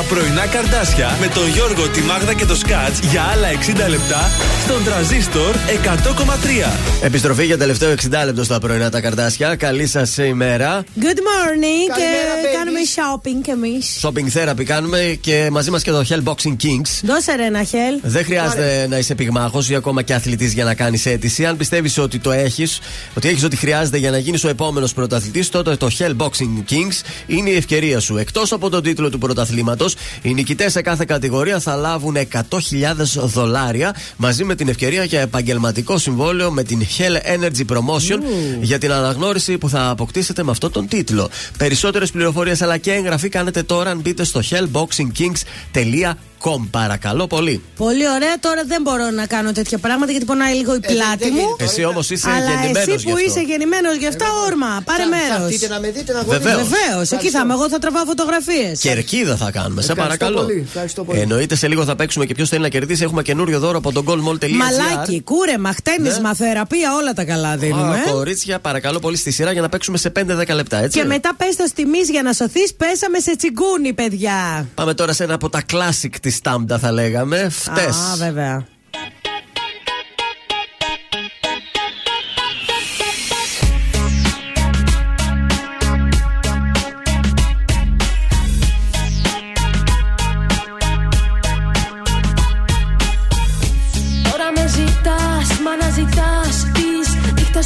τα 0.00 0.06
πρωινά 0.06 0.46
καρδάσια 0.46 1.16
με 1.20 1.26
τον 1.26 1.48
Γιώργο, 1.48 1.88
τη 1.88 2.00
Μάγδα 2.00 2.34
και 2.34 2.44
το 2.44 2.54
Σκάτς 2.56 2.98
για 2.98 3.22
άλλα 3.22 3.48
60 3.86 3.88
λεπτά 3.88 4.30
στον 4.64 4.84
τραζίστορ 4.84 5.54
100,3. 5.54 6.72
Επιστροφή 7.02 7.44
για 7.44 7.58
τελευταίο 7.58 7.90
60 7.90 8.08
λεπτό 8.24 8.44
στα 8.44 8.58
πρωινά 8.60 8.90
τα 8.90 9.00
καρδάσια. 9.00 9.56
Καλή 9.56 9.86
σας 9.86 10.16
ημέρα. 10.16 10.82
Good 10.82 11.20
morning 11.28 11.86
και 11.96 12.02
Καλημέρα, 12.02 12.34
babies. 12.42 12.56
κάνουμε 12.56 12.78
shopping 12.94 13.42
κι 13.42 13.50
εμείς. 13.50 14.00
Shopping 14.02 14.28
therapy 14.38 14.64
κάνουμε 14.64 15.18
και 15.20 15.48
μαζί 15.52 15.70
μας 15.70 15.82
και 15.82 15.90
το 15.90 16.04
Hell 16.08 16.22
Boxing 16.24 16.56
Kings. 16.62 16.90
Δώσε 17.02 17.34
ρε 17.36 17.44
ένα 17.44 17.62
χέλ. 17.62 18.00
Δεν 18.02 18.24
χρειάζεται 18.24 18.86
να 18.88 18.98
είσαι 18.98 19.14
πυγμάχος 19.14 19.68
ή 19.70 19.74
ακόμα 19.74 20.02
και 20.02 20.14
αθλητής 20.14 20.52
για 20.52 20.64
να 20.64 20.74
κάνεις 20.74 21.06
αίτηση. 21.06 21.46
Αν 21.46 21.56
πιστεύεις 21.56 21.98
ότι 21.98 22.18
το 22.18 22.30
έχεις, 22.32 22.80
ότι 23.14 23.28
έχεις 23.28 23.44
ό,τι 23.44 23.56
χρειάζεται 23.56 23.96
για 23.96 24.10
να 24.10 24.18
γίνεις 24.18 24.44
ο 24.44 24.48
επόμενος 24.48 24.92
πρωταθλητής, 24.92 25.48
τότε 25.48 25.76
το 25.76 25.88
Hell 25.98 26.16
Boxing 26.16 26.72
Kings 26.72 27.00
είναι 27.26 27.50
η 27.50 27.56
ευκαιρία 27.56 28.00
σου. 28.00 28.16
Εκτός 28.16 28.52
από 28.52 28.70
τον 28.70 28.82
τίτλο 28.82 29.10
του 29.10 29.18
πρωταθλήματος, 29.18 29.89
οι 30.22 30.34
νικητές 30.34 30.72
σε 30.72 30.82
κάθε 30.82 31.04
κατηγορία 31.04 31.60
θα 31.60 31.76
λάβουν 31.76 32.16
100.000 32.16 32.40
δολάρια 33.24 33.94
μαζί 34.16 34.44
με 34.44 34.54
την 34.54 34.68
ευκαιρία 34.68 35.04
για 35.04 35.20
επαγγελματικό 35.20 35.98
συμβόλαιο 35.98 36.50
με 36.50 36.62
την 36.62 36.82
Hell 36.98 37.36
Energy 37.36 37.76
Promotion 37.76 38.20
για 38.60 38.78
την 38.78 38.92
αναγνώριση 38.92 39.58
που 39.58 39.68
θα 39.68 39.88
αποκτήσετε 39.88 40.42
με 40.42 40.50
αυτόν 40.50 40.72
τον 40.72 40.88
τίτλο. 40.88 41.30
Περισσότερες 41.58 42.10
πληροφορίες 42.10 42.62
αλλά 42.62 42.76
και 42.76 42.92
εγγραφή 42.92 43.28
κάνετε 43.28 43.62
τώρα 43.62 43.90
αν 43.90 44.00
μπείτε 44.00 44.24
στο 44.24 44.40
hellboxingkings.com. 44.50 46.29
Παρακαλώ 46.70 47.26
πολύ. 47.26 47.62
Πολύ 47.76 48.08
ωραία. 48.08 48.38
Τώρα 48.40 48.62
δεν 48.66 48.82
μπορώ 48.82 49.10
να 49.10 49.26
κάνω 49.26 49.52
τέτοια 49.52 49.78
πράγματα 49.78 50.10
γιατί 50.10 50.26
πονάει 50.26 50.54
λίγο 50.54 50.74
η 50.74 50.80
πλάτη 50.80 51.18
δεν 51.18 51.32
μου. 51.32 51.38
γίνεται. 51.40 51.64
Εσύ 51.64 51.84
όμως 51.84 52.10
είσαι 52.10 52.30
Αλλά 52.30 52.50
γεννημένος 52.50 52.94
εσύ 52.94 53.04
που 53.08 53.16
είσαι 53.26 53.40
γεννημένος 53.40 53.96
γι' 53.96 54.06
αυτά, 54.06 54.26
όρμα. 54.46 54.82
Πάρε 54.84 55.02
Θα- 55.02 55.08
Θα 55.08 55.16
μέρος. 55.38 55.52
έρθετε 55.52 55.72
να 55.74 55.80
με 55.80 55.90
δείτε 55.90 56.12
να 56.12 56.22
Βεβαίως. 56.22 56.52
αγωνιστείτε. 56.52 56.78
Βεβαίως. 56.86 57.10
Εκεί 57.10 57.28
θα 57.30 57.40
είμαι. 57.44 57.52
Εγώ 57.52 57.68
θα 57.68 57.78
τραβάω 57.78 58.04
φωτογραφίες. 58.04 58.80
Κερκίδα 58.80 59.36
θα 59.36 59.50
κάνουμε, 59.50 59.82
σε 59.82 59.92
Ευχαριστώ 59.92 60.24
παρακαλώ. 60.24 60.46
πολύ, 60.46 60.64
ευχαριστώ 60.66 61.04
πολύ. 61.04 61.20
Εννοείται 61.20 61.54
σε 61.56 61.68
λίγο 61.68 61.84
θα 61.84 61.96
παίξουμε 61.96 62.24
και 62.26 62.34
ποιος 62.34 62.48
θέλει 62.48 62.62
να 62.62 62.68
κερδίσει. 62.68 63.02
Έχουμε 63.02 63.22
καινούριο 63.22 63.58
δώρο 63.58 63.78
από 63.78 63.92
τον 63.92 64.04
goldmall.gr. 64.08 64.50
Μαλάκι, 64.50 65.22
κούρεμα, 65.22 65.72
χτένισμα, 65.72 66.28
Ναι. 66.28 66.34
θεραπεία, 66.34 66.94
όλα 66.94 67.12
τα 67.12 67.24
καλά 67.24 67.56
δίνουμε. 67.56 67.96
Α, 67.96 68.10
κορίτσια, 68.12 68.58
παρακαλώ 68.58 68.98
πολύ 68.98 69.16
στη 69.16 69.30
σειρά 69.30 69.52
για 69.52 69.60
να 69.60 69.68
παίξουμε 69.68 69.98
σε 69.98 70.10
5-10 70.10 70.54
λεπτά, 70.54 70.76
έτσι. 70.82 70.98
Και 70.98 71.04
μετά 71.04 71.30
πες 71.36 71.56
το 71.56 71.64
τιμή 71.74 71.98
για 72.10 72.22
να 72.22 72.32
σωθείς, 72.32 72.74
πέσαμε 72.74 73.18
σε 73.18 73.36
τσιγκούνι, 73.36 73.92
παιδιά. 73.92 74.66
Πάμε 74.74 74.94
τώρα 74.94 75.12
σε 75.12 75.24
ένα 75.24 75.34
από 75.34 75.48
τα 75.48 75.62
classic 75.72 76.10
της 76.22 76.29
στη 76.30 76.38
στάμπτα 76.38 76.78
θα 76.78 76.92
λέγαμε. 76.92 77.48
Φτε. 77.48 77.86
Α, 77.86 78.16
βέβαια. 78.18 78.66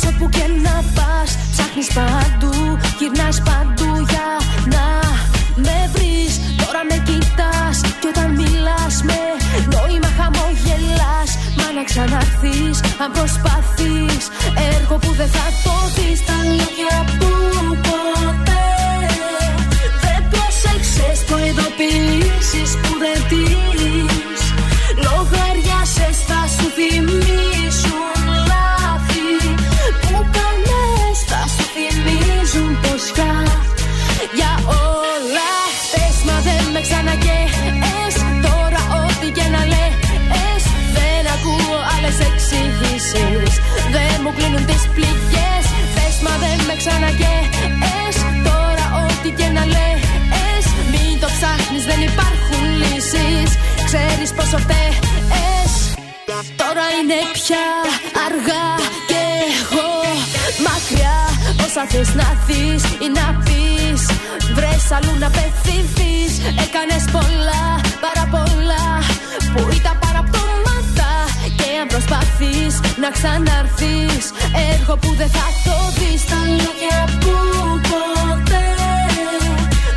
Όπου 0.09 0.28
και 0.28 0.47
να 0.62 0.85
πας 0.95 1.39
Ψάχνεις 1.51 1.86
παντού, 1.95 2.78
γυρνάς 2.99 3.43
παντού 3.43 3.84
ξαναρθείς 11.85 12.81
αν 13.02 13.11
προσπαθείς 13.12 14.24
Έργο 14.74 14.97
που 15.02 15.12
δεν 15.20 15.31
θα 15.36 15.47
το 15.65 15.77
δεις. 15.94 16.24
Τα 16.28 16.39
λόγια 16.59 16.97
που 17.19 17.31
ποτέ 17.86 18.66
Δεν 20.05 20.23
πρόσεξες 20.32 21.19
προειδοποιήσεις 21.28 22.70
που 22.82 22.93
δεν 23.05 23.20
τις 23.31 24.40
Λογαριάσες 25.06 26.16
θα 26.28 26.40
σου 26.55 26.66
θυμίσουν 26.77 27.14
Δεν 43.95 44.15
μου 44.23 44.33
κλείνουν 44.37 44.65
τις 44.71 44.83
πληγές. 44.95 45.65
Πες 45.95 46.17
μα 46.25 46.35
δεν 46.43 46.59
με 46.69 46.75
ξανακαίες 46.81 48.17
Τώρα 48.49 48.87
ό,τι 49.05 49.31
και 49.39 49.49
να 49.57 49.65
λες. 49.75 50.65
Μην 50.93 51.15
το 51.23 51.29
ψάχνεις 51.35 51.85
δεν 51.91 52.01
υπάρχουν 52.11 52.63
λύσεις. 52.81 53.51
Ξέρεις 53.89 54.31
πόσο 54.37 54.59
φταίς 54.65 55.73
Τώρα 56.61 56.87
είναι 56.99 57.19
πια 57.37 57.67
αργά 58.27 58.67
και 59.11 59.23
εγώ 59.59 59.91
μακριά. 60.67 61.19
Όσα 61.65 61.85
θες 61.89 62.15
να 62.15 62.29
δεις 62.47 62.83
ή 62.85 63.09
να 63.19 63.27
πεις 63.45 64.03
Βρες 64.55 64.91
αλλού 64.97 65.19
να 65.19 65.31
πεθυνθείς 65.31 66.33
Έκανες 66.65 67.05
πολλά, 67.13 67.65
πάρα 68.05 68.25
πολλά 68.31 68.85
Που 69.53 69.69
ήταν 69.73 69.99
παραπτώματα 69.99 70.44
Και 71.65 71.70
αν 71.81 71.86
προσπαθείς 71.86 72.74
να 73.03 73.11
ξαναρθείς 73.16 74.24
Έργο 74.73 74.97
που 74.97 75.11
δεν 75.20 75.31
θα 75.36 75.47
το 75.65 75.77
δεις. 75.99 76.23
Τα 76.31 76.41
λόγια 76.59 77.01
που 77.23 77.35
ποτέ 77.91 78.69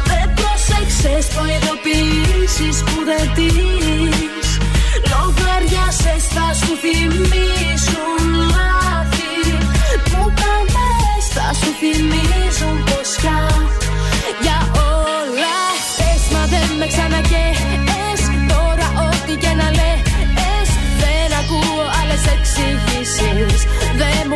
Δεν 0.09 0.27
πρόσεξες 0.37 1.25
προειδοποιήσεις 1.35 2.77
που 2.83 2.97
δεν 3.09 3.25
τις 3.37 4.47
Λογαριάσες 5.11 6.23
θα 6.35 6.47
σου 6.59 6.73
θυμίσουν 6.83 8.23
λάθη. 8.55 9.35
Που 10.09 10.21
κάνες 10.41 11.25
θα 11.35 11.47
σου 11.59 11.69
θυμίζουν 11.79 12.26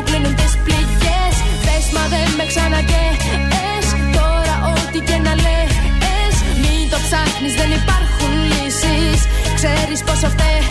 μου 0.02 0.08
κλείνουν 0.08 0.36
τις 0.36 0.54
πληγές. 0.66 1.36
Πες 1.66 1.86
μα 1.96 2.04
δεν 2.14 2.28
με 2.38 2.46
ξανακαίες. 2.52 3.86
Τώρα 4.18 4.56
ό,τι 4.74 5.00
και 5.08 5.18
να 5.26 5.34
λες 5.44 6.36
Μην 6.62 6.84
το 6.92 6.98
ψάχνεις 7.06 7.54
δεν 7.60 7.72
υπάρχουν 7.80 8.32
λύσεις. 8.52 9.20
Ξέρεις 9.58 10.00
πόσο 10.04 10.28
φταίς 10.34 10.66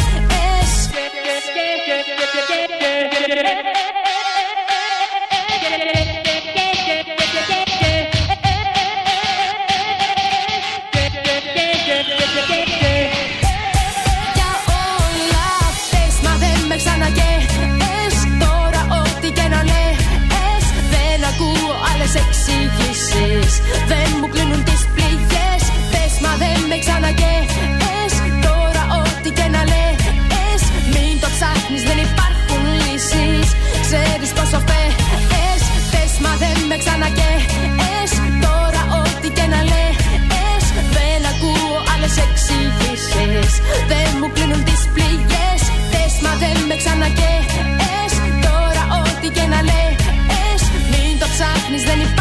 Δεν 23.93 24.09
μου 24.19 24.29
κλείνουν 24.35 24.61
τις 24.69 24.83
πληγές. 24.95 25.63
Πες 25.93 26.15
μα 26.23 26.33
δεν 26.43 26.59
με 26.71 26.77
ξανακαίες. 26.85 28.13
Τώρα 28.47 28.83
ό,τι 29.01 29.31
και 29.39 29.47
να 29.55 29.63
λες. 29.73 30.63
Μην 30.95 31.15
το 31.23 31.29
ψάχνεις 31.35 31.83
δεν 31.89 31.99
υπάρχουν 32.07 32.63
λύσεις. 32.81 33.49
Ξέρεις 33.87 34.31
πόσο 34.37 34.59
φταίς 34.65 35.61
Πες 35.93 36.13
μα 36.25 36.33
δεν 36.43 36.57
με 36.71 36.77
ξανακαίες. 36.83 38.11
Τώρα 38.45 38.83
ό,τι 39.01 39.29
και 39.37 39.47
να 39.53 39.61
λες. 39.71 40.65
Δεν 40.97 41.21
ακούω 41.33 41.75
άλλες 41.93 42.15
εξηγήσεις. 42.27 43.51
Δεν 43.91 44.09
μου 44.19 44.29
κλείνουν 44.35 44.63
τις 44.69 44.83
πληγές. 44.95 45.61
Πες 45.93 46.15
μα 46.25 46.33
δεν 46.43 46.57
με 46.69 46.75
ξανακαίες. 46.81 48.13
Τώρα 48.47 48.83
ό,τι 49.01 49.29
και 49.37 49.45
να 49.53 49.61
λες. 49.69 50.61
Μην 50.93 51.13
το 51.21 51.27
ψάχνεις 51.35 51.83
δεν 51.89 52.01
υπάρχουν 52.01 52.11
λύσεις 52.11 52.20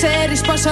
Ξέρεις 0.00 0.40
πόσο 0.40 0.70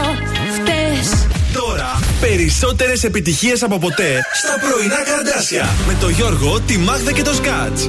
φταίς 0.55 1.27
Τώρα 1.53 2.01
περισσότερες 2.20 3.05
επιτυχίες 3.05 3.62
από 3.62 3.78
ποτέ 3.78 4.23
στα 4.35 4.69
πρωινά 4.69 5.03
καρδάσια 5.05 5.69
με 5.86 5.97
το 6.01 6.09
Γιώργο, 6.09 6.61
τη 6.61 6.78
Μάγδα 6.78 7.12
και 7.12 7.23
το 7.23 7.35
Σκάτς. 7.35 7.89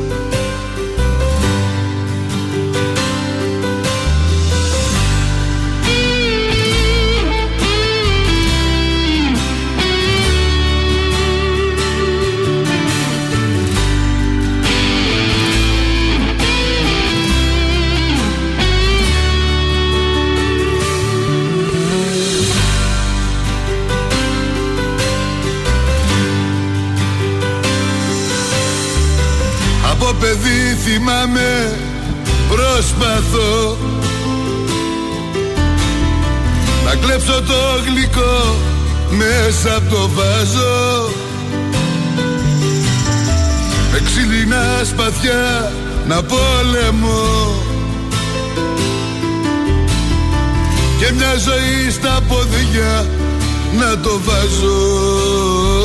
Παιδί 31.17 31.27
θυμάμαι 31.27 31.71
προσπαθώ. 32.47 33.77
Να 36.85 36.95
κλέψω 36.95 37.41
το 37.41 37.81
γλυκό 37.85 38.55
μέσα 39.09 39.75
από 39.75 39.95
το 39.95 40.09
βάζο 40.13 41.09
Με 43.91 44.01
ξύλινα 44.05 44.83
σπαθιά 44.83 45.71
να 46.07 46.23
πόλεμω 46.23 47.53
Και 50.99 51.11
μια 51.13 51.33
ζωή 51.35 51.91
στα 51.91 52.19
πόδια 52.27 53.05
να 53.77 53.97
το 53.99 54.19
βάζω 54.23 55.76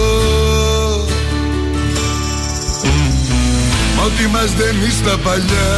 ό,τι 4.04 4.26
μας 4.26 4.52
δένει 4.52 4.90
στα 4.90 5.18
παλιά. 5.18 5.72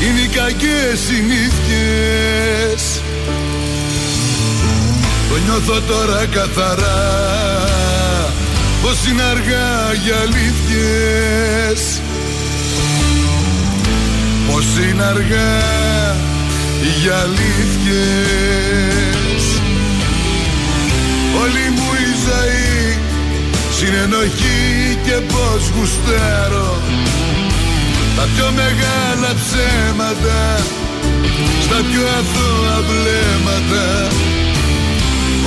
Είναι 0.00 0.20
οι 0.20 0.26
κακές 0.26 1.00
συνήθειες. 1.08 2.82
Το 5.28 5.36
νιώθω 5.44 5.80
τώρα 5.80 6.26
καθαρά. 6.26 7.02
Πως 8.82 9.06
είναι 9.10 9.22
αργά 9.22 9.92
για 10.04 10.16
αλήθειες. 10.16 12.00
Πως 14.50 14.66
είναι 14.88 15.04
αργά 15.04 15.60
για 17.02 17.16
αλήθειες. 17.18 18.62
Όλη 21.42 21.70
μου 21.70 21.88
η 21.92 22.10
ζωή 22.26 22.61
συνενοχή 23.84 24.98
και 25.04 25.16
πως 25.32 25.62
γουστάρω 25.74 26.82
Τα 28.16 28.24
πιο 28.34 28.50
μεγάλα 28.60 29.30
ψέματα 29.40 30.40
Στα 31.64 31.78
πιο 31.90 32.02
αθώα 32.18 32.76
βλέμματα. 32.88 33.86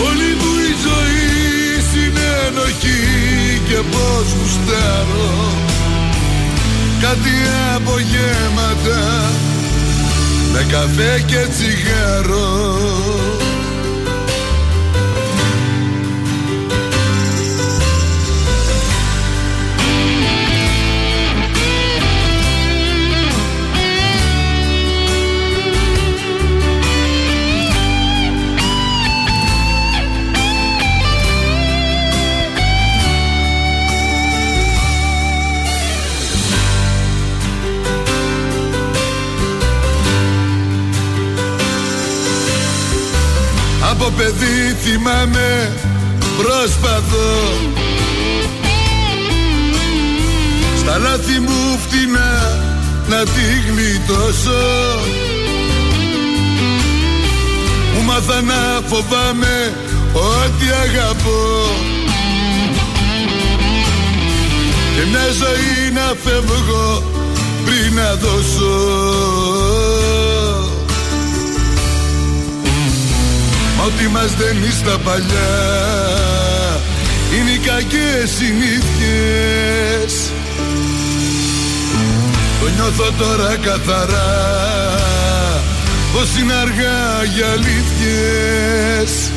Όλη 0.07 0.29
μου 0.39 0.51
η 0.69 0.71
ζωή 0.85 1.25
συνενοχή 1.91 3.61
και 3.67 3.79
πως 3.91 4.25
γουστάρω 4.37 5.53
Κάτι 7.01 7.35
απογέματα 7.75 9.01
Με 10.51 10.65
καφέ 10.71 11.23
και 11.27 11.47
τσιγάρο 11.51 13.44
παιδί 44.17 44.75
θυμάμαι. 44.83 45.71
Προσπαθώ 46.37 47.33
Στα 50.79 50.97
λάθη 50.97 51.39
μου 51.39 51.79
φτηνά 51.79 52.63
να 53.07 53.23
τη 53.23 53.71
γλιτώσω. 53.71 54.63
Μου 57.95 58.03
μάθα 58.03 58.41
να 58.41 58.81
φοβάμαι 58.87 59.73
ό,τι 60.13 60.65
αγαπώ. 60.83 61.65
Και 64.95 65.05
μια 65.09 65.27
ζωή 65.41 65.91
να 65.93 66.15
φεύγω 66.23 67.03
πριν 67.65 67.93
να 67.95 68.15
δώσω 68.15 70.04
ό,τι 73.85 74.07
μας 74.07 74.31
δεν 74.35 74.57
στα 74.79 74.97
παλιά 74.97 75.53
είναι 77.35 77.51
οι 77.51 77.57
κακές 77.57 78.29
συνήθειες. 78.37 80.13
Το 82.61 82.67
νιώθω 82.75 83.11
τώρα 83.17 83.55
καθαρά 83.61 84.33
πως 86.13 86.37
είναι 86.39 86.53
αργά 86.53 87.23
για 87.35 87.51
αλήθειες. 87.51 89.31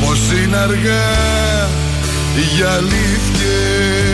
Πως 0.00 0.20
είναι 0.42 0.56
αργά 0.56 1.08
για 2.56 2.70
αλήθειες. 2.70 4.08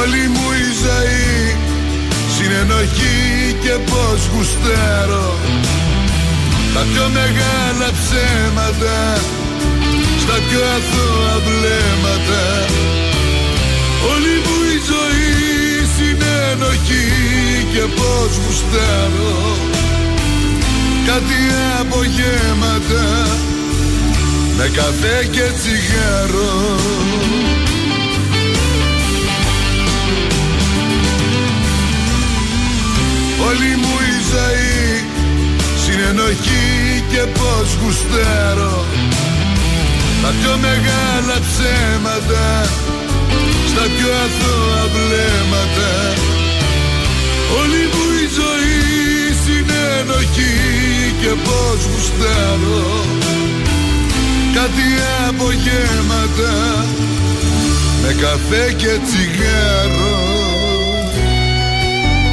Όλη 0.00 0.28
μου 0.28 0.50
η 0.52 0.64
ζωή 0.82 1.56
συνενοχή 2.36 3.41
και 3.62 3.74
πως 3.90 4.20
γουστάρω 4.32 5.38
Τα 6.74 6.80
πιο 6.92 7.06
μεγάλα 7.18 7.88
ψέματα 7.98 8.98
στα 10.22 10.36
πιο 10.48 10.60
αθώα 10.76 11.34
βλέμματα. 11.46 12.44
Όλη 14.12 14.34
μου 14.44 14.56
η 14.74 14.78
ζωή 14.90 15.32
συνενοχή 15.94 17.08
και 17.72 17.84
πως 17.96 18.30
γουστάρω. 18.42 19.56
Κάτι 21.06 21.40
απογέματα 21.80 23.04
με 24.56 24.70
καφέ 24.74 25.28
και 25.30 25.46
τσιγάρο 25.58 26.76
Όλη 33.46 33.72
μου 33.82 33.94
η 34.12 34.16
ζωή 34.32 34.82
συνενοχή 35.82 37.04
και 37.10 37.22
πως 37.38 37.68
γουστάρω. 37.80 38.84
Τα 40.22 40.30
πιο 40.38 40.56
μεγάλα 40.66 41.36
ψέματα 41.46 42.46
στα 43.70 43.84
πιο 43.94 44.10
αθώα 44.24 44.82
βλέμματα. 44.94 45.90
Όλη 47.60 47.82
μου 47.92 48.04
η 48.22 48.26
ζωή 48.38 48.80
συνενοχή 49.44 50.56
και 51.20 51.32
πως 51.44 51.78
γουστάρω. 51.90 53.04
Κάτι 54.54 54.86
απογέματα 55.28 56.52
με 58.02 58.12
καφέ 58.20 58.72
και 58.72 58.98
τσιγάρο 59.06 60.41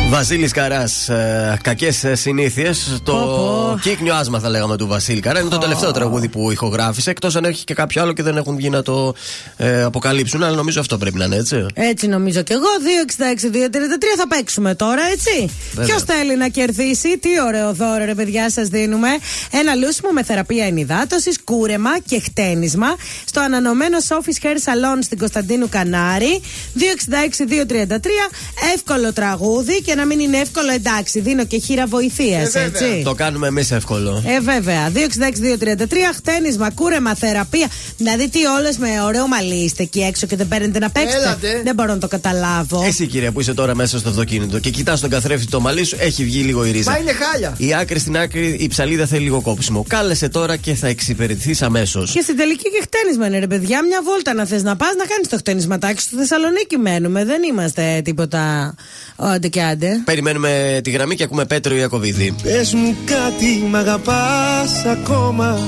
Βασίλης 0.10 0.52
Καράς, 0.52 1.10
ε, 1.10 1.60
κακές 1.62 2.06
συνήθειες. 2.14 3.00
Το 3.04 3.78
κύκνιο 3.82 4.16
άσμα 4.16 4.40
θα 4.40 4.50
λέγαμε 4.50 4.78
του 4.78 4.88
Βασίλη 4.88 5.20
Καρά. 5.20 5.40
Είναι 5.40 5.50
το 5.50 5.58
τελευταίο 5.58 5.92
τραγούδι 5.92 6.28
που 6.28 6.52
ηχογράφησε. 6.52 7.10
Εκτός 7.10 7.36
αν 7.36 7.44
έχει 7.44 7.64
και 7.64 7.74
κάποιο 7.74 8.02
άλλο 8.02 8.14
και 8.14 8.24
δεν 8.24 8.38
έχουν 8.38 8.56
βγει 8.56 8.70
να 8.70 8.82
το 8.82 9.14
ε, 9.62 9.82
αποκαλύψουν. 9.82 10.44
Αλλά 10.44 10.56
νομίζω 10.56 10.80
αυτό 10.80 10.98
πρέπει 10.98 11.18
να 11.18 11.26
είναι 11.26 11.36
έτσι. 11.36 11.66
Έτσι 11.74 12.08
νομίζω 12.08 12.42
κι 12.42 12.52
εγώ. 12.52 12.68
266-233 13.08 13.72
θα 14.18 14.28
παίξουμε 14.28 14.76
τώρα, 14.76 15.02
έτσι. 15.12 15.50
Βέβαια. 15.74 15.86
Ποιος 15.86 16.04
θέλει 16.04 16.38
να 16.38 16.48
κερδίσει, 16.48 17.18
τι 17.18 17.30
ωραίο 17.48 17.74
δώρο, 17.74 18.06
ρε 18.06 18.16
παιδιά, 18.16 18.50
σας 18.50 18.68
δίνουμε. 18.68 19.08
Ένα 19.52 19.76
λούσιμο 19.76 20.10
με 20.12 20.24
θεραπεία 20.24 20.66
ενυδάτωσης, 20.66 21.40
κούρεμα 21.44 22.00
και 22.00 22.20
χτένισμα 22.20 22.88
στο 23.26 23.40
ανανεωμένο 23.40 23.98
Sophie's 24.08 24.46
Hair 24.46 24.56
Salon 24.56 24.98
στην 25.02 25.18
Κωνσταντίνου 25.18 25.70
Κανάρη. 25.70 26.42
266-233. 26.76 27.96
Εύκολο 28.74 29.14
τραγούδι 29.14 29.82
και 29.82 29.96
να 29.96 30.06
μην 30.06 30.20
είναι 30.20 30.38
εύκολο, 30.38 30.72
εντάξει. 30.72 31.20
Δίνω 31.20 31.46
και 31.46 31.58
χείρα 31.58 31.86
βοηθείας, 31.86 32.56
έτσι. 32.56 33.02
Το 33.04 33.14
κάνουμε 33.14 33.48
εμείς 33.48 33.72
εύκολο. 33.72 34.24
Ε, 34.26 34.40
βέβαια. 34.40 34.90
266-233, 34.90 36.14
χτένισμα, 36.16 36.72
κούρεμα, 36.72 37.16
θεραπεία. 37.16 37.68
Δηλαδή, 37.98 38.30
τι 38.30 38.46
όλες 38.46 38.78
με 38.78 38.88
ωραίο 39.06 39.28
μαλλί 39.28 39.48
είστε 39.56 39.84
εκεί 39.84 40.00
έξω 40.00 40.28
και 40.28 40.36
δεν 40.36 40.48
παίρνετε 40.48 40.80
να 40.80 40.90
παίξετε. 40.90 41.22
Έλατε. 41.22 41.62
Δεν 41.64 41.76
μπορώ 41.76 41.94
να 41.94 42.00
το 42.00 42.08
καταλάβω. 42.08 42.84
Εσύ, 42.86 43.08
κυρία, 43.08 43.32
που 43.32 43.40
είσαι 43.40 43.54
τώρα 43.54 43.76
μέσα 43.76 44.00
στο 44.00 44.10
αυτοκίνητο 44.10 44.60
και 44.60 44.70
κοιτάς 44.70 45.00
τον 45.00 45.10
καθρέφτη 45.10 45.46
το 45.46 45.60
μαλλί 45.60 45.84
σου, 45.84 45.98
έχει 46.00 46.24
βγει 46.24 46.42
λίγο 46.42 46.66
η 46.66 46.72
ρίζα. 46.72 46.92
Μα 46.92 46.98
είναι 46.98 47.12
χάλια. 47.12 47.54
Η 47.58 47.74
άκρη 47.74 48.00
στην 48.00 48.18
άκρη, 48.18 48.58
η 48.60 48.68
ψαλίδα 48.68 49.06
θέλει 49.06 49.24
λίγο 49.24 49.42
κόψιμο. 49.42 49.86
Κάλεσε 49.88 50.30
τώρα 50.30 50.56
και 50.56 50.74
θα 50.74 50.88
εξυπηρετηθείς 50.88 51.62
αμέσως. 51.62 52.12
Και 52.12 52.22
στην 52.22 52.38
τελική 52.38 52.64
και 52.64 52.82
χτένισμα 52.82 53.26
είναι, 53.28 53.40
ρε 53.40 53.48
παιδιά. 53.48 53.86
Μια 53.86 54.02
βόλτα 54.04 54.34
να 54.34 54.46
θες 54.46 54.64
να 54.64 54.76
πας 54.76 54.96
να 54.98 55.06
κάνεις 55.06 55.28
το 55.30 55.38
χτένισματάκι. 55.38 56.02
Στο 56.02 56.18
Θεσσαλονίκη 56.18 56.78
μένουμε. 56.78 57.26
Δεν 57.26 57.44
είμαστε 57.44 58.02
τίποτα. 58.04 58.76
Άντε 59.16 59.48
και 59.48 59.62
άντε. 59.62 60.02
Περιμένουμε 60.06 60.80
τη 60.84 60.90
γραμμή 60.90 61.16
και 61.16 61.24
ακούμε 61.24 61.46
Πέτρο 61.46 61.76
Ιακοβίδη. 61.76 62.36
Πες 62.44 62.74
μου 62.74 62.96
κάτι, 63.06 63.64
μ' 63.70 63.76
αγαπάς 63.76 64.86
ακόμα 64.86 65.68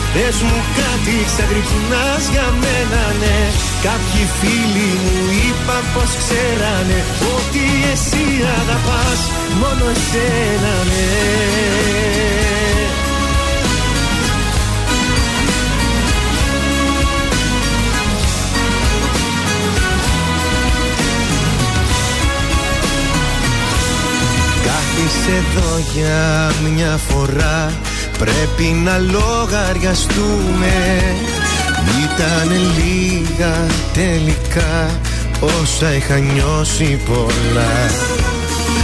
Πες 0.13 0.37
μου 0.47 0.59
κάτι 0.79 1.15
ξαγρυπνάς 1.29 2.23
για 2.33 2.47
μένα 2.61 3.03
ναι. 3.21 3.39
Κάποιοι 3.87 4.23
φίλοι 4.39 4.91
μου 5.03 5.17
είπαν 5.43 5.83
πως 5.93 6.11
ξέρανε 6.21 6.99
Ότι 7.35 7.63
εσύ 7.91 8.25
αγαπάς 8.59 9.21
μόνο 9.61 9.85
εσένα 9.95 10.73
ναι. 10.89 11.09
Εδώ 25.31 25.77
για 25.93 26.51
μια 26.69 26.97
φορά 26.97 27.71
Πρέπει 28.21 28.75
να 28.83 28.97
λογαριαστούμε. 28.97 31.03
Ήταν 32.03 32.49
λίγα 32.77 33.55
τελικά. 33.93 34.99
Όσα 35.39 35.95
είχα 35.95 36.17
νιώσει 36.17 36.99
πολλά. 37.05 37.89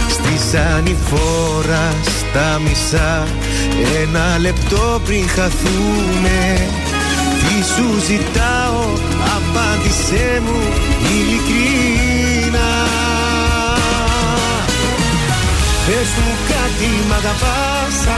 Στη 0.08 0.56
ανηφόρα 0.56 1.94
στα 2.04 2.60
μισά. 2.64 3.26
Ένα 4.02 4.38
λεπτό 4.38 5.00
πριν 5.04 5.28
χαθούμε. 5.28 6.68
Τι 7.38 7.64
σου 7.64 8.00
ζητάω 8.06 8.86
Απάντησέ 9.36 10.42
μου 10.44 10.60
ειλικρίνα. 11.12 12.68
Πες 15.86 16.08
μου 16.16 16.32
κάτι 16.48 16.90
μ' 17.08 17.12
αγαπάς 17.12 18.17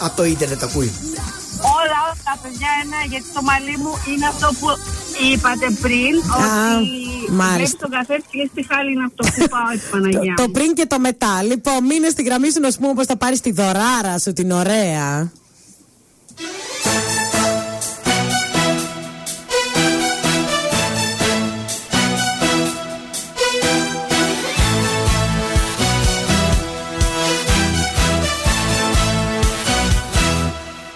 Από 0.00 0.16
το 0.16 0.24
ίντερνετ 0.24 0.62
ακούει. 0.62 0.92
Όλα, 1.78 1.98
όλα 2.06 2.16
τα 2.28 2.34
παιδιά 2.42 2.70
είναι 2.82 3.00
γιατί 3.12 3.28
το 3.36 3.42
μαλλί 3.48 3.76
μου 3.82 3.92
είναι 4.10 4.26
αυτό 4.26 4.48
που 4.58 4.66
είπατε 5.28 5.66
πριν. 5.84 6.14
ότι 6.36 7.19
μάλιστα. 7.30 7.54
βλέπεις 7.54 7.76
τον 7.76 7.90
καθένα 7.90 8.20
και 8.30 8.38
λες 8.38 8.48
τι 8.54 8.62
χάλι 8.74 8.92
είναι 8.92 9.04
αυτό 9.04 9.22
που 9.24 9.48
πάω 9.50 9.68
έτσι 9.72 9.86
Παναγία. 9.90 10.34
Το 10.36 10.42
μου. 10.42 10.50
πριν 10.50 10.74
και 10.74 10.86
το 10.86 10.98
μετά. 10.98 11.42
Λοιπόν, 11.42 11.84
μείνε 11.84 12.08
στη 12.08 12.22
γραμμή 12.22 12.50
σου 12.52 12.60
να 12.60 12.70
σου 12.70 12.78
πούμε 12.78 12.94
πώς 12.94 13.06
θα 13.06 13.16
πάρεις 13.16 13.40
τη 13.40 13.52
δωράρα 13.52 14.18
σου, 14.18 14.32
την 14.32 14.50
ωραία. 14.50 15.32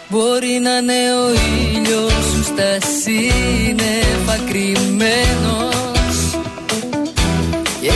Μπορεί 0.08 0.60
να 0.62 0.76
είναι 0.76 1.14
ο 1.14 1.30
ήλιος 1.74 2.12
σου 2.12 2.42
στα 2.42 2.78
σύννεφα 3.02 4.38
κρυμμένος 4.48 5.73
Και 5.73 5.73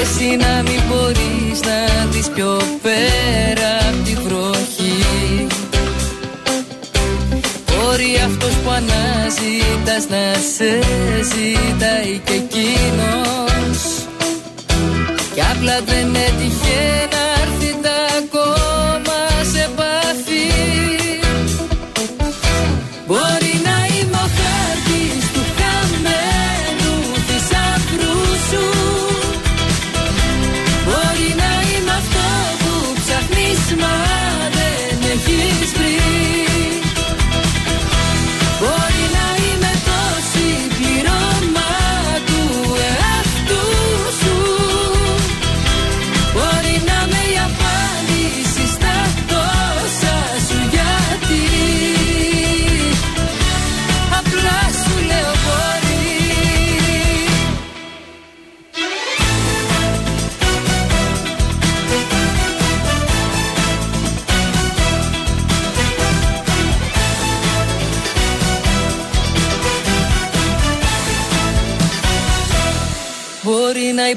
εσύ 0.02 0.36
να 0.36 0.62
μην 0.62 0.80
μπορείς 0.88 1.60
να 1.68 2.06
δεις 2.10 2.28
πιο 2.34 2.60
πέρα 2.82 3.70
απ' 3.88 4.04
τη 4.04 4.14
βροχή. 4.14 5.46
Μπορεί 7.66 8.10
αυτός 8.24 8.54
που 8.62 8.70
αναζητάς 8.70 10.04
να 10.08 10.24
σε 10.54 10.70
ζητάει 11.30 12.20
και 12.24 12.32
εκείνος. 12.42 13.80
Κι 15.34 15.42
απλά 15.52 15.76
δεν 15.90 16.14
έτυχε 16.14 16.80
να 17.14 17.17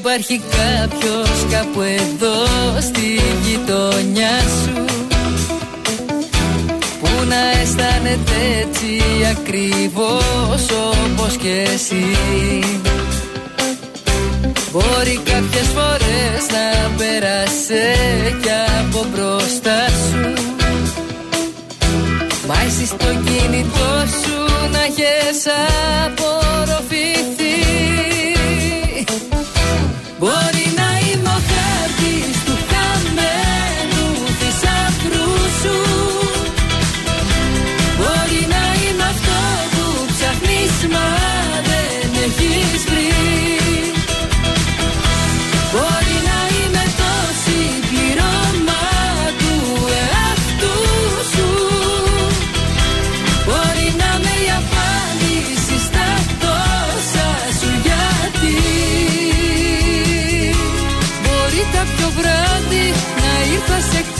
υπάρχει 0.03 0.41
κάποιος 0.49 1.45
κάπου 1.51 1.81
εδώ 1.81 2.35
στη 2.79 3.19
γειτονιά 3.45 4.39
σου 4.39 4.85
Που 6.99 7.09
να 7.27 7.61
αισθάνεται 7.61 8.37
έτσι 8.61 9.01
ακριβώς 9.31 10.65
όπως 10.93 11.35
και 11.35 11.67
εσύ. 11.73 12.05
Μπορεί 14.71 15.19
κάποιες 15.23 15.67
φορές 15.75 16.41
να 16.51 16.95
πέρασε 16.97 17.83
κι 18.41 18.49
από 18.79 19.05
μπροστά 19.11 19.87
σου. 19.87 20.33
Μα 22.47 22.55
εσύ 22.67 22.85
στο 22.85 23.05
κινητό 23.05 24.05
σου 24.21 24.69
να 24.71 24.83
έχεις 24.83 25.45
απορροφηθεί 26.05 26.40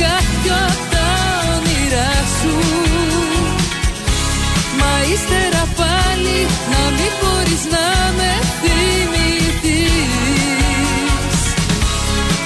κάποιο 0.04 0.54
απ' 0.70 0.84
τα 0.94 1.10
όνειρά 1.56 2.14
σου. 2.38 2.56
Μα 4.80 4.94
ύστερα 5.14 5.64
πάλι 5.80 6.40
να 6.74 6.82
μην 6.98 7.14
μπορείς 7.20 7.64
να 7.74 7.86
με 8.18 8.32
θυμηθείς. 8.60 9.94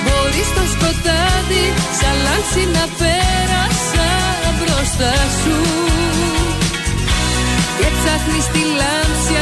Μπορείς 0.05 0.47
στο 0.53 0.63
σκοτάδι 0.73 1.65
σαν 1.99 2.15
λάμψη 2.25 2.63
να 2.75 2.85
πέρασα 2.99 4.09
μπροστά 4.57 5.15
σου. 5.39 5.57
Και 7.77 7.87
ψάχνεις 7.95 8.45
τη 8.53 8.61
λάμψη 8.79 9.33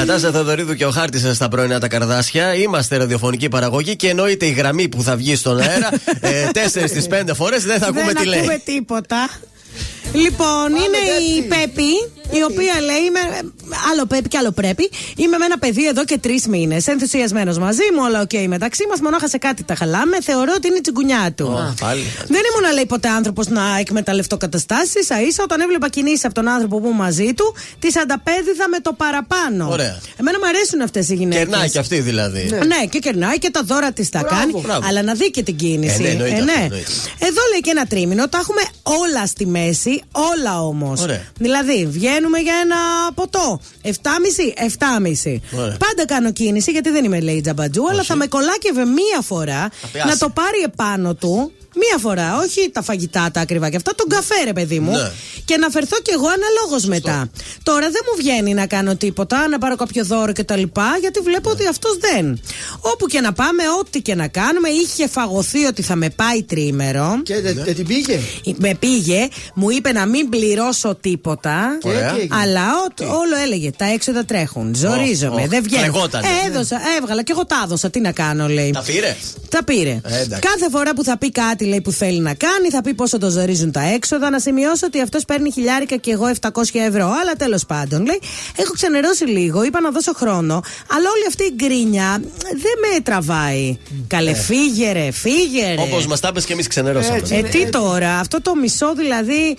Νατάσα 0.00 0.30
Θεοδωρίδου 0.30 0.74
και 0.74 0.86
ο 0.86 0.90
χάρτης 0.90 1.34
στα 1.34 1.48
πρωινά 1.48 1.80
τα 1.80 1.88
καρντάσια. 1.88 2.54
Είμαστε 2.54 2.96
ραδιοφωνική 2.96 3.48
παραγωγοί 3.48 3.96
και 3.96 4.08
εννοείται 4.08 4.46
η 4.46 4.50
γραμμή 4.50 4.88
που 4.88 5.02
θα 5.02 5.16
βγει 5.16 5.36
στον 5.36 5.60
αέρα 5.60 5.88
ε, 6.20 6.48
4 6.52 6.58
στις 6.86 7.06
5 7.10 7.22
φορές 7.34 7.64
δεν 7.64 7.78
θα 7.78 7.86
ακούμε 7.86 8.04
δεν 8.04 8.14
τι 8.14 8.26
λέει. 8.26 8.38
ακούμε 8.38 8.60
τίποτα. 8.64 9.28
Λοιπόν, 10.12 10.68
είναι 10.68 11.02
η 11.36 11.42
Πέπη, 11.42 11.92
η 12.38 12.42
οποία 12.50 12.80
λέει: 12.80 13.02
είμαι, 13.06 13.20
Άλλο 13.92 14.06
Πέπη 14.06 14.28
και 14.28 14.38
άλλο 14.38 14.50
πρέπει. 14.50 14.90
Είμαι 15.16 15.38
με 15.38 15.44
ένα 15.44 15.58
παιδί 15.58 15.86
εδώ 15.86 16.04
και 16.04 16.18
τρεις 16.18 16.46
μήνες. 16.46 16.86
Ενθουσιασμένος 16.86 17.58
μαζί 17.58 17.82
μου, 17.94 18.00
όλα 18.04 18.20
οκ 18.20 18.48
μεταξύ 18.48 18.84
μας. 18.88 19.00
Μονάχα 19.00 19.28
σε 19.28 19.38
κάτι 19.38 19.62
τα 19.62 19.74
χαλάμε. 19.74 20.20
Θεωρώ 20.20 20.52
ότι 20.56 20.66
είναι 20.66 20.76
η 20.76 20.80
τσιγκουνιά 20.80 21.32
του. 21.36 21.46
Α, 21.46 21.74
πάλι. 21.80 22.02
Δεν 22.28 22.40
ήμουν, 22.48 22.74
λέει, 22.74 22.86
ποτέ 22.86 23.08
άνθρωπος 23.08 23.46
να 23.48 23.78
εκμεταλλευτώ 23.78 24.36
καταστάσεις. 24.36 25.06
ίσα 25.06 25.20
ίσα 25.20 25.42
όταν 25.42 25.60
έβλεπα 25.60 25.88
κινήσεις 25.88 26.24
από 26.24 26.34
τον 26.34 26.48
άνθρωπο 26.48 26.78
που 26.80 26.86
ήμουν 26.86 26.96
μαζί 26.96 27.34
του, 27.34 27.54
τις 27.78 27.96
ανταπέδιδα 27.96 28.68
με 28.68 28.78
το 28.80 28.92
παραπάνω. 28.92 29.68
Ωραία. 29.70 30.00
Εμένα 30.16 30.38
μου 30.38 30.46
αρέσουν 30.46 30.80
αυτές 30.80 31.08
οι 31.08 31.14
γυναίκες. 31.14 31.44
Κερνάει 31.46 31.70
και 31.70 31.78
αυτή 31.78 32.00
δηλαδή. 32.00 32.50
Ναι. 32.66 32.86
και 32.90 32.98
κερνάει 32.98 33.38
και 33.38 33.50
τα 33.50 33.62
δώρα 33.62 33.92
της 33.92 34.08
τα 34.08 34.18
Μπράβο, 34.20 34.36
κάνει. 34.36 34.60
μπράβο. 34.66 34.86
Αλλά 34.88 35.02
να 35.02 35.14
δει 35.14 35.30
και 35.30 35.42
την 35.42 35.56
κίνηση. 35.56 35.94
Ε, 35.94 36.02
ναι, 36.02 36.08
εννοείται 36.08 36.34
αυτό, 36.34 36.44
ναι. 36.44 36.62
εννοείται. 36.62 36.90
Εδώ 37.18 37.40
λέει 37.50 37.60
και 37.60 37.70
ένα 37.70 37.86
τρίμηνο, 37.86 38.28
τα 38.28 38.38
έχουμε 38.38 38.60
όλα 38.82 39.26
στη 39.26 39.46
μέση, 39.46 39.99
όλα 40.10 40.62
όμως. 40.62 41.00
Ωραία. 41.00 41.22
Δηλαδή, 41.38 41.86
βγαίνουμε 41.86 42.38
για 42.38 42.54
ένα 42.62 42.76
ποτό. 43.14 43.60
7,5, 43.82 43.90
7,5. 44.56 45.40
Ωραία. 45.58 45.76
Πάντα 45.76 46.04
κάνω 46.06 46.32
κίνηση 46.32 46.70
γιατί 46.70 46.90
δεν 46.90 47.04
είμαι 47.04 47.20
λέει 47.20 47.40
τζαμπατζού, 47.40 47.88
αλλά 47.90 48.02
θα 48.02 48.14
με 48.14 48.26
κολλάκευε 48.26 48.84
μία 48.84 49.20
φορά 49.20 49.70
πει, 49.92 49.98
άσε. 49.98 50.08
να 50.08 50.16
το 50.16 50.28
πάρει 50.28 50.62
επάνω 50.64 51.14
του. 51.14 51.52
Μία 51.82 51.98
φορά, 52.00 52.36
όχι 52.44 52.70
τα 52.72 52.82
φαγητά 52.82 53.30
τα 53.32 53.40
ακριβά 53.40 53.70
και 53.70 53.76
αυτά, 53.76 53.94
τον 53.94 54.08
καφέ 54.08 54.44
ρε 54.44 54.52
παιδί 54.52 54.78
μου. 54.80 54.90
Ναι. 54.92 55.10
Και 55.44 55.56
να 55.56 55.68
φερθώ 55.68 55.96
κι 56.02 56.10
εγώ 56.10 56.26
αναλόγως 56.26 56.84
μετά. 56.84 57.30
Τώρα 57.62 57.86
δεν 57.90 58.02
μου 58.06 58.16
βγαίνει 58.16 58.54
να 58.54 58.66
κάνω 58.66 58.96
τίποτα, 58.96 59.48
να 59.48 59.58
πάρω 59.58 59.76
κάποιο 59.76 60.04
δώρο 60.04 60.32
κτλ. 60.32 60.62
Γιατί 61.00 61.20
βλέπω 61.20 61.50
ότι 61.50 61.66
αυτός 61.66 61.96
δεν. 62.00 62.40
Όπου 62.80 63.06
και 63.06 63.20
να 63.20 63.32
πάμε, 63.32 63.62
ό,τι 63.80 64.00
και 64.00 64.14
να 64.14 64.28
κάνουμε, 64.28 64.68
είχε 64.68 65.08
φαγωθεί 65.08 65.64
ότι 65.64 65.82
θα 65.82 65.96
με 65.96 66.10
πάει 66.10 66.42
τρίμερο. 66.42 67.20
Και 67.22 67.40
δεν 67.40 67.60
δεν 67.64 67.74
την 67.74 67.86
πήγε; 67.86 68.20
Με 68.56 68.74
πήγε, 68.78 69.28
μου 69.54 69.70
είπε 69.70 69.92
να 69.92 70.06
μην 70.06 70.28
πληρώσω 70.28 70.94
τίποτα. 71.00 71.78
Και 71.80 71.88
Ωραία. 71.88 72.12
τι 72.12 72.20
έγινε; 72.20 72.36
Αλλά 72.42 72.62
ό, 72.70 73.04
όλο 73.04 73.36
έλεγε. 73.44 73.70
Τα 73.76 73.84
έξοδα 73.84 74.24
τρέχουν. 74.24 74.74
Ζορίζομαι. 74.74 75.42
Οχ, 75.42 75.48
δεν 75.48 75.62
βγαίνω. 75.62 75.82
φλεγότανε. 75.82 76.26
Ε, 76.26 76.48
έδωσα, 76.48 76.80
έβγαλα 76.98 77.22
και 77.22 77.32
εγώ 77.32 77.46
τα 77.46 77.60
έδωσα. 77.64 77.90
Τι 77.90 78.00
να 78.00 78.12
κάνω, 78.12 78.48
λέει. 78.48 78.70
Τα 78.70 78.82
πήρε; 78.82 79.16
Τα 79.48 79.64
πήρε. 79.64 80.00
Ε, 80.04 80.20
εντάξει. 80.20 80.48
Κάθε 80.48 80.70
φορά 80.70 80.94
που 80.94 81.04
θα 81.04 81.18
πει 81.18 81.30
κάτι 81.30 81.64
λέει, 81.70 81.80
που 81.80 81.90
θέλει 81.90 82.20
να 82.20 82.34
κάνει, 82.34 82.68
θα 82.70 82.80
πει 82.80 82.94
πόσο 82.94 83.18
το 83.18 83.30
ζορίζουν 83.30 83.72
τα 83.72 83.82
έξοδα. 83.82 84.30
Να 84.30 84.38
σημειώσω 84.38 84.86
ότι 84.86 85.00
αυτός 85.00 85.24
παίρνει 85.24 85.52
χιλιάρικα 85.52 85.96
και 85.96 86.10
εγώ 86.10 86.30
700 86.40 86.48
ευρώ. 86.72 87.06
Αλλά 87.20 87.32
τέλος 87.38 87.66
πάντων, 87.66 88.04
λέει, 88.04 88.20
έχω 88.56 88.72
ξενερώσει 88.72 89.24
λίγο. 89.24 89.64
Είπα 89.64 89.80
να 89.80 89.90
δώσω 89.90 90.12
χρόνο. 90.14 90.62
Αλλά 90.96 91.08
όλη 91.14 91.26
αυτή 91.28 91.44
η 91.44 91.52
γκρίνια 91.54 92.20
δεν 92.38 92.76
με 92.80 93.00
τραβάει. 93.02 93.78
Καλέ, 94.06 94.34
φύγε 94.34 94.92
ρε, 94.92 95.10
φύγε 95.10 95.74
ρε. 95.74 95.82
Όπως 95.82 96.06
μας 96.06 96.20
τα 96.20 96.28
είπε 96.28 96.40
και 96.40 96.52
εμείς 96.52 96.66
ξενερώσαμε. 96.66 97.16
Έτσι. 97.16 97.34
Ε, 97.34 97.42
τι 97.42 97.70
τώρα, 97.70 98.18
αυτό 98.18 98.42
το 98.42 98.54
μισό 98.54 98.94
δηλαδή. 98.94 99.56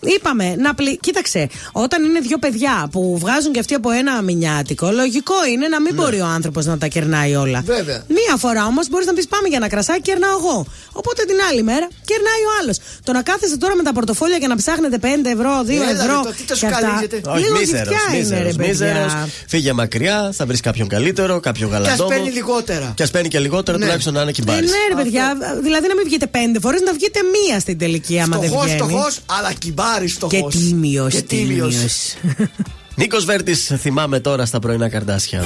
Είπαμε, 0.00 0.54
να 0.56 0.74
πλη... 0.74 0.98
κοίταξε, 0.98 1.48
όταν 1.72 2.04
είναι 2.04 2.20
δύο 2.20 2.38
παιδιά 2.38 2.88
που 2.92 3.18
βγάζουν 3.18 3.52
και 3.52 3.58
αυτοί 3.58 3.74
από 3.74 3.90
ένα 3.90 4.22
μηνιάτικο, 4.22 4.90
λογικό 4.90 5.34
είναι 5.52 5.68
να 5.68 5.80
μην 5.80 5.94
μπορεί 5.94 6.20
ο 6.20 6.26
άνθρωπος 6.26 6.64
να 6.66 6.78
τα 6.78 6.86
κερνάει 6.86 7.34
όλα. 7.34 7.62
Βέβαια. 7.66 8.02
Μία 8.08 8.36
φορά 8.38 8.64
όμως 8.66 8.88
μπορείς 8.88 9.06
να 9.06 9.12
πεις 9.12 9.26
πάμε 9.28 9.48
για 9.48 9.56
ένα 9.56 9.68
κρασάκι, 9.68 10.00
κερνάω 10.00 10.36
εγώ. 10.38 10.66
Οπότε 10.92 11.24
την 11.24 11.36
άλλη 11.50 11.62
μέρα 11.62 11.88
κερνάει 12.04 12.42
ο 12.48 12.50
άλλος. 12.62 12.78
Το 13.04 13.12
να 13.12 13.22
κάθεσαι 13.22 13.56
τώρα 13.58 13.74
με 13.76 13.82
τα 13.82 13.92
πορτοφόλια 13.92 14.38
και 14.38 14.46
να 14.46 14.56
ψάχνετε 14.56 14.98
5 15.02 15.06
ευρώ, 15.36 15.50
2 15.66 15.68
Έλα, 15.70 15.84
ρε, 15.84 15.90
ευρώ. 15.90 16.20
το 16.24 16.30
τι 16.36 16.42
το 16.42 16.54
και 16.54 16.66
αυτά, 16.66 16.78
σκαλίζετε. 16.78 17.20
Όχι, 17.30 17.42
Λίγο 17.42 17.58
μίζερος, 17.58 17.86
ζητιά 17.86 18.18
είναι, 18.18 18.18
ρε 18.18 18.24
μίζερος, 18.44 18.56
παιδιά. 18.56 18.66
μίζερος. 18.68 19.12
Φύγε 19.48 19.72
μακριά, 19.72 20.30
θα 20.32 20.46
βρεις 20.46 20.60
κάποιον 20.60 20.88
καλύτερο, 20.88 21.40
κάποιο 21.40 21.68
Και 21.68 21.74
ας 21.74 21.80
γαλατόμο. 21.82 22.08
παίρνει 22.08 22.30
λιγότερα. 22.30 22.92
Και 22.96 23.02
ας 23.02 23.10
παίρνει 23.10 23.28
και 23.28 23.38
λιγότερο, 23.38 23.76
Ναι. 23.78 23.84
τουλάχιστον 23.84 24.12
να 24.14 24.20
είναι 24.20 24.30
Ε, 24.30 24.32
κυμπάρι. 24.32 24.60
ναι, 24.66 24.82
ρε 24.94 25.02
παιδιά, 25.02 25.36
δηλαδή 25.62 25.86
να 25.88 25.94
μην 25.94 26.04
βγείτε 26.04 26.26
πέντε 26.26 26.60
φορές, 26.60 26.80
να 26.80 26.92
βγείτε 26.92 27.20
μία 27.34 27.60
στην 27.60 27.78
τελική 27.78 28.20
άμα 28.20 28.36
δεν 28.38 28.48
Φτωχό, 28.48 28.64
βγαίνει. 28.64 28.78
φτωχό, 28.78 29.06
αλλά 29.38 29.52
κυμπάρι 29.52 29.88
Και 29.98 30.08
φτωχό. 30.08 30.48
τίμιος, 30.48 31.14
Και 31.14 31.22
τίμιος. 31.22 31.74
τίμιος. 31.74 32.14
Νίκος 32.94 33.24
Βέρτης, 33.24 33.72
θυμάμαι 33.78 34.20
τώρα 34.20 34.46
στα 34.46 34.58
πρωινά 34.58 34.88
καρδάσια. 34.88 35.42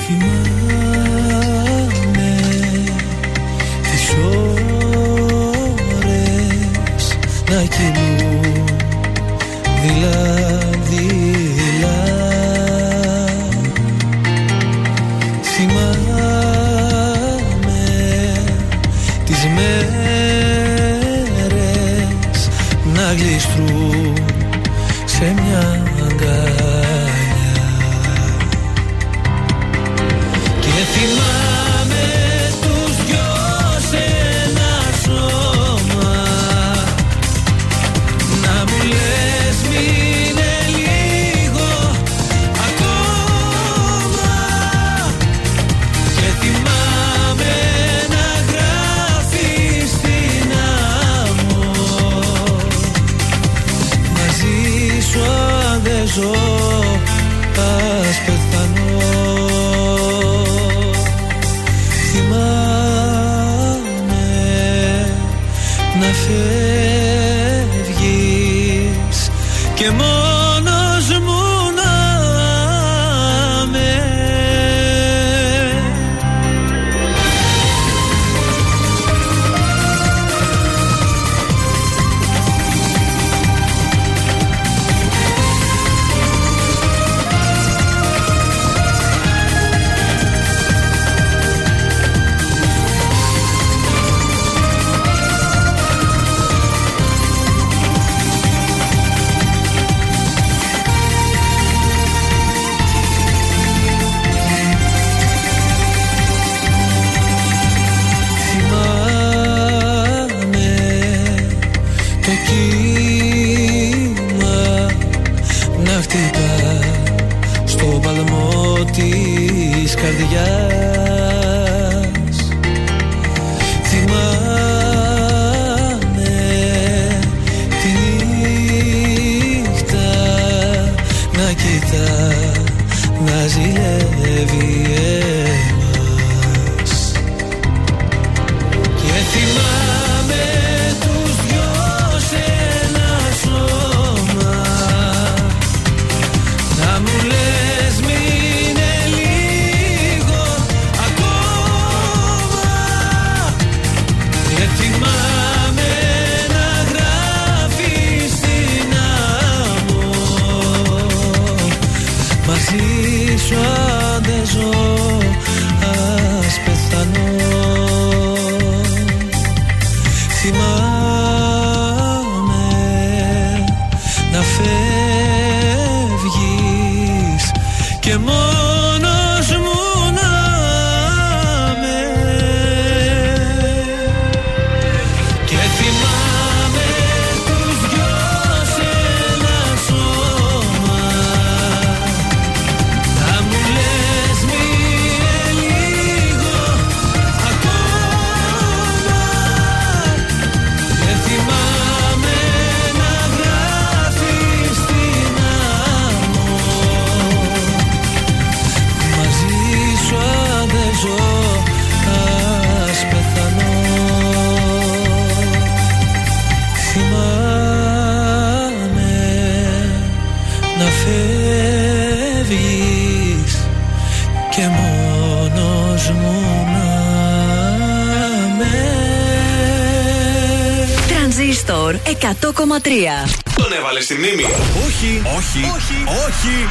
Τον 233.56 233.72
έβαλε 233.78 234.00
στη 234.00 234.14
μνήμη. 234.14 234.42
Όχι, 234.86 235.22
όχι, 235.36 235.58
όχι, 235.76 236.04
όχι. 236.26 236.68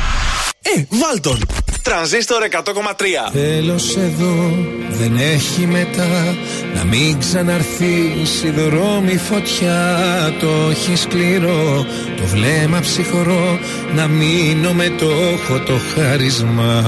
Ε, 0.61 0.83
βάλ 0.89 1.19
τον. 1.21 1.45
Τρανζίστορ 1.81 2.43
100,3. 2.51 3.31
Τέλος 3.31 3.95
εδώ 3.95 4.53
δεν 4.89 5.17
έχει 5.17 5.65
μετά 5.65 6.35
Να 6.75 6.83
μην 6.83 7.19
ξαναρθείς 7.19 8.43
η 8.43 8.49
δρόμη 8.49 9.17
φωτιά 9.17 9.99
Το 10.39 10.69
έχει 10.69 10.95
σκληρό, 10.95 11.85
το 12.17 12.23
βλέμμα 12.25 12.79
ψυχρό 12.79 13.59
Να 13.95 14.07
μείνω 14.07 14.73
με 14.73 14.89
το 14.99 15.09
έχω 15.11 15.59
το 15.59 15.79
χάρισμα 15.95 16.83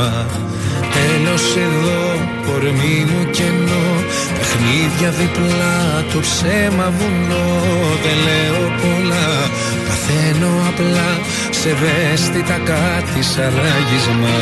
Τέλος 0.97 1.45
εδώ, 1.65 2.03
κορμί 2.45 2.97
μου 3.09 3.29
κενό 3.31 3.87
Παιχνίδια 4.37 5.09
διπλά, 5.19 6.03
το 6.13 6.19
ψέμα 6.19 6.93
βουνό. 6.97 7.47
Δεν 8.03 8.17
λέω 8.27 8.63
πολλά, 8.81 9.29
παθαίνω 9.87 10.51
απλά 10.69 11.09
Σε 11.49 11.69
ευαίσθητα 11.69 12.57
κάτι 12.71 13.21
σαν 13.23 13.53
ράγισμα. 13.63 14.35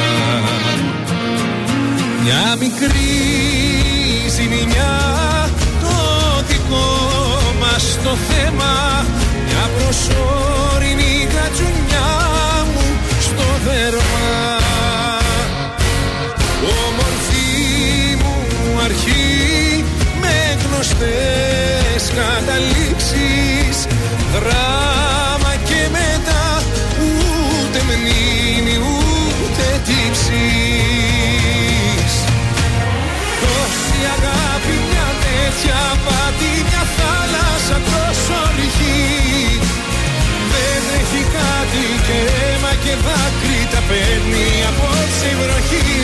Μια 2.23 2.55
μικρή 2.59 3.13
ζημιά 4.35 4.95
το 5.81 5.95
δικό 6.47 6.91
μας 7.59 7.97
το 8.03 8.13
θέμα. 8.29 8.73
Μια 9.47 9.69
προσωρινή 9.77 11.27
κατσουνιά 11.33 12.09
μου 12.73 12.85
στο 13.19 13.47
δέρμα 13.65 14.53
με 20.83 20.89
γνωστές 20.89 22.03
καταλήξεις 22.19 23.77
Δράμα 24.33 25.53
και 25.63 25.81
μετά 25.97 26.45
ούτε 26.99 27.79
μνήμη 27.87 28.75
ούτε 28.77 29.65
τύψεις. 29.87 30.33
Τόση 33.41 33.99
αγάπη 34.15 34.75
μια 34.89 35.09
τέτοια 35.23 35.81
πάτη 36.05 36.51
μια 36.67 36.83
θάλασσα 36.97 37.77
τόσο 37.91 38.37
ρηχή 38.57 39.59
Δεν 40.53 40.83
έχει 40.99 41.21
κάτι 41.37 41.83
και 42.07 42.17
αίμα 42.35 42.73
και 42.83 42.93
δάκρυ 43.05 43.59
τα 43.71 43.81
παίρνει 43.87 44.47
απόψε 44.69 45.27
η 45.31 45.35
βροχή 45.41 46.02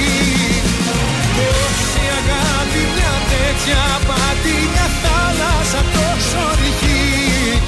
μια 3.66 3.76
τέτοια 3.76 4.00
πάτη 4.08 4.56
μια 4.74 4.88
θάλασσα 5.02 5.82
τόσο 5.96 6.42
ρηχή. 6.60 7.62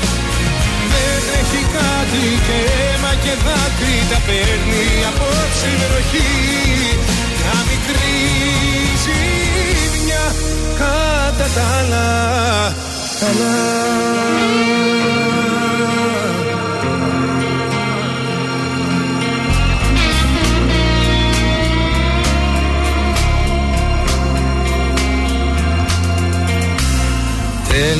Δεν 0.92 1.24
έχει 1.40 1.62
κάτι 1.78 2.26
και 2.48 2.58
αίμα 2.78 3.14
και 3.24 3.34
δάκρυ 3.46 3.98
τα 4.12 4.20
παίρνει 4.26 4.86
απόψε 5.10 5.68
η 5.74 5.86
βροχή 5.92 6.32
Μια 7.40 7.58
μικρή 7.70 8.20
ζημιά 9.04 10.26
κατά 10.80 11.48
τα 11.56 11.64
άλλα. 11.78 12.10
Καλά 13.20 13.72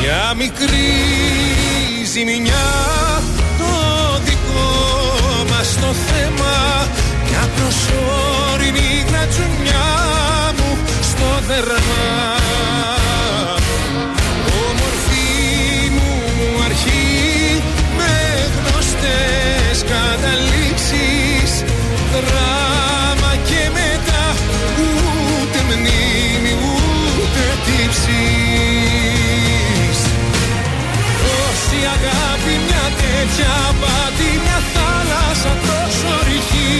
Μια 0.00 0.34
μικρή 0.36 0.92
ζημιά 2.12 2.68
το 3.58 3.72
δικό 4.24 4.70
μας 5.50 5.74
το 5.80 5.92
θέμα. 5.92 6.86
Μια 7.28 7.48
προσωρινή 7.56 9.04
γρατζουνιά 9.08 9.88
μου 10.56 10.78
στο 11.02 11.28
δερμά 11.46 12.36
Όμορφη 14.68 15.90
μου 15.94 16.62
αρχή 16.64 17.62
με 17.96 18.14
γνωστές 18.56 19.84
καταλήξεις 19.92 21.64
αγάπη 31.98 32.54
μια 32.66 32.86
τέτοια 33.00 33.54
πάτη 33.80 34.28
μια 34.44 34.58
θάλασσα 34.74 35.52
τόσο 35.66 36.12
ρηχή 36.28 36.76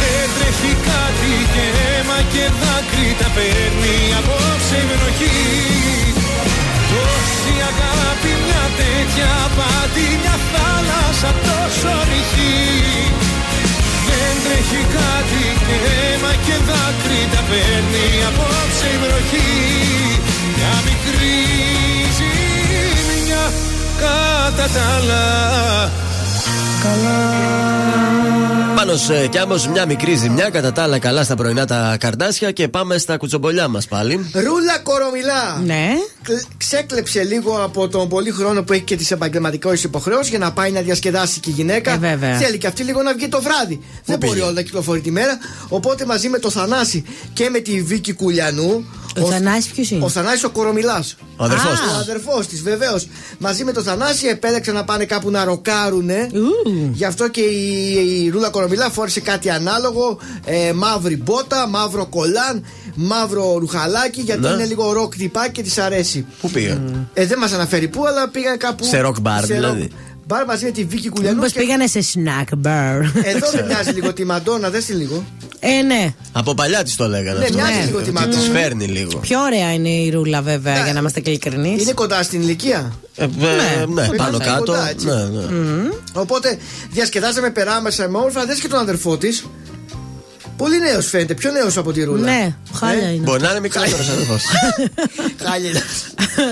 Δεν 0.00 0.26
τρέχει 0.34 0.72
κάτι 0.88 1.34
και 1.52 1.64
αίμα 1.78 2.18
και 2.32 2.44
δάκρυ 2.60 3.08
τα 3.20 3.28
παίρνει 3.36 3.96
απόψε 4.18 4.76
η 4.82 4.86
βροχή. 4.90 5.40
Τόση 6.90 7.54
αγάπη 7.70 8.32
μια 8.46 8.64
τέτοια 8.78 9.32
πάτη 9.56 10.06
μια 10.22 10.36
θάλασσα 10.50 11.30
τόσο 11.46 11.92
ρηχή 12.10 12.58
Δεν 14.08 14.34
τρέχει 14.44 14.82
κάτι 14.96 15.44
και 15.66 15.76
αίμα 15.96 16.32
και 16.44 16.56
δάκρυ 16.68 17.20
τα 17.32 17.42
παίρνει 17.48 18.06
απόψε 18.28 18.88
η 18.94 18.98
βροχή. 19.02 19.52
Μια 20.56 20.74
μικρή 20.86 21.38
ζημιά 22.16 22.27
κατά 24.00 24.66
τα 24.74 24.82
άλλα 24.96 25.48
Πάνω 28.78 28.92
κι 29.30 29.38
άμμος 29.38 29.68
μια 29.68 29.86
μικρή 29.86 30.14
ζημιά, 30.14 30.50
κατά 30.50 30.72
τα 30.72 30.82
άλλα 30.82 30.98
καλά 30.98 31.24
στα 31.24 31.34
πρωινά 31.34 31.66
τα 31.66 31.96
καρδάσια 32.00 32.50
και 32.50 32.68
πάμε 32.68 32.98
στα 32.98 33.16
κουτσομπολιά 33.16 33.68
μας 33.68 33.86
πάλι. 33.86 34.30
Ρούλα 34.32 34.78
Κορομιλά. 34.82 35.60
Ναι. 35.64 35.88
Ξέκλεψε 36.56 37.22
λίγο 37.22 37.62
από 37.62 37.88
τον 37.88 38.08
πολύ 38.08 38.30
χρόνο 38.30 38.62
που 38.62 38.72
έχει 38.72 38.82
και 38.82 38.96
τις 38.96 39.10
επαγγελματικέ 39.10 39.72
υποχρεώσεις 39.84 40.28
για 40.28 40.38
να 40.38 40.52
πάει 40.52 40.70
να 40.70 40.80
διασκεδάσει 40.80 41.40
και 41.40 41.50
η 41.50 41.52
γυναίκα. 41.52 41.92
Ε, 41.92 41.96
βέβαια. 41.98 42.36
Θέλει 42.36 42.58
και 42.58 42.66
αυτή 42.66 42.82
λίγο 42.82 43.02
να 43.02 43.14
βγει 43.14 43.28
το 43.28 43.42
βράδυ. 43.42 43.80
Δεν 44.04 44.18
μπορεί 44.18 44.40
όλα 44.40 44.52
να 44.52 44.62
κυκλοφορεί 44.62 45.00
τη 45.00 45.10
μέρα. 45.10 45.38
Οπότε 45.68 46.06
μαζί 46.06 46.28
με 46.28 46.38
το 46.38 46.50
Θανάση 46.50 47.04
και 47.32 47.48
με 47.48 47.58
τη 47.58 47.82
Βίκη 47.82 48.12
Κουλιανού. 48.12 48.84
Ο 49.22 49.30
Θανάσης 49.30 49.72
ποιος 49.72 49.90
είναι; 49.90 50.04
Ο 50.04 50.08
Θανάσης 50.08 50.44
ο 50.44 50.50
Κορομιλάς. 50.50 51.16
Ο 51.36 51.44
αδερφός 51.44 51.80
της. 51.80 51.90
Ο 51.92 51.98
αδερφός 51.98 52.46
της, 52.46 52.62
βεβαίως. 52.62 53.08
Μαζί 53.38 53.64
με 53.64 53.72
το 53.72 53.82
Θανάση 53.82 54.26
επέλεξαν 54.26 54.74
να 54.74 54.84
πάνε 54.84 55.04
κάπου 55.04 55.30
να 55.30 55.44
ροκάρουνε. 55.44 56.30
Γι' 56.92 57.04
αυτό 57.04 57.28
και 57.28 57.40
η, 57.40 57.92
η 58.24 58.28
Ρούλα 58.28 58.48
Κορομιλά 58.48 58.67
φόρησε 58.90 59.20
κάτι 59.20 59.50
ανάλογο. 59.50 60.18
Ε, 60.44 60.72
μαύρη 60.72 61.16
μπότα, 61.16 61.66
μαύρο 61.68 62.06
κολάν, 62.06 62.64
μαύρο 62.94 63.58
ρουχαλάκι. 63.58 64.20
Γιατί 64.20 64.40
Ναι. 64.40 64.48
είναι 64.48 64.64
λίγο 64.64 64.92
ροκ 64.92 65.16
τυπάκι 65.16 65.50
και 65.52 65.62
της 65.62 65.78
αρέσει. 65.78 66.26
Πού 66.40 66.50
πήγα. 66.50 66.80
Ε, 67.14 67.26
δεν 67.26 67.38
μας 67.38 67.52
αναφέρει 67.52 67.88
πού, 67.88 68.06
αλλά 68.06 68.28
πήγαν 68.28 68.58
κάπου. 68.58 68.84
Σε 68.84 69.02
rock 69.04 69.22
bar, 69.28 69.40
σε 69.44 69.54
δηλαδή. 69.54 69.90
Rock 70.28 70.32
Bar 70.42 70.44
μαζί 70.46 70.64
με 70.64 70.70
τη 70.70 70.84
Βίκη 70.84 71.08
Κουλιανού. 71.08 71.36
Μήπως 71.36 71.52
και- 71.52 71.60
πήγανε 71.60 71.86
σε 71.86 72.00
snack 72.14 72.52
bar. 72.66 73.00
Εδώ 73.22 73.50
δεν 73.52 73.64
μοιάζει 73.66 73.90
λίγο 73.90 74.12
τη 74.12 74.24
Μαντόνα, 74.24 74.70
δες 74.70 74.84
τη 74.84 74.92
λίγο. 74.92 75.24
Ε, 75.60 75.82
ναι. 75.82 76.14
Από 76.32 76.54
παλιά 76.54 76.82
της 76.82 76.96
το 76.96 77.08
λέγανε 77.08 77.38
Ναι, 77.38 77.44
αυτό. 77.44 77.56
μοιάζει 77.56 77.86
λίγο 77.86 77.98
τη 77.98 78.04
Της 78.04 78.12
Μαντόνα. 78.12 78.42
φέρνει 78.42 78.86
λίγο. 78.86 79.18
Πιο 79.18 79.40
ωραία 79.40 79.72
είναι 79.72 79.88
η 79.88 80.10
ρούλα, 80.10 80.42
βέβαια, 80.42 80.82
για 80.84 80.92
να 80.92 80.98
είμαστε 80.98 81.20
και 81.20 81.30
ειλικρινείς. 81.30 81.82
Είναι 81.82 81.92
κοντά 81.92 82.22
στην 82.22 82.40
ηλικία; 82.40 82.92
Ε, 83.16 83.24
ε, 83.24 83.26
ναι, 83.26 83.94
Πρέπει 83.94 84.16
πάνω 84.16 84.30
να 84.38 84.44
είναι 84.44 84.44
κάτω. 84.44 84.64
κοντά, 84.64 84.88
έτσι. 84.88 85.06
Ναι, 85.06 85.14
ναι. 85.14 85.88
Οπότε 86.12 86.58
διασκεδάσαμε, 86.90 87.50
περάμεσα 87.50 88.08
με 88.08 88.16
όμορφα. 88.18 88.44
Δες 88.46 88.58
και 88.60 88.68
τον 88.68 88.78
αδερφό 88.78 89.16
της. 89.16 89.44
Πολύ 90.58 90.78
νέος 90.80 91.06
φαίνεται, 91.08 91.34
πιο 91.34 91.50
νέος 91.50 91.76
από 91.76 91.92
τη 91.92 92.02
Ρούλα. 92.04 92.20
Ναι, 92.30 92.54
χάλια 92.72 93.08
είναι. 93.12 93.22
Μπορεί 93.24 93.42
να 93.42 93.50
είναι 93.50 93.60
μικρότερος 93.60 94.08
αδερφός. 94.08 94.42
Χάλια. 95.44 95.70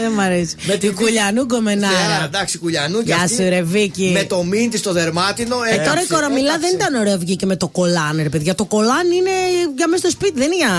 Δεν 0.02 0.12
μ' 0.12 0.20
αρέσει. 0.20 0.54
Με 0.66 0.74
Την 0.76 0.94
κουλιανού 0.94 1.34
Ναι, 1.40 1.44
γκομενάρα. 1.44 2.24
εντάξει, 2.24 2.58
κουλιανού 2.58 2.98
και 2.98 3.04
Γεια 3.04 3.16
αυτή, 3.16 3.34
σου, 3.34 3.42
ρε 3.48 3.62
Βίκη. 3.62 4.10
Με 4.14 4.24
το 4.24 4.42
μήν 4.44 4.70
τη 4.70 4.76
στο 4.78 4.92
δερμάτινο. 4.92 5.56
Ε, 5.72 5.76
τώρα 5.76 6.02
η 6.02 6.06
κορομιλά 6.06 6.58
δεν 6.58 6.70
ήταν 6.74 6.94
ωραία 6.94 7.18
βγήκε 7.18 7.46
με 7.46 7.56
το 7.56 7.68
κολάν, 7.68 8.20
ρε 8.22 8.28
παιδιά. 8.28 8.54
Το 8.54 8.64
κολάν 8.64 9.10
είναι 9.10 9.30
για 9.76 9.88
μέσα 9.88 10.00
στο 10.02 10.10
σπίτι, 10.10 10.32
δεν 10.38 10.46
είναι 10.52 10.56
για 10.56 10.70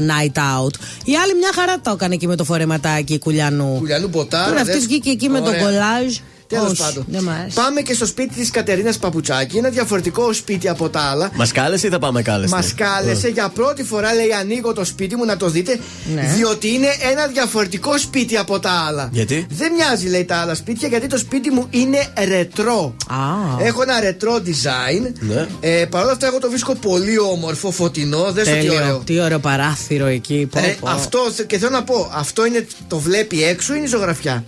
night 0.00 0.38
out. 0.38 0.74
Η 1.04 1.16
άλλη 1.22 1.34
μια 1.34 1.50
χαρά 1.54 1.80
το 1.80 1.90
έκανε 1.90 2.14
εκεί 2.14 2.26
με 2.26 2.36
το 2.36 2.44
φορεματάκι 2.44 3.12
η 3.12 3.18
κουλιανού. 3.18 3.76
Κουλιανού 3.78 4.10
ποτάρα. 4.10 4.46
Τώρα 4.48 4.60
αυτή 4.60 4.72
δες. 4.72 4.86
βγήκε 4.86 5.10
εκεί 5.10 5.28
με 5.28 5.40
το 5.40 5.48
Ωραία. 5.48 5.60
κολάζ. 5.62 6.16
Τέλος 6.48 6.70
Όχι, 6.70 6.82
πάντων. 6.82 7.04
Δεν 7.08 7.22
μ' 7.22 7.28
αρέσει. 7.28 7.54
Πάμε 7.54 7.80
και 7.80 7.94
στο 7.94 8.06
σπίτι 8.06 8.34
της 8.34 8.50
Κατερίνας 8.50 8.98
Παπουτσάκη. 8.98 9.56
Είναι 9.56 9.70
διαφορετικό 9.70 10.32
σπίτι 10.32 10.68
από 10.68 10.88
τα 10.88 11.00
άλλα. 11.00 11.30
Μας 11.34 11.52
κάλεσε 11.52 11.86
ή 11.86 11.90
θα 11.90 11.98
πάμε 11.98 12.22
κάλεσε. 12.22 12.54
Μας 12.54 12.74
κάλεσε 12.74 13.28
για 13.28 13.48
πρώτη 13.48 13.82
φορά, 13.84 14.14
λέει: 14.14 14.32
Ανοίγω 14.40 14.72
το 14.72 14.84
σπίτι 14.84 15.16
μου 15.16 15.24
να 15.24 15.36
το 15.36 15.48
δείτε. 15.48 15.78
Ναι. 16.14 16.32
Διότι 16.36 16.68
είναι 16.72 16.86
ένα 17.10 17.26
διαφορετικό 17.26 17.98
σπίτι 17.98 18.36
από 18.36 18.58
τα 18.60 18.70
άλλα. 18.70 19.08
Γιατί; 19.12 19.46
Δεν 19.50 19.72
μοιάζει, 19.72 20.08
λέει, 20.08 20.24
τα 20.24 20.36
άλλα 20.36 20.54
σπίτια, 20.54 20.88
γιατί 20.88 21.06
το 21.06 21.18
σπίτι 21.18 21.50
μου 21.50 21.66
είναι 21.70 22.06
ρετρό. 22.24 22.94
Α. 23.08 23.16
Έχω 23.64 23.82
ένα 23.82 24.00
ρετρό 24.00 24.34
design. 24.46 25.12
Ναι. 25.20 25.46
Ε, 25.60 25.84
Παρ' 25.84 26.02
όλα 26.02 26.12
αυτά, 26.12 26.26
εγώ 26.26 26.38
το 26.38 26.48
βρίσκω 26.48 26.74
πολύ 26.74 27.18
όμορφο, 27.18 27.70
φωτεινό. 27.70 28.32
Δεν 28.32 28.44
τι 28.44 28.50
Τέλειο. 28.50 28.74
ωραίο. 28.74 28.98
Τι 29.04 29.20
ωραίο 29.20 29.38
παράθυρο 29.38 30.06
εκεί. 30.06 30.48
Πω, 30.50 30.58
Ε, 30.58 30.76
πω. 30.80 30.88
αυτό 30.88 31.18
θε- 31.34 31.46
και 31.46 31.58
θέλω 31.58 31.70
να 31.70 31.82
πω, 31.84 32.10
αυτό 32.14 32.46
είναι, 32.46 32.66
το 32.88 32.98
βλέπει 32.98 33.44
έξω 33.44 33.72
ή 33.74 33.76
είναι 33.78 33.86
ζωγραφιά; 33.88 34.44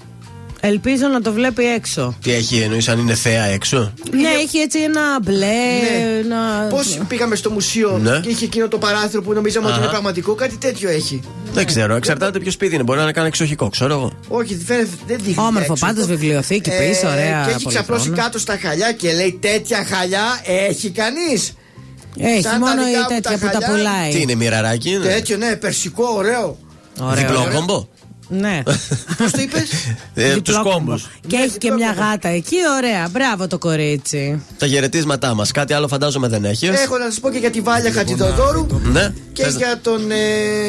Ελπίζω 0.60 1.06
να 1.06 1.20
το 1.20 1.32
βλέπει 1.32 1.64
έξω. 1.64 2.16
Τι 2.22 2.32
έχει 2.32 2.56
εννοείς, 2.58 2.88
αν 2.88 2.98
είναι 2.98 3.14
θέα 3.14 3.44
έξω; 3.44 3.92
Ναι, 4.10 4.28
έχει 4.42 4.58
έτσι 4.58 4.78
ένα 4.78 5.00
μπλε. 5.22 5.36
Ναι. 5.36 6.18
Ένα... 6.24 6.66
Πώς 6.70 6.98
πήγαμε 7.08 7.36
στο 7.36 7.50
μουσείο 7.50 7.98
Ναι. 8.02 8.20
και 8.20 8.28
είχε 8.28 8.44
εκείνο 8.44 8.68
το 8.68 8.78
παράθυρο 8.78 9.22
που 9.22 9.32
νομίζαμε 9.32 9.64
ότι 9.66 9.74
Αχα. 9.74 9.82
είναι 9.82 9.90
πραγματικό, 9.92 10.34
κάτι 10.34 10.56
τέτοιο 10.56 10.88
έχει. 10.90 11.20
Δεν 11.52 11.66
ξέρω, 11.66 11.94
εξαρτάται 11.94 12.38
ποιος 12.38 12.54
σπίτι 12.54 12.74
είναι. 12.74 12.82
Μπορεί 12.82 13.00
να 13.00 13.12
κάνει 13.12 13.26
εξοχικό, 13.28 13.68
ξέρω 13.68 13.92
εγώ. 13.94 14.12
Όχι, 14.28 14.56
φαίνεται, 14.66 14.88
δεν 15.06 15.18
δείχνει. 15.22 15.42
Όμορφο, 15.46 15.72
έξω. 15.72 15.86
πάντως, 15.86 16.06
βιβλιοθήκη 16.06 16.70
πίσω, 16.70 17.06
ωραία, 17.08 17.42
Και 17.44 17.50
έχει 17.50 17.62
πολύ 17.62 17.74
ξαπλώσει 17.74 18.04
χρόνο. 18.06 18.22
κάτω 18.22 18.38
στα 18.38 18.58
χαλιά 18.62 18.92
και 18.92 19.12
λέει 19.12 19.38
τέτοια 19.40 19.86
χαλιά 19.90 20.40
έχει 20.68 20.90
κανείς. 20.90 21.52
Έχει 22.18 22.42
Σαν 22.42 22.52
τα 22.52 22.58
μόνο 22.58 22.84
δικά 22.84 22.98
η 22.98 23.00
μου 23.00 23.06
τέτοια 23.08 23.38
τα 23.38 23.38
που 23.38 23.46
τα 23.46 23.66
χαλιά. 23.66 23.68
πουλάει. 23.68 24.10
Τι 24.12 24.20
είναι, 24.20 24.34
μοιραράκι 24.34 24.90
είναι; 24.90 25.06
Τέτοιο, 25.06 25.36
ναι, 25.36 25.56
περσικό, 25.56 26.04
ωραίο. 26.16 26.58
Ωραίο. 27.00 27.14
Διπλό 27.14 27.40
ωραίο. 27.40 27.54
κόμπο; 27.54 27.86
Ναι. 28.32 28.62
Πώς 29.18 29.30
το 29.30 29.40
είπες; 29.40 29.62
Ε, 30.14 30.24
Τους 30.34 30.34
Διπλό 30.34 30.62
κόμπους. 30.72 31.02
κόμπο. 31.02 31.14
Και 31.26 31.36
έχει 31.36 31.58
και 31.58 31.70
μια 31.70 31.92
γάτα 31.92 32.28
εκεί, 32.28 32.56
ωραία. 32.76 33.08
Μπράβο 33.10 33.46
το 33.46 33.58
κορίτσι. 33.58 34.42
Τα 34.58 34.66
χαιρετίσματά 34.66 35.34
μας. 35.34 35.50
Κάτι 35.50 35.72
άλλο 35.72 35.88
φαντάζομαι 35.88 36.28
δεν 36.28 36.44
έχεις. 36.44 36.68
Έχω 36.68 36.98
να 36.98 37.04
σας 37.04 37.20
πω 37.20 37.30
και 37.30 37.38
για 37.38 37.50
τη 37.50 37.60
Βάλια 37.60 37.92
Χατζηδοδόρου 37.92 38.66
Ναι. 38.92 39.12
και 39.32 39.42
Θες- 39.42 39.56
για 39.56 39.78
τον 39.82 40.10
ε, 40.10 40.14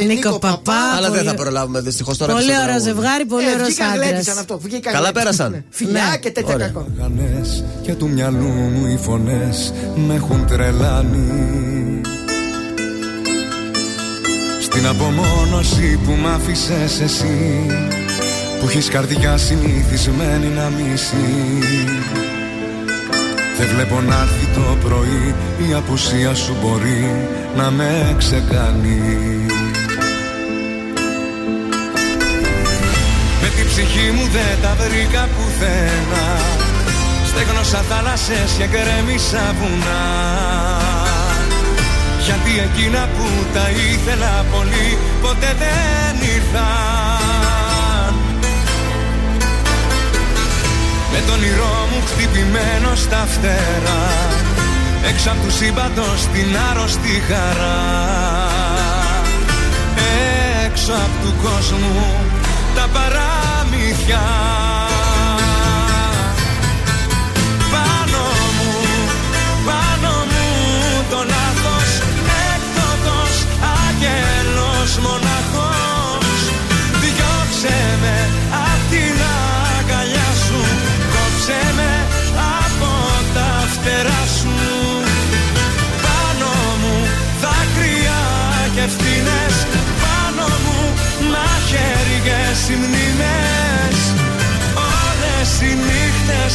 Νίκο 0.06 0.14
Νίκο 0.14 0.30
Παπά. 0.40 0.50
Παπά. 0.50 0.74
Αλλά 0.96 1.10
δεν 1.10 1.18
πολύ- 1.18 1.30
θα 1.30 1.36
προλάβουμε 1.36 1.80
δυστυχώς 1.82 2.18
τώρα. 2.18 2.32
Πολύ 2.34 2.44
στο 2.44 2.54
ωραίο 2.54 2.66
τραγούδι. 2.66 2.90
ζευγάρι, 2.90 3.26
πολύ 3.26 3.48
Ε, 3.48 3.52
ωραίος 3.54 3.68
βγήκαν 3.68 3.94
γλέντισαν 3.94 4.20
άντρα. 4.20 4.34
αυτό. 4.40 4.60
βγήκαν 4.60 4.94
Καλά 4.94 5.10
γλέντισαν. 5.10 5.14
πέρασαν. 5.24 5.52
Ναι. 5.52 5.64
Φιλιά 5.70 6.08
Ναι. 6.12 6.18
και 6.18 6.32
τέτοια 6.32 6.54
Ωραία. 6.54 6.68
κακό. 6.68 6.88
Γανές 7.00 7.64
και 7.82 7.94
του 7.94 8.10
μυαλού 8.10 8.48
μου 8.48 8.86
οι 8.88 8.98
φωνές 9.04 9.74
με 10.08 10.14
έχουν 10.16 10.46
τρελάνει 10.48 11.30
Στην 14.74 14.88
απομόνωση 14.88 16.00
που 16.06 16.12
μ' 16.12 16.28
άφησες 16.28 17.00
εσύ 17.00 17.66
Που 18.60 18.68
έχεις 18.68 18.90
καρδιά 18.90 19.38
συνηθισμένη 19.38 20.48
να 20.48 20.70
μισεί 20.70 21.60
Δεν 23.58 23.68
βλέπω 23.74 24.02
να 24.02 24.16
έρθει 24.16 24.46
το 24.54 24.78
πρωί 24.88 25.36
Η 25.70 25.74
απουσία 25.74 26.34
σου 26.34 26.56
μπορεί 26.62 27.28
να 27.56 27.72
με 27.72 28.16
ξεκάνει. 28.18 29.46
Με 33.42 33.48
την 33.56 33.68
ψυχή 33.68 34.12
μου 34.12 34.28
δεν 34.32 34.62
τα 34.62 34.76
βρήκα 34.80 35.28
πουθενά. 35.36 36.40
Στέγνωσα 37.26 37.78
θάλασσες 37.78 38.52
και 38.58 38.68
γκρέμισα 38.68 39.56
βουνά 39.60 40.91
Γιατί 42.26 42.52
εκείνα 42.68 43.10
που 43.16 43.26
τα 43.54 43.66
ήθελα 43.70 44.46
πολύ 44.52 44.98
ποτέ 45.22 45.56
δεν 45.62 46.14
ήρθαν. 46.36 48.14
Με 51.12 51.20
τον 51.28 51.36
όνειρό 51.36 51.88
μου 51.92 52.02
χτυπημένο 52.08 52.96
στα 52.96 53.28
φτερά 53.32 54.06
Έξω 55.10 55.30
απ' 55.30 55.44
τους 55.44 55.54
σύμπαντος 55.54 56.28
την 56.34 56.58
άρρωστη 56.72 57.22
χαρά. 57.28 57.80
Έξω 60.66 60.94
απ' 60.94 61.26
του 61.26 61.34
κόσμου 61.44 62.16
τα 62.76 62.88
παραμύθια 62.94 64.22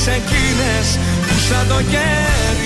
εκείνες 0.07 0.99
που 1.26 1.35
σαν 1.49 1.68
το 1.68 1.83
κέρι 1.93 2.66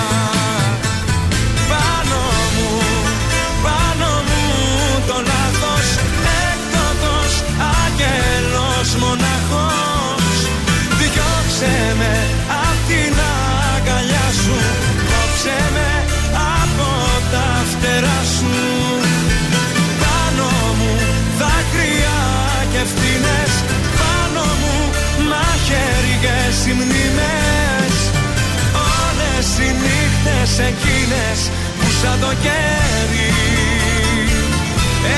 εκείνες 30.59 31.49
που 31.79 31.87
σαν 32.01 32.19
το 32.19 32.27
κέρι 32.27 33.33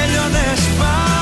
Έλειωνες 0.04 0.62
πάνω 0.80 1.13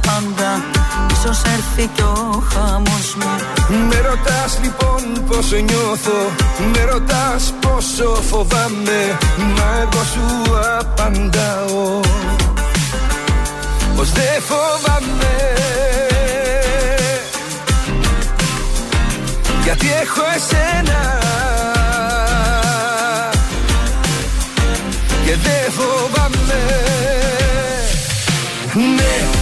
τα 0.00 0.10
πάντα. 0.10 0.64
Ίσως 1.12 1.42
έρθει 1.42 1.90
κι 1.94 2.02
ο 2.02 2.42
χαμός 2.52 3.14
μου. 3.18 3.30
Με 3.88 4.00
ρωτάς 4.08 4.58
λοιπόν 4.62 5.24
πως 5.26 5.50
νιώθω 5.50 6.30
Με 6.72 6.84
ρωτάς 6.92 7.54
πόσο 7.60 8.22
φοβάμαι 8.30 9.18
Μα 9.56 9.68
εγώ 9.80 10.04
σου 10.12 10.54
απαντάω. 10.78 12.00
Πως 13.96 14.12
δεν 14.12 14.42
φοβάμαι. 14.48 15.34
Γιατί 19.64 19.86
έχω 20.02 20.22
εσένα. 20.34 21.18
Και 25.24 25.36
δεν 25.42 25.72
φοβάμαι. 25.72 26.16
Ναι, 28.76 28.94
ό,τι 28.96 29.04
κι 29.06 29.22
αν 29.22 29.35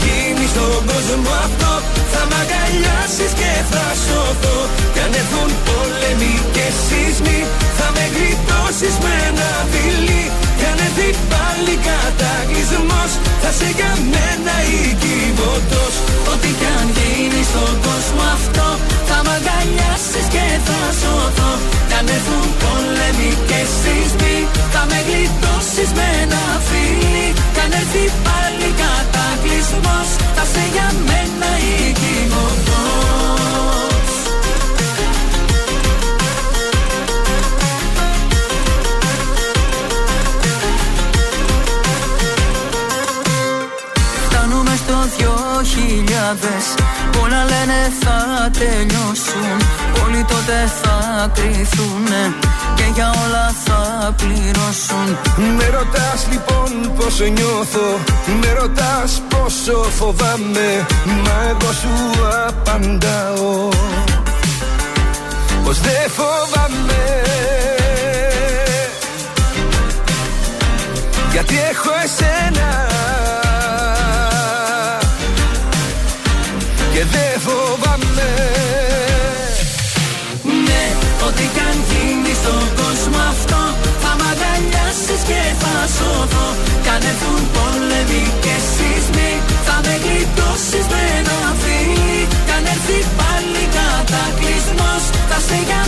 γίνεις 0.00 0.50
στον 0.54 0.78
κόσμο 0.90 1.32
αυτό 1.46 1.72
Θα 2.12 2.22
μ' 2.28 2.36
αγκαλιάσεις 2.40 3.32
και 3.40 3.52
θα 3.72 3.86
σωθώ. 4.04 4.58
Κι 4.94 5.00
αν 5.04 5.12
έρθουν 5.20 5.50
πόλεμοι 5.66 6.34
και 6.54 6.66
σεισμοί 6.84 7.40
Θα 7.78 7.86
με 7.94 8.04
γλιτώσεις 8.14 8.94
με 9.04 9.12
ένα 9.28 9.50
φιλί 9.70 10.24
Κι 10.58 10.66
αν 10.70 10.78
έρθει 10.86 11.08
πάλι 11.32 11.74
κατακλυσμός 11.86 13.10
Θα 13.24 13.25
σε 13.58 13.68
για 13.78 13.92
μένα 14.12 14.54
οικειβωτός 14.74 15.94
Ό,τι 16.32 16.50
κι 16.60 16.68
αν 16.78 16.86
γίνει 16.96 17.42
στον 17.50 17.74
κόσμο 17.86 18.22
αυτό 18.36 18.66
Θα 19.08 19.18
μ' 19.24 19.32
αγκαλιάσεις 19.36 20.26
και 20.34 20.46
θα 20.66 20.80
σωθώ. 21.00 21.52
Κι 21.88 21.96
αν 21.98 22.06
έρθουν 22.16 22.46
πόλεμοι 22.62 23.30
και 23.48 23.60
σεισμοί 23.78 24.36
Θα 24.72 24.82
με 24.90 24.98
γλιτώσεις 25.06 25.90
με 25.98 26.06
ένα 26.22 26.42
φιλί 26.68 27.28
Κι 27.54 27.62
αν 27.64 27.72
έρθει 27.80 28.04
πάλι 28.26 28.68
κατακλυσμός 28.80 30.08
Θα 30.36 30.44
σε 30.52 30.64
για 30.74 30.88
μένα 31.08 31.50
οικειβωτός 31.68 33.35
χιλιάδες. 45.70 46.64
Πολλά 47.16 47.42
λένε 47.52 47.80
θα 48.02 48.16
τελειώσουν. 48.58 49.56
Όλοι 50.04 50.24
τότε 50.28 50.70
θα 50.82 50.96
κρυθούνε 51.34 52.22
Και 52.74 52.82
για 52.94 53.10
όλα 53.24 53.54
θα 53.64 54.12
πληρώσουν. 54.16 55.08
Με 55.56 55.66
ρωτάς 55.76 56.26
λοιπόν 56.30 56.92
πως 56.96 57.20
νιώθω 57.20 57.88
Με 58.40 58.52
ρωτάς 58.60 59.22
πόσο 59.28 59.82
φοβάμαι 59.98 60.86
Μα 61.04 61.36
εγώ 61.48 61.72
σου 61.72 61.94
απαντάω. 62.46 63.68
Πως 65.64 65.80
δεν 65.80 66.10
φοβάμαι. 66.16 67.04
Γιατί 71.32 71.54
έχω 71.70 71.90
εσένα 72.04 72.95
Δε 77.12 77.26
φοβάμαι. 77.44 78.30
Ναι, 80.66 80.84
ό,τι 81.26 81.46
καν 81.56 81.76
γίνει 81.88 82.32
στον 82.40 82.64
κόσμο 82.80 83.18
αυτό 83.32 83.60
Θα 84.02 84.12
μ' 84.18 84.26
αγκαλιάσεις 84.30 85.22
και 85.28 85.40
θα 85.62 85.74
σωθώ 85.96 86.46
Κανεθούν 86.86 87.42
πόλεμοι 87.54 88.22
και 88.44 88.56
σεισμοί 88.72 89.32
Θα 89.66 89.76
με 89.84 89.94
γλιτώσεις 90.04 90.86
με 90.92 91.02
ένα 91.18 91.38
φιλί 91.62 92.20
Καν 92.48 92.64
έρθει 92.74 92.98
πάλι 93.18 93.64
κατακλυσμός 93.76 95.04
Θα 95.30 95.38
σε 95.46 95.58
για 95.68 95.82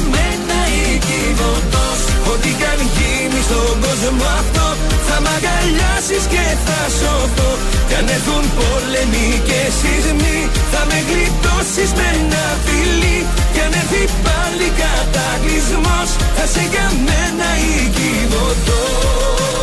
Ό,τι 2.33 2.51
κι 2.59 2.67
αν 2.73 2.81
γίνει 2.97 3.41
στον 3.49 3.73
κόσμο 3.85 4.27
αυτό. 4.41 4.67
Θα 5.09 5.17
μ' 5.25 5.31
και 6.33 6.45
θα 6.67 6.81
σωθώ. 6.99 7.51
Κι 7.89 7.95
αν 7.99 8.09
έρθουν 8.17 8.45
πόλεμοι 8.57 9.29
και 9.49 9.61
σεισμοί 9.79 10.39
Θα 10.73 10.83
με 10.89 10.99
γλιτώσεις 11.09 11.91
με 11.99 12.07
ένα 12.19 12.45
φιλί. 12.65 13.19
Κι 13.55 13.61
αν 13.67 13.75
πάλι 14.25 14.69
κατακλυσμός 14.81 16.11
Θα 16.37 16.45
σε 16.53 16.63
για 16.73 16.87
μένα 17.07 17.49
η 17.73 17.77
κυβωτός 17.97 19.58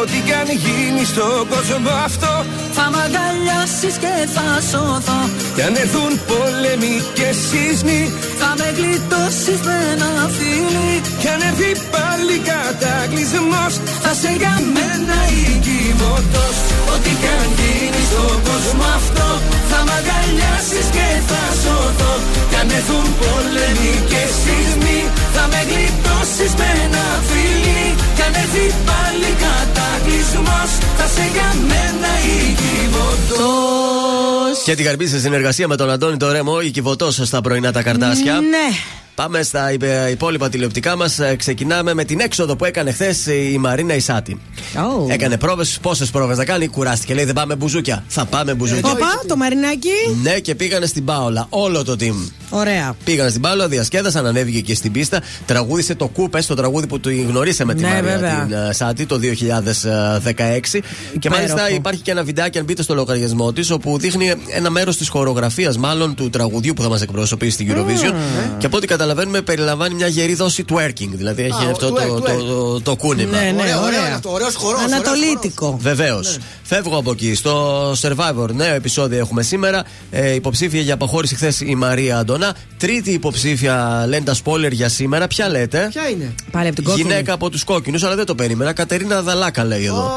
ό,τι 0.00 0.18
κι 0.26 0.32
αν 0.32 0.48
γίνει 0.64 1.04
στον 1.04 1.48
κόσμο 1.48 1.90
αυτό 2.04 2.44
Θα 2.76 2.84
μ' 2.90 2.98
αγκαλιάσεις 3.04 3.96
και 4.02 4.14
θα 4.34 4.46
σωθώ. 4.70 5.20
Κι 5.54 5.62
αν 5.62 5.74
έρθουν 5.74 6.12
πόλεμοι 6.30 6.94
και 7.14 7.28
σεισμοί 7.46 8.00
Θα 8.42 8.50
με 8.58 8.68
γλιτώσεις 8.78 9.60
με 9.68 9.76
ένα 9.92 10.10
φίλι. 10.36 10.92
Κι 11.20 11.28
αν 11.34 11.40
έρθει 11.48 11.70
πάλι 11.94 12.36
κατακλυσμός 12.50 13.74
Θα 14.04 14.12
σε 14.20 14.30
για 14.40 14.54
μένα 14.74 15.18
οικειβωτός 15.40 16.56
Ό,τι 16.94 17.10
κι 17.20 17.30
αν 17.38 17.48
γίνει 17.58 18.02
στον 18.10 18.36
κόσμο 18.48 18.84
αυτό 18.98 19.28
Θα 19.70 19.78
μ' 19.86 19.92
αγκαλιάσεις 19.98 20.86
και 20.96 21.08
θα 21.30 21.42
σωθώ. 21.62 22.14
Κι 22.50 22.58
αν 22.60 22.68
έρθουν 22.78 23.06
πόλεμοι 23.20 23.94
και 24.10 24.22
σεισμοί 24.40 25.00
Θα 25.34 25.44
με 25.52 25.60
γλιτώσεις 25.70 26.52
με 26.60 26.68
ένα 26.84 27.06
φίλι. 27.28 27.84
Κι 28.16 28.22
αν 28.26 28.32
έρθει 28.42 28.66
πάλι 28.88 29.30
κατακλυσμός 29.44 30.70
Θα 30.98 31.06
σε 31.14 31.24
για 31.34 31.50
μένα 31.70 32.10
οικειβωτός 32.34 34.56
Και 34.68 34.74
την 34.78 34.84
καρμπή 34.88 35.06
σε 35.12 35.18
συνεργασία 35.24 35.66
με 35.72 35.76
τον 35.80 35.88
Αντώνη 35.94 36.16
το 36.22 36.28
Ρέμο, 36.34 36.54
η 36.68 36.70
κυβωτό 36.76 37.08
στα 37.10 37.40
πρωινά 37.40 37.70
τα 37.76 37.82
καρτάσια. 37.88 38.31
Ναι. 38.40 38.68
Πάμε 39.14 39.42
στα 39.42 39.72
υπε- 39.72 40.10
υπόλοιπα 40.10 40.48
τηλεοπτικά 40.48 40.96
μας. 40.96 41.18
Ξεκινάμε 41.36 41.94
με 41.94 42.04
την 42.04 42.20
έξοδο 42.20 42.56
που 42.56 42.64
έκανε 42.64 42.92
χθες 42.92 43.26
η 43.26 43.56
Μαρίνα 43.60 43.94
Ισάτη. 43.94 44.40
Oh. 44.74 45.10
Έκανε 45.10 45.36
πρόβες, 45.36 45.78
πόσες 45.82 46.10
πρόβες 46.10 46.36
να 46.36 46.44
κάνει, 46.44 46.66
κουράστηκε. 46.68 47.14
Λέει 47.14 47.24
δεν 47.24 47.34
πάμε 47.34 47.54
μπουζούκια. 47.56 48.04
Θα 48.08 48.24
πάμε 48.24 48.54
μπουζούκια. 48.54 48.90
Οπα, 48.90 49.06
το 49.26 49.36
μαρινάκι. 49.36 49.88
Ναι, 50.22 50.38
και 50.38 50.54
πήγανε 50.54 50.86
στην 50.86 51.04
Πάολα. 51.04 51.46
Όλο 51.48 51.84
το 51.84 51.96
team. 52.00 52.30
Ωραία. 52.50 52.96
Πήγανε 53.04 53.28
στην 53.30 53.42
Πάολα, 53.42 53.68
διασκέδασαν, 53.68 54.26
ανέβηκε 54.26 54.60
και 54.60 54.74
στην 54.74 54.92
πίστα. 54.92 55.20
Τραγούδισε 55.46 55.94
το 55.94 56.08
Κούπε, 56.08 56.42
το 56.42 56.54
τραγούδι 56.54 56.86
που 56.86 57.00
του 57.00 57.10
γνωρίσαμε 57.10 57.74
τη 57.74 57.82
Ναι, 57.82 57.88
Μαρία 57.88 58.02
βέβαια. 58.02 58.44
την 58.46 58.56
ε, 58.56 58.72
Σάτι 58.72 59.06
το 59.06 59.18
2016. 59.18 60.80
Και 61.18 61.30
μάλιστα 61.30 61.70
υπάρχει 61.70 62.00
και 62.02 62.10
ένα 62.10 62.22
βιντεάκι, 62.22 62.58
αν 62.58 62.64
μπείτε 62.64 62.82
στο 62.82 62.94
λογαριασμό 62.94 63.52
της, 63.52 63.70
όπου 63.70 63.98
δείχνει 63.98 64.32
ένα 64.54 64.70
μέρος 64.70 64.96
της 64.96 65.08
χορογραφίας, 65.08 65.76
μάλλον 65.76 66.14
του 66.14 66.30
τραγουδιού 66.30 66.72
που 66.74 66.82
θα 66.82 66.88
μας 66.88 67.02
εκπροσωπήσει 67.02 67.50
στην 67.50 67.72
Eurovision. 67.74 68.14
Και 68.58 68.66
από 68.66 68.76
ό,τι 68.76 68.86
καταλαβαίνουμε, 69.02 69.40
περιλαμβάνει 69.40 69.94
μια 69.94 70.06
γερή 70.06 70.34
δόση 70.34 70.64
twerking. 70.72 71.08
Δηλαδή 71.12 71.42
έχει 71.42 71.64
Α, 71.66 71.70
αυτό 71.70 71.88
twerk, 71.88 72.06
το, 72.06 72.14
twerk. 72.16 72.38
το, 72.48 72.80
το 72.80 72.96
κούνημα. 72.96 73.30
Ναι, 73.40 73.50
ναι, 73.50 73.62
Ωραίο, 73.62 73.82
ωραίο 73.82 74.00
ωραία. 74.00 74.14
αυτό, 74.14 74.30
ωραίος 74.32 74.54
χορός, 74.54 74.80
Ανατολίτικο. 74.82 75.76
Βεβαίως. 75.80 76.38
Φεύγω 76.62 76.96
από 76.96 77.10
εκεί. 77.10 77.34
Στο 77.34 77.90
Survivor, 78.00 78.48
νέο 78.52 78.74
επεισόδιο 78.74 79.18
έχουμε 79.18 79.42
σήμερα. 79.42 79.84
Ε, 80.10 80.34
υποψήφια 80.34 80.80
για 80.80 80.94
αποχώρηση 80.94 81.34
χθες 81.34 81.60
η 81.60 81.74
Μαρία 81.74 82.18
Αντωνά. 82.18 82.54
Τρίτη 82.78 83.10
υποψήφια, 83.10 84.04
λένε 84.08 84.24
τα 84.24 84.36
spoiler 84.44 84.70
για 84.72 84.88
σήμερα. 84.88 85.26
Ποια 85.26 85.48
λέτε; 85.48 85.88
Ποια 85.90 86.08
είναι; 86.08 86.34
Πάλι 86.50 86.66
από 86.66 86.74
την 86.74 86.84
κόκκινη. 86.84 87.08
Γυναίκα 87.08 87.32
από 87.32 87.50
τους 87.50 87.64
κόκκινους, 87.64 88.02
αλλά 88.02 88.14
δεν 88.14 88.24
το 88.26 88.34
περίμενα. 88.34 88.72
Κατερίνα 88.72 89.22
Δαλάκα 89.22 89.64
λέει 89.64 89.84
εδώ. 89.84 90.10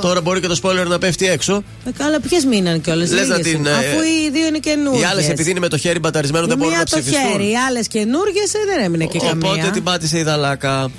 Τώρα 0.00 0.20
μπορεί 0.20 0.40
και 0.40 0.46
το 0.46 0.58
spoiler 0.62 0.86
να 0.88 0.98
πέφτει 0.98 1.26
έξω. 1.28 1.62
Ε, 1.84 1.90
καλά, 1.98 2.20
ποιες 2.20 2.44
μείναν 2.44 2.80
κιόλας. 2.80 3.10
Λες 3.10 3.28
να 3.28 3.38
την, 3.38 3.66
ε, 3.66 3.70
Αφού 3.70 4.00
οι 4.02 4.30
δύο 4.32 4.46
είναι 4.46 4.58
καινούργιες. 4.58 5.02
Οι 5.02 5.04
άλλες, 5.10 5.28
επειδή 5.28 5.50
είναι 5.50 5.60
με 5.60 5.68
το 5.68 5.76
χέρι 5.76 5.98
μπαταρισμένο, 5.98 6.46
δεν 6.46 6.56
μπορούν 6.56 6.72
Μία 6.72 6.82
να 6.82 6.84
το 6.90 6.96
ψηφιστούν. 7.00 7.30
χέρι, 7.30 7.50
οι 7.50 7.56
άλλες 7.68 7.86
καινούργιες 7.88 8.27
δεν 8.74 8.84
έμεινε 8.84 9.04
και 9.06 9.18
Οπότε 9.22 9.38
καμία. 9.48 9.70
την 9.70 9.82
πάτησε 9.82 10.18
η 10.18 10.22
Δαλάκα. 10.22 10.90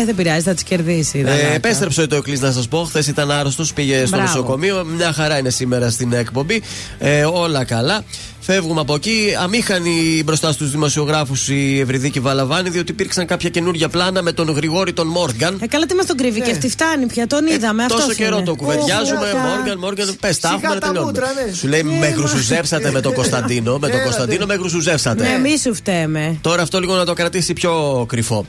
Ε, 0.00 0.04
δεν 0.04 0.14
πειράζει, 0.14 0.40
θα 0.40 0.54
τι 0.54 0.64
κερδίσει. 0.64 1.18
η 1.18 1.20
Ε, 1.20 1.24
Δαλάκα. 1.24 1.46
επέστρεψε 1.46 2.06
ο 2.12 2.16
Εκλή 2.16 2.38
να 2.38 2.52
σας 2.52 2.68
πω. 2.68 2.84
Χθες 2.84 3.06
ήταν 3.06 3.30
άρρωστος, 3.30 3.72
πήγε 3.72 4.06
στο 4.06 4.16
Μπράβο. 4.16 4.24
νοσοκομείο. 4.32 4.84
Μια 4.84 5.12
χαρά 5.12 5.38
είναι 5.38 5.50
σήμερα 5.50 5.90
στην 5.90 6.12
εκπομπή. 6.12 6.62
Ε, 6.98 7.24
όλα 7.24 7.64
καλά. 7.64 8.04
Φεύγουμε 8.46 8.80
από 8.80 8.94
εκεί. 8.94 9.34
Αμήχανη 9.42 10.22
μπροστά 10.24 10.52
στους 10.52 10.70
δημοσιογράφους 10.70 11.48
η 11.48 11.78
Ευρυδίκη 11.80 12.20
Βαλαβάνη, 12.20 12.68
διότι 12.70 12.92
υπήρξαν 12.92 13.26
κάποια 13.26 13.50
καινούργια 13.50 13.88
πλάνα 13.88 14.22
με 14.22 14.32
τον 14.32 14.50
Γρηγόρη 14.50 14.92
τον 14.92 15.06
Μόργαν. 15.06 15.58
Ε, 15.62 15.66
καλά, 15.66 15.86
τι 15.86 15.94
μας 15.94 16.06
τον 16.06 16.16
κρύβει 16.16 16.40
και 16.40 16.50
αυτή 16.50 16.68
φτάνει 16.68 17.06
πια, 17.06 17.26
τον 17.26 17.46
είδαμε. 17.46 17.82
Ε, 17.82 17.86
Τόσο 17.86 18.00
αυτός 18.00 18.16
καιρό 18.16 18.36
είναι. 18.36 18.44
το 18.44 18.54
κουβεντιάζουμε. 18.54 19.18
Ω, 19.34 19.38
Μόργαν, 19.56 19.78
Μόργαν, 19.78 20.16
πες 20.20 20.38
τα 20.40 20.48
Σιγά 20.48 20.58
έχουμε 20.58 20.74
να 20.74 20.80
τα 20.80 20.86
τελειώνουμε. 20.86 21.12
μούτρα, 21.12 21.32
ναι. 21.46 21.52
Σου 21.52 21.68
λέει 21.68 21.82
με 21.82 22.08
γρουσουζεύσατε 22.08 22.90
με 22.90 23.00
τον 23.00 23.12
Κωνσταντίνο. 23.14 23.72
Με 23.72 23.78
τον 23.78 23.88
Έλατε. 23.90 24.04
Κωνσταντίνο 24.04 24.46
με 24.46 24.54
γρουσουζεύσατε. 24.54 25.22
Ναι, 25.28 25.38
μη 25.38 25.58
σου 25.58 25.74
φταίμε. 25.74 26.38
Τώρα 26.40 26.62
αυτό 26.62 26.80
λίγο 26.80 26.94
να 26.94 27.04
το 27.04 27.12
κρατήσει 27.12 27.52
πιο 27.52 28.04
κρυφό. 28.08 28.46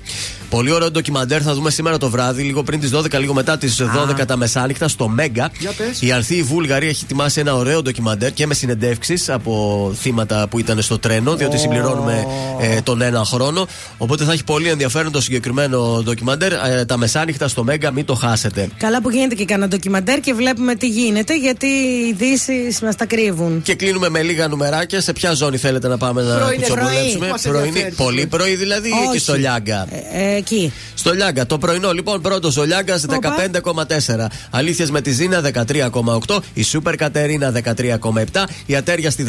Πολύ 0.50 0.72
ωραίο 0.72 0.92
ντοκιμαντέρ 0.92 1.42
θα 1.44 1.54
δούμε 1.54 1.70
σήμερα 1.70 1.98
το 1.98 2.10
βράδυ, 2.10 2.44
λίγο 2.44 2.64
πριν 2.64 2.80
τις 2.80 2.90
12, 2.94 3.20
λίγο 3.20 3.34
μετά 3.34 3.58
τις 3.58 3.82
12 3.82 4.26
τα 4.26 4.38
μεσάνυχτα 4.38 4.88
στο 4.88 5.08
Μέγκα. 5.08 5.52
Για 5.60 5.72
πες. 5.78 6.02
Η 6.02 6.12
Αρθή 6.12 6.44
Βούλγαρη 6.44 6.88
έχει 6.88 7.04
ετοιμάσει 7.04 7.40
ένα 7.40 7.56
ωραίο 7.56 7.82
ντοκιμαντέρ 7.82 8.34
και 8.34 8.48
με 8.48 8.54
συνεντεύξεις 8.54 9.30
από 9.30 9.85
θύματα 9.94 10.48
που 10.48 10.60
ήταν 10.60 10.82
στο 10.82 11.00
τρένο, 11.00 11.36
διότι 11.36 11.58
συμπληρώνουμε 11.58 12.26
ε, 12.62 12.82
τον 12.82 13.02
ένα 13.02 13.24
χρόνο. 13.26 13.68
Οπότε 13.98 14.24
θα 14.24 14.32
έχει 14.32 14.44
πολύ 14.44 14.70
ενδιαφέρον 14.70 15.12
το 15.12 15.22
συγκεκριμένο 15.22 16.02
ντοκιμαντέρ. 16.04 16.52
Ε, 16.54 16.86
τα 16.86 16.98
μεσάνυχτα 16.98 17.48
στο 17.48 17.64
Μέγκα, 17.64 17.92
μην 17.92 18.06
το 18.06 18.14
χάσετε. 18.16 18.70
Καλά 18.78 19.02
που 19.02 19.10
γίνεται 19.10 19.36
και 19.36 19.46
κανένα 19.46 19.68
ντοκιμαντέρ 19.68 20.20
και 20.20 20.34
βλέπουμε 20.34 20.76
τι 20.76 20.88
γίνεται, 20.88 21.38
γιατί 21.38 21.66
οι 21.68 22.08
ειδήσεις 22.08 22.82
μας 22.82 22.96
τα 22.96 23.06
κρύβουν. 23.06 23.62
Και 23.62 23.76
κλείνουμε 23.76 24.10
με 24.10 24.22
λίγα 24.22 24.48
νουμεράκια. 24.48 25.02
Σε 25.02 25.14
ποια 25.14 25.34
ζώνη 25.34 25.58
θέλετε 25.58 25.88
να 25.88 25.98
πάμε 25.98 26.22
να 26.22 26.36
Πρωινή. 26.36 26.56
κουτσομπολέψουμε. 26.56 27.18
Πρωί. 27.18 27.30
Μας 27.30 27.42
Πρωινή. 27.42 27.68
ενδιαφέρει. 27.68 27.96
Πολύ 27.96 28.26
πρωί 28.28 28.56
δηλαδή 28.56 28.88
ή 28.88 28.92
εκεί 29.02 29.08
Όχι. 29.10 29.20
στο 29.20 29.36
Λιάγκα; 29.36 29.88
Ε, 30.14 30.32
ε, 30.34 30.36
εκεί. 30.36 30.74
Στο 30.96 31.14
Λιάγκα, 31.14 31.46
το 31.46 31.58
πρωινό 31.58 31.92
λοιπόν, 31.92 32.22
πρώτος 32.22 32.58
ο 32.58 32.64
Λιάγκας 32.64 33.06
15,4. 33.10 34.28
Αλήθεια 34.50 34.88
με 34.92 35.02
τη 35.02 35.12
Ζήνα 35.12 35.42
13,8. 35.42 36.38
Η 36.54 36.64
Σούπερ 36.64 36.96
Κατερίνα 36.96 37.52
13,7. 37.52 38.44
Η 38.66 38.76
Ατέρια 38.76 39.12
στη 39.12 39.24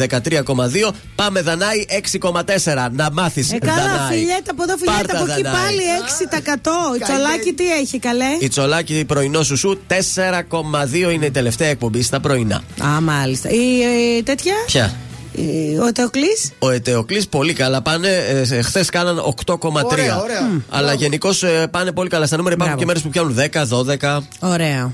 13,2. 0.47 0.91
Πάμε 1.15 1.41
Δανάη 1.41 1.85
6,4. 2.21 2.89
Να 2.91 3.09
μάθεις 3.11 3.51
Ε, 3.51 3.57
καλά, 3.57 3.75
Δανάη. 3.75 4.17
φιλιέτα 4.17 4.51
από 4.51 4.63
εδώ, 4.63 4.75
φιλιέτα 4.77 4.97
Πάρτα, 5.07 5.17
από 5.23 5.31
εκεί 5.31 5.41
Δανάη. 5.41 5.61
πάλι 5.63 5.81
6%. 5.97 6.95
Η 6.99 7.03
τσολάκι 7.03 7.53
τι 7.53 7.71
έχει, 7.71 7.99
καλέ; 7.99 8.25
Η 8.39 8.47
Τσολάκη 8.47 9.05
πρωινό 9.07 9.43
σου 9.43 9.57
σου 9.57 9.79
4,2 9.87 11.11
είναι 11.13 11.25
η 11.25 11.31
τελευταία 11.31 11.67
εκπομπή 11.67 12.01
στα 12.01 12.19
πρωινά. 12.19 12.61
Α, 12.83 13.01
μάλιστα. 13.01 13.49
Η 13.49 13.81
ε, 14.17 14.21
τέτοια; 14.23 14.53
Ποια; 14.65 14.93
η- 15.31 15.77
Ο 15.87 15.91
Τεοκλή. 15.91 16.37
Ο 16.59 16.69
Ετεοκλής 16.69 17.27
πολύ 17.27 17.53
καλά 17.53 17.81
πάνε. 17.81 18.07
Ε, 18.49 18.61
Χθες 18.61 18.89
κάναν 18.89 19.17
8,3. 19.19 19.83
Ωραία, 19.85 20.19
ωραία. 20.21 20.41
Μμ. 20.41 20.59
Αλλά 20.69 20.93
γενικώς 20.93 21.43
πάνε 21.71 21.91
πολύ 21.91 22.09
καλά 22.09 22.25
στα 22.25 22.37
νούμερα. 22.37 22.55
Υπάρχουν 22.55 22.77
Μπράβο. 22.77 22.79
και 22.79 22.85
μέρες 22.85 23.01
που 23.01 23.09
πιάνουν 23.09 23.33
10, 23.35 23.65
12. 23.65 24.23
Ωραία. 24.39 24.91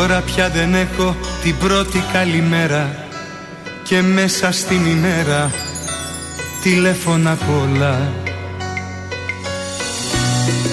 Τώρα 0.00 0.20
πια 0.20 0.48
δεν 0.48 0.74
έχω 0.74 1.16
την 1.42 1.56
πρώτη 1.56 2.04
καλημέρα 2.12 2.96
Και 3.82 4.02
μέσα 4.02 4.52
στην 4.52 4.86
ημέρα 4.86 5.50
τηλέφωνα 6.62 7.34
πολλά. 7.34 8.12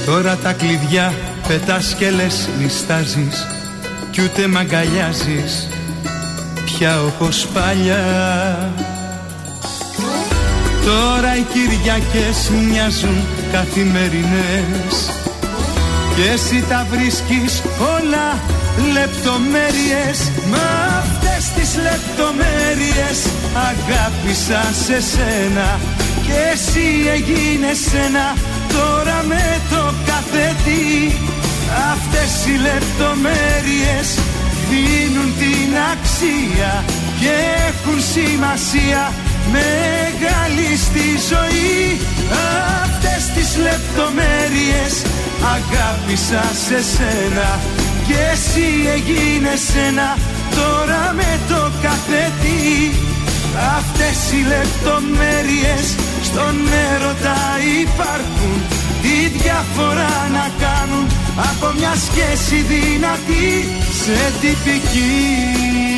Τώρα 0.05 0.35
τα 0.35 0.53
κλειδιά 0.53 1.13
πετάς 1.47 1.95
και 1.97 2.09
λες 2.09 2.49
νιστάζεις 2.59 3.47
Κι 4.11 4.21
ούτε 4.21 4.47
μ' 4.47 4.57
αγκαλιάζεις 4.57 5.69
πια 6.65 7.03
όπως 7.03 7.47
παλιά. 7.53 8.03
Τώρα 10.85 11.35
οι 11.37 11.45
Κυριακές 11.53 12.49
μοιάζουν 12.49 13.17
καθημερινές 13.51 15.26
και 16.17 16.29
εσύ 16.33 16.65
τα 16.69 16.87
βρίσκεις 16.91 17.61
όλα 17.95 18.27
λεπτομέρειες. 18.97 20.17
Μα 20.51 20.67
αυτές 21.01 21.43
τις 21.55 21.71
λεπτομέρειες 21.87 23.17
αγάπησα 23.69 24.61
σε 24.85 24.97
σένα. 25.11 25.79
Και 26.25 26.37
εσύ 26.53 26.87
έγινες 27.15 27.81
ένα 28.05 28.27
τώρα 28.75 29.17
με 29.31 29.45
το 29.71 29.83
κάθε 30.09 30.55
τι 30.65 30.81
Αυτές 31.93 32.31
οι 32.45 32.55
λεπτομέρειες 32.67 34.07
δίνουν 34.69 35.29
την 35.41 35.71
αξία 35.93 36.71
και 37.19 37.33
έχουν 37.67 37.99
σημασία 38.13 39.01
μεγάλη 39.55 40.69
στη 40.85 41.07
ζωή 41.31 41.99
Αυτές 42.83 43.21
τις 43.35 43.49
λεπτομέρειες 43.67 44.93
αγάπησα 45.55 46.43
σε 46.65 46.79
σένα. 46.93 47.49
Και 48.07 48.19
εσύ 48.33 48.67
έγινες 48.95 49.63
ένα 49.87 50.09
τώρα 50.59 51.13
με 51.19 51.39
το 51.49 51.71
καθετή 51.81 52.91
Αυτές 53.77 54.17
οι 54.31 54.41
λεπτομέρειες 54.53 55.85
στον 56.27 56.55
έρωτα 56.91 57.39
υπάρχουν. 57.81 58.57
Τι 59.01 59.37
διαφορά 59.37 60.15
να 60.37 60.45
κάνουν 60.63 61.07
από 61.51 61.67
μια 61.77 61.93
σχέση 62.07 62.55
δυνατή 62.71 63.49
σε 64.01 64.17
τυπική 64.41 65.96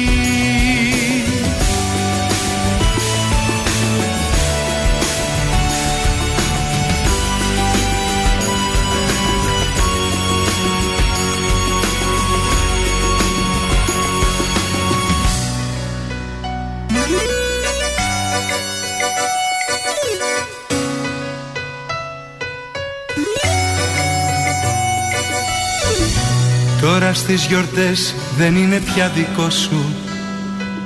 Τώρα 26.81 27.13
στις 27.13 27.45
γιορτές 27.45 28.15
δεν 28.37 28.55
είναι 28.55 28.79
πια 28.79 29.11
δικό 29.15 29.49
σου 29.49 29.85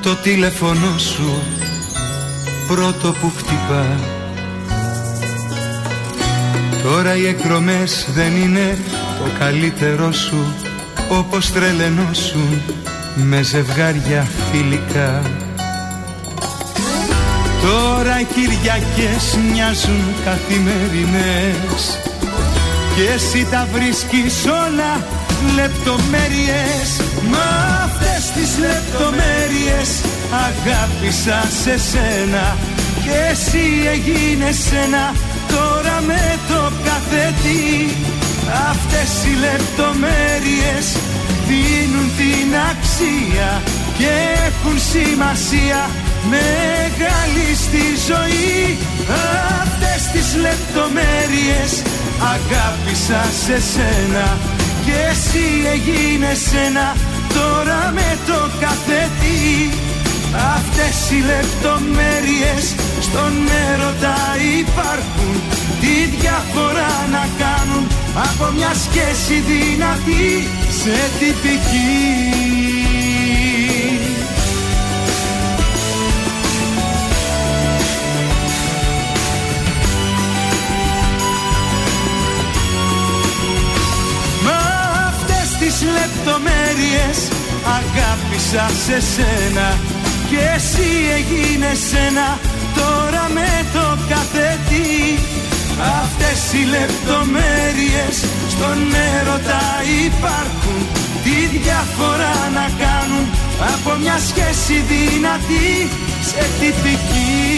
Το 0.01 0.15
τηλέφωνο 0.15 0.97
σου 0.97 1.41
πρώτο 2.67 3.11
που 3.21 3.31
χτυπά. 3.37 3.99
Τώρα 6.83 7.15
οι 7.15 7.27
εκδρομές 7.27 8.07
δεν 8.13 8.35
είναι 8.35 8.77
το 9.17 9.29
καλύτερό 9.39 10.11
σου 10.11 10.55
Όπως 11.09 11.51
τρελαινόσουν 11.51 12.61
με 13.15 13.41
ζευγάρια 13.41 14.27
φιλικά. 14.51 15.21
Τώρα 17.61 18.19
οι 18.19 18.23
Κυριακές 18.23 19.37
μοιάζουν 19.51 20.03
καθημερινές 20.25 21.99
Και 22.95 23.13
εσύ 23.13 23.47
τα 23.51 23.67
βρίσκεις 23.73 24.45
όλα 24.45 25.22
λεπτομέρειες. 25.59 26.87
Μα 27.31 27.49
αυτές 27.85 28.23
τις 28.35 28.51
λεπτομέρειες 28.67 29.89
αγάπησα 30.47 31.39
σε 31.61 31.75
σένα. 31.91 32.45
Και 33.03 33.15
εσύ 33.31 33.65
έγινες 33.93 34.59
ένα 34.85 35.05
τώρα 35.53 35.97
με 36.09 36.23
το 36.49 36.61
καθετή. 36.87 37.97
Αυτές 38.71 39.09
οι 39.25 39.33
λεπτομέρειες 39.47 40.85
δίνουν 41.47 42.07
την 42.19 42.49
αξία 42.71 43.49
και 43.97 44.11
έχουν 44.47 44.77
σημασία. 44.93 45.81
Μεγάλη 46.35 47.47
στη 47.65 47.85
ζωή. 48.09 48.77
Αυτές 49.61 50.01
τις 50.13 50.27
λεπτομέρειες 50.45 51.71
αγάπησα 52.33 53.21
σε 53.45 53.57
σένα 53.73 54.37
και 54.85 54.97
εσύ 55.11 55.45
έγινες 55.73 56.53
ένα 56.67 56.95
τώρα 57.33 57.91
με 57.95 58.17
το 58.27 58.39
καθετή 58.59 59.71
Αυτές 60.55 61.11
οι 61.11 61.19
λεπτομέρειες 61.31 62.75
στον 63.01 63.33
έρωτα 63.69 64.17
υπάρχουν. 64.59 65.35
Τι 65.81 65.95
διαφορά 66.17 66.93
να 67.11 67.23
κάνουν 67.43 67.87
από 68.27 68.51
μια 68.55 68.73
σχέση 68.85 69.35
δυνατή 69.49 70.47
σε 70.81 70.95
τυπική 71.19 72.72
λεπτομέρειες 85.97 87.17
αγάπησα 87.77 88.65
σε 88.85 88.97
σένα 89.13 89.67
και 90.29 90.41
εσύ 90.55 90.89
έγινες 91.17 91.81
ένα 92.07 92.29
τώρα 92.79 93.25
με 93.37 93.51
το 93.73 93.85
καθετή. 94.11 94.93
Αυτές 96.01 96.39
οι 96.53 96.63
λεπτομέρειες 96.75 98.15
στον 98.53 98.77
έρωτα 99.13 99.63
υπάρχουν 100.07 100.79
Τι 101.23 101.37
διαφορά 101.57 102.37
να 102.57 102.65
κάνουν 102.83 103.25
από 103.73 103.91
μια 104.01 104.17
σχέση 104.29 104.75
δυνατή 104.91 105.73
σε 106.29 106.43
τυπική 106.59 107.52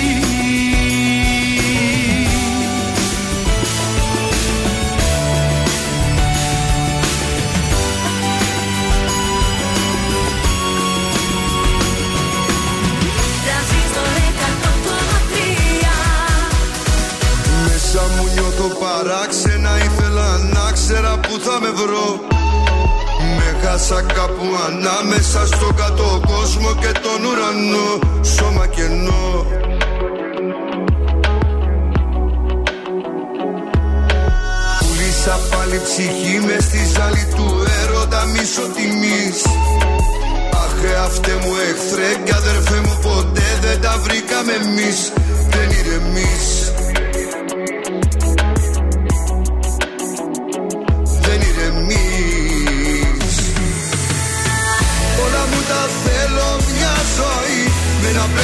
που 21.35 21.41
θα 21.41 21.59
με 21.61 21.69
βρω. 21.69 22.19
Με 23.37 23.49
χάσα 23.61 24.01
κάπου 24.01 24.47
ανάμεσα 24.67 25.45
στο 25.45 25.69
κάτω 25.75 26.21
κόσμο 26.27 26.69
και 26.81 26.91
τον 27.03 27.19
ουρανό. 27.25 27.89
Σώμα 28.35 28.67
κενό. 28.67 29.45
Πουλήσα 34.79 35.39
πάλι 35.51 35.81
ψυχή 35.83 36.39
μες 36.45 36.63
στη 36.63 36.81
ζάλη 36.93 37.25
του 37.35 37.47
έρωτα 37.81 38.25
μίσο 38.25 38.65
τιμής. 38.75 39.39
Αχ 40.63 41.03
αυτέ 41.05 41.33
μου 41.41 41.53
εχθρέ 41.69 42.09
και 42.23 42.33
αδερφέ 42.33 42.79
μου 42.85 42.99
ποτέ 43.01 43.49
δεν 43.61 43.81
τα 43.81 43.97
βρήκαμε 44.03 44.51
εμείς. 44.51 45.11
Δεν 45.49 45.69
ηρεμείς 45.79 46.45
να 46.47 46.54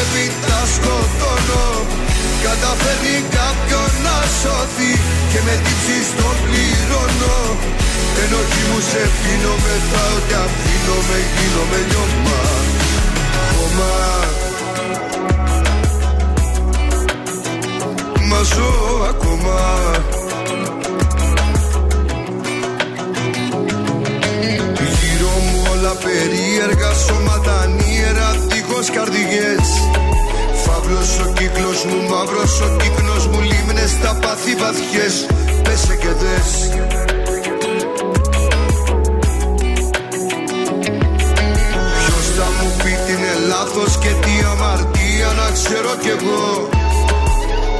πρέπει 0.01 0.31
τα 0.47 0.61
σκοτώνω. 0.73 1.65
Καταφέρνει 2.47 3.17
κάποιον 3.37 3.89
να 4.05 4.17
σώθει 4.39 4.91
Και 5.31 5.39
με 5.45 5.55
τύψει 5.63 5.97
το 6.17 6.29
πληρώνω. 6.43 7.37
Ενοχή 8.23 8.63
μου 8.69 8.79
σε 8.89 9.03
πίνω 9.19 9.53
μετά 9.65 10.03
ότι 10.17 10.33
αφήνω 10.43 10.97
με 11.07 11.19
γίνομαι 11.33 11.79
λιώμα 11.89 12.41
Χώμα 13.55 13.93
Μα 18.29 18.41
ζω 18.43 18.71
ακόμα. 19.09 19.59
Γύρω 24.99 25.33
μου 25.45 25.61
όλα 25.71 25.93
περίεργα 26.03 26.93
σώματα 26.93 27.59
ανίερα 27.59 28.31
δίχως 28.47 28.60
καρδιές. 28.89 29.67
Φαύλος 30.65 31.19
ο 31.19 31.33
κύκλος 31.33 31.85
μου, 31.85 32.09
μαύρος 32.09 32.61
ο 32.61 32.75
κύκνος 32.79 33.27
μου 33.27 33.39
Λίμνες 33.41 33.89
στα 33.89 34.17
πάθη 34.21 34.55
βαθιές. 34.55 35.25
Πέσε 35.63 35.95
και 35.95 36.11
δες. 36.21 36.49
Ποιος 41.99 42.25
θα 42.37 42.47
μου 42.57 42.69
πει 42.77 42.93
τι 43.05 43.11
είναι 43.11 43.33
λάθος 43.47 43.97
και 43.97 44.11
τι 44.23 44.33
αμαρτία 44.51 45.29
να 45.39 45.47
ξέρω 45.57 45.91
κι 46.01 46.09
εγώ. 46.17 46.69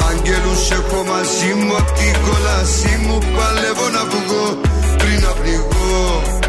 Αγγέλους 0.10 0.72
έχω 0.72 1.04
μαζί 1.04 1.54
μου 1.54 1.76
απ' 1.76 1.92
την 1.92 2.14
κόλασή 2.26 3.00
μου 3.06 3.18
Παλεύω 3.36 3.90
να 3.90 4.04
βγω 4.12 4.60
πριν 4.98 5.20
να 5.22 5.32
πνιγώ 5.40 6.41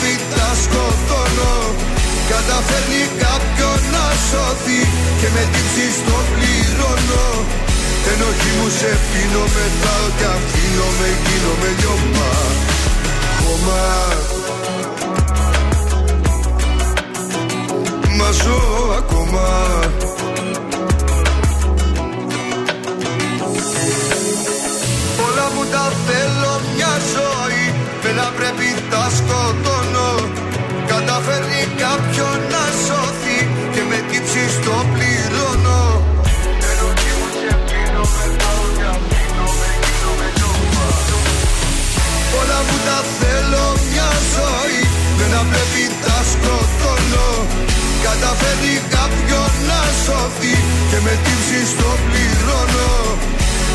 πρέπει 0.00 0.22
τα 0.34 0.48
σκοτώνω. 0.62 1.54
Καταφέρνει 2.32 3.02
κάποιον 3.24 3.78
να 3.94 4.06
σωθεί 4.28 4.80
Και 5.20 5.28
με 5.34 5.42
τύψεις 5.52 5.94
το 6.06 6.18
πληρώνω. 6.32 7.26
Ενοχή 8.12 8.50
μου 8.58 8.68
σε 8.78 8.90
πίνω 9.08 9.44
Πετάω 9.54 10.06
και 10.18 10.26
αφήνω 10.34 10.88
Με 10.98 11.08
γίνομαι 11.24 11.70
λιώμα. 11.78 12.30
Χώμα. 13.40 13.84
Μα 18.18 18.30
ζω 18.42 18.60
ακόμα. 19.00 19.48
Όλα 25.26 25.46
μου 25.54 25.64
τα 25.72 25.92
θέλω 26.06 26.60
μια 26.74 26.92
ζωή. 27.14 27.74
Δεν 28.02 28.14
να 28.14 28.32
πρέπει 28.36 28.66
τα 28.90 29.10
σκοτώνω 29.16 29.67
Καταφέρνει 31.38 31.64
κάποιον 31.84 32.38
να 32.54 32.64
σωθεί 32.84 33.38
Και 33.74 33.82
με 33.90 33.98
τύψεις 34.08 34.52
το 34.64 34.76
πληρώνω. 34.92 35.82
Ενοχή 36.70 37.12
μου 37.18 37.28
σε 37.38 37.52
πίνω 37.66 38.02
Πετάω 38.16 38.64
και 38.76 38.86
αφήνω 38.94 39.46
Με 39.60 39.70
γίνομαι 39.84 40.28
λιώμα 40.36 40.86
Όλα 42.38 42.58
μου 42.66 42.76
τα 42.86 42.98
θέλω 43.18 43.66
μια 43.90 44.10
ζωή 44.34 44.80
Δεν 45.18 45.30
να 45.34 45.42
πρέπει 45.50 45.82
τα 46.04 46.18
σκοτώνω. 46.30 47.28
Καταφέρνει 48.06 48.74
κάποιον 48.94 49.50
να 49.68 49.80
σωθεί 50.04 50.54
Και 50.90 50.98
με 51.04 51.14
τύψεις 51.24 51.68
το 51.80 51.90
πληρώνω. 52.06 52.92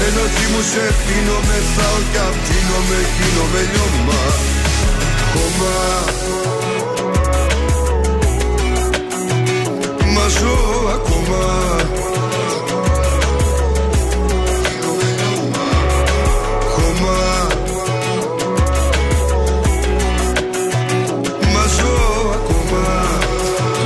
Ενοχή 0.05 0.45
μου 0.51 0.61
σε 0.71 0.85
πίνω 1.05 1.37
Μεθάω 1.47 1.99
και 2.11 2.21
αφήνω 2.29 2.77
Με 2.89 2.99
γίνομαι 3.15 3.61
λιώμα 3.71 4.21
Χώμα 5.31 6.52
ζω 10.39 10.89
ακόμα 10.93 11.75
Χώμα 16.69 17.47
Μα 21.53 21.65
ζω 21.79 22.29
ακόμα 22.33 23.03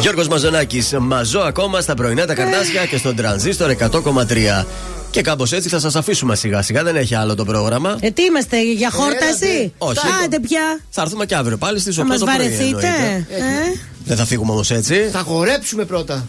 Γιώργος 0.02 0.28
Μαζονάκης, 0.28 0.94
μαζό 1.00 1.40
ακόμα 1.40 1.82
στα 1.82 1.94
πρωινά 1.94 2.26
τα 2.26 2.34
καρτάσια 2.34 2.86
και 2.86 2.98
στον 2.98 3.16
τρανζίστορ 3.16 3.70
100,3. 3.72 4.66
Και 5.12 5.22
κάπως 5.22 5.52
έτσι 5.52 5.70
θα 5.70 5.80
σας 5.80 5.96
αφήσουμε 5.96 6.36
σιγά 6.36 6.62
σιγά, 6.62 6.84
δεν 6.84 6.96
έχει 6.96 7.16
άλλο 7.16 7.36
το 7.36 7.46
πρόγραμμα. 7.46 7.98
Ε, 8.00 8.10
τι 8.10 8.24
είμαστε, 8.24 8.62
για 8.72 8.90
χόρταση; 8.92 9.74
Όχι. 9.78 10.00
Άντε 10.24 10.40
πια. 10.40 10.80
Θα 10.90 11.02
έρθουμε 11.02 11.26
και 11.26 11.36
αύριο 11.36 11.58
πάλι 11.58 11.80
στις 11.80 11.98
8 12.00 12.04
Θα 12.08 12.18
το 12.18 12.26
μα 12.26 12.34
πρωί. 12.34 12.48
βαρεθείτε. 12.48 12.68
εννοείται. 12.68 13.26
Ε; 13.30 13.80
Δεν 14.08 14.18
θα 14.18 14.26
φύγουμε 14.26 14.52
όμως 14.52 14.72
έτσι. 14.72 15.10
Θα 15.12 15.20
χορέψουμε 15.20 15.86
πρώτα. 15.86 16.28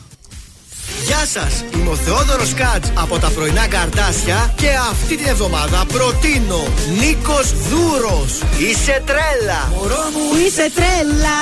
Γεια 1.06 1.26
σας, 1.32 1.64
είμαι 1.74 1.90
ο 1.90 1.94
Θεόδωρος 1.94 2.54
Κάτ 2.54 2.84
από 2.94 3.18
τα 3.18 3.28
πρωινά 3.28 3.66
καρτάσια 3.66 4.52
και 4.56 4.68
αυτή 4.90 5.16
την 5.16 5.26
εβδομάδα 5.26 5.84
προτείνω 5.92 6.62
Νίκος 6.98 7.52
Δούρος. 7.68 8.32
Είσαι 8.58 9.02
τρέλα. 9.06 9.68
Μωρό 9.70 10.04
μου, 10.14 10.46
Είσαι 10.46 10.70
τρέλα. 10.74 11.38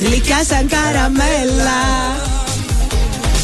Γλυκιά 0.00 0.44
σαν 0.48 0.68
καραμέλα. 0.68 1.80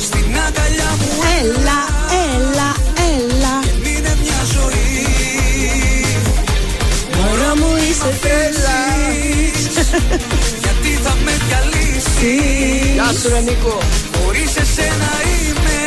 Στην 0.02 0.25
αγκαλιά 0.47 0.91
μου 0.99 1.09
Έλα, 1.41 1.81
έλα, 2.25 2.75
έλα. 3.15 3.55
είναι 3.97 4.17
μια 4.23 4.41
ζωή. 4.55 5.07
Μωρό 7.17 7.55
μου 7.57 7.76
είσαι 7.91 8.18
τρέλα. 8.20 8.81
Γιατί 11.33 11.44
θα 11.51 11.61
με 11.69 11.70
διαλύσει. 11.70 12.35
Γεια 12.93 13.12
σου 13.20 13.28
ρε 13.28 13.41
Νίκο 13.41 13.78
Χωρίς 14.17 14.57
εσένα 14.57 15.11
είμαι. 15.33 15.78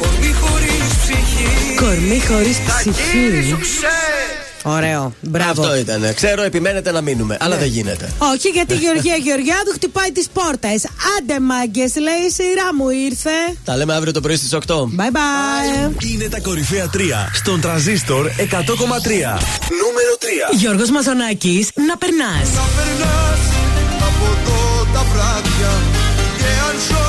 Κορμί 0.00 0.32
χωρίς 0.32 0.88
ψυχή. 1.02 1.74
Κορμί 1.76 2.20
χωρίς 2.28 2.56
ψυχή. 2.58 3.48
Σου 3.48 3.58
ξέρεις. 3.60 4.32
Ωραίο. 4.62 5.14
Μπράβο. 5.20 5.62
Αυτό 5.62 5.76
ήταν. 5.76 6.14
Ξέρω, 6.14 6.42
επιμένετε 6.42 6.92
να 6.92 7.00
μείνουμε, 7.00 7.36
αλλά 7.40 7.56
δεν 7.56 7.68
γίνεται. 7.68 8.12
Όχι, 8.18 8.48
γιατί 8.48 8.74
η 8.74 8.76
Γεωργία 8.76 9.16
Γεωργιάδου 9.16 9.70
χτυπάει 9.72 10.12
τις 10.12 10.26
πόρτες. 10.32 10.84
Άντε 11.18 11.40
μάγκες, 11.40 11.96
λέει 11.96 12.22
η 12.28 12.30
σειρά 12.30 12.74
μου 12.74 12.88
ήρθε. 12.88 13.30
Τα 13.64 13.76
λέμε 13.76 13.94
αύριο 13.94 14.12
το 14.12 14.20
πρωί 14.20 14.36
στις 14.36 14.52
8. 14.52 14.74
Bye 14.76 15.12
bye. 15.16 16.02
Είναι 16.12 16.28
τα 16.28 16.40
κορυφαία 16.40 16.90
3 16.92 17.30
στον 17.32 17.60
τραζίστορ 17.60 18.26
100,3. 18.26 19.38
Νούμερο 19.82 20.12
3. 20.18 20.56
Γιώργος 20.56 20.90
Μαζονάκης, 20.90 21.68
να 21.86 21.96
περνάς. 21.96 22.48
Να 22.54 22.62
περνάς 22.62 22.62
από 22.66 22.80
εδώ 22.90 23.42
τα 23.46 23.51
βράδια 25.10 25.72
Και 26.40 26.50
αν 26.68 26.76
ζω 26.88 27.08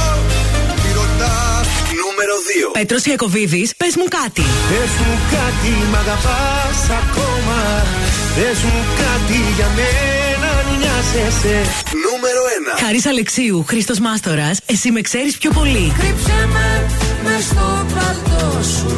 τι 0.81 0.89
ρωτάς 0.99 1.67
Νούμερο 2.01 2.35
2. 2.71 2.79
Πέτρος 2.79 3.03
Ιακωβίδης, 3.05 3.69
πες 3.81 3.93
μου 3.99 4.07
κάτι. 4.19 4.45
Πες 4.71 4.91
μου 5.01 5.13
κάτι, 5.35 5.73
μ' 5.91 5.97
αγαπάς 6.03 6.79
ακόμα 7.01 7.59
Πες 8.35 8.59
μου 8.67 8.79
κάτι 9.03 9.37
για 9.57 9.69
μένα, 9.77 10.47
αν 10.59 10.67
νοιάζεσαι 10.81 11.57
Νούμερο 12.05 12.41
1. 12.79 12.83
Χάρης 12.83 13.05
Αλεξίου, 13.05 13.57
Χρήστος 13.67 13.99
Μάστορας, 13.99 14.57
εσύ 14.65 14.91
με 14.91 15.01
ξέρεις 15.01 15.37
πιο 15.37 15.51
πολύ. 15.51 15.85
Κρύψε 15.99 16.37
με 16.53 16.67
μες 17.23 17.43
στο 17.43 17.85
παλτό 17.93 18.63
σου 18.73 18.97